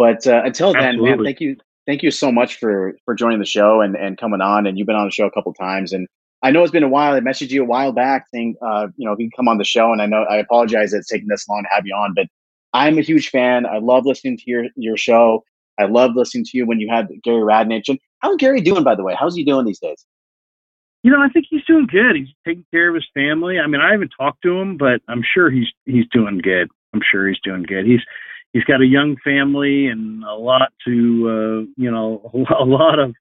but 0.03 0.26
uh, 0.26 0.42
until 0.44 0.72
then, 0.72 0.82
Absolutely. 0.82 1.11
man, 1.11 1.24
thank 1.24 1.40
you 1.40 1.57
thank 1.86 2.03
you 2.03 2.11
so 2.11 2.32
much 2.32 2.59
for 2.59 2.96
for 3.05 3.14
joining 3.14 3.38
the 3.38 3.46
show 3.46 3.80
and 3.80 3.94
and 3.94 4.18
coming 4.18 4.40
on. 4.40 4.66
And 4.66 4.76
you've 4.76 4.88
been 4.88 4.96
on 4.96 5.05
the 5.05 5.12
show 5.12 5.26
a 5.26 5.30
couple 5.30 5.55
times, 5.55 5.92
and 5.92 6.09
I 6.42 6.50
know 6.50 6.64
it's 6.64 6.72
been 6.72 6.82
a 6.82 6.88
while. 6.88 7.14
I 7.14 7.20
messaged 7.20 7.50
you 7.50 7.62
a 7.62 7.66
while 7.66 7.92
back 7.92 8.26
saying, 8.34 8.57
uh, 8.61 8.88
you 8.96 9.07
know, 9.07 9.12
if 9.12 9.20
you 9.20 9.26
can 9.26 9.36
come 9.36 9.46
on 9.46 9.59
the 9.59 9.64
show. 9.64 9.92
And 9.92 10.03
I 10.03 10.07
know 10.07 10.24
I 10.24 10.38
apologize 10.38 10.90
that 10.90 10.98
it's 10.98 11.09
taking 11.09 11.28
this 11.28 11.48
long 11.48 11.62
to 11.62 11.68
have 11.72 11.86
you 11.86 11.94
on, 11.94 12.14
but 12.14 12.26
I'm 12.72 12.98
a 12.98 13.03
huge 13.03 13.30
fan. 13.30 13.64
I 13.64 13.78
love 13.78 14.05
listening 14.05 14.38
to 14.38 14.42
your 14.46 14.64
your 14.74 14.96
show. 14.96 15.44
I 15.78 15.84
love 15.84 16.16
listening 16.16 16.46
to 16.46 16.59
you 16.59 16.66
when 16.66 16.80
you 16.80 16.88
had 16.90 17.09
Gary 17.22 17.42
Radnich. 17.42 17.88
And 17.88 18.00
how's 18.18 18.36
Gary 18.38 18.61
doing, 18.61 18.82
by 18.82 18.96
the 18.96 19.05
way? 19.05 19.14
How's 19.16 19.36
he 19.36 19.44
doing 19.44 19.66
these 19.66 19.78
days? 19.78 20.05
You 21.05 21.12
know, 21.12 21.22
I 21.22 21.28
think 21.28 21.46
he's 21.48 21.64
doing 21.64 21.86
good. 21.86 22.16
He's 22.16 22.34
taking 22.44 22.66
care 22.72 22.88
of 22.88 22.96
his 22.96 23.07
family. 23.14 23.61
I 23.61 23.68
mean, 23.68 23.80
I 23.80 23.92
haven't 23.92 24.12
talked 24.18 24.42
to 24.42 24.59
him, 24.59 24.76
but 24.76 25.00
I'm 25.07 25.22
sure 25.22 25.48
he's 25.48 25.68
he's 25.86 26.07
doing 26.11 26.38
good. 26.38 26.68
I'm 26.92 27.03
sure 27.09 27.28
he's 27.28 27.40
doing 27.44 27.62
good. 27.62 27.86
He's 27.86 28.03
he's 28.53 28.64
got 28.64 28.80
a 28.80 28.86
young 28.86 29.16
family 29.24 29.86
and 29.86 30.22
a 30.24 30.34
lot 30.34 30.72
to 30.86 30.90
uh, 30.90 31.72
you 31.76 31.90
know 31.90 32.30
a 32.61 32.64
lot 32.64 32.98
of 32.98 33.14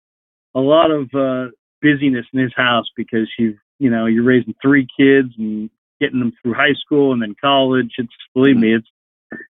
a 0.55 0.59
lot 0.59 0.91
of 0.91 1.09
uh, 1.13 1.51
busyness 1.81 2.25
in 2.33 2.39
his 2.39 2.53
house 2.55 2.85
because 2.95 3.29
you 3.37 3.57
you 3.79 3.89
know 3.89 4.05
you're 4.05 4.23
raising 4.23 4.55
three 4.61 4.87
kids 4.97 5.29
and 5.37 5.69
getting 5.99 6.19
them 6.19 6.33
through 6.41 6.53
high 6.53 6.73
school 6.73 7.13
and 7.13 7.21
then 7.21 7.35
college. 7.39 7.93
It's 7.97 8.13
believe 8.33 8.57
me, 8.57 8.75
it's 8.75 8.87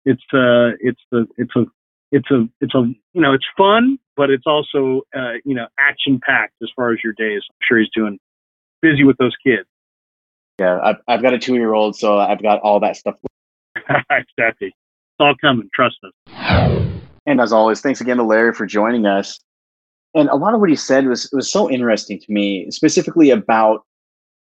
it's 0.05 0.23
uh 0.33 0.77
it's 0.79 1.01
the 1.11 1.27
it's 1.37 1.55
a 1.55 1.65
it's 2.11 2.31
a 2.31 2.47
it's 2.61 2.75
a 2.75 2.83
you 3.13 3.21
know 3.21 3.33
it's 3.33 3.45
fun, 3.57 3.97
but 4.15 4.29
it's 4.29 4.45
also 4.45 5.01
uh, 5.15 5.33
you 5.45 5.55
know 5.55 5.67
action 5.79 6.19
packed 6.25 6.55
as 6.61 6.69
far 6.75 6.91
as 6.91 6.99
your 7.03 7.13
days. 7.13 7.41
I'm 7.49 7.55
sure 7.67 7.79
he's 7.79 7.89
doing 7.95 8.19
busy 8.81 9.03
with 9.03 9.17
those 9.17 9.35
kids. 9.45 9.67
Yeah, 10.59 10.79
I've 10.83 10.97
I've 11.07 11.21
got 11.21 11.33
a 11.33 11.39
two 11.39 11.55
year 11.55 11.73
old, 11.73 11.95
so 11.95 12.19
I've 12.19 12.41
got 12.41 12.59
all 12.59 12.79
that 12.81 12.97
stuff. 12.97 13.15
exactly 14.09 14.75
all 15.19 15.35
coming. 15.41 15.69
Trust 15.73 15.97
us. 16.03 16.11
And 17.25 17.39
as 17.39 17.53
always, 17.53 17.81
thanks 17.81 18.01
again 18.01 18.17
to 18.17 18.23
Larry 18.23 18.53
for 18.53 18.65
joining 18.65 19.05
us. 19.05 19.39
And 20.13 20.29
a 20.29 20.35
lot 20.35 20.53
of 20.53 20.59
what 20.59 20.69
he 20.69 20.75
said 20.75 21.07
was 21.07 21.29
was 21.31 21.51
so 21.51 21.69
interesting 21.69 22.19
to 22.19 22.31
me, 22.31 22.69
specifically 22.69 23.29
about 23.29 23.83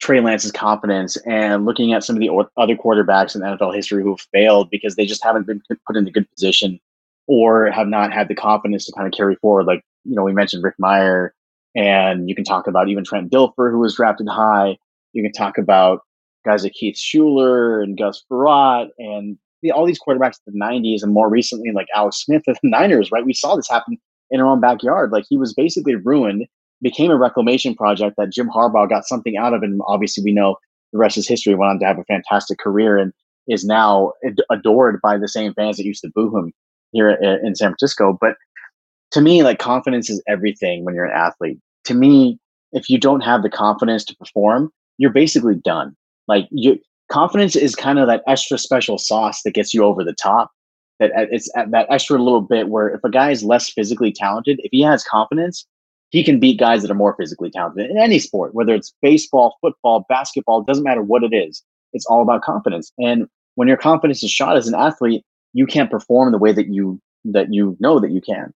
Trey 0.00 0.20
Lance's 0.20 0.52
confidence 0.52 1.16
and 1.26 1.64
looking 1.64 1.92
at 1.92 2.04
some 2.04 2.16
of 2.16 2.20
the 2.20 2.30
other 2.56 2.76
quarterbacks 2.76 3.34
in 3.34 3.40
NFL 3.40 3.74
history 3.74 4.02
who 4.02 4.10
have 4.10 4.26
failed 4.32 4.70
because 4.70 4.94
they 4.94 5.06
just 5.06 5.24
haven't 5.24 5.46
been 5.46 5.62
put 5.86 5.96
in 5.96 6.06
a 6.06 6.10
good 6.10 6.30
position 6.30 6.78
or 7.26 7.70
have 7.70 7.88
not 7.88 8.12
had 8.12 8.28
the 8.28 8.34
confidence 8.34 8.86
to 8.86 8.92
kind 8.92 9.06
of 9.06 9.12
carry 9.12 9.36
forward. 9.36 9.66
Like, 9.66 9.82
you 10.04 10.14
know, 10.14 10.22
we 10.22 10.32
mentioned 10.32 10.62
Rick 10.62 10.76
Mirer, 10.80 11.30
and 11.74 12.28
you 12.28 12.34
can 12.34 12.44
talk 12.44 12.66
about 12.66 12.88
even 12.88 13.04
Trent 13.04 13.32
Dilfer, 13.32 13.70
who 13.70 13.78
was 13.78 13.96
drafted 13.96 14.28
high. 14.28 14.76
You 15.12 15.22
can 15.22 15.32
talk 15.32 15.58
about 15.58 16.02
guys 16.44 16.62
like 16.62 16.72
Heath 16.74 16.96
Shuler 16.96 17.82
and 17.82 17.98
Gus 17.98 18.22
Frerotte 18.30 18.90
and 18.98 19.38
the, 19.62 19.70
all 19.70 19.86
these 19.86 20.00
quarterbacks 20.00 20.36
in 20.46 20.58
the 20.58 20.64
90s 20.64 21.02
and 21.02 21.12
more 21.12 21.28
recently 21.28 21.70
like 21.72 21.86
Alex 21.94 22.18
Smith 22.18 22.42
of 22.48 22.58
the 22.62 22.68
Niners, 22.70 23.10
right? 23.10 23.24
We 23.24 23.34
saw 23.34 23.56
this 23.56 23.68
happen 23.68 23.98
in 24.30 24.40
our 24.40 24.48
own 24.48 24.60
backyard. 24.60 25.12
Like 25.12 25.24
he 25.28 25.36
was 25.36 25.54
basically 25.54 25.94
ruined, 25.94 26.46
became 26.82 27.10
a 27.10 27.16
reclamation 27.16 27.74
project 27.74 28.16
that 28.18 28.32
Jim 28.32 28.48
Harbaugh 28.48 28.88
got 28.88 29.06
something 29.06 29.36
out 29.36 29.54
of. 29.54 29.62
And 29.62 29.80
obviously 29.86 30.24
we 30.24 30.32
know 30.32 30.56
the 30.92 30.98
rest 30.98 31.16
is 31.16 31.28
history, 31.28 31.54
went 31.54 31.70
on 31.70 31.78
to 31.80 31.86
have 31.86 31.98
a 31.98 32.04
fantastic 32.04 32.58
career 32.58 32.98
and 32.98 33.12
is 33.48 33.64
now 33.64 34.12
ad- 34.24 34.42
adored 34.50 35.00
by 35.02 35.16
the 35.16 35.28
same 35.28 35.54
fans 35.54 35.76
that 35.76 35.86
used 35.86 36.02
to 36.02 36.10
boo 36.14 36.36
him 36.36 36.52
here 36.92 37.10
in 37.10 37.54
San 37.54 37.70
Francisco. 37.70 38.16
But 38.20 38.36
to 39.12 39.20
me, 39.20 39.42
like 39.42 39.58
confidence 39.58 40.10
is 40.10 40.22
everything 40.28 40.84
when 40.84 40.94
you're 40.94 41.04
an 41.04 41.16
athlete. 41.16 41.58
To 41.84 41.94
me, 41.94 42.38
if 42.72 42.90
you 42.90 42.98
don't 42.98 43.20
have 43.20 43.42
the 43.42 43.50
confidence 43.50 44.04
to 44.06 44.16
perform, 44.16 44.70
you're 44.98 45.12
basically 45.12 45.54
done. 45.54 45.96
Like 46.26 46.48
you, 46.50 46.78
confidence 47.10 47.56
is 47.56 47.74
kind 47.74 47.98
of 47.98 48.06
that 48.08 48.22
extra 48.26 48.58
special 48.58 48.98
sauce 48.98 49.42
that 49.42 49.54
gets 49.54 49.72
you 49.72 49.84
over 49.84 50.04
the 50.04 50.14
top. 50.14 50.50
That 50.98 51.10
uh, 51.12 51.26
it's 51.30 51.50
that 51.54 51.86
extra 51.90 52.18
little 52.18 52.40
bit 52.40 52.68
where 52.68 52.88
if 52.88 53.00
a 53.04 53.10
guy 53.10 53.30
is 53.30 53.44
less 53.44 53.68
physically 53.68 54.12
talented, 54.12 54.60
if 54.62 54.70
he 54.72 54.80
has 54.82 55.04
confidence, 55.04 55.66
he 56.10 56.24
can 56.24 56.40
beat 56.40 56.58
guys 56.58 56.82
that 56.82 56.90
are 56.90 56.94
more 56.94 57.14
physically 57.18 57.50
talented 57.50 57.90
in 57.90 57.98
any 57.98 58.18
sport, 58.18 58.54
whether 58.54 58.74
it's 58.74 58.94
baseball, 59.02 59.56
football, 59.60 60.06
basketball, 60.08 60.62
doesn't 60.62 60.84
matter 60.84 61.02
what 61.02 61.22
it 61.22 61.34
is. 61.34 61.62
It's 61.92 62.06
all 62.06 62.22
about 62.22 62.42
confidence. 62.42 62.92
And 62.98 63.26
when 63.56 63.68
your 63.68 63.76
confidence 63.76 64.22
is 64.22 64.30
shot 64.30 64.56
as 64.56 64.68
an 64.68 64.74
athlete, 64.74 65.24
you 65.52 65.66
can't 65.66 65.90
perform 65.90 66.32
the 66.32 66.38
way 66.38 66.52
that 66.52 66.68
you 66.68 67.00
that 67.24 67.52
you 67.52 67.76
know 67.80 67.98
that 67.98 68.12
you 68.12 68.20
can. 68.20 68.52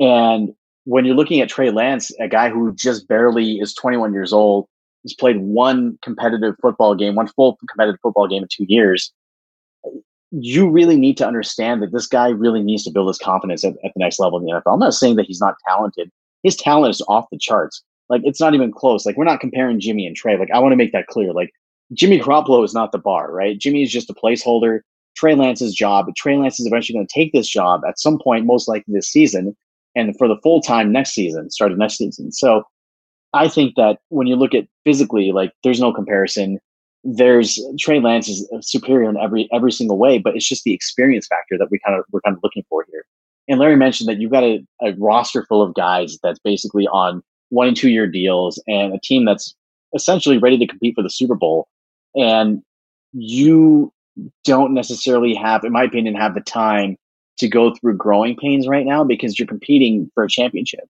And 0.00 0.54
when 0.84 1.04
you're 1.04 1.16
looking 1.16 1.40
at 1.40 1.48
Trey 1.48 1.70
Lance, 1.70 2.10
a 2.18 2.28
guy 2.28 2.48
who 2.48 2.74
just 2.74 3.08
barely 3.08 3.58
is 3.58 3.74
21 3.74 4.12
years 4.12 4.32
old, 4.32 4.66
he's 5.06 5.14
played 5.14 5.38
one 5.38 5.96
competitive 6.02 6.56
football 6.60 6.96
game, 6.96 7.14
one 7.14 7.28
full 7.28 7.56
competitive 7.68 8.00
football 8.02 8.26
game 8.26 8.42
in 8.42 8.48
two 8.50 8.66
years. 8.68 9.12
You 10.32 10.68
really 10.68 10.96
need 10.96 11.16
to 11.18 11.26
understand 11.26 11.80
that 11.82 11.92
this 11.92 12.08
guy 12.08 12.28
really 12.28 12.60
needs 12.60 12.82
to 12.84 12.90
build 12.90 13.06
his 13.06 13.18
confidence 13.18 13.64
at, 13.64 13.74
at 13.84 13.92
the 13.94 14.00
next 14.00 14.18
level 14.18 14.40
in 14.40 14.44
the 14.44 14.52
NFL. 14.52 14.74
I'm 14.74 14.80
not 14.80 14.94
saying 14.94 15.14
that 15.16 15.26
he's 15.26 15.40
not 15.40 15.54
talented. 15.68 16.10
His 16.42 16.56
talent 16.56 16.90
is 16.90 17.02
off 17.08 17.26
the 17.30 17.38
charts. 17.38 17.82
Like 18.08 18.22
it's 18.24 18.40
not 18.40 18.54
even 18.54 18.72
close. 18.72 19.06
Like 19.06 19.16
we're 19.16 19.24
not 19.24 19.40
comparing 19.40 19.78
Jimmy 19.78 20.06
and 20.06 20.16
Trey. 20.16 20.36
Like 20.36 20.50
I 20.52 20.58
want 20.58 20.72
to 20.72 20.76
make 20.76 20.92
that 20.92 21.06
clear. 21.06 21.32
Like 21.32 21.50
Jimmy 21.92 22.18
Garoppolo 22.18 22.64
is 22.64 22.74
not 22.74 22.90
the 22.90 22.98
bar, 22.98 23.32
right? 23.32 23.58
Jimmy 23.58 23.84
is 23.84 23.92
just 23.92 24.10
a 24.10 24.14
placeholder. 24.14 24.80
Trey 25.16 25.36
Lance's 25.36 25.74
job. 25.74 26.06
Trey 26.16 26.36
Lance 26.36 26.58
is 26.58 26.66
eventually 26.66 26.96
going 26.96 27.06
to 27.06 27.14
take 27.14 27.32
this 27.32 27.48
job 27.48 27.82
at 27.88 27.98
some 27.98 28.18
point, 28.18 28.44
most 28.44 28.68
likely 28.68 28.92
this 28.92 29.08
season, 29.08 29.56
and 29.94 30.16
for 30.18 30.26
the 30.28 30.36
full 30.42 30.60
time 30.60 30.92
next 30.92 31.12
season, 31.12 31.48
starting 31.50 31.78
next 31.78 31.96
season. 31.96 32.32
So 32.32 32.64
I 33.36 33.48
think 33.48 33.74
that 33.76 33.98
when 34.08 34.26
you 34.26 34.36
look 34.36 34.54
at 34.54 34.66
physically, 34.84 35.32
like 35.32 35.52
there's 35.62 35.80
no 35.80 35.92
comparison. 35.92 36.58
there's 37.04 37.60
Trey 37.78 38.00
Lance 38.00 38.28
is 38.28 38.48
uh, 38.52 38.60
superior 38.60 39.08
in 39.08 39.16
every 39.16 39.48
every 39.52 39.70
single 39.70 39.98
way, 39.98 40.18
but 40.18 40.34
it's 40.34 40.48
just 40.48 40.64
the 40.64 40.74
experience 40.74 41.26
factor 41.26 41.56
that 41.58 41.70
we 41.70 41.78
kind 41.78 41.96
of 41.96 42.04
we're 42.10 42.20
kind 42.22 42.36
of 42.36 42.42
looking 42.42 42.64
for 42.68 42.84
here. 42.90 43.04
And 43.48 43.60
Larry 43.60 43.76
mentioned 43.76 44.08
that 44.08 44.18
you've 44.18 44.32
got 44.32 44.42
a, 44.42 44.64
a 44.82 44.92
roster 44.98 45.44
full 45.44 45.62
of 45.62 45.74
guys 45.74 46.18
that's 46.22 46.40
basically 46.40 46.88
on 46.88 47.22
one 47.50 47.68
and 47.68 47.76
two 47.76 47.90
year 47.90 48.06
deals 48.06 48.60
and 48.66 48.92
a 48.92 48.98
team 49.04 49.24
that's 49.24 49.54
essentially 49.94 50.38
ready 50.38 50.58
to 50.58 50.66
compete 50.66 50.94
for 50.96 51.02
the 51.02 51.10
Super 51.10 51.36
Bowl. 51.36 51.68
And 52.16 52.62
you 53.12 53.92
don't 54.44 54.74
necessarily 54.74 55.34
have, 55.34 55.62
in 55.62 55.72
my 55.72 55.84
opinion, 55.84 56.14
have 56.16 56.34
the 56.34 56.40
time 56.40 56.96
to 57.38 57.48
go 57.48 57.74
through 57.74 57.96
growing 57.96 58.34
pains 58.36 58.66
right 58.66 58.86
now 58.86 59.04
because 59.04 59.38
you're 59.38 59.46
competing 59.46 60.10
for 60.14 60.24
a 60.24 60.28
championship. 60.28 60.88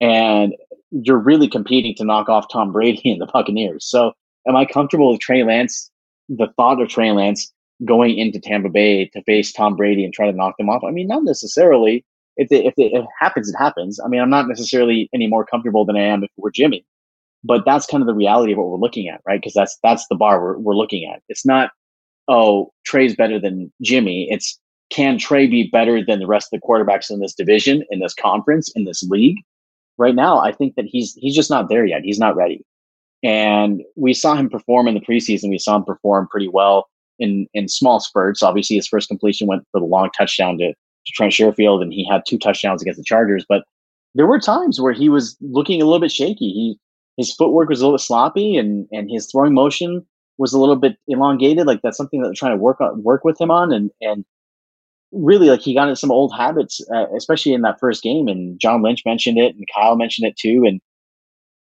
And 0.00 0.54
you're 1.02 1.18
really 1.18 1.48
competing 1.48 1.94
to 1.96 2.04
knock 2.04 2.28
off 2.28 2.46
Tom 2.52 2.72
Brady 2.72 3.10
and 3.10 3.20
the 3.20 3.26
Buccaneers. 3.26 3.84
So 3.84 4.12
am 4.46 4.56
I 4.56 4.64
comfortable 4.64 5.12
with 5.12 5.20
Trey 5.20 5.42
Lance, 5.42 5.90
the 6.28 6.48
thought 6.56 6.80
of 6.80 6.88
Trey 6.88 7.10
Lance 7.12 7.52
going 7.84 8.16
into 8.16 8.38
Tampa 8.38 8.68
Bay 8.68 9.06
to 9.06 9.22
face 9.22 9.52
Tom 9.52 9.76
Brady 9.76 10.04
and 10.04 10.14
try 10.14 10.30
to 10.30 10.36
knock 10.36 10.56
them 10.58 10.70
off? 10.70 10.82
I 10.86 10.90
mean, 10.90 11.08
not 11.08 11.24
necessarily. 11.24 12.04
If 12.36 12.50
it, 12.50 12.64
if 12.64 12.74
it, 12.76 12.92
if 12.92 13.04
it 13.04 13.10
happens, 13.20 13.48
it 13.48 13.56
happens. 13.56 14.00
I 14.04 14.08
mean, 14.08 14.20
I'm 14.20 14.30
not 14.30 14.48
necessarily 14.48 15.08
any 15.14 15.26
more 15.26 15.44
comfortable 15.44 15.84
than 15.84 15.96
I 15.96 16.02
am 16.02 16.24
if 16.24 16.30
we're 16.36 16.50
Jimmy, 16.50 16.84
but 17.42 17.64
that's 17.64 17.86
kind 17.86 18.02
of 18.02 18.06
the 18.06 18.14
reality 18.14 18.52
of 18.52 18.58
what 18.58 18.68
we're 18.68 18.76
looking 18.76 19.08
at, 19.08 19.20
right? 19.26 19.40
Because 19.40 19.54
that's 19.54 19.78
that's 19.82 20.06
the 20.08 20.16
bar 20.16 20.42
we're 20.42 20.58
we're 20.58 20.74
looking 20.74 21.08
at. 21.12 21.22
It's 21.28 21.46
not 21.46 21.70
oh 22.26 22.72
Trey's 22.84 23.14
better 23.14 23.38
than 23.38 23.72
Jimmy. 23.82 24.26
It's 24.30 24.58
can 24.90 25.16
Trey 25.16 25.46
be 25.46 25.68
better 25.72 26.04
than 26.04 26.18
the 26.18 26.26
rest 26.26 26.52
of 26.52 26.60
the 26.60 26.66
quarterbacks 26.66 27.10
in 27.10 27.20
this 27.20 27.34
division, 27.34 27.84
in 27.90 28.00
this 28.00 28.14
conference, 28.14 28.70
in 28.74 28.84
this 28.84 29.02
league? 29.04 29.38
Right 29.96 30.14
now, 30.14 30.38
I 30.38 30.52
think 30.52 30.74
that 30.76 30.86
he's 30.86 31.14
he's 31.14 31.34
just 31.34 31.50
not 31.50 31.68
there 31.68 31.86
yet. 31.86 32.02
He's 32.02 32.18
not 32.18 32.36
ready. 32.36 32.64
And 33.22 33.82
we 33.96 34.12
saw 34.12 34.34
him 34.34 34.50
perform 34.50 34.88
in 34.88 34.94
the 34.94 35.00
preseason. 35.00 35.48
We 35.50 35.58
saw 35.58 35.76
him 35.76 35.84
perform 35.84 36.28
pretty 36.30 36.48
well 36.48 36.88
in 37.18 37.46
in 37.54 37.68
small 37.68 38.00
spurts. 38.00 38.42
Obviously, 38.42 38.76
his 38.76 38.88
first 38.88 39.08
completion 39.08 39.46
went 39.46 39.64
for 39.72 39.80
the 39.80 39.86
long 39.86 40.10
touchdown 40.16 40.58
to, 40.58 40.68
to 40.68 41.12
Trent 41.12 41.32
Sherfield, 41.32 41.82
and 41.82 41.92
he 41.92 42.06
had 42.06 42.22
two 42.26 42.38
touchdowns 42.38 42.82
against 42.82 42.98
the 42.98 43.04
Chargers. 43.04 43.44
But 43.48 43.64
there 44.14 44.26
were 44.26 44.40
times 44.40 44.80
where 44.80 44.92
he 44.92 45.08
was 45.08 45.36
looking 45.40 45.80
a 45.80 45.84
little 45.84 46.00
bit 46.00 46.12
shaky. 46.12 46.50
He 46.50 46.78
his 47.16 47.32
footwork 47.32 47.68
was 47.68 47.80
a 47.80 47.84
little 47.84 47.96
bit 47.96 48.02
sloppy, 48.02 48.56
and 48.56 48.86
and 48.92 49.10
his 49.10 49.30
throwing 49.30 49.54
motion 49.54 50.04
was 50.38 50.52
a 50.52 50.58
little 50.58 50.76
bit 50.76 50.96
elongated. 51.08 51.66
Like 51.66 51.80
that's 51.82 51.96
something 51.96 52.20
that 52.20 52.28
they're 52.28 52.34
trying 52.34 52.56
to 52.56 52.62
work 52.62 52.80
on, 52.80 53.02
work 53.02 53.24
with 53.24 53.40
him 53.40 53.50
on, 53.50 53.72
and 53.72 53.90
and 54.00 54.24
really 55.14 55.48
like 55.48 55.60
he 55.60 55.74
got 55.74 55.88
into 55.88 55.96
some 55.96 56.10
old 56.10 56.34
habits, 56.36 56.80
uh, 56.94 57.06
especially 57.16 57.52
in 57.52 57.62
that 57.62 57.78
first 57.80 58.02
game. 58.02 58.28
And 58.28 58.58
John 58.60 58.82
Lynch 58.82 59.02
mentioned 59.04 59.38
it, 59.38 59.54
and 59.54 59.64
Kyle 59.74 59.96
mentioned 59.96 60.26
it 60.26 60.36
too. 60.36 60.64
And 60.66 60.80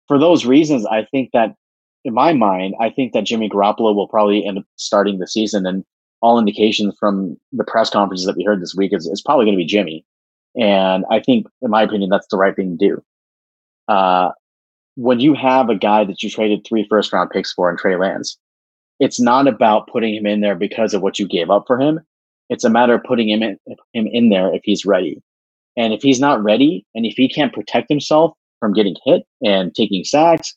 for 0.08 0.20
those 0.20 0.46
reasons, 0.46 0.86
I 0.86 1.06
think 1.06 1.32
that 1.34 1.56
in 2.04 2.14
my 2.14 2.34
mind, 2.34 2.76
I 2.80 2.90
think 2.90 3.14
that 3.14 3.26
Jimmy 3.26 3.50
Garoppolo 3.50 3.96
will 3.96 4.08
probably 4.08 4.46
end 4.46 4.60
up 4.60 4.66
starting 4.78 5.20
the 5.20 5.28
season. 5.28 5.66
And 5.66 5.84
all 6.22 6.40
indications 6.40 6.96
from 7.00 7.38
the 7.52 7.64
press 7.64 7.90
conferences 7.90 8.26
that 8.26 8.38
we 8.38 8.44
heard 8.44 8.62
this 8.62 8.76
week 8.76 8.94
is 8.94 9.08
it's 9.08 9.22
probably 9.22 9.46
going 9.46 9.58
to 9.58 9.64
be 9.64 9.66
Jimmy. 9.66 10.06
And 10.60 11.06
I 11.12 11.20
think, 11.20 11.48
in 11.62 11.70
my 11.70 11.84
opinion, 11.84 12.10
that's 12.10 12.28
the 12.28 12.38
right 12.38 12.56
thing 12.56 12.78
to 12.78 12.88
do. 12.88 13.04
Uh, 13.88 14.32
when 14.96 15.20
you 15.20 15.36
have 15.36 15.70
a 15.70 15.76
guy 15.76 16.04
that 16.04 16.24
you 16.24 16.30
traded 16.30 16.66
three 16.66 16.88
first 16.90 17.14
round 17.14 17.30
picks 17.30 17.54
for 17.54 17.70
in 17.70 17.78
Trey 17.78 17.96
Lance, 17.96 18.38
it's 19.00 19.20
not 19.20 19.48
about 19.48 19.88
putting 19.88 20.16
him 20.16 20.26
in 20.26 20.42
there 20.42 20.56
because 20.56 20.94
of 20.94 21.02
what 21.02 21.20
you 21.20 21.28
gave 21.28 21.52
up 21.52 21.66
for 21.68 21.80
him. 21.80 22.00
It's 22.50 22.64
a 22.64 22.70
matter 22.70 22.96
of 22.96 23.04
putting 23.04 23.30
him 23.30 23.44
in, 23.44 23.58
him 23.94 24.08
in 24.08 24.30
there 24.30 24.54
if 24.54 24.62
he's 24.64 24.86
ready. 24.86 25.22
And 25.76 25.94
if 25.94 26.02
he's 26.02 26.20
not 26.20 26.44
ready 26.44 26.86
and 26.96 27.06
if 27.06 27.16
he 27.16 27.30
can't 27.30 27.54
protect 27.54 27.90
himself 27.90 28.34
from 28.60 28.74
getting 28.74 28.96
hit 29.06 29.24
and 29.44 29.74
taking 29.76 30.04
sacks, 30.04 30.56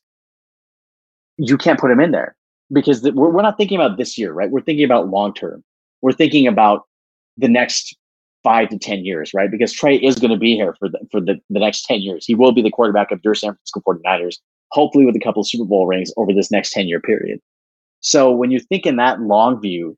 you 1.36 1.58
can't 1.58 1.78
put 1.78 1.90
him 1.90 2.00
in 2.00 2.10
there 2.10 2.36
because 2.72 3.02
the, 3.02 3.12
we're, 3.12 3.30
we're 3.30 3.42
not 3.42 3.56
thinking 3.56 3.78
about 3.78 3.98
this 3.98 4.16
year, 4.16 4.32
right? 4.32 4.50
We're 4.50 4.62
thinking 4.62 4.84
about 4.84 5.08
long 5.08 5.34
term. 5.34 5.62
We're 6.02 6.12
thinking 6.12 6.46
about 6.46 6.84
the 7.36 7.48
next 7.48 7.96
five 8.42 8.68
to 8.70 8.78
10 8.78 9.04
years, 9.04 9.34
right? 9.34 9.50
Because 9.50 9.72
Trey 9.72 9.96
is 9.96 10.16
going 10.16 10.30
to 10.30 10.38
be 10.38 10.54
here 10.54 10.74
for 10.78 10.88
the, 10.88 10.98
for 11.10 11.20
the, 11.20 11.38
the 11.50 11.60
next 11.60 11.84
10 11.84 12.00
years. 12.00 12.24
He 12.24 12.34
will 12.34 12.52
be 12.52 12.62
the 12.62 12.70
quarterback 12.70 13.10
of 13.10 13.20
your 13.22 13.34
San 13.34 13.52
Francisco 13.52 13.82
49ers, 13.86 14.36
hopefully 14.70 15.04
with 15.04 15.16
a 15.16 15.20
couple 15.20 15.40
of 15.40 15.48
Super 15.48 15.64
Bowl 15.64 15.86
rings 15.86 16.12
over 16.16 16.32
this 16.32 16.50
next 16.50 16.72
10 16.72 16.88
year 16.88 17.00
period. 17.00 17.40
So 18.00 18.30
when 18.30 18.50
you 18.50 18.60
think 18.60 18.86
in 18.86 18.96
that 18.96 19.20
long 19.20 19.60
view, 19.60 19.96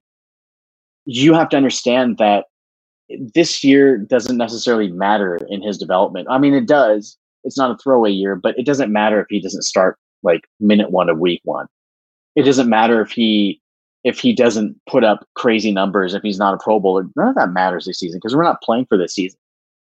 you 1.04 1.34
have 1.34 1.48
to 1.50 1.56
understand 1.56 2.18
that 2.18 2.46
this 3.34 3.62
year 3.62 3.98
doesn't 3.98 4.36
necessarily 4.36 4.90
matter 4.90 5.38
in 5.48 5.62
his 5.62 5.78
development. 5.78 6.28
I 6.30 6.38
mean, 6.38 6.54
it 6.54 6.66
does. 6.66 7.16
It's 7.44 7.58
not 7.58 7.70
a 7.70 7.76
throwaway 7.78 8.10
year, 8.10 8.36
but 8.36 8.58
it 8.58 8.66
doesn't 8.66 8.92
matter 8.92 9.20
if 9.20 9.26
he 9.28 9.40
doesn't 9.40 9.62
start 9.62 9.98
like 10.22 10.42
minute 10.60 10.90
one 10.90 11.08
of 11.08 11.18
week 11.18 11.40
one. 11.44 11.66
It 12.36 12.44
doesn't 12.44 12.68
matter 12.68 13.00
if 13.00 13.10
he 13.10 13.60
if 14.04 14.18
he 14.18 14.32
doesn't 14.32 14.80
put 14.88 15.04
up 15.04 15.26
crazy 15.34 15.70
numbers, 15.70 16.14
if 16.14 16.22
he's 16.22 16.38
not 16.38 16.54
a 16.54 16.58
Pro 16.58 16.80
Bowler. 16.80 17.08
None 17.14 17.28
of 17.28 17.34
that 17.36 17.52
matters 17.52 17.84
this 17.84 17.98
season 17.98 18.18
because 18.18 18.34
we're 18.34 18.42
not 18.42 18.62
playing 18.62 18.86
for 18.86 18.98
this 18.98 19.14
season. 19.14 19.38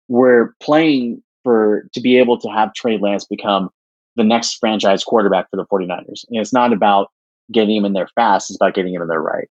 We're 0.07 0.55
playing 0.61 1.21
for 1.43 1.87
to 1.93 2.01
be 2.01 2.17
able 2.17 2.39
to 2.39 2.49
have 2.49 2.73
Trey 2.73 2.97
Lance 2.97 3.25
become 3.25 3.69
the 4.15 4.23
next 4.23 4.55
franchise 4.55 5.03
quarterback 5.03 5.49
for 5.49 5.57
the 5.57 5.65
49ers. 5.65 6.25
And 6.29 6.39
it's 6.39 6.53
not 6.53 6.73
about 6.73 7.09
getting 7.51 7.75
him 7.75 7.85
in 7.85 7.93
there 7.93 8.09
fast, 8.15 8.49
it's 8.49 8.57
about 8.57 8.73
getting 8.73 8.93
him 8.93 9.01
in 9.01 9.07
there 9.07 9.21
right. 9.21 9.49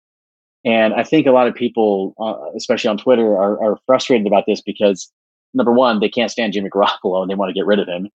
And 0.65 0.93
I 0.93 1.03
think 1.03 1.27
a 1.27 1.31
lot 1.31 1.47
of 1.47 1.55
people, 1.55 2.13
uh, 2.19 2.55
especially 2.55 2.89
on 2.89 2.97
Twitter, 2.97 3.35
are, 3.37 3.61
are, 3.61 3.77
frustrated 3.85 4.25
about 4.25 4.45
this 4.47 4.61
because 4.61 5.11
number 5.53 5.73
one, 5.73 5.99
they 5.99 6.07
can't 6.07 6.31
stand 6.31 6.53
Jimmy 6.53 6.69
Garoppolo 6.69 7.21
and 7.21 7.29
they 7.29 7.35
want 7.35 7.49
to 7.49 7.53
get 7.53 7.65
rid 7.65 7.79
of 7.79 7.87
him. 7.87 8.09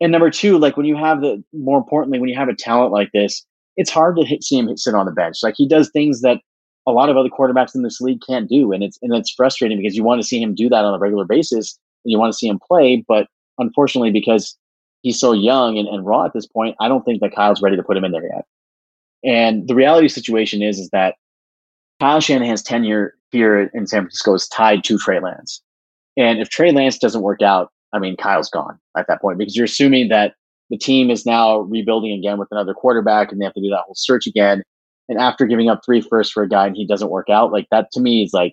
And 0.00 0.10
number 0.10 0.30
two, 0.30 0.56
like 0.56 0.78
when 0.78 0.86
you 0.86 0.96
have 0.96 1.20
the, 1.20 1.44
more 1.52 1.76
importantly, 1.76 2.18
when 2.18 2.30
you 2.30 2.36
have 2.36 2.48
a 2.48 2.54
talent 2.54 2.90
like 2.90 3.12
this, 3.12 3.44
it's 3.76 3.90
hard 3.90 4.16
to 4.16 4.24
hit, 4.24 4.42
see 4.42 4.58
him 4.58 4.74
sit 4.76 4.94
on 4.94 5.04
the 5.04 5.12
bench. 5.12 5.38
Like 5.42 5.54
he 5.56 5.68
does 5.68 5.90
things 5.90 6.22
that 6.22 6.40
a 6.86 6.92
lot 6.92 7.10
of 7.10 7.18
other 7.18 7.28
quarterbacks 7.28 7.74
in 7.74 7.82
this 7.82 8.00
league 8.00 8.20
can't 8.26 8.48
do, 8.48 8.72
and 8.72 8.82
it's 8.82 8.98
and 9.02 9.14
it's 9.14 9.30
frustrating 9.30 9.78
because 9.78 9.94
you 9.94 10.02
want 10.02 10.20
to 10.20 10.26
see 10.26 10.42
him 10.42 10.54
do 10.54 10.68
that 10.70 10.84
on 10.84 10.94
a 10.94 10.98
regular 10.98 11.26
basis 11.26 11.78
and 12.04 12.10
you 12.10 12.18
want 12.18 12.32
to 12.32 12.36
see 12.36 12.48
him 12.48 12.58
play, 12.66 13.04
but 13.06 13.26
unfortunately, 13.58 14.10
because 14.10 14.56
he's 15.02 15.20
so 15.20 15.32
young 15.32 15.78
and, 15.78 15.88
and 15.88 16.06
raw 16.06 16.24
at 16.24 16.32
this 16.32 16.46
point, 16.46 16.76
I 16.80 16.88
don't 16.88 17.04
think 17.04 17.20
that 17.20 17.34
Kyle's 17.34 17.62
ready 17.62 17.76
to 17.76 17.82
put 17.82 17.96
him 17.96 18.04
in 18.04 18.12
there 18.12 18.24
yet. 18.24 18.44
And 19.24 19.68
the 19.68 19.74
reality 19.74 20.08
situation 20.08 20.62
is, 20.62 20.78
is 20.78 20.88
that 20.90 21.16
Kyle 22.00 22.20
Shanahan's 22.20 22.62
tenure 22.62 23.14
here 23.30 23.70
in 23.74 23.86
San 23.86 24.02
Francisco 24.02 24.34
is 24.34 24.48
tied 24.48 24.82
to 24.84 24.98
Trey 24.98 25.20
Lance. 25.20 25.62
And 26.16 26.40
if 26.40 26.48
Trey 26.48 26.72
Lance 26.72 26.98
doesn't 26.98 27.22
work 27.22 27.42
out, 27.42 27.70
I 27.92 27.98
mean, 27.98 28.16
Kyle's 28.16 28.48
gone 28.48 28.78
at 28.96 29.06
that 29.08 29.20
point 29.20 29.38
because 29.38 29.54
you're 29.54 29.66
assuming 29.66 30.08
that 30.08 30.34
the 30.70 30.78
team 30.78 31.10
is 31.10 31.26
now 31.26 31.60
rebuilding 31.60 32.12
again 32.12 32.38
with 32.38 32.48
another 32.50 32.72
quarterback 32.72 33.30
and 33.30 33.40
they 33.40 33.44
have 33.44 33.54
to 33.54 33.60
do 33.60 33.68
that 33.70 33.82
whole 33.84 33.94
search 33.94 34.26
again. 34.26 34.62
And 35.08 35.18
after 35.18 35.44
giving 35.44 35.68
up 35.68 35.80
three 35.84 36.00
firsts 36.00 36.32
for 36.32 36.42
a 36.42 36.48
guy 36.48 36.66
and 36.68 36.76
he 36.76 36.86
doesn't 36.86 37.10
work 37.10 37.28
out, 37.28 37.52
like 37.52 37.66
that 37.70 37.90
to 37.92 38.00
me 38.00 38.22
is 38.22 38.32
like, 38.32 38.52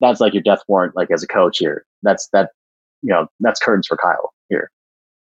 that's 0.00 0.20
like 0.20 0.34
your 0.34 0.42
death 0.42 0.62
warrant, 0.68 0.94
like 0.94 1.10
as 1.10 1.22
a 1.22 1.26
coach 1.26 1.58
here. 1.58 1.84
That's 2.02 2.28
that, 2.32 2.50
you 3.02 3.10
know, 3.10 3.26
that's 3.40 3.60
curtains 3.60 3.86
for 3.86 3.96
Kyle 3.96 4.32
here. 4.50 4.70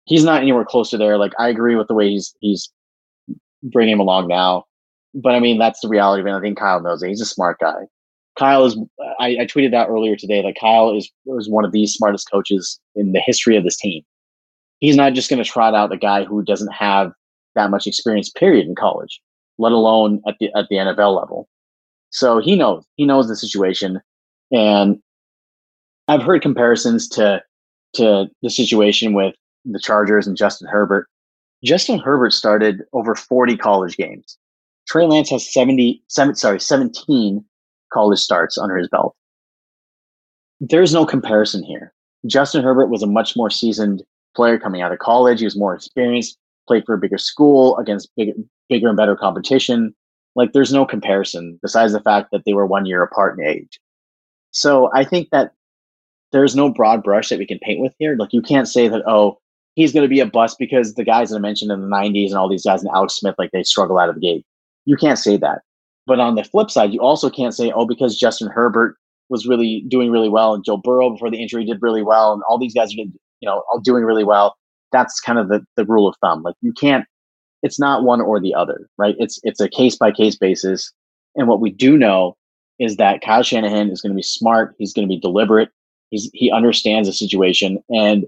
He's 0.04 0.24
not 0.24 0.42
anywhere 0.42 0.64
close 0.64 0.90
to 0.90 0.96
there. 0.96 1.18
Like 1.18 1.32
I 1.38 1.48
agree 1.48 1.74
with 1.74 1.88
the 1.88 1.94
way 1.94 2.10
he's, 2.10 2.34
he's 2.40 2.70
bringing 3.62 3.94
him 3.94 4.00
along 4.00 4.28
now 4.28 4.64
but 5.22 5.34
I 5.34 5.40
mean, 5.40 5.58
that's 5.58 5.80
the 5.80 5.88
reality 5.88 6.20
of 6.20 6.26
it. 6.26 6.32
I 6.32 6.40
think 6.40 6.58
Kyle 6.58 6.80
knows 6.80 7.02
it. 7.02 7.08
He's 7.08 7.20
a 7.20 7.26
smart 7.26 7.58
guy. 7.58 7.86
Kyle 8.38 8.64
is. 8.64 8.78
I, 9.18 9.38
I 9.40 9.46
tweeted 9.46 9.72
that 9.72 9.88
earlier 9.88 10.16
today. 10.16 10.42
That 10.42 10.54
Kyle 10.60 10.96
is 10.96 11.10
is 11.38 11.48
one 11.48 11.64
of 11.64 11.72
the 11.72 11.86
smartest 11.86 12.30
coaches 12.30 12.78
in 12.94 13.12
the 13.12 13.22
history 13.24 13.56
of 13.56 13.64
this 13.64 13.76
team. 13.76 14.02
He's 14.78 14.96
not 14.96 15.14
just 15.14 15.28
going 15.28 15.42
to 15.42 15.48
trot 15.48 15.74
out 15.74 15.92
a 15.92 15.96
guy 15.96 16.24
who 16.24 16.44
doesn't 16.44 16.72
have 16.72 17.12
that 17.56 17.70
much 17.70 17.88
experience, 17.88 18.30
period, 18.30 18.66
in 18.66 18.76
college, 18.76 19.20
let 19.58 19.72
alone 19.72 20.22
at 20.28 20.36
the 20.38 20.50
at 20.56 20.68
the 20.70 20.76
NFL 20.76 21.18
level. 21.18 21.48
So 22.10 22.38
he 22.38 22.54
knows. 22.54 22.84
He 22.94 23.04
knows 23.04 23.26
the 23.26 23.36
situation, 23.36 24.00
and 24.52 24.98
I've 26.06 26.22
heard 26.22 26.42
comparisons 26.42 27.08
to 27.10 27.42
to 27.94 28.28
the 28.42 28.50
situation 28.50 29.14
with 29.14 29.34
the 29.64 29.80
Chargers 29.80 30.28
and 30.28 30.36
Justin 30.36 30.68
Herbert. 30.68 31.08
Justin 31.64 31.98
Herbert 31.98 32.32
started 32.32 32.82
over 32.92 33.16
40 33.16 33.56
college 33.56 33.96
games. 33.96 34.38
Trey 34.88 35.06
Lance 35.06 35.30
has 35.30 35.52
70, 35.52 36.02
seven, 36.08 36.34
sorry, 36.34 36.60
17 36.60 37.44
college 37.92 38.18
starts 38.18 38.58
under 38.58 38.76
his 38.76 38.88
belt. 38.88 39.14
There's 40.60 40.94
no 40.94 41.06
comparison 41.06 41.62
here. 41.62 41.92
Justin 42.26 42.64
Herbert 42.64 42.88
was 42.88 43.02
a 43.02 43.06
much 43.06 43.36
more 43.36 43.50
seasoned 43.50 44.02
player 44.34 44.58
coming 44.58 44.82
out 44.82 44.92
of 44.92 44.98
college. 44.98 45.40
He 45.40 45.44
was 45.44 45.56
more 45.56 45.74
experienced, 45.74 46.38
played 46.66 46.84
for 46.84 46.94
a 46.94 46.98
bigger 46.98 47.18
school 47.18 47.76
against 47.76 48.10
bigger, 48.16 48.32
bigger 48.68 48.88
and 48.88 48.96
better 48.96 49.14
competition. 49.14 49.94
Like 50.34 50.52
there's 50.52 50.72
no 50.72 50.84
comparison 50.84 51.58
besides 51.62 51.92
the 51.92 52.00
fact 52.00 52.30
that 52.32 52.42
they 52.44 52.54
were 52.54 52.66
one 52.66 52.86
year 52.86 53.02
apart 53.02 53.38
in 53.38 53.44
age. 53.44 53.78
So 54.50 54.90
I 54.94 55.04
think 55.04 55.28
that 55.30 55.52
there's 56.32 56.56
no 56.56 56.70
broad 56.70 57.02
brush 57.02 57.28
that 57.28 57.38
we 57.38 57.46
can 57.46 57.58
paint 57.60 57.80
with 57.80 57.94
here. 57.98 58.16
Like 58.16 58.32
you 58.32 58.42
can't 58.42 58.68
say 58.68 58.88
that, 58.88 59.02
oh, 59.06 59.38
he's 59.74 59.92
going 59.92 60.02
to 60.02 60.08
be 60.08 60.20
a 60.20 60.26
bust 60.26 60.56
because 60.58 60.94
the 60.94 61.04
guys 61.04 61.30
that 61.30 61.36
I 61.36 61.40
mentioned 61.40 61.70
in 61.70 61.80
the 61.80 61.86
90s 61.86 62.28
and 62.28 62.34
all 62.34 62.48
these 62.48 62.64
guys 62.64 62.82
and 62.82 62.90
Alex 62.94 63.14
Smith, 63.14 63.36
like 63.38 63.50
they 63.52 63.62
struggle 63.62 63.98
out 63.98 64.08
of 64.08 64.16
the 64.16 64.20
gate. 64.20 64.44
You 64.88 64.96
can't 64.96 65.18
say 65.18 65.36
that. 65.36 65.60
But 66.06 66.18
on 66.18 66.34
the 66.34 66.44
flip 66.44 66.70
side, 66.70 66.94
you 66.94 67.00
also 67.00 67.28
can't 67.28 67.54
say, 67.54 67.70
oh, 67.70 67.84
because 67.84 68.16
Justin 68.16 68.48
Herbert 68.48 68.96
was 69.28 69.46
really 69.46 69.84
doing 69.88 70.10
really 70.10 70.30
well 70.30 70.54
and 70.54 70.64
Joe 70.64 70.78
Burrow 70.78 71.10
before 71.10 71.30
the 71.30 71.42
injury 71.42 71.62
did 71.66 71.82
really 71.82 72.02
well 72.02 72.32
and 72.32 72.42
all 72.48 72.58
these 72.58 72.72
guys 72.72 72.94
are 72.94 73.02
you 73.02 73.12
know 73.42 73.62
all 73.70 73.80
doing 73.80 74.02
really 74.02 74.24
well. 74.24 74.56
That's 74.90 75.20
kind 75.20 75.38
of 75.38 75.48
the, 75.48 75.62
the 75.76 75.84
rule 75.84 76.08
of 76.08 76.16
thumb. 76.22 76.42
Like 76.42 76.54
you 76.62 76.72
can't 76.72 77.04
it's 77.62 77.78
not 77.78 78.04
one 78.04 78.22
or 78.22 78.40
the 78.40 78.54
other, 78.54 78.88
right? 78.96 79.14
It's 79.18 79.38
it's 79.42 79.60
a 79.60 79.68
case 79.68 79.96
by 79.96 80.10
case 80.10 80.36
basis. 80.36 80.90
And 81.36 81.48
what 81.48 81.60
we 81.60 81.70
do 81.70 81.98
know 81.98 82.38
is 82.78 82.96
that 82.96 83.20
Kyle 83.20 83.42
Shanahan 83.42 83.90
is 83.90 84.00
going 84.00 84.12
to 84.12 84.16
be 84.16 84.22
smart. 84.22 84.74
He's 84.78 84.94
going 84.94 85.06
to 85.06 85.14
be 85.14 85.20
deliberate. 85.20 85.68
He's 86.08 86.30
he 86.32 86.50
understands 86.50 87.06
the 87.06 87.12
situation, 87.12 87.82
and 87.90 88.24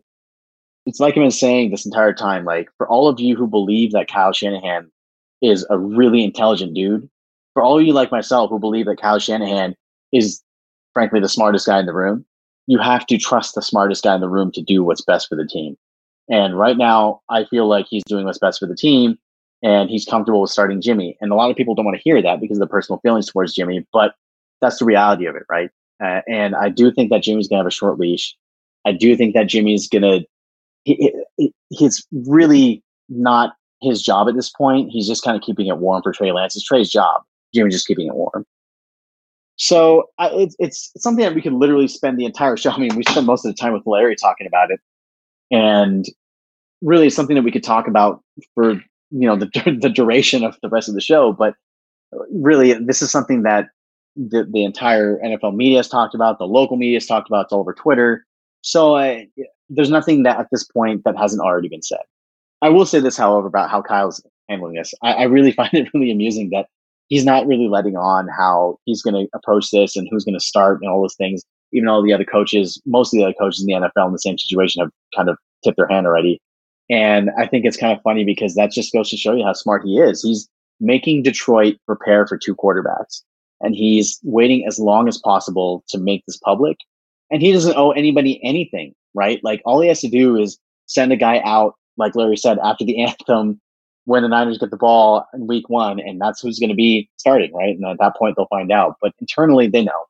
it's 0.84 1.00
like 1.00 1.14
I've 1.14 1.22
been 1.22 1.30
saying 1.30 1.70
this 1.70 1.86
entire 1.86 2.12
time. 2.12 2.44
Like 2.44 2.68
for 2.76 2.86
all 2.86 3.08
of 3.08 3.18
you 3.18 3.34
who 3.34 3.46
believe 3.46 3.92
that 3.92 4.08
Kyle 4.08 4.34
Shanahan 4.34 4.90
is 5.42 5.66
a 5.70 5.78
really 5.78 6.22
intelligent 6.22 6.74
dude, 6.74 7.08
for 7.54 7.62
all 7.62 7.78
of 7.78 7.86
you 7.86 7.92
like 7.92 8.10
myself 8.10 8.50
who 8.50 8.58
believe 8.58 8.86
that 8.86 9.00
Kyle 9.00 9.18
Shanahan 9.18 9.74
is 10.12 10.42
frankly 10.92 11.20
the 11.20 11.28
smartest 11.28 11.66
guy 11.66 11.78
in 11.78 11.86
the 11.86 11.94
room, 11.94 12.24
you 12.66 12.78
have 12.78 13.06
to 13.06 13.18
trust 13.18 13.54
the 13.54 13.62
smartest 13.62 14.04
guy 14.04 14.14
in 14.14 14.20
the 14.20 14.28
room 14.28 14.52
to 14.52 14.62
do 14.62 14.84
what's 14.84 15.02
best 15.02 15.28
for 15.28 15.36
the 15.36 15.46
team. 15.46 15.76
And 16.28 16.58
right 16.58 16.76
now, 16.76 17.20
I 17.28 17.44
feel 17.44 17.66
like 17.66 17.86
he's 17.88 18.04
doing 18.04 18.24
what's 18.24 18.38
best 18.38 18.60
for 18.60 18.66
the 18.66 18.76
team 18.76 19.18
and 19.62 19.90
he's 19.90 20.04
comfortable 20.04 20.40
with 20.40 20.50
starting 20.50 20.80
Jimmy. 20.80 21.16
And 21.20 21.32
a 21.32 21.34
lot 21.34 21.50
of 21.50 21.56
people 21.56 21.74
don't 21.74 21.84
want 21.84 21.96
to 21.96 22.02
hear 22.02 22.22
that 22.22 22.40
because 22.40 22.58
of 22.58 22.60
the 22.60 22.72
personal 22.72 23.00
feelings 23.00 23.30
towards 23.30 23.54
Jimmy, 23.54 23.86
but 23.92 24.14
that's 24.60 24.78
the 24.78 24.84
reality 24.84 25.26
of 25.26 25.36
it, 25.36 25.42
right? 25.50 25.70
Uh, 26.02 26.20
and 26.28 26.54
I 26.54 26.68
do 26.68 26.92
think 26.92 27.10
that 27.10 27.22
Jimmy's 27.22 27.48
going 27.48 27.58
to 27.58 27.64
have 27.64 27.66
a 27.66 27.70
short 27.70 27.98
leash. 27.98 28.36
I 28.86 28.92
do 28.92 29.16
think 29.16 29.34
that 29.34 29.48
Jimmy's 29.48 29.88
going 29.88 30.02
to, 30.02 30.24
he, 30.84 31.12
he, 31.36 31.52
he's 31.68 32.06
really 32.12 32.82
not 33.08 33.54
his 33.82 34.02
job 34.02 34.28
at 34.28 34.34
this 34.34 34.50
point. 34.50 34.90
He's 34.90 35.08
just 35.08 35.24
kind 35.24 35.36
of 35.36 35.42
keeping 35.42 35.66
it 35.66 35.78
warm 35.78 36.02
for 36.02 36.12
Trey 36.12 36.32
Lance. 36.32 36.56
It's 36.56 36.64
Trey's 36.64 36.90
job. 36.90 37.22
Jimmy's 37.54 37.74
just 37.74 37.86
keeping 37.86 38.06
it 38.06 38.14
warm. 38.14 38.46
So 39.56 40.08
I, 40.18 40.30
it's, 40.30 40.56
it's 40.58 40.92
something 40.96 41.24
that 41.24 41.34
we 41.34 41.42
could 41.42 41.52
literally 41.52 41.88
spend 41.88 42.18
the 42.18 42.24
entire 42.24 42.56
show. 42.56 42.70
I 42.74 42.78
mean, 42.78 42.96
we 42.96 43.04
spend 43.04 43.26
most 43.26 43.44
of 43.44 43.54
the 43.54 43.60
time 43.60 43.72
with 43.72 43.86
Larry 43.86 44.16
talking 44.16 44.46
about 44.46 44.70
it, 44.70 44.80
and 45.50 46.06
really 46.82 47.08
it's 47.08 47.16
something 47.16 47.36
that 47.36 47.42
we 47.42 47.52
could 47.52 47.64
talk 47.64 47.86
about 47.86 48.22
for 48.54 48.72
you 49.10 49.26
know 49.26 49.36
the 49.36 49.50
the 49.80 49.90
duration 49.90 50.44
of 50.44 50.56
the 50.62 50.68
rest 50.68 50.88
of 50.88 50.94
the 50.94 51.00
show. 51.00 51.32
But 51.32 51.54
really, 52.32 52.72
this 52.72 53.02
is 53.02 53.10
something 53.10 53.42
that 53.42 53.68
the 54.16 54.44
the 54.44 54.64
entire 54.64 55.18
NFL 55.18 55.54
media 55.54 55.78
has 55.78 55.88
talked 55.88 56.14
about, 56.14 56.38
the 56.38 56.46
local 56.46 56.76
media 56.76 56.96
has 56.96 57.06
talked 57.06 57.28
about, 57.28 57.46
it's 57.46 57.52
all 57.52 57.60
over 57.60 57.74
Twitter. 57.74 58.24
So 58.62 58.94
uh, 58.94 59.20
there's 59.68 59.90
nothing 59.90 60.22
that 60.24 60.38
at 60.38 60.48
this 60.50 60.64
point 60.64 61.04
that 61.04 61.16
hasn't 61.16 61.40
already 61.40 61.68
been 61.68 61.82
said. 61.82 62.00
I 62.62 62.68
will 62.68 62.86
say 62.86 63.00
this, 63.00 63.16
however, 63.16 63.46
about 63.46 63.70
how 63.70 63.82
Kyle's 63.82 64.22
handling 64.48 64.74
this. 64.74 64.92
I, 65.02 65.12
I 65.12 65.22
really 65.24 65.52
find 65.60 65.72
it 65.72 65.88
really 65.94 66.10
amusing 66.10 66.50
that 66.50 66.66
he's 67.08 67.24
not 67.24 67.46
really 67.46 67.68
letting 67.68 67.96
on 67.96 68.28
how 68.28 68.78
he's 68.84 69.02
going 69.02 69.14
to 69.14 69.28
approach 69.34 69.70
this 69.70 69.96
and 69.96 70.08
who's 70.10 70.24
going 70.24 70.38
to 70.38 70.44
start 70.44 70.80
and 70.80 70.90
all 70.90 71.02
those 71.02 71.16
things. 71.16 71.42
Even 71.72 71.88
all 71.88 72.02
the 72.02 72.12
other 72.12 72.24
coaches, 72.24 72.80
most 72.86 73.14
of 73.14 73.18
the 73.18 73.24
other 73.24 73.34
coaches 73.38 73.60
in 73.60 73.66
the 73.66 73.74
NFL 73.74 74.06
in 74.06 74.12
the 74.12 74.18
same 74.18 74.38
situation 74.38 74.80
have 74.80 74.90
kind 75.14 75.28
of 75.28 75.36
tipped 75.62 75.76
their 75.76 75.86
hand 75.86 76.06
already. 76.06 76.40
And 76.88 77.30
I 77.38 77.46
think 77.46 77.64
it's 77.64 77.76
kind 77.76 77.96
of 77.96 78.02
funny 78.02 78.24
because 78.24 78.54
that 78.56 78.72
just 78.72 78.92
goes 78.92 79.08
to 79.10 79.16
show 79.16 79.34
you 79.34 79.44
how 79.44 79.52
smart 79.52 79.84
he 79.84 79.98
is. 79.98 80.22
He's 80.22 80.48
making 80.80 81.22
Detroit 81.22 81.76
prepare 81.86 82.26
for 82.26 82.36
two 82.36 82.56
quarterbacks 82.56 83.22
and 83.60 83.74
he's 83.74 84.18
waiting 84.22 84.66
as 84.66 84.78
long 84.78 85.06
as 85.06 85.18
possible 85.18 85.84
to 85.88 85.98
make 85.98 86.24
this 86.26 86.38
public. 86.38 86.78
And 87.30 87.42
he 87.42 87.52
doesn't 87.52 87.76
owe 87.76 87.92
anybody 87.92 88.40
anything, 88.42 88.94
right? 89.14 89.40
Like 89.44 89.62
all 89.64 89.80
he 89.80 89.88
has 89.88 90.00
to 90.00 90.08
do 90.08 90.36
is 90.36 90.58
send 90.86 91.12
a 91.12 91.16
guy 91.16 91.40
out, 91.44 91.74
like 92.00 92.16
Larry 92.16 92.36
said, 92.36 92.58
after 92.64 92.84
the 92.84 93.02
anthem 93.02 93.60
when 94.06 94.22
the 94.22 94.28
Niners 94.28 94.58
get 94.58 94.70
the 94.70 94.76
ball 94.76 95.24
in 95.34 95.46
week 95.46 95.68
one, 95.68 96.00
and 96.00 96.20
that's 96.20 96.40
who's 96.40 96.58
going 96.58 96.70
to 96.70 96.74
be 96.74 97.08
starting, 97.16 97.52
right? 97.54 97.76
And 97.76 97.86
at 97.86 97.98
that 98.00 98.16
point, 98.16 98.34
they'll 98.36 98.46
find 98.46 98.72
out. 98.72 98.96
But 99.00 99.12
internally, 99.20 99.68
they 99.68 99.84
know. 99.84 100.06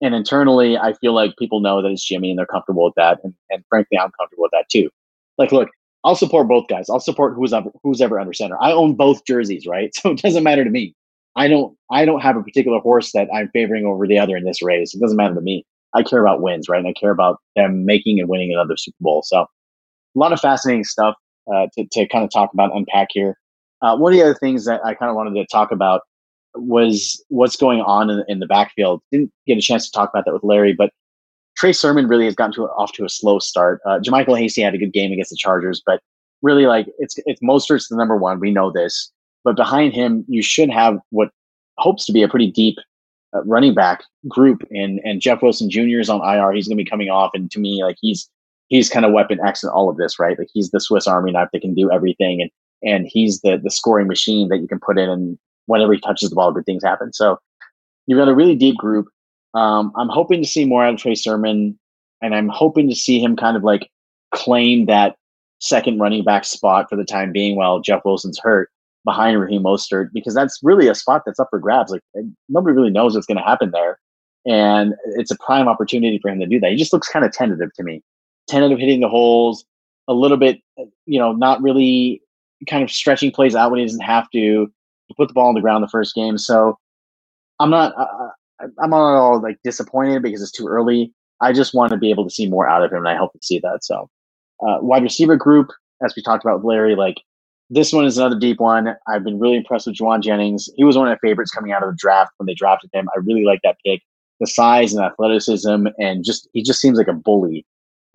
And 0.00 0.14
internally, 0.14 0.76
I 0.76 0.92
feel 0.94 1.12
like 1.12 1.36
people 1.38 1.60
know 1.60 1.82
that 1.82 1.90
it's 1.90 2.04
Jimmy 2.04 2.30
and 2.30 2.38
they're 2.38 2.46
comfortable 2.46 2.84
with 2.84 2.94
that. 2.96 3.18
And, 3.24 3.34
and 3.50 3.64
frankly, 3.68 3.98
I'm 3.98 4.10
comfortable 4.18 4.42
with 4.42 4.52
that 4.52 4.66
too. 4.70 4.90
Like, 5.38 5.52
look, 5.52 5.68
I'll 6.04 6.14
support 6.14 6.48
both 6.48 6.68
guys. 6.68 6.88
I'll 6.88 7.00
support 7.00 7.34
who's 7.34 7.52
who's 7.82 8.00
ever 8.00 8.20
under 8.20 8.32
center. 8.32 8.56
I 8.62 8.72
own 8.72 8.94
both 8.94 9.24
jerseys, 9.26 9.66
right? 9.66 9.90
So 10.00 10.12
it 10.12 10.22
doesn't 10.22 10.44
matter 10.44 10.64
to 10.64 10.70
me. 10.70 10.94
I 11.34 11.48
don't 11.48 11.76
I 11.90 12.04
don't 12.04 12.20
have 12.20 12.36
a 12.36 12.42
particular 12.42 12.78
horse 12.78 13.12
that 13.12 13.28
I'm 13.34 13.50
favoring 13.52 13.84
over 13.84 14.06
the 14.06 14.18
other 14.18 14.36
in 14.36 14.44
this 14.44 14.62
race. 14.62 14.94
It 14.94 15.00
doesn't 15.00 15.16
matter 15.16 15.34
to 15.34 15.40
me. 15.40 15.64
I 15.94 16.02
care 16.02 16.20
about 16.20 16.42
wins, 16.42 16.68
right? 16.68 16.78
And 16.78 16.88
I 16.88 16.92
care 16.92 17.10
about 17.10 17.38
them 17.56 17.84
making 17.84 18.20
and 18.20 18.28
winning 18.28 18.52
another 18.52 18.76
Super 18.76 18.96
Bowl. 19.00 19.22
So 19.24 19.46
a 20.16 20.18
lot 20.18 20.32
of 20.32 20.40
fascinating 20.40 20.84
stuff 20.84 21.14
uh, 21.52 21.66
to, 21.74 21.86
to 21.92 22.08
kind 22.08 22.24
of 22.24 22.30
talk 22.30 22.52
about, 22.52 22.74
unpack 22.74 23.08
here. 23.10 23.36
Uh, 23.82 23.96
one 23.96 24.12
of 24.12 24.18
the 24.18 24.24
other 24.24 24.34
things 24.34 24.64
that 24.64 24.80
I 24.84 24.94
kind 24.94 25.10
of 25.10 25.16
wanted 25.16 25.34
to 25.34 25.46
talk 25.46 25.70
about 25.70 26.02
was 26.54 27.22
what's 27.28 27.56
going 27.56 27.82
on 27.82 28.08
in, 28.08 28.24
in, 28.28 28.40
the 28.40 28.46
backfield. 28.46 29.02
Didn't 29.12 29.30
get 29.46 29.58
a 29.58 29.60
chance 29.60 29.84
to 29.86 29.92
talk 29.92 30.08
about 30.08 30.24
that 30.24 30.32
with 30.32 30.42
Larry, 30.42 30.72
but 30.72 30.90
Trey 31.56 31.72
Sermon 31.72 32.08
really 32.08 32.24
has 32.24 32.34
gotten 32.34 32.54
to 32.54 32.64
off 32.64 32.92
to 32.92 33.04
a 33.04 33.08
slow 33.08 33.38
start. 33.38 33.80
Uh, 33.84 33.98
JaMycal 33.98 34.38
Hasty 34.38 34.62
had 34.62 34.74
a 34.74 34.78
good 34.78 34.92
game 34.92 35.12
against 35.12 35.30
the 35.30 35.36
Chargers, 35.36 35.82
but 35.84 36.00
really 36.42 36.66
like 36.66 36.86
it's 36.98 37.16
it's 37.26 37.42
Mostert's 37.42 37.88
the 37.88 37.96
number 37.96 38.16
one. 38.16 38.40
We 38.40 38.50
know 38.50 38.70
this, 38.70 39.10
but 39.44 39.56
behind 39.56 39.92
him 39.92 40.24
you 40.28 40.42
should 40.42 40.70
have 40.70 40.98
what 41.10 41.30
hopes 41.78 42.06
to 42.06 42.12
be 42.12 42.22
a 42.22 42.28
pretty 42.28 42.50
deep 42.50 42.76
uh, 43.34 43.42
running 43.44 43.74
back 43.74 44.02
group. 44.28 44.62
And 44.70 45.00
and 45.04 45.20
Jeff 45.20 45.42
Wilson 45.42 45.70
Jr. 45.70 46.00
is 46.00 46.10
on 46.10 46.20
IR. 46.22 46.52
He's 46.52 46.68
going 46.68 46.78
to 46.78 46.84
be 46.84 46.88
coming 46.88 47.10
off, 47.10 47.30
and 47.34 47.50
to 47.50 47.58
me, 47.58 47.82
like 47.82 47.96
he's 48.00 48.28
he's 48.68 48.88
kind 48.88 49.04
of 49.04 49.12
weapon 49.12 49.38
X 49.44 49.62
in 49.62 49.70
all 49.70 49.88
of 49.88 49.96
this, 49.96 50.18
right? 50.18 50.38
Like 50.38 50.48
he's 50.52 50.70
the 50.70 50.80
Swiss 50.80 51.06
Army 51.06 51.32
knife 51.32 51.48
that 51.52 51.62
can 51.62 51.74
do 51.74 51.90
everything, 51.90 52.40
and 52.42 52.50
and 52.82 53.06
he's 53.10 53.40
the 53.40 53.60
the 53.62 53.70
scoring 53.70 54.08
machine 54.08 54.48
that 54.48 54.58
you 54.58 54.68
can 54.68 54.80
put 54.80 54.98
in, 54.98 55.08
and 55.08 55.38
whenever 55.66 55.92
he 55.92 56.00
touches 56.00 56.30
the 56.30 56.36
ball, 56.36 56.52
good 56.52 56.66
things 56.66 56.84
happen. 56.84 57.12
So 57.12 57.38
you've 58.06 58.18
got 58.18 58.28
a 58.28 58.34
really 58.34 58.54
deep 58.54 58.76
group. 58.76 59.06
Um, 59.54 59.92
I'm 59.96 60.08
hoping 60.08 60.42
to 60.42 60.48
see 60.48 60.64
more 60.64 60.84
out 60.84 60.94
of 60.94 61.00
Trey 61.00 61.14
Sermon, 61.14 61.78
and 62.22 62.34
I'm 62.34 62.48
hoping 62.48 62.88
to 62.88 62.96
see 62.96 63.20
him 63.20 63.36
kind 63.36 63.56
of 63.56 63.64
like 63.64 63.90
claim 64.34 64.86
that 64.86 65.16
second 65.60 65.98
running 65.98 66.24
back 66.24 66.44
spot 66.44 66.86
for 66.88 66.96
the 66.96 67.04
time 67.04 67.32
being 67.32 67.56
while 67.56 67.80
Jeff 67.80 68.02
Wilson's 68.04 68.38
hurt 68.38 68.70
behind 69.04 69.40
Raheem 69.40 69.62
Mostert 69.62 70.10
because 70.12 70.34
that's 70.34 70.58
really 70.62 70.88
a 70.88 70.94
spot 70.94 71.22
that's 71.24 71.40
up 71.40 71.46
for 71.48 71.58
grabs. 71.58 71.92
Like 71.92 72.02
nobody 72.48 72.76
really 72.76 72.90
knows 72.90 73.14
what's 73.14 73.26
going 73.26 73.38
to 73.38 73.44
happen 73.44 73.70
there, 73.70 73.98
and 74.44 74.94
it's 75.16 75.30
a 75.30 75.38
prime 75.38 75.68
opportunity 75.68 76.18
for 76.20 76.30
him 76.30 76.40
to 76.40 76.46
do 76.46 76.60
that. 76.60 76.70
He 76.70 76.76
just 76.76 76.92
looks 76.92 77.08
kind 77.08 77.24
of 77.24 77.32
tentative 77.32 77.72
to 77.74 77.82
me, 77.82 78.02
tentative 78.48 78.78
hitting 78.78 79.00
the 79.00 79.08
holes, 79.08 79.64
a 80.08 80.14
little 80.14 80.36
bit, 80.36 80.60
you 81.06 81.18
know, 81.18 81.32
not 81.32 81.62
really 81.62 82.22
kind 82.68 82.82
of 82.82 82.90
stretching 82.90 83.30
plays 83.30 83.54
out 83.54 83.70
when 83.70 83.80
he 83.80 83.86
doesn't 83.86 84.00
have 84.00 84.30
to. 84.30 84.70
He 85.08 85.14
put 85.16 85.28
the 85.28 85.34
ball 85.34 85.48
on 85.48 85.54
the 85.54 85.60
ground 85.60 85.82
the 85.82 85.88
first 85.88 86.14
game, 86.14 86.38
so 86.38 86.78
I'm 87.60 87.70
not. 87.70 87.94
Uh, 87.96 88.28
I'm 88.80 88.90
not 88.90 89.14
at 89.14 89.18
all 89.18 89.40
like 89.40 89.58
disappointed 89.64 90.22
because 90.22 90.42
it's 90.42 90.52
too 90.52 90.66
early. 90.66 91.12
I 91.40 91.52
just 91.52 91.74
want 91.74 91.90
to 91.92 91.98
be 91.98 92.10
able 92.10 92.24
to 92.24 92.30
see 92.30 92.48
more 92.48 92.68
out 92.68 92.82
of 92.82 92.90
him, 92.90 92.98
and 92.98 93.08
I 93.08 93.16
hope 93.16 93.32
to 93.32 93.38
see 93.42 93.58
that. 93.60 93.84
So, 93.84 94.08
uh, 94.66 94.78
wide 94.80 95.02
receiver 95.02 95.36
group, 95.36 95.68
as 96.04 96.14
we 96.16 96.22
talked 96.22 96.44
about 96.44 96.58
with 96.58 96.64
Larry, 96.64 96.96
like 96.96 97.16
this 97.68 97.92
one 97.92 98.06
is 98.06 98.16
another 98.16 98.38
deep 98.38 98.60
one. 98.60 98.94
I've 99.06 99.24
been 99.24 99.38
really 99.38 99.56
impressed 99.56 99.86
with 99.86 99.96
Jauan 99.96 100.22
Jennings. 100.22 100.68
He 100.76 100.84
was 100.84 100.96
one 100.96 101.08
of 101.08 101.12
my 101.12 101.28
favorites 101.28 101.50
coming 101.50 101.72
out 101.72 101.82
of 101.82 101.90
the 101.90 101.96
draft 101.96 102.32
when 102.38 102.46
they 102.46 102.54
drafted 102.54 102.90
him. 102.92 103.08
I 103.14 103.20
really 103.20 103.44
like 103.44 103.60
that 103.64 103.76
pick. 103.84 104.02
The 104.40 104.46
size 104.46 104.92
and 104.92 105.04
athleticism, 105.04 105.86
and 105.98 106.24
just 106.24 106.48
he 106.52 106.62
just 106.62 106.80
seems 106.80 106.98
like 106.98 107.08
a 107.08 107.12
bully 107.12 107.64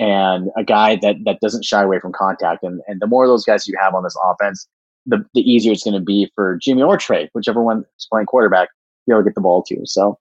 and 0.02 0.50
a 0.58 0.64
guy 0.64 0.98
that 0.98 1.18
that 1.26 1.40
doesn't 1.42 1.64
shy 1.64 1.82
away 1.82 2.00
from 2.00 2.12
contact. 2.12 2.64
And 2.64 2.82
and 2.88 3.00
the 3.00 3.08
more 3.08 3.24
of 3.24 3.30
those 3.30 3.46
guys 3.46 3.68
you 3.68 3.78
have 3.80 3.94
on 3.94 4.04
this 4.04 4.18
offense, 4.22 4.68
the 5.06 5.24
the 5.34 5.42
easier 5.42 5.72
it's 5.72 5.84
going 5.84 5.94
to 5.94 6.02
be 6.02 6.30
for 6.36 6.58
Jimmy 6.62 6.82
or 6.82 6.98
Trey, 6.98 7.30
whichever 7.34 7.62
one 7.62 7.86
is 7.98 8.08
playing 8.12 8.26
quarterback, 8.26 8.68
to 8.68 8.74
be 9.08 9.14
able 9.14 9.22
to 9.22 9.30
get 9.30 9.36
the 9.36 9.42
ball 9.42 9.64
to. 9.64 9.78
So 9.86 10.18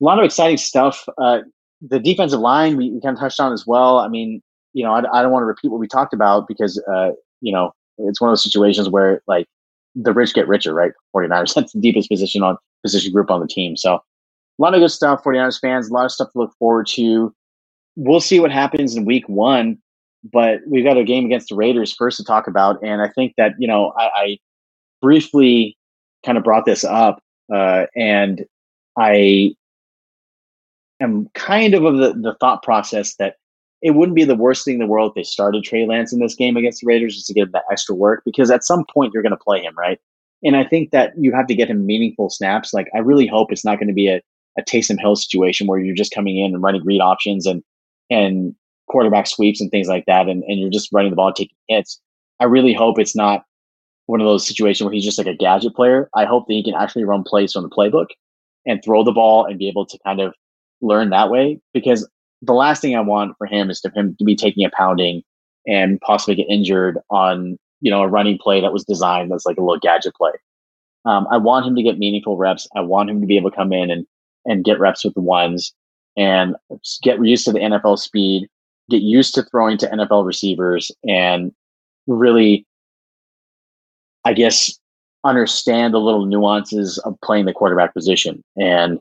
a 0.00 0.04
lot 0.04 0.18
of 0.18 0.24
exciting 0.24 0.58
stuff. 0.58 1.06
Uh, 1.18 1.40
the 1.80 1.98
defensive 1.98 2.40
line 2.40 2.76
we, 2.76 2.90
we 2.90 3.00
kind 3.00 3.16
of 3.16 3.20
touched 3.20 3.40
on 3.40 3.52
as 3.52 3.66
well. 3.66 3.98
I 3.98 4.08
mean, 4.08 4.42
you 4.74 4.84
know, 4.84 4.92
I, 4.92 4.98
I 5.12 5.22
don't 5.22 5.32
want 5.32 5.42
to 5.42 5.46
repeat 5.46 5.70
what 5.70 5.80
we 5.80 5.88
talked 5.88 6.12
about 6.12 6.46
because 6.46 6.82
uh, 6.92 7.10
you 7.40 7.52
know 7.52 7.72
it's 7.96 8.20
one 8.20 8.28
of 8.28 8.32
those 8.32 8.44
situations 8.44 8.90
where 8.90 9.22
like 9.26 9.46
the 9.94 10.12
rich 10.12 10.34
get 10.34 10.46
richer, 10.46 10.74
right? 10.74 10.92
49ers. 11.16 11.54
That's 11.54 11.72
the 11.72 11.80
deepest 11.80 12.10
position 12.10 12.42
on 12.42 12.58
position 12.84 13.10
group 13.10 13.30
on 13.30 13.40
the 13.40 13.48
team. 13.48 13.76
So 13.76 13.94
a 13.94 14.00
lot 14.58 14.74
of 14.74 14.80
good 14.80 14.90
stuff, 14.90 15.22
49ers 15.24 15.58
fans, 15.60 15.88
a 15.88 15.94
lot 15.94 16.04
of 16.04 16.12
stuff 16.12 16.30
to 16.32 16.38
look 16.38 16.52
forward 16.58 16.86
to. 16.88 17.34
We'll 18.02 18.20
see 18.20 18.40
what 18.40 18.50
happens 18.50 18.96
in 18.96 19.04
week 19.04 19.28
one, 19.28 19.76
but 20.32 20.60
we've 20.66 20.84
got 20.84 20.96
a 20.96 21.04
game 21.04 21.26
against 21.26 21.50
the 21.50 21.54
Raiders 21.54 21.92
first 21.92 22.16
to 22.16 22.24
talk 22.24 22.46
about. 22.46 22.82
And 22.82 23.02
I 23.02 23.08
think 23.08 23.34
that, 23.36 23.52
you 23.58 23.68
know, 23.68 23.92
I, 23.98 24.10
I 24.16 24.38
briefly 25.02 25.76
kind 26.24 26.38
of 26.38 26.44
brought 26.44 26.64
this 26.64 26.82
up, 26.82 27.22
uh, 27.54 27.86
and 27.94 28.46
I 28.98 29.54
am 31.00 31.28
kind 31.34 31.74
of 31.74 31.84
of 31.84 31.98
the, 31.98 32.14
the 32.14 32.36
thought 32.40 32.62
process 32.62 33.16
that 33.16 33.34
it 33.82 33.92
wouldn't 33.92 34.16
be 34.16 34.24
the 34.24 34.34
worst 34.34 34.64
thing 34.64 34.74
in 34.74 34.80
the 34.80 34.86
world 34.86 35.10
if 35.10 35.14
they 35.14 35.22
started 35.22 35.62
Trey 35.62 35.86
Lance 35.86 36.12
in 36.12 36.20
this 36.20 36.34
game 36.34 36.56
against 36.56 36.80
the 36.80 36.86
Raiders 36.86 37.16
just 37.16 37.26
to 37.26 37.34
give 37.34 37.48
him 37.48 37.52
that 37.52 37.64
extra 37.70 37.94
work 37.94 38.22
because 38.24 38.50
at 38.50 38.64
some 38.64 38.84
point 38.92 39.12
you're 39.12 39.22
going 39.22 39.30
to 39.30 39.44
play 39.44 39.60
him, 39.62 39.74
right? 39.76 39.98
And 40.42 40.56
I 40.56 40.64
think 40.64 40.90
that 40.90 41.12
you 41.18 41.32
have 41.32 41.46
to 41.48 41.54
get 41.54 41.68
him 41.68 41.84
meaningful 41.84 42.30
snaps. 42.30 42.72
Like 42.72 42.88
I 42.94 42.98
really 42.98 43.26
hope 43.26 43.52
it's 43.52 43.64
not 43.64 43.78
going 43.78 43.88
to 43.88 43.94
be 43.94 44.08
a, 44.08 44.20
a 44.58 44.62
Taysom 44.62 44.98
Hill 44.98 45.16
situation 45.16 45.66
where 45.66 45.78
you're 45.78 45.94
just 45.94 46.14
coming 46.14 46.38
in 46.38 46.54
and 46.54 46.62
running 46.62 46.84
read 46.84 47.00
options 47.00 47.46
and 47.46 47.62
and 48.10 48.54
quarterback 48.88 49.26
sweeps 49.26 49.60
and 49.60 49.70
things 49.70 49.88
like 49.88 50.04
that, 50.06 50.28
and, 50.28 50.42
and 50.44 50.58
you're 50.58 50.70
just 50.70 50.90
running 50.92 51.10
the 51.10 51.16
ball 51.16 51.32
taking 51.32 51.56
hits. 51.68 52.00
I 52.40 52.44
really 52.44 52.72
hope 52.72 52.98
it's 52.98 53.16
not 53.16 53.44
one 54.06 54.20
of 54.20 54.26
those 54.26 54.46
situations 54.46 54.84
where 54.84 54.92
he's 54.92 55.04
just 55.04 55.18
like 55.18 55.26
a 55.26 55.34
gadget 55.34 55.74
player. 55.74 56.08
I 56.14 56.24
hope 56.24 56.46
that 56.48 56.54
he 56.54 56.64
can 56.64 56.74
actually 56.74 57.04
run 57.04 57.22
plays 57.22 57.52
from 57.52 57.62
the 57.62 57.68
playbook 57.68 58.08
and 58.66 58.82
throw 58.82 59.04
the 59.04 59.12
ball 59.12 59.44
and 59.44 59.58
be 59.58 59.68
able 59.68 59.86
to 59.86 59.98
kind 60.04 60.20
of 60.20 60.34
learn 60.80 61.10
that 61.10 61.30
way 61.30 61.60
because 61.72 62.08
the 62.42 62.52
last 62.52 62.80
thing 62.82 62.96
I 62.96 63.00
want 63.00 63.36
for 63.38 63.46
him 63.46 63.70
is 63.70 63.80
for 63.80 63.90
him 63.94 64.16
to 64.18 64.24
be 64.24 64.34
taking 64.34 64.64
a 64.64 64.70
pounding 64.70 65.22
and 65.66 66.00
possibly 66.00 66.34
get 66.34 66.48
injured 66.48 66.98
on 67.10 67.58
you 67.80 67.90
know, 67.90 68.02
a 68.02 68.08
running 68.08 68.38
play 68.38 68.60
that 68.60 68.72
was 68.72 68.84
designed 68.84 69.32
as 69.32 69.44
like 69.46 69.56
a 69.56 69.60
little 69.60 69.78
gadget 69.78 70.14
play. 70.14 70.32
Um, 71.04 71.26
I 71.30 71.38
want 71.38 71.66
him 71.66 71.74
to 71.76 71.82
get 71.82 71.98
meaningful 71.98 72.36
reps. 72.36 72.68
I 72.76 72.80
want 72.80 73.10
him 73.10 73.20
to 73.20 73.26
be 73.26 73.36
able 73.36 73.50
to 73.50 73.56
come 73.56 73.72
in 73.72 73.90
and 73.90 74.06
and 74.46 74.64
get 74.64 74.80
reps 74.80 75.04
with 75.04 75.14
the 75.14 75.20
ones 75.20 75.74
and 76.16 76.56
get 77.02 77.24
used 77.24 77.44
to 77.46 77.52
the 77.52 77.60
NFL 77.60 77.98
speed, 77.98 78.48
get 78.90 79.02
used 79.02 79.34
to 79.34 79.42
throwing 79.44 79.78
to 79.78 79.86
NFL 79.88 80.26
receivers, 80.26 80.90
and 81.08 81.52
really, 82.06 82.66
I 84.24 84.32
guess, 84.32 84.78
understand 85.24 85.94
the 85.94 85.98
little 85.98 86.26
nuances 86.26 86.98
of 86.98 87.18
playing 87.22 87.44
the 87.44 87.52
quarterback 87.52 87.94
position. 87.94 88.42
And 88.56 88.98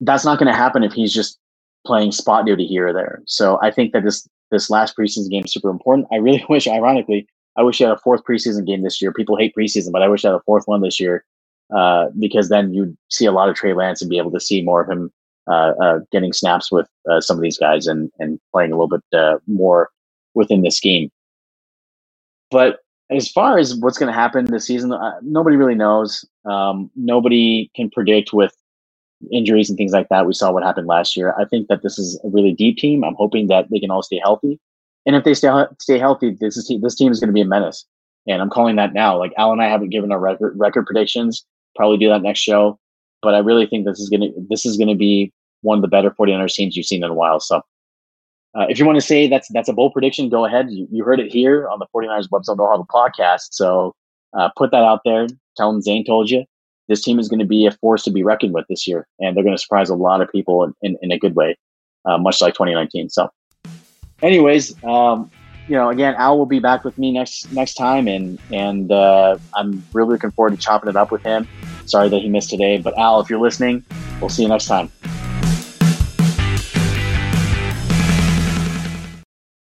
that's 0.00 0.24
not 0.24 0.38
going 0.38 0.50
to 0.50 0.56
happen 0.56 0.82
if 0.82 0.92
he's 0.92 1.12
just 1.12 1.38
playing 1.86 2.12
spot 2.12 2.46
duty 2.46 2.66
here 2.66 2.88
or 2.88 2.92
there. 2.92 3.22
So 3.26 3.58
I 3.62 3.70
think 3.70 3.92
that 3.92 4.04
this 4.04 4.28
this 4.50 4.68
last 4.68 4.96
preseason 4.96 5.30
game 5.30 5.44
is 5.44 5.52
super 5.52 5.70
important. 5.70 6.08
I 6.12 6.16
really 6.16 6.44
wish, 6.48 6.66
ironically, 6.66 7.26
I 7.56 7.62
wish 7.62 7.80
you 7.80 7.86
had 7.86 7.96
a 7.96 8.00
fourth 8.00 8.22
preseason 8.24 8.66
game 8.66 8.82
this 8.82 9.00
year. 9.00 9.12
People 9.12 9.36
hate 9.36 9.54
preseason, 9.56 9.92
but 9.92 10.02
I 10.02 10.08
wish 10.08 10.24
I 10.24 10.28
had 10.28 10.36
a 10.36 10.42
fourth 10.44 10.64
one 10.66 10.80
this 10.82 10.98
year 10.98 11.24
uh, 11.74 12.06
because 12.18 12.48
then 12.48 12.74
you'd 12.74 12.96
see 13.10 13.26
a 13.26 13.32
lot 13.32 13.48
of 13.48 13.54
Trey 13.54 13.72
Lance 13.72 14.00
and 14.00 14.10
be 14.10 14.18
able 14.18 14.32
to 14.32 14.40
see 14.40 14.62
more 14.62 14.82
of 14.82 14.90
him 14.90 15.12
getting 16.12 16.32
snaps 16.32 16.70
with 16.70 16.88
uh, 17.10 17.20
some 17.20 17.36
of 17.36 17.42
these 17.42 17.58
guys 17.58 17.86
and 17.86 18.10
and 18.18 18.38
playing 18.52 18.72
a 18.72 18.76
little 18.76 18.88
bit 18.88 19.18
uh, 19.18 19.38
more 19.46 19.90
within 20.34 20.62
the 20.62 20.70
scheme. 20.70 21.10
But 22.50 22.80
as 23.10 23.30
far 23.30 23.58
as 23.58 23.74
what's 23.74 23.98
going 23.98 24.12
to 24.12 24.18
happen 24.18 24.44
this 24.46 24.66
season, 24.66 24.92
uh, 24.92 25.18
nobody 25.22 25.56
really 25.56 25.74
knows. 25.74 26.24
Um, 26.44 26.90
nobody 26.94 27.70
can 27.74 27.90
predict 27.90 28.32
with 28.32 28.54
injuries 29.32 29.68
and 29.68 29.76
things 29.76 29.92
like 29.92 30.08
that. 30.08 30.26
We 30.26 30.32
saw 30.32 30.52
what 30.52 30.62
happened 30.62 30.86
last 30.86 31.16
year. 31.16 31.34
I 31.38 31.44
think 31.44 31.68
that 31.68 31.82
this 31.82 31.98
is 31.98 32.18
a 32.24 32.28
really 32.28 32.52
deep 32.52 32.78
team. 32.78 33.04
I'm 33.04 33.16
hoping 33.16 33.48
that 33.48 33.68
they 33.70 33.80
can 33.80 33.90
all 33.90 34.02
stay 34.02 34.20
healthy. 34.22 34.58
And 35.06 35.16
if 35.16 35.24
they 35.24 35.34
stay 35.34 35.50
stay 35.80 35.98
healthy, 35.98 36.36
this 36.40 36.56
is 36.56 36.70
this 36.82 36.94
team 36.94 37.10
is 37.10 37.20
going 37.20 37.28
to 37.28 37.34
be 37.34 37.40
a 37.40 37.46
menace. 37.46 37.84
And 38.28 38.40
I'm 38.40 38.50
calling 38.50 38.76
that 38.76 38.94
now. 38.94 39.18
Like 39.18 39.32
Al 39.38 39.52
and 39.52 39.62
I 39.62 39.68
haven't 39.68 39.90
given 39.90 40.12
our 40.12 40.20
record 40.20 40.54
record 40.56 40.86
predictions. 40.86 41.44
Probably 41.74 41.98
do 41.98 42.08
that 42.08 42.22
next 42.22 42.40
show. 42.40 42.78
But 43.22 43.34
I 43.34 43.38
really 43.38 43.66
think 43.66 43.84
this 43.84 44.00
is 44.00 44.08
gonna 44.08 44.28
this 44.48 44.64
is 44.64 44.76
gonna 44.76 44.94
be 44.94 45.32
one 45.62 45.78
of 45.78 45.82
the 45.82 45.88
better 45.88 46.10
49ers 46.10 46.54
teams 46.54 46.76
you've 46.76 46.86
seen 46.86 47.04
in 47.04 47.10
a 47.10 47.14
while. 47.14 47.40
So 47.40 47.62
uh, 48.54 48.66
if 48.68 48.78
you 48.78 48.84
want 48.84 48.96
to 48.96 49.06
say 49.06 49.28
that's 49.28 49.48
that's 49.52 49.68
a 49.68 49.72
bold 49.72 49.92
prediction, 49.92 50.28
go 50.28 50.44
ahead. 50.44 50.70
You, 50.70 50.88
you 50.90 51.04
heard 51.04 51.20
it 51.20 51.32
here 51.32 51.68
on 51.68 51.78
the 51.78 51.86
49ers 51.94 52.28
website, 52.28 52.56
Know 52.56 52.66
How 52.66 52.76
the 52.76 52.84
podcast. 52.84 53.48
So 53.52 53.94
uh, 54.36 54.50
put 54.56 54.70
that 54.72 54.82
out 54.82 55.00
there. 55.04 55.26
Tell 55.56 55.72
them 55.72 55.80
Zane 55.82 56.04
told 56.04 56.30
you. 56.30 56.44
This 56.88 57.02
team 57.02 57.20
is 57.20 57.28
going 57.28 57.38
to 57.38 57.46
be 57.46 57.66
a 57.66 57.70
force 57.70 58.02
to 58.04 58.10
be 58.10 58.24
reckoned 58.24 58.52
with 58.52 58.66
this 58.68 58.88
year, 58.88 59.06
and 59.20 59.36
they're 59.36 59.44
going 59.44 59.54
to 59.54 59.62
surprise 59.62 59.90
a 59.90 59.94
lot 59.94 60.20
of 60.20 60.28
people 60.32 60.64
in, 60.64 60.74
in, 60.82 60.96
in 61.02 61.12
a 61.12 61.18
good 61.18 61.36
way, 61.36 61.56
uh, 62.04 62.18
much 62.18 62.40
like 62.40 62.54
2019. 62.54 63.10
So 63.10 63.30
anyways, 64.22 64.82
um, 64.82 65.30
you 65.68 65.76
know, 65.76 65.90
again, 65.90 66.16
Al 66.16 66.36
will 66.36 66.46
be 66.46 66.58
back 66.58 66.82
with 66.82 66.98
me 66.98 67.12
next 67.12 67.52
next 67.52 67.74
time, 67.74 68.08
and 68.08 68.40
and 68.50 68.90
uh, 68.90 69.38
I'm 69.54 69.84
really 69.92 70.14
looking 70.14 70.32
forward 70.32 70.50
to 70.50 70.56
chopping 70.56 70.90
it 70.90 70.96
up 70.96 71.12
with 71.12 71.22
him. 71.22 71.46
Sorry 71.90 72.08
that 72.08 72.22
he 72.22 72.28
missed 72.28 72.50
today, 72.50 72.78
but 72.78 72.96
Al, 72.96 73.20
if 73.20 73.28
you're 73.28 73.40
listening, 73.40 73.84
we'll 74.20 74.28
see 74.28 74.42
you 74.42 74.48
next 74.48 74.66
time. 74.66 74.92